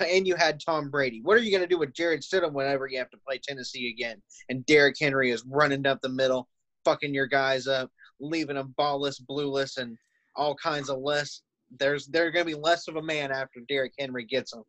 And 0.00 0.26
you 0.26 0.36
had 0.36 0.58
Tom 0.58 0.88
Brady. 0.90 1.20
What 1.22 1.36
are 1.36 1.42
you 1.42 1.50
going 1.50 1.62
to 1.62 1.68
do 1.68 1.78
with 1.78 1.92
Jarrett 1.92 2.22
Stidham 2.22 2.52
whenever 2.52 2.86
you 2.86 2.98
have 2.98 3.10
to 3.10 3.18
play 3.26 3.38
Tennessee 3.38 3.90
again? 3.90 4.22
And 4.48 4.64
Derrick 4.64 4.96
Henry 4.98 5.30
is 5.30 5.44
running 5.46 5.86
up 5.86 6.00
the 6.00 6.08
middle, 6.08 6.48
fucking 6.84 7.12
your 7.12 7.26
guys 7.26 7.66
up, 7.66 7.90
leaving 8.18 8.56
them 8.56 8.74
ballless, 8.78 9.20
blueless, 9.20 9.76
and 9.76 9.98
all 10.34 10.54
kinds 10.54 10.88
of 10.88 10.98
less. 10.98 11.42
There's 11.78 12.06
they're 12.06 12.30
going 12.30 12.46
to 12.46 12.56
be 12.56 12.60
less 12.60 12.88
of 12.88 12.96
a 12.96 13.02
man 13.02 13.30
after 13.30 13.60
Derrick 13.68 13.92
Henry 13.98 14.24
gets 14.24 14.52
them. 14.52 14.62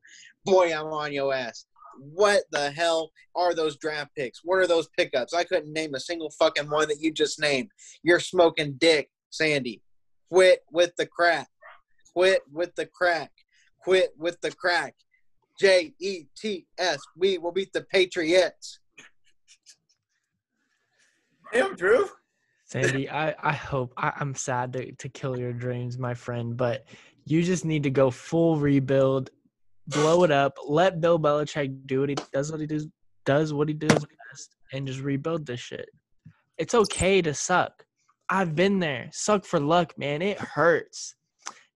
Boy, 0.46 0.74
I'm 0.74 0.88
on 0.88 1.14
your 1.14 1.34
ass. 1.34 1.66
What 1.98 2.44
the 2.52 2.72
hell 2.72 3.12
are 3.36 3.54
those 3.54 3.78
draft 3.78 4.12
picks? 4.16 4.42
What 4.44 4.60
are 4.60 4.68
those 4.68 4.88
pickups? 4.98 5.34
I 5.34 5.44
couldn't 5.44 5.74
name 5.74 5.94
a 5.96 6.00
single 6.00 6.32
fucking 6.32 6.70
one 6.70 6.88
that 6.88 7.00
you 7.00 7.12
just 7.12 7.40
named. 7.40 7.70
You're 8.04 8.20
smoking 8.20 8.74
dick, 8.74 9.10
Sandy. 9.30 9.82
Quit 10.32 10.62
with 10.72 10.96
the 10.98 11.06
crack. 11.06 11.48
Quit 12.14 12.42
with 12.52 12.76
the 12.76 12.86
crack. 12.86 13.32
Quit 13.84 14.14
with 14.18 14.40
the 14.42 14.52
crack. 14.52 14.96
J 15.60 15.94
E 16.00 16.26
T 16.36 16.66
S. 16.78 17.00
We 17.16 17.38
will 17.38 17.52
beat 17.52 17.74
the 17.74 17.82
Patriots. 17.84 18.80
Damn, 21.52 21.76
Drew. 21.76 22.10
Sandy, 22.66 23.08
I, 23.08 23.36
I 23.40 23.54
hope 23.54 23.94
I, 23.98 24.14
I'm 24.20 24.34
sad 24.34 24.74
to, 24.74 24.92
to 24.94 25.10
kill 25.10 25.38
your 25.38 25.54
dreams, 25.54 26.00
my 26.00 26.16
friend, 26.16 26.58
but 26.58 26.86
you 27.26 27.44
just 27.44 27.66
need 27.66 27.84
to 27.84 27.92
go 27.92 28.10
full 28.10 28.58
rebuild, 28.58 29.30
blow 29.88 30.24
it 30.24 30.32
up, 30.32 30.58
let 30.68 31.02
Bill 31.02 31.20
Belichick 31.20 31.86
do 31.86 32.02
what 32.02 32.10
he 32.10 32.16
does 32.34 32.52
what 32.52 32.62
he 32.62 32.68
does 32.68 32.88
does 33.26 33.54
what 33.54 33.68
he 33.68 33.74
does 33.74 34.06
best, 34.06 34.56
and 34.74 34.88
just 34.88 35.00
rebuild 35.00 35.46
this 35.46 35.60
shit. 35.60 35.90
It's 36.58 36.76
okay 36.76 37.22
to 37.22 37.34
suck. 37.34 37.86
I've 38.30 38.56
been 38.56 38.80
there. 38.80 39.10
Suck 39.12 39.46
for 39.46 39.60
luck, 39.60 39.98
man. 39.98 40.22
It 40.22 40.40
hurts. 40.40 41.16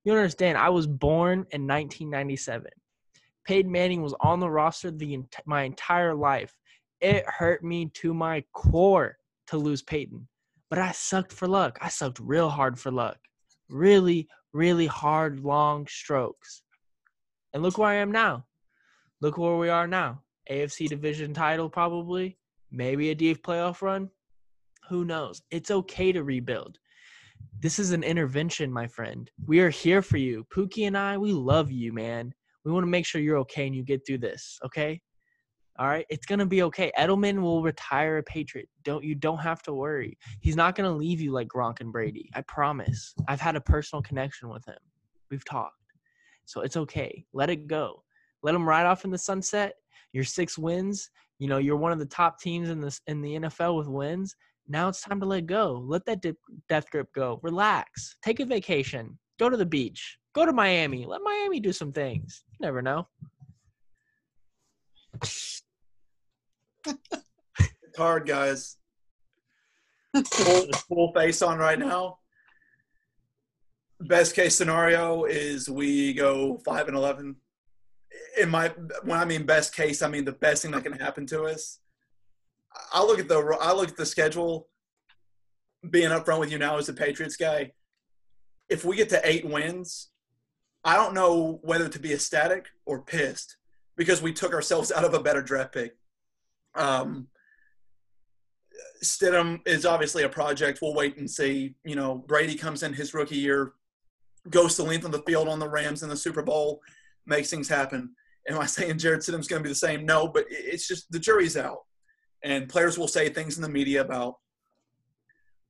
You 0.03 0.13
understand? 0.13 0.57
I 0.57 0.69
was 0.69 0.87
born 0.87 1.39
in 1.51 1.67
1997. 1.67 2.67
Peyton 3.45 3.71
Manning 3.71 4.01
was 4.01 4.13
on 4.19 4.39
the 4.39 4.49
roster 4.49 4.91
the 4.91 5.19
my 5.45 5.63
entire 5.63 6.13
life. 6.13 6.55
It 6.99 7.25
hurt 7.27 7.63
me 7.63 7.91
to 7.95 8.13
my 8.13 8.43
core 8.53 9.17
to 9.47 9.57
lose 9.57 9.81
Peyton, 9.81 10.27
but 10.69 10.79
I 10.79 10.91
sucked 10.91 11.31
for 11.31 11.47
luck. 11.47 11.77
I 11.81 11.89
sucked 11.89 12.19
real 12.19 12.49
hard 12.49 12.77
for 12.77 12.91
luck. 12.91 13.17
Really, 13.69 14.27
really 14.51 14.87
hard, 14.87 15.39
long 15.41 15.87
strokes. 15.87 16.63
And 17.57 17.63
look 17.63 17.79
where 17.79 17.89
I 17.89 17.95
am 17.95 18.11
now. 18.11 18.45
Look 19.19 19.39
where 19.39 19.55
we 19.55 19.67
are 19.67 19.87
now. 19.87 20.21
AFC 20.47 20.87
division 20.87 21.33
title, 21.33 21.71
probably. 21.71 22.37
Maybe 22.69 23.09
a 23.09 23.15
deep 23.15 23.43
playoff 23.43 23.81
run. 23.81 24.11
Who 24.89 25.05
knows? 25.05 25.41
It's 25.49 25.71
okay 25.71 26.11
to 26.11 26.23
rebuild. 26.23 26.77
This 27.59 27.79
is 27.79 27.93
an 27.93 28.03
intervention, 28.03 28.71
my 28.71 28.85
friend. 28.85 29.31
We 29.47 29.59
are 29.61 29.71
here 29.71 30.03
for 30.03 30.17
you. 30.17 30.45
Pookie 30.55 30.85
and 30.85 30.95
I, 30.95 31.17
we 31.17 31.33
love 31.33 31.71
you, 31.71 31.91
man. 31.93 32.31
We 32.63 32.71
want 32.71 32.83
to 32.83 32.91
make 32.91 33.07
sure 33.07 33.21
you're 33.21 33.39
okay 33.39 33.65
and 33.65 33.75
you 33.75 33.81
get 33.83 34.05
through 34.05 34.19
this, 34.19 34.59
okay? 34.63 35.01
All 35.79 35.87
right, 35.87 36.05
it's 36.11 36.27
gonna 36.27 36.45
be 36.45 36.61
okay. 36.61 36.91
Edelman 36.95 37.41
will 37.41 37.63
retire 37.63 38.19
a 38.19 38.23
Patriot. 38.23 38.69
Don't 38.83 39.03
you 39.03 39.15
don't 39.15 39.39
have 39.39 39.63
to 39.63 39.73
worry. 39.73 40.15
He's 40.41 40.55
not 40.55 40.75
gonna 40.75 40.95
leave 40.95 41.21
you 41.21 41.31
like 41.31 41.47
Gronk 41.47 41.81
and 41.81 41.91
Brady. 41.91 42.29
I 42.35 42.41
promise. 42.41 43.15
I've 43.27 43.41
had 43.41 43.55
a 43.55 43.61
personal 43.61 44.03
connection 44.03 44.49
with 44.49 44.63
him. 44.65 44.77
We've 45.31 45.45
talked, 45.45 45.76
so 46.47 46.61
it's 46.61 46.77
okay. 46.77 47.25
Let 47.33 47.49
it 47.49 47.67
go. 47.67 48.03
Let 48.41 48.53
them 48.53 48.67
ride 48.67 48.85
off 48.85 49.03
in 49.03 49.11
the 49.11 49.17
sunset. 49.17 49.73
Your 50.13 50.23
six 50.23 50.57
wins. 50.57 51.09
You 51.39 51.47
know 51.47 51.57
you're 51.57 51.77
one 51.77 51.91
of 51.91 51.99
the 51.99 52.05
top 52.05 52.39
teams 52.39 52.69
in 52.69 52.81
this 52.81 53.01
in 53.05 53.21
the 53.21 53.35
NFL 53.35 53.77
with 53.77 53.87
wins. 53.87 54.33
Now 54.67 54.87
it's 54.87 55.01
time 55.01 55.19
to 55.19 55.25
let 55.25 55.45
go. 55.45 55.83
Let 55.85 56.05
that 56.05 56.21
dip, 56.21 56.37
death 56.67 56.89
grip 56.89 57.07
go. 57.13 57.39
Relax. 57.43 58.15
Take 58.23 58.39
a 58.39 58.45
vacation. 58.45 59.19
Go 59.39 59.49
to 59.49 59.57
the 59.57 59.65
beach. 59.65 60.17
Go 60.33 60.45
to 60.45 60.53
Miami. 60.53 61.05
Let 61.05 61.21
Miami 61.21 61.59
do 61.59 61.71
some 61.71 61.91
things. 61.91 62.43
You 62.51 62.57
never 62.61 62.81
know. 62.81 63.07
It's 65.21 65.63
hard, 67.97 68.27
guys. 68.27 68.77
full, 70.25 70.67
full 70.87 71.11
face 71.13 71.41
on 71.41 71.59
right 71.59 71.79
now. 71.79 72.19
Best 73.99 74.35
case 74.35 74.55
scenario 74.55 75.25
is 75.25 75.69
we 75.69 76.13
go 76.13 76.59
five 76.63 76.87
and 76.87 76.95
eleven. 76.95 77.35
In 78.39 78.49
my 78.49 78.69
when 79.03 79.19
I 79.19 79.25
mean 79.25 79.45
best 79.45 79.75
case, 79.75 80.01
I 80.01 80.07
mean 80.07 80.25
the 80.25 80.31
best 80.33 80.61
thing 80.61 80.71
that 80.71 80.83
can 80.83 80.93
happen 80.93 81.25
to 81.27 81.43
us. 81.43 81.79
I 82.93 83.03
look 83.03 83.19
at 83.19 83.27
the 83.27 83.57
I 83.59 83.73
look 83.73 83.89
at 83.89 83.97
the 83.97 84.05
schedule. 84.05 84.67
Being 85.89 86.09
upfront 86.09 86.39
with 86.39 86.51
you 86.51 86.57
now 86.57 86.77
as 86.77 86.89
a 86.89 86.93
Patriots 86.93 87.37
guy, 87.37 87.71
if 88.67 88.83
we 88.83 88.95
get 88.95 89.09
to 89.09 89.21
eight 89.23 89.47
wins, 89.47 90.09
I 90.83 90.95
don't 90.95 91.13
know 91.13 91.59
whether 91.63 91.87
to 91.87 91.99
be 91.99 92.13
ecstatic 92.13 92.67
or 92.85 93.01
pissed 93.01 93.57
because 93.95 94.21
we 94.21 94.33
took 94.33 94.53
ourselves 94.53 94.91
out 94.91 95.05
of 95.05 95.13
a 95.13 95.19
better 95.19 95.41
draft 95.41 95.73
pick. 95.73 95.95
Um, 96.75 97.27
Stidham 99.03 99.59
is 99.67 99.85
obviously 99.85 100.23
a 100.23 100.29
project. 100.29 100.79
We'll 100.81 100.93
wait 100.93 101.17
and 101.17 101.29
see. 101.29 101.75
You 101.83 101.95
know, 101.95 102.15
Brady 102.15 102.55
comes 102.55 102.83
in 102.83 102.93
his 102.93 103.13
rookie 103.13 103.37
year, 103.37 103.73
goes 104.49 104.75
to 104.75 104.83
length 104.83 105.05
on 105.05 105.11
the 105.11 105.23
field 105.23 105.47
on 105.47 105.59
the 105.59 105.69
Rams 105.69 106.03
in 106.03 106.09
the 106.09 106.17
Super 106.17 106.41
Bowl, 106.41 106.81
makes 107.25 107.49
things 107.49 107.67
happen. 107.67 108.13
Am 108.49 108.59
I 108.59 108.65
saying 108.65 108.97
Jarrett 108.97 109.21
Stidham's 109.21 109.47
going 109.47 109.61
to 109.61 109.67
be 109.67 109.69
the 109.71 109.75
same? 109.75 110.05
No, 110.05 110.27
but 110.27 110.45
it's 110.49 110.87
just 110.87 111.11
the 111.11 111.19
jury's 111.19 111.57
out. 111.57 111.79
And 112.43 112.69
players 112.69 112.97
will 112.97 113.07
say 113.07 113.29
things 113.29 113.57
in 113.57 113.63
the 113.63 113.69
media 113.69 114.01
about 114.01 114.35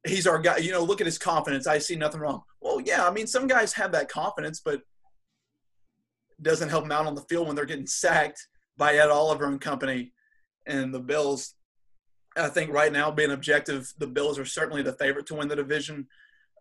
he's 0.05 0.27
our 0.27 0.39
guy. 0.39 0.57
You 0.57 0.71
know, 0.71 0.83
look 0.83 1.01
at 1.01 1.07
his 1.07 1.17
confidence. 1.17 1.67
I 1.67 1.79
see 1.79 1.95
nothing 1.95 2.21
wrong. 2.21 2.41
Well, 2.61 2.79
yeah, 2.81 3.07
I 3.07 3.11
mean, 3.11 3.27
some 3.27 3.47
guys 3.47 3.73
have 3.73 3.91
that 3.93 4.09
confidence, 4.09 4.61
but 4.63 4.81
doesn't 6.41 6.69
help 6.69 6.83
them 6.83 6.91
out 6.91 7.07
on 7.07 7.15
the 7.15 7.21
field 7.23 7.47
when 7.47 7.55
they're 7.55 7.65
getting 7.65 7.87
sacked 7.87 8.47
by 8.77 8.95
Ed 8.95 9.09
Oliver 9.09 9.45
and 9.45 9.59
company 9.59 10.13
and 10.67 10.93
the 10.93 10.99
Bills. 10.99 11.55
I 12.35 12.49
think 12.49 12.71
right 12.71 12.93
now, 12.93 13.09
being 13.09 13.31
objective, 13.31 13.91
the 13.97 14.07
Bills 14.07 14.37
are 14.37 14.45
certainly 14.45 14.83
the 14.83 14.93
favorite 14.93 15.25
to 15.27 15.35
win 15.35 15.47
the 15.47 15.55
division. 15.55 16.07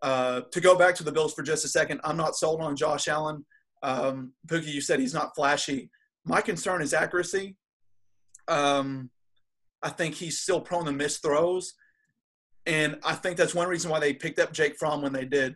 Uh, 0.01 0.41
to 0.51 0.61
go 0.61 0.77
back 0.77 0.95
to 0.95 1.03
the 1.03 1.11
Bills 1.11 1.33
for 1.33 1.43
just 1.43 1.65
a 1.65 1.67
second, 1.67 1.99
I'm 2.03 2.17
not 2.17 2.35
sold 2.35 2.61
on 2.61 2.75
Josh 2.75 3.07
Allen. 3.07 3.45
Um, 3.83 4.33
Pookie, 4.47 4.73
you 4.73 4.81
said 4.81 4.99
he's 4.99 5.13
not 5.13 5.35
flashy. 5.35 5.89
My 6.25 6.41
concern 6.41 6.81
is 6.81 6.93
accuracy. 6.93 7.55
Um, 8.47 9.09
I 9.81 9.89
think 9.89 10.15
he's 10.15 10.39
still 10.39 10.61
prone 10.61 10.85
to 10.85 10.91
miss 10.91 11.17
throws. 11.17 11.73
And 12.65 12.99
I 13.03 13.13
think 13.13 13.37
that's 13.37 13.55
one 13.55 13.67
reason 13.67 13.89
why 13.89 13.99
they 13.99 14.13
picked 14.13 14.39
up 14.39 14.51
Jake 14.51 14.77
Fromm 14.77 15.01
when 15.01 15.13
they 15.13 15.25
did. 15.25 15.55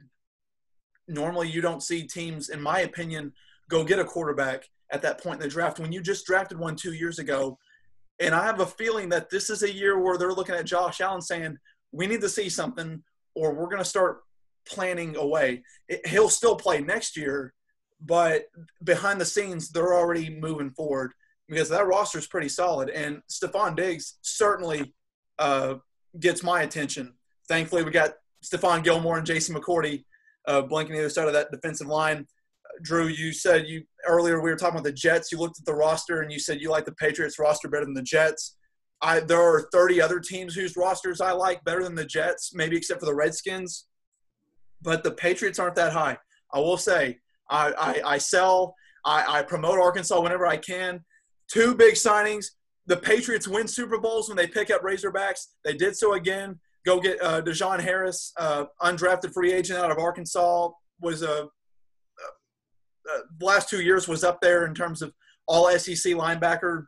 Normally, 1.07 1.49
you 1.49 1.61
don't 1.61 1.83
see 1.83 2.03
teams, 2.03 2.49
in 2.49 2.61
my 2.61 2.81
opinion, 2.81 3.33
go 3.69 3.83
get 3.83 3.99
a 3.99 4.05
quarterback 4.05 4.63
at 4.91 5.01
that 5.01 5.21
point 5.21 5.41
in 5.41 5.41
the 5.41 5.53
draft 5.53 5.79
when 5.79 5.91
you 5.91 6.01
just 6.01 6.25
drafted 6.25 6.57
one 6.57 6.75
two 6.75 6.93
years 6.93 7.19
ago. 7.19 7.57
And 8.19 8.35
I 8.35 8.45
have 8.45 8.59
a 8.59 8.65
feeling 8.65 9.09
that 9.09 9.29
this 9.29 9.49
is 9.49 9.63
a 9.63 9.71
year 9.71 9.99
where 9.99 10.17
they're 10.17 10.33
looking 10.33 10.55
at 10.55 10.65
Josh 10.65 11.01
Allen 11.01 11.21
saying, 11.21 11.57
we 11.91 12.07
need 12.07 12.21
to 12.21 12.29
see 12.29 12.49
something 12.49 13.03
or 13.35 13.53
we're 13.53 13.65
going 13.65 13.77
to 13.79 13.85
start 13.85 14.21
planning 14.71 15.15
away. 15.15 15.63
It, 15.87 16.05
he'll 16.07 16.29
still 16.29 16.55
play 16.55 16.81
next 16.81 17.17
year, 17.17 17.53
but 17.99 18.43
behind 18.83 19.19
the 19.19 19.25
scenes, 19.25 19.69
they're 19.69 19.93
already 19.93 20.29
moving 20.29 20.71
forward 20.71 21.11
because 21.47 21.69
that 21.69 21.87
roster 21.87 22.17
is 22.17 22.27
pretty 22.27 22.49
solid. 22.49 22.89
And 22.89 23.21
Stefon 23.29 23.75
Diggs 23.75 24.17
certainly 24.21 24.93
uh, 25.37 25.75
gets 26.19 26.43
my 26.43 26.61
attention. 26.63 27.13
Thankfully, 27.47 27.83
we 27.83 27.91
got 27.91 28.13
Stephon 28.43 28.83
Gilmore 28.83 29.17
and 29.17 29.27
Jason 29.27 29.55
McCourty 29.55 30.05
uh, 30.47 30.61
blinking 30.61 30.95
the 30.95 31.01
other 31.01 31.09
side 31.09 31.27
of 31.27 31.33
that 31.33 31.51
defensive 31.51 31.87
line. 31.87 32.25
Drew, 32.81 33.07
you 33.07 33.33
said 33.33 33.67
you 33.67 33.83
earlier 34.07 34.41
we 34.41 34.49
were 34.49 34.55
talking 34.55 34.75
about 34.75 34.85
the 34.85 34.93
Jets. 34.93 35.31
You 35.31 35.37
looked 35.37 35.59
at 35.59 35.65
the 35.65 35.75
roster 35.75 36.21
and 36.21 36.31
you 36.31 36.39
said 36.39 36.61
you 36.61 36.69
like 36.69 36.85
the 36.85 36.93
Patriots 36.93 37.37
roster 37.37 37.67
better 37.67 37.85
than 37.85 37.93
the 37.93 38.01
Jets. 38.01 38.55
I, 39.01 39.19
there 39.19 39.41
are 39.41 39.67
30 39.71 40.01
other 40.01 40.19
teams 40.19 40.55
whose 40.55 40.77
rosters 40.77 41.21
I 41.21 41.31
like 41.31 41.63
better 41.63 41.83
than 41.83 41.95
the 41.95 42.05
Jets, 42.05 42.51
maybe 42.53 42.77
except 42.77 42.99
for 42.99 43.07
the 43.07 43.15
Redskins. 43.15 43.85
But 44.81 45.03
the 45.03 45.11
Patriots 45.11 45.59
aren't 45.59 45.75
that 45.75 45.93
high. 45.93 46.17
I 46.53 46.59
will 46.59 46.77
say, 46.77 47.19
I, 47.49 47.73
I, 47.77 48.13
I 48.13 48.17
sell, 48.17 48.75
I, 49.05 49.39
I 49.39 49.41
promote 49.43 49.79
Arkansas 49.79 50.19
whenever 50.19 50.47
I 50.47 50.57
can. 50.57 51.03
Two 51.47 51.75
big 51.75 51.95
signings. 51.95 52.47
The 52.87 52.97
Patriots 52.97 53.47
win 53.47 53.67
Super 53.67 53.99
Bowls 53.99 54.27
when 54.27 54.37
they 54.37 54.47
pick 54.47 54.71
up 54.71 54.81
Razorbacks. 54.81 55.47
They 55.63 55.73
did 55.73 55.95
so 55.95 56.13
again. 56.13 56.59
Go 56.85 56.99
get 56.99 57.21
uh, 57.21 57.43
Harris, 57.79 58.33
uh, 58.37 58.65
undrafted 58.81 59.33
free 59.33 59.53
agent 59.53 59.77
out 59.77 59.91
of 59.91 59.99
Arkansas, 59.99 60.69
was 60.99 61.21
a 61.21 61.43
uh, 63.09 63.19
the 63.39 63.45
last 63.45 63.69
two 63.69 63.81
years 63.81 64.07
was 64.07 64.23
up 64.23 64.41
there 64.41 64.65
in 64.65 64.73
terms 64.73 65.01
of 65.01 65.13
all 65.47 65.69
SEC 65.77 66.13
linebacker, 66.13 66.85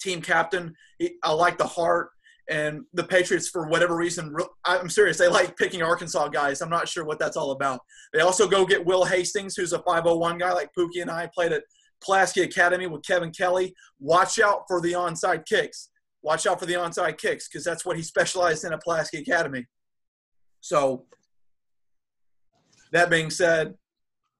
team 0.00 0.20
captain. 0.20 0.74
I 1.22 1.32
like 1.32 1.58
the 1.58 1.66
heart. 1.66 2.10
And 2.48 2.82
the 2.92 3.04
Patriots, 3.04 3.48
for 3.48 3.68
whatever 3.68 3.96
reason, 3.96 4.34
I'm 4.64 4.88
serious, 4.88 5.18
they 5.18 5.28
like 5.28 5.56
picking 5.56 5.82
Arkansas 5.82 6.28
guys. 6.28 6.60
I'm 6.60 6.70
not 6.70 6.88
sure 6.88 7.04
what 7.04 7.18
that's 7.18 7.36
all 7.36 7.50
about. 7.50 7.80
They 8.12 8.20
also 8.20 8.46
go 8.46 8.64
get 8.64 8.84
Will 8.84 9.04
Hastings, 9.04 9.56
who's 9.56 9.72
a 9.72 9.80
501 9.80 10.38
guy 10.38 10.52
like 10.52 10.70
Pookie 10.78 11.02
and 11.02 11.10
I 11.10 11.28
played 11.34 11.52
at 11.52 11.64
Pulaski 12.04 12.42
Academy 12.42 12.86
with 12.86 13.04
Kevin 13.04 13.32
Kelley. 13.32 13.74
Watch 13.98 14.38
out 14.38 14.62
for 14.68 14.80
the 14.80 14.92
onside 14.92 15.44
kicks. 15.46 15.90
Watch 16.22 16.46
out 16.46 16.60
for 16.60 16.66
the 16.66 16.74
onside 16.74 17.18
kicks 17.18 17.48
because 17.48 17.64
that's 17.64 17.84
what 17.84 17.96
he 17.96 18.02
specialized 18.02 18.64
in 18.64 18.72
at 18.72 18.82
Pulaski 18.82 19.18
Academy. 19.18 19.66
So, 20.60 21.06
that 22.92 23.10
being 23.10 23.30
said, 23.30 23.74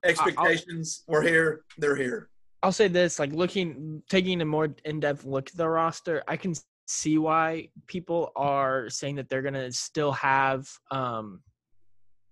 expectations 0.04 1.04
I'll, 1.08 1.14
were 1.14 1.22
here. 1.22 1.62
They're 1.78 1.96
here. 1.96 2.28
I'll 2.62 2.72
say 2.72 2.88
this: 2.88 3.18
like 3.18 3.32
looking, 3.32 4.02
taking 4.08 4.40
a 4.40 4.44
more 4.44 4.74
in-depth 4.84 5.24
look 5.24 5.48
at 5.48 5.56
the 5.56 5.68
roster, 5.68 6.22
I 6.26 6.36
can 6.36 6.54
see 6.86 7.18
why 7.18 7.68
people 7.86 8.32
are 8.36 8.88
saying 8.88 9.16
that 9.16 9.28
they're 9.28 9.42
gonna 9.42 9.70
still 9.72 10.12
have, 10.12 10.68
um, 10.90 11.42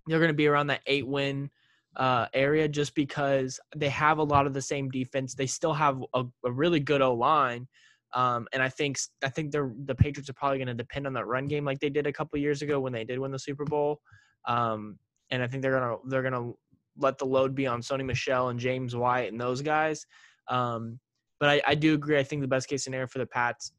they're 0.06 0.20
gonna 0.20 0.32
be 0.32 0.46
around 0.46 0.68
that 0.68 0.82
eight-win 0.86 1.50
uh, 1.96 2.26
area, 2.34 2.66
just 2.68 2.94
because 2.94 3.60
they 3.76 3.88
have 3.88 4.18
a 4.18 4.22
lot 4.22 4.46
of 4.46 4.54
the 4.54 4.62
same 4.62 4.90
defense. 4.90 5.34
They 5.34 5.46
still 5.46 5.72
have 5.72 6.02
a, 6.14 6.24
a 6.44 6.50
really 6.50 6.80
good 6.80 7.02
O 7.02 7.14
line. 7.14 7.68
Um, 8.14 8.46
and 8.52 8.62
I 8.62 8.68
think 8.68 8.98
I 9.24 9.28
think 9.28 9.50
the 9.50 9.74
the 9.86 9.94
Patriots 9.94 10.30
are 10.30 10.34
probably 10.34 10.58
going 10.58 10.68
to 10.68 10.74
depend 10.74 11.06
on 11.06 11.12
that 11.14 11.26
run 11.26 11.46
game 11.46 11.64
like 11.64 11.80
they 11.80 11.90
did 11.90 12.06
a 12.06 12.12
couple 12.12 12.38
years 12.38 12.62
ago 12.62 12.80
when 12.80 12.92
they 12.92 13.04
did 13.04 13.18
win 13.18 13.32
the 13.32 13.38
Super 13.38 13.64
Bowl. 13.64 14.00
Um, 14.46 14.98
and 15.30 15.42
I 15.42 15.46
think 15.46 15.62
they're 15.62 15.78
gonna 15.78 15.96
they're 16.06 16.22
gonna 16.22 16.52
let 16.96 17.18
the 17.18 17.26
load 17.26 17.54
be 17.54 17.66
on 17.66 17.80
Sony 17.80 18.04
Michel 18.04 18.48
and 18.48 18.58
James 18.58 18.94
White 18.94 19.32
and 19.32 19.40
those 19.40 19.62
guys. 19.62 20.06
Um, 20.48 21.00
but 21.40 21.48
I, 21.48 21.62
I, 21.66 21.74
do 21.74 21.94
agree. 21.94 22.18
I 22.18 22.22
think 22.22 22.42
the 22.42 22.48
best 22.48 22.68
case 22.68 22.84
scenario 22.84 23.06
for 23.06 23.18
the 23.18 23.26
Pats, 23.26 23.72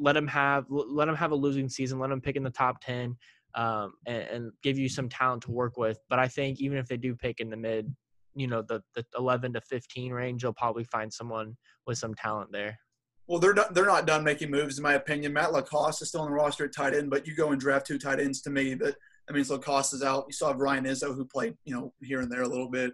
let 0.00 0.14
them 0.14 0.26
have 0.26 0.64
let 0.68 1.06
them 1.06 1.14
have 1.14 1.30
a 1.30 1.36
losing 1.36 1.68
season. 1.68 1.98
Let 1.98 2.10
them 2.10 2.20
pick 2.20 2.36
in 2.36 2.42
the 2.42 2.50
top 2.50 2.80
ten 2.80 3.16
um, 3.54 3.92
and, 4.06 4.22
and, 4.22 4.52
give 4.62 4.78
you 4.78 4.88
some 4.88 5.08
talent 5.08 5.42
to 5.42 5.50
work 5.50 5.76
with. 5.76 5.98
But 6.08 6.18
I 6.18 6.28
think 6.28 6.60
even 6.60 6.78
if 6.78 6.86
they 6.86 6.96
do 6.96 7.14
pick 7.14 7.40
in 7.40 7.50
the 7.50 7.56
mid, 7.56 7.94
you 8.34 8.46
know, 8.46 8.62
the 8.62 8.82
the 8.94 9.04
eleven 9.16 9.52
to 9.52 9.60
fifteen 9.60 10.12
range, 10.12 10.42
you'll 10.42 10.54
probably 10.54 10.84
find 10.84 11.12
someone 11.12 11.56
with 11.86 11.98
some 11.98 12.14
talent 12.14 12.50
there. 12.50 12.78
Well, 13.26 13.38
they're 13.38 13.54
not, 13.54 13.74
they're 13.74 13.86
not 13.86 14.08
done 14.08 14.24
making 14.24 14.50
moves, 14.50 14.76
in 14.76 14.82
my 14.82 14.94
opinion. 14.94 15.32
Matt 15.32 15.52
LaCosse 15.52 16.02
is 16.02 16.08
still 16.08 16.22
on 16.22 16.30
the 16.30 16.34
roster 16.34 16.64
at 16.64 16.74
tight 16.74 16.94
end, 16.94 17.10
but 17.10 17.28
you 17.28 17.36
go 17.36 17.52
and 17.52 17.60
draft 17.60 17.86
two 17.86 17.96
tight 17.96 18.18
ends 18.18 18.40
to 18.42 18.50
me. 18.50 18.74
That 18.74 18.96
that 19.28 19.34
means 19.34 19.50
LaCosse 19.50 19.92
is 19.92 20.02
out. 20.02 20.26
You 20.28 20.46
have 20.46 20.58
Ryan 20.58 20.84
Izzo, 20.84 21.14
who 21.14 21.24
played 21.24 21.54
you 21.64 21.74
know 21.74 21.92
here 22.02 22.20
and 22.20 22.32
there 22.32 22.42
a 22.42 22.48
little 22.48 22.68
bit. 22.68 22.92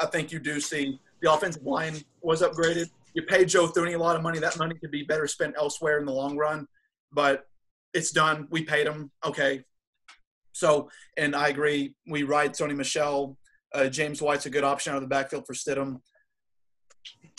I 0.00 0.06
think 0.06 0.32
you 0.32 0.38
do 0.38 0.60
see 0.60 0.98
the 1.20 1.32
offensive 1.32 1.62
line 1.64 1.96
was 2.22 2.42
upgraded. 2.42 2.90
You 3.18 3.24
paid 3.24 3.48
Joe 3.48 3.66
Thuney 3.66 3.96
a 3.96 3.98
lot 3.98 4.14
of 4.14 4.22
money. 4.22 4.38
That 4.38 4.56
money 4.58 4.76
could 4.80 4.92
be 4.92 5.02
better 5.02 5.26
spent 5.26 5.56
elsewhere 5.58 5.98
in 5.98 6.06
the 6.06 6.12
long 6.12 6.36
run, 6.36 6.68
but 7.10 7.46
it's 7.92 8.12
done. 8.12 8.46
We 8.48 8.62
paid 8.62 8.86
him. 8.86 9.10
Okay. 9.26 9.64
So, 10.52 10.88
and 11.16 11.34
I 11.34 11.48
agree. 11.48 11.96
We 12.06 12.22
ride 12.22 12.52
Sony 12.52 12.76
Michel. 12.76 13.36
Uh, 13.74 13.88
James 13.88 14.22
White's 14.22 14.46
a 14.46 14.50
good 14.50 14.62
option 14.62 14.92
out 14.92 14.98
of 14.98 15.02
the 15.02 15.08
backfield 15.08 15.48
for 15.48 15.52
Stidham. 15.52 15.96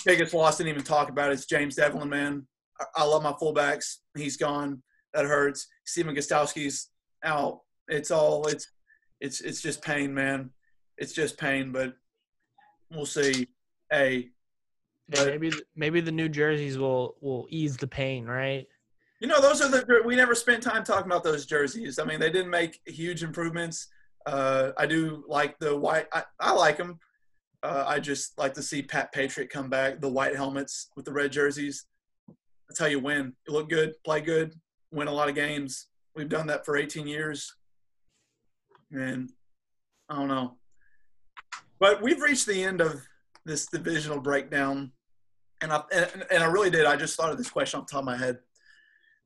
Biggest 0.04 0.34
loss 0.34 0.58
didn't 0.58 0.72
even 0.72 0.84
talk 0.84 1.08
about 1.08 1.32
is 1.32 1.46
James 1.46 1.78
Develin, 1.78 2.10
man. 2.10 2.46
I, 2.82 2.84
I 2.98 3.04
love 3.06 3.24
my 3.24 3.32
fullbacks. 3.32 4.00
He's 4.18 4.36
gone. 4.36 4.84
That 5.14 5.24
hurts. 5.24 5.66
Stephen 5.86 6.14
Gostkowski's 6.14 6.90
out. 7.24 7.62
It's 7.88 8.12
all 8.12 8.46
it's 8.48 8.68
it's 9.22 9.40
it's 9.40 9.62
just 9.62 9.82
pain, 9.82 10.14
man. 10.14 10.50
It's 10.98 11.14
just 11.14 11.38
pain, 11.38 11.72
but 11.72 11.94
we'll 12.92 13.06
see. 13.06 13.48
Hey, 13.90 14.32
Yeah, 15.12 15.26
maybe 15.26 15.52
maybe 15.76 16.02
the 16.02 16.12
new 16.12 16.30
jerseys 16.30 16.78
will 16.78 17.16
will 17.22 17.48
ease 17.50 17.78
the 17.78 17.88
pain, 17.88 18.26
right? 18.26 18.68
You 19.20 19.28
know, 19.28 19.42
those 19.42 19.62
are 19.62 19.68
the 19.68 20.02
we 20.06 20.16
never 20.16 20.36
spent 20.36 20.64
time 20.64 20.84
talking 20.84 21.08
about 21.08 21.24
those 21.24 21.46
jerseys. 21.46 22.00
I 22.00 22.06
mean, 22.06 22.20
they 22.20 22.30
didn't 22.30 22.52
make 22.52 22.80
huge 22.86 23.24
improvements. 23.24 23.88
Uh, 24.26 24.72
I 24.78 24.86
do 24.86 25.24
like 25.28 25.58
the 25.60 25.76
white. 25.76 26.08
I, 26.14 26.24
I 26.40 26.52
like 26.52 26.78
them. 26.78 27.00
Uh, 27.64 27.84
I 27.88 28.00
just 28.00 28.38
like 28.38 28.54
to 28.54 28.64
see 28.64 28.82
Pat 28.82 29.12
Patriot 29.12 29.50
come 29.50 29.70
back. 29.70 30.00
The 30.00 30.08
white 30.08 30.36
helmets 30.36 30.90
with 30.96 31.06
the 31.06 31.12
red 31.12 31.32
jerseys. 31.32 31.86
That's 32.68 32.80
how 32.80 32.86
you 32.86 33.00
win. 33.00 33.34
You 33.48 33.54
look 33.54 33.70
good, 33.70 33.94
play 34.06 34.22
good, 34.22 34.54
win 34.92 35.08
a 35.08 35.12
lot 35.12 35.28
of 35.28 35.36
games. 35.36 35.88
We've 36.16 36.30
done 36.30 36.48
that 36.48 36.66
for 36.66 36.78
18 36.78 37.08
years, 37.08 37.54
and 38.92 39.32
I 40.08 40.16
don't 40.16 40.28
know. 40.28 40.58
But 41.80 42.02
we've 42.02 42.22
reached 42.22 42.46
the 42.46 42.64
end 42.64 42.80
of 42.82 43.02
this 43.46 43.66
divisional 43.66 44.20
breakdown, 44.20 44.92
and 45.62 45.72
I 45.72 45.82
and, 45.92 46.26
and 46.32 46.44
I 46.44 46.48
really 46.48 46.70
did. 46.70 46.86
I 46.86 46.96
just 46.96 47.16
thought 47.18 47.32
of 47.32 47.38
this 47.38 47.50
question 47.50 47.80
off 47.80 47.88
the 47.88 47.92
top 47.92 48.00
of 48.00 48.06
my 48.06 48.18
head 48.18 48.40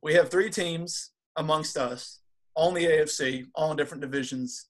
we 0.03 0.13
have 0.13 0.29
three 0.29 0.49
teams 0.49 1.11
amongst 1.37 1.77
us, 1.77 2.19
in 2.59 2.73
the 2.73 2.85
AFC, 2.85 3.45
all 3.55 3.71
in 3.71 3.77
different 3.77 4.01
divisions. 4.01 4.67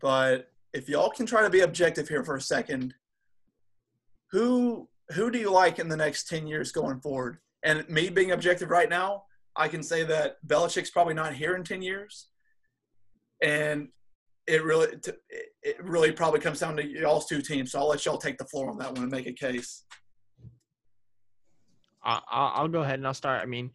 But 0.00 0.50
if 0.72 0.88
y'all 0.88 1.10
can 1.10 1.26
try 1.26 1.42
to 1.42 1.50
be 1.50 1.60
objective 1.60 2.08
here 2.08 2.24
for 2.24 2.36
a 2.36 2.40
second, 2.40 2.94
who 4.32 4.88
who 5.12 5.30
do 5.30 5.38
you 5.38 5.50
like 5.50 5.78
in 5.78 5.88
the 5.88 5.96
next 5.96 6.28
ten 6.28 6.46
years 6.46 6.72
going 6.72 7.00
forward? 7.00 7.38
And 7.62 7.88
me 7.88 8.08
being 8.08 8.32
objective 8.32 8.70
right 8.70 8.88
now, 8.88 9.24
I 9.56 9.68
can 9.68 9.82
say 9.82 10.04
that 10.04 10.36
Belichick's 10.46 10.90
probably 10.90 11.14
not 11.14 11.34
here 11.34 11.54
in 11.54 11.62
ten 11.62 11.82
years, 11.82 12.28
and 13.42 13.88
it 14.46 14.64
really 14.64 14.96
it 15.62 15.82
really 15.82 16.12
probably 16.12 16.40
comes 16.40 16.60
down 16.60 16.76
to 16.76 16.86
y'all's 16.86 17.26
two 17.26 17.42
teams. 17.42 17.72
So 17.72 17.80
I'll 17.80 17.88
let 17.88 18.04
y'all 18.04 18.18
take 18.18 18.38
the 18.38 18.46
floor 18.46 18.70
on 18.70 18.78
that 18.78 18.92
one 18.92 19.02
and 19.02 19.12
make 19.12 19.26
a 19.26 19.32
case. 19.32 19.84
I, 22.08 22.52
I'll 22.54 22.68
go 22.68 22.80
ahead 22.80 22.98
and 22.98 23.06
I'll 23.06 23.14
start. 23.14 23.42
I 23.42 23.46
mean, 23.46 23.70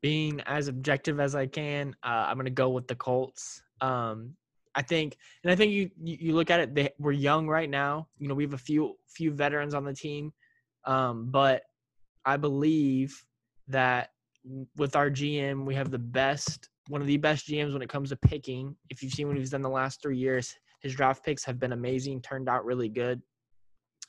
being 0.00 0.40
as 0.46 0.68
objective 0.68 1.20
as 1.20 1.34
I 1.34 1.46
can, 1.46 1.94
uh, 2.02 2.26
I'm 2.28 2.36
going 2.36 2.46
to 2.46 2.50
go 2.50 2.70
with 2.70 2.88
the 2.88 2.94
Colts. 2.94 3.62
Um, 3.80 4.34
I 4.74 4.82
think, 4.82 5.16
and 5.42 5.52
I 5.52 5.56
think 5.56 5.72
you 5.72 5.90
you 6.02 6.16
you 6.20 6.34
look 6.34 6.50
at 6.50 6.60
it. 6.60 6.74
They, 6.74 6.90
we're 6.98 7.12
young 7.12 7.46
right 7.46 7.70
now. 7.70 8.08
You 8.18 8.28
know, 8.28 8.34
we 8.34 8.42
have 8.42 8.54
a 8.54 8.58
few 8.58 8.96
few 9.08 9.30
veterans 9.30 9.74
on 9.74 9.84
the 9.84 9.94
team, 9.94 10.32
um, 10.84 11.28
but 11.30 11.62
I 12.24 12.36
believe 12.36 13.24
that 13.68 14.10
with 14.76 14.96
our 14.96 15.10
GM, 15.10 15.64
we 15.64 15.74
have 15.74 15.90
the 15.90 15.98
best, 15.98 16.68
one 16.88 17.00
of 17.00 17.06
the 17.06 17.16
best 17.16 17.46
GMs 17.46 17.72
when 17.72 17.82
it 17.82 17.88
comes 17.88 18.10
to 18.10 18.16
picking. 18.16 18.74
If 18.90 19.02
you've 19.02 19.12
seen 19.12 19.28
what 19.28 19.36
he's 19.36 19.50
done 19.50 19.62
the 19.62 19.68
last 19.68 20.02
three 20.02 20.18
years, 20.18 20.54
his 20.80 20.94
draft 20.94 21.24
picks 21.24 21.44
have 21.44 21.58
been 21.58 21.72
amazing, 21.72 22.20
turned 22.20 22.48
out 22.48 22.64
really 22.64 22.88
good. 22.88 23.22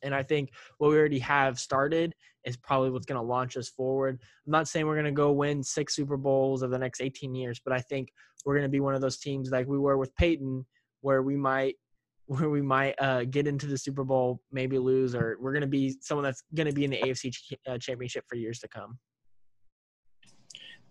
And 0.05 0.15
I 0.15 0.23
think 0.23 0.51
what 0.77 0.89
we 0.89 0.97
already 0.97 1.19
have 1.19 1.59
started 1.59 2.13
is 2.45 2.55
probably 2.55 2.91
what's 2.91 3.05
going 3.05 3.19
to 3.19 3.25
launch 3.25 3.57
us 3.57 3.69
forward. 3.69 4.19
I'm 4.45 4.51
not 4.51 4.67
saying 4.67 4.85
we're 4.85 4.95
going 4.95 5.05
to 5.05 5.11
go 5.11 5.31
win 5.31 5.63
six 5.63 5.95
Super 5.95 6.15
Bowls 6.15 6.63
over 6.63 6.71
the 6.71 6.79
next 6.79 7.01
18 7.01 7.33
years, 7.35 7.59
but 7.63 7.73
I 7.73 7.79
think 7.79 8.09
we're 8.45 8.53
going 8.53 8.63
to 8.63 8.69
be 8.69 8.79
one 8.79 8.95
of 8.95 9.01
those 9.01 9.17
teams 9.17 9.49
like 9.49 9.67
we 9.67 9.79
were 9.79 9.97
with 9.97 10.15
Peyton, 10.15 10.65
where 11.01 11.23
we 11.23 11.35
might 11.35 11.75
where 12.27 12.49
we 12.49 12.61
might 12.61 12.95
uh, 12.99 13.23
get 13.25 13.45
into 13.45 13.67
the 13.67 13.77
Super 13.77 14.03
Bowl, 14.03 14.41
maybe 14.51 14.79
lose, 14.79 15.13
or 15.13 15.37
we're 15.39 15.51
going 15.51 15.61
to 15.61 15.67
be 15.67 15.95
someone 16.01 16.23
that's 16.23 16.41
going 16.55 16.65
to 16.65 16.73
be 16.73 16.83
in 16.83 16.89
the 16.89 16.97
AFC 16.97 17.31
ch- 17.31 17.53
uh, 17.67 17.77
Championship 17.77 18.25
for 18.27 18.35
years 18.35 18.57
to 18.59 18.67
come. 18.67 18.97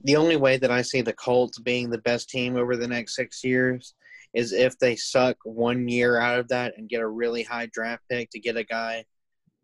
The 0.04 0.14
only 0.14 0.36
way 0.36 0.58
that 0.58 0.70
I 0.70 0.82
see 0.82 1.00
the 1.00 1.12
Colts 1.12 1.58
being 1.58 1.90
the 1.90 1.98
best 1.98 2.28
team 2.28 2.56
over 2.56 2.76
the 2.76 2.86
next 2.86 3.16
six 3.16 3.42
years 3.42 3.94
is 4.34 4.52
if 4.52 4.78
they 4.78 4.96
suck 4.96 5.36
one 5.44 5.88
year 5.88 6.18
out 6.18 6.40
of 6.40 6.48
that 6.48 6.74
and 6.76 6.88
get 6.88 7.00
a 7.00 7.08
really 7.08 7.42
high 7.42 7.66
draft 7.72 8.02
pick 8.10 8.30
to 8.30 8.40
get 8.40 8.56
a 8.56 8.64
guy 8.64 9.04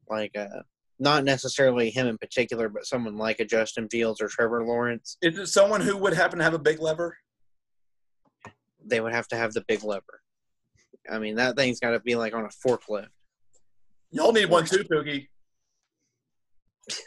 like 0.09 0.37
uh 0.37 0.63
not 1.01 1.25
necessarily 1.25 1.89
him 1.91 2.07
in 2.07 2.19
particular, 2.19 2.69
but 2.69 2.85
someone 2.85 3.17
like 3.17 3.41
a 3.41 3.45
Justin 3.45 3.89
Fields 3.89 4.21
or 4.21 4.29
Trevor 4.29 4.65
Lawrence. 4.65 5.17
Is 5.23 5.39
it 5.39 5.47
someone 5.47 5.81
who 5.81 5.97
would 5.97 6.13
happen 6.13 6.39
to 6.39 6.45
have 6.45 6.53
a 6.53 6.59
big 6.59 6.79
lever? 6.79 7.17
They 8.85 9.01
would 9.01 9.15
have 9.15 9.27
to 9.29 9.37
have 9.37 9.55
the 9.55 9.65
big 9.67 9.83
lever. 9.83 10.21
I 11.11 11.19
mean, 11.19 11.37
that 11.37 11.57
thing's 11.57 11.81
got 11.81 11.93
to 11.93 12.01
be 12.01 12.17
like 12.17 12.35
on 12.35 12.45
a 12.45 12.49
forklift. 12.49 13.09
Y'all 14.11 14.33
need 14.33 14.51
one 14.51 14.67
too, 14.67 14.85
Pookie. 14.85 15.29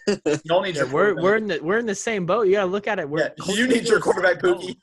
Y'all 0.43 0.61
need 0.61 0.75
Yeah, 0.75 0.83
your 0.83 0.91
we're 0.91 1.21
we're 1.21 1.35
in 1.35 1.47
the 1.47 1.59
we're 1.61 1.77
in 1.77 1.85
the 1.85 1.93
same 1.93 2.25
boat. 2.25 2.47
You 2.47 2.53
got 2.53 2.61
to 2.61 2.67
look 2.67 2.87
at 2.87 2.99
it. 2.99 3.07
We're, 3.07 3.19
yeah, 3.19 3.53
you 3.53 3.67
need 3.67 3.87
your 3.87 3.99
quarterback, 3.99 4.39
Pookie. 4.39 4.75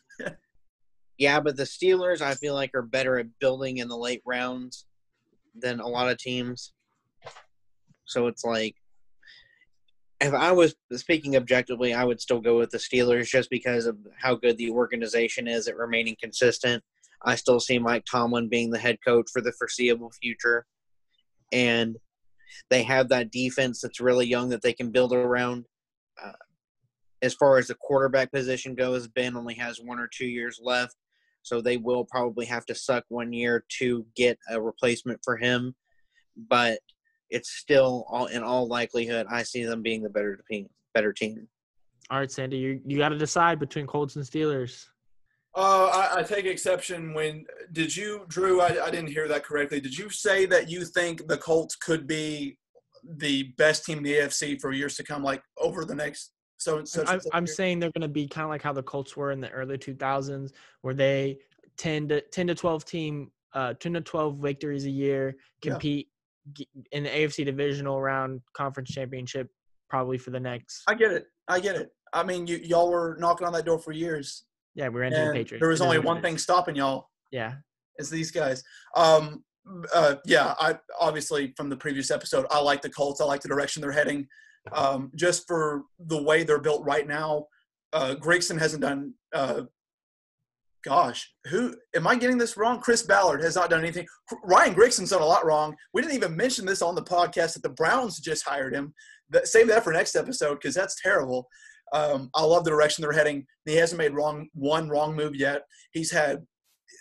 Yeah, 1.21 1.39
but 1.39 1.59
the 1.59 1.65
Steelers, 1.65 2.23
I 2.23 2.33
feel 2.33 2.55
like, 2.55 2.75
are 2.75 2.81
better 2.81 3.19
at 3.19 3.39
building 3.41 3.77
in 3.77 3.89
the 3.89 3.97
late 3.97 4.23
rounds 4.25 4.87
than 5.55 5.79
a 5.79 5.87
lot 5.87 6.11
of 6.11 6.17
teams. 6.17 6.73
So 8.07 8.27
it's 8.27 8.43
like, 8.43 8.75
if 10.23 10.33
I 10.33 10.51
was 10.53 10.75
speaking 10.95 11.37
objectively, 11.37 11.93
I 11.93 12.05
would 12.05 12.23
still 12.23 12.41
go 12.41 12.57
with 12.57 12.71
the 12.71 12.79
Steelers 12.79 13.29
just 13.29 13.51
because 13.51 13.85
of 13.85 13.99
how 14.19 14.35
good 14.35 14.57
the 14.57 14.71
organization 14.71 15.47
is 15.47 15.69
at 15.69 15.77
remaining 15.77 16.17
consistent. 16.19 16.83
I 17.23 17.35
still 17.35 17.61
see 17.61 17.79
Mike 17.79 18.07
Tomlin 18.11 18.49
being 18.49 18.71
the 18.71 18.79
head 18.79 18.97
coach 19.07 19.29
for 19.31 19.43
the 19.43 19.53
foreseeable 19.53 20.13
future. 20.23 20.65
And 21.53 21.99
they 22.71 22.83
have 22.85 23.11
that 23.11 23.31
defense 23.31 23.83
that's 23.83 24.01
really 24.01 24.27
young 24.27 24.49
that 24.49 24.63
they 24.63 24.73
can 24.73 24.91
build 24.91 25.13
around. 25.13 25.67
Uh, 26.23 26.33
as 27.21 27.35
far 27.35 27.59
as 27.59 27.67
the 27.67 27.75
quarterback 27.75 28.33
position 28.33 28.75
goes, 28.75 29.07
Ben 29.07 29.37
only 29.37 29.55
has 29.57 29.83
one 29.83 29.99
or 29.99 30.09
two 30.11 30.25
years 30.25 30.59
left 30.63 30.97
so 31.43 31.61
they 31.61 31.77
will 31.77 32.05
probably 32.05 32.47
have 32.47 32.67
to 32.67 32.75
suck 32.75 33.05
one 33.09 33.33
year 33.33 33.65
to 33.79 34.07
get 34.17 34.39
a 34.51 34.61
replacement 34.61 35.21
for 35.25 35.37
him. 35.37 35.75
But 36.49 36.81
it's 37.31 37.51
still 37.51 38.05
all 38.09 38.27
in 38.27 38.43
all 38.43 38.67
likelihood, 38.67 39.27
I 39.31 39.43
see 39.43 39.65
them 39.65 39.83
being 39.83 40.03
the 40.03 40.11
better 40.11 40.43
team. 40.51 40.69
Better 40.95 41.13
team. 41.13 41.49
All 42.11 42.19
right, 42.19 42.31
Sandy, 42.31 42.59
you 42.59 42.81
you 42.85 42.99
got 42.99 43.11
to 43.11 43.19
decide 43.19 43.61
between 43.61 43.87
Colts 43.87 44.17
and 44.17 44.25
Steelers. 44.25 44.87
Uh, 45.55 45.87
I, 45.93 46.21
I 46.21 46.23
take 46.23 46.45
exception 46.45 47.13
when 47.13 47.45
did 47.73 47.97
you, 47.97 48.25
Drew? 48.29 48.61
I, 48.61 48.87
I 48.87 48.91
didn't 48.91 49.09
hear 49.09 49.27
that 49.29 49.45
correctly. 49.45 49.81
Did 49.81 49.97
you 49.97 50.09
say 50.09 50.47
that 50.47 50.71
you 50.71 50.85
think 50.85 51.27
the 51.27 51.37
Colts 51.37 51.75
could 51.75 52.07
be 52.07 52.57
the 53.05 53.53
best 53.57 53.85
team 53.85 53.99
in 53.99 54.05
the 54.05 54.15
AFC 54.15 54.61
for 54.61 54.73
years 54.73 54.97
to 54.97 55.05
come, 55.05 55.23
like 55.23 55.43
over 55.59 55.85
the 55.85 55.95
next? 55.95 56.33
So, 56.61 56.85
I'm, 57.07 57.21
I'm 57.33 57.47
saying 57.47 57.79
they're 57.79 57.91
going 57.93 58.03
to 58.03 58.09
be 58.09 58.29
kind 58.29 58.45
of 58.45 58.51
like 58.51 58.61
how 58.63 58.73
the 58.75 58.83
Colts 58.83 59.17
were 59.17 59.33
in 59.33 59.41
the 59.41 59.49
early 59.51 59.79
2000s, 59.79 60.53
where 60.83 60.93
they 60.95 61.39
10 61.79 62.09
to 62.09 62.21
10 62.21 62.49
to 62.49 62.55
12 62.55 62.85
team, 62.85 63.31
uh, 63.55 63.73
10 63.81 63.95
to 63.95 64.01
12 64.03 64.37
victories 64.37 64.85
a 64.85 64.91
year, 64.91 65.37
compete 65.63 66.09
g- 66.53 66.69
in 66.93 67.05
the 67.05 67.09
AFC 67.09 67.47
divisional 67.47 68.01
round, 68.01 68.43
conference 68.53 68.91
championship, 68.91 69.49
probably 69.89 70.19
for 70.19 70.31
the 70.31 70.41
next. 70.41 70.83
I 70.87 70.95
get 70.95 71.13
it. 71.13 71.27
I 71.49 71.61
get 71.61 71.77
it. 71.77 71.91
I 72.13 72.23
mean, 72.25 72.47
you 72.47 72.57
y'all 72.59 72.91
were 72.91 73.17
knocking 73.19 73.47
on 73.47 73.53
that 73.55 73.65
door 73.65 73.79
for 73.79 73.93
years, 73.93 74.45
Yeah, 74.75 74.89
we're 74.89 75.05
into 75.05 75.19
the 75.19 75.33
Patriots. 75.33 75.61
there 75.63 75.71
was 75.71 75.81
only 75.81 75.99
one 75.99 76.21
thing 76.21 76.37
stopping 76.37 76.77
y'all. 76.77 77.09
Yeah, 77.31 77.55
It's 77.97 78.11
these 78.11 78.31
guys. 78.31 78.63
Um, 78.97 79.45
uh, 79.95 80.17
yeah, 80.27 80.55
I 80.61 80.79
obviously 81.01 81.55
from 81.57 81.71
the 81.71 81.77
previous 81.77 82.11
episode, 82.11 82.45
I 82.51 82.61
like 82.61 82.83
the 82.83 82.91
Colts. 82.91 83.21
I 83.23 83.25
like 83.25 83.41
the 83.41 83.49
direction 83.49 83.81
they're 83.81 83.93
heading. 83.93 84.27
Um, 84.73 85.11
just 85.15 85.47
for 85.47 85.85
the 85.99 86.23
way 86.23 86.43
they're 86.43 86.61
built 86.61 86.85
right 86.85 87.07
now, 87.07 87.47
uh, 87.93 88.15
Grigson 88.19 88.59
hasn't 88.59 88.83
done. 88.83 89.15
Uh, 89.33 89.63
gosh, 90.85 91.33
who 91.49 91.75
am 91.95 92.07
I 92.07 92.17
getting 92.17 92.39
this 92.39 92.57
wrong? 92.57 92.81
Chris 92.81 93.03
Ballard 93.03 93.43
has 93.43 93.57
not 93.57 93.71
done 93.71 93.81
anything. 93.81 94.07
Ryan 94.45 94.75
Grigson's 94.75 95.11
done 95.11 95.23
a 95.23 95.27
lot 95.27 95.45
wrong. 95.45 95.75
We 95.93 96.03
didn't 96.03 96.15
even 96.17 96.37
mention 96.37 96.65
this 96.67 96.83
on 96.83 96.95
the 96.95 97.03
podcast 97.03 97.55
that 97.55 97.63
the 97.63 97.71
Browns 97.71 98.21
just 98.21 98.47
hired 98.47 98.75
him. 98.75 98.95
That, 99.31 99.47
save 99.47 99.69
that 99.69 99.85
for 99.85 99.93
next 99.93 100.17
episode 100.17 100.55
because 100.55 100.75
that's 100.75 101.01
terrible. 101.01 101.49
Um, 101.93 102.31
I 102.35 102.43
love 102.43 102.65
the 102.65 102.71
direction 102.71 103.03
they're 103.03 103.13
heading. 103.13 103.47
He 103.65 103.77
hasn't 103.77 103.99
made 103.99 104.15
wrong 104.15 104.49
one 104.55 104.89
wrong 104.89 105.15
move 105.15 105.35
yet. 105.35 105.63
He's 105.93 106.11
had 106.11 106.45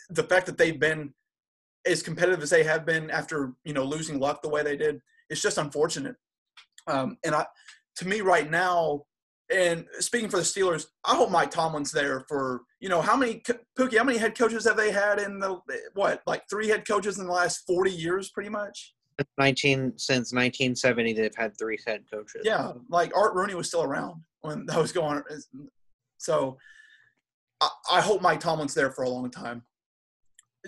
the 0.10 0.24
fact 0.24 0.46
that 0.48 0.58
they've 0.58 0.80
been 0.80 1.14
as 1.86 2.04
competitive 2.04 2.42
as 2.42 2.50
they 2.50 2.64
have 2.64 2.86
been 2.86 3.10
after 3.10 3.54
you 3.64 3.74
know 3.74 3.84
losing 3.84 4.20
Luck 4.20 4.42
the 4.42 4.50
way 4.50 4.64
they 4.64 4.78
did. 4.78 5.00
It's 5.30 5.42
just 5.42 5.58
unfortunate. 5.58 6.16
Um, 6.90 7.18
and 7.24 7.36
I, 7.36 7.46
to 7.98 8.08
me, 8.08 8.22
right 8.22 8.50
now, 8.50 9.04
and 9.52 9.86
speaking 10.00 10.30
for 10.30 10.38
the 10.38 10.44
Steelers, 10.44 10.86
I 11.06 11.16
hope 11.16 11.32
Mike 11.32 11.52
Tomlin's 11.52 11.92
there 11.92 12.24
for 12.28 12.62
you 12.80 12.90
know 12.90 13.02
how 13.02 13.16
many 13.16 13.42
Pookie, 13.78 13.98
how 13.98 14.04
many 14.04 14.18
head 14.18 14.38
coaches 14.38 14.66
have 14.66 14.78
they 14.78 14.92
had 14.92 15.20
in 15.20 15.40
the 15.40 15.60
what 15.94 16.22
like 16.28 16.44
three 16.50 16.68
head 16.68 16.88
coaches 16.88 17.18
in 17.18 17.26
the 17.26 17.34
last 17.34 17.64
forty 17.68 17.92
years, 17.92 18.30
pretty 18.30 18.50
much. 18.50 18.94
19 19.38 19.98
since 19.98 20.32
1970 20.32 21.12
they've 21.12 21.36
had 21.36 21.58
three 21.58 21.78
head 21.86 22.04
coaches 22.10 22.42
Yeah, 22.46 22.72
like 22.90 23.12
Art 23.16 23.34
Rooney 23.34 23.54
was 23.54 23.68
still 23.68 23.84
around 23.84 24.22
when 24.42 24.66
that 24.68 24.78
was 24.78 24.92
going. 24.92 25.22
So 26.18 26.58
I, 27.62 27.70
I 27.92 28.02
hope 28.02 28.22
Mike 28.22 28.40
Tomlin's 28.40 28.74
there 28.74 28.92
for 28.92 29.04
a 29.04 29.10
long 29.10 29.30
time. 29.30 29.64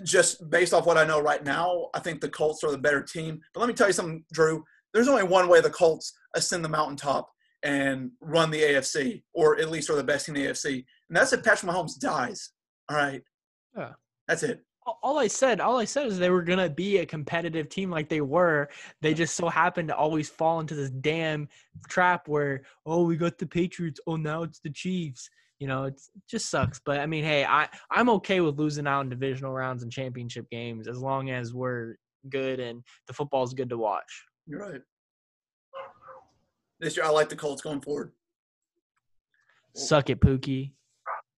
Just 0.04 0.48
based 0.50 0.72
off 0.72 0.86
what 0.86 0.96
I 0.96 1.04
know 1.04 1.20
right 1.20 1.44
now, 1.44 1.88
I 1.94 2.00
think 2.00 2.20
the 2.20 2.28
Colts 2.28 2.64
are 2.64 2.70
the 2.70 2.78
better 2.78 3.02
team. 3.02 3.40
But 3.52 3.60
let 3.60 3.68
me 3.68 3.74
tell 3.74 3.86
you 3.86 3.92
something, 3.92 4.24
Drew. 4.32 4.64
There's 4.92 5.08
only 5.08 5.22
one 5.22 5.48
way 5.48 5.60
the 5.60 5.70
Colts 5.70 6.12
ascend 6.34 6.64
the 6.64 6.68
mountaintop 6.68 7.30
and 7.62 8.10
run 8.20 8.50
the 8.50 8.60
AFC, 8.60 9.22
or 9.32 9.58
at 9.58 9.70
least 9.70 9.88
are 9.90 9.96
the 9.96 10.04
best 10.04 10.28
in 10.28 10.34
the 10.34 10.46
AFC, 10.46 10.84
and 11.08 11.16
that's 11.16 11.32
if 11.32 11.44
Patrick 11.44 11.70
Mahomes 11.70 11.98
dies. 11.98 12.50
All 12.88 12.96
right. 12.96 13.22
Yeah. 13.76 13.92
That's 14.28 14.42
it. 14.42 14.60
all 15.02 15.18
I 15.18 15.28
said, 15.28 15.60
all 15.60 15.78
I 15.78 15.84
said 15.84 16.06
is 16.06 16.18
they 16.18 16.30
were 16.30 16.42
gonna 16.42 16.68
be 16.68 16.98
a 16.98 17.06
competitive 17.06 17.68
team 17.68 17.90
like 17.90 18.08
they 18.08 18.20
were. 18.20 18.68
They 19.00 19.14
just 19.14 19.36
so 19.36 19.48
happened 19.48 19.88
to 19.88 19.96
always 19.96 20.28
fall 20.28 20.60
into 20.60 20.74
this 20.74 20.90
damn 20.90 21.48
trap 21.88 22.28
where, 22.28 22.62
oh, 22.86 23.04
we 23.04 23.16
got 23.16 23.38
the 23.38 23.46
Patriots. 23.46 24.00
Oh, 24.06 24.16
now 24.16 24.42
it's 24.42 24.60
the 24.60 24.70
Chiefs. 24.70 25.28
You 25.58 25.68
know, 25.68 25.84
it's, 25.84 26.10
it 26.16 26.22
just 26.28 26.50
sucks. 26.50 26.80
But 26.84 26.98
I 26.98 27.06
mean, 27.06 27.24
hey, 27.24 27.44
I 27.44 27.68
I'm 27.90 28.10
okay 28.10 28.40
with 28.40 28.58
losing 28.58 28.86
out 28.86 29.02
in 29.02 29.10
divisional 29.10 29.52
rounds 29.52 29.84
and 29.84 29.92
championship 29.92 30.50
games 30.50 30.88
as 30.88 30.98
long 30.98 31.30
as 31.30 31.54
we're 31.54 31.96
good 32.28 32.58
and 32.58 32.82
the 33.06 33.12
football's 33.12 33.54
good 33.54 33.68
to 33.70 33.78
watch. 33.78 34.24
You're 34.46 34.60
right. 34.60 34.80
This 36.80 36.96
year, 36.96 37.06
I 37.06 37.10
like 37.10 37.28
the 37.28 37.36
Colts 37.36 37.62
going 37.62 37.80
forward. 37.80 38.12
Suck 39.74 40.10
it, 40.10 40.20
Pookie. 40.20 40.72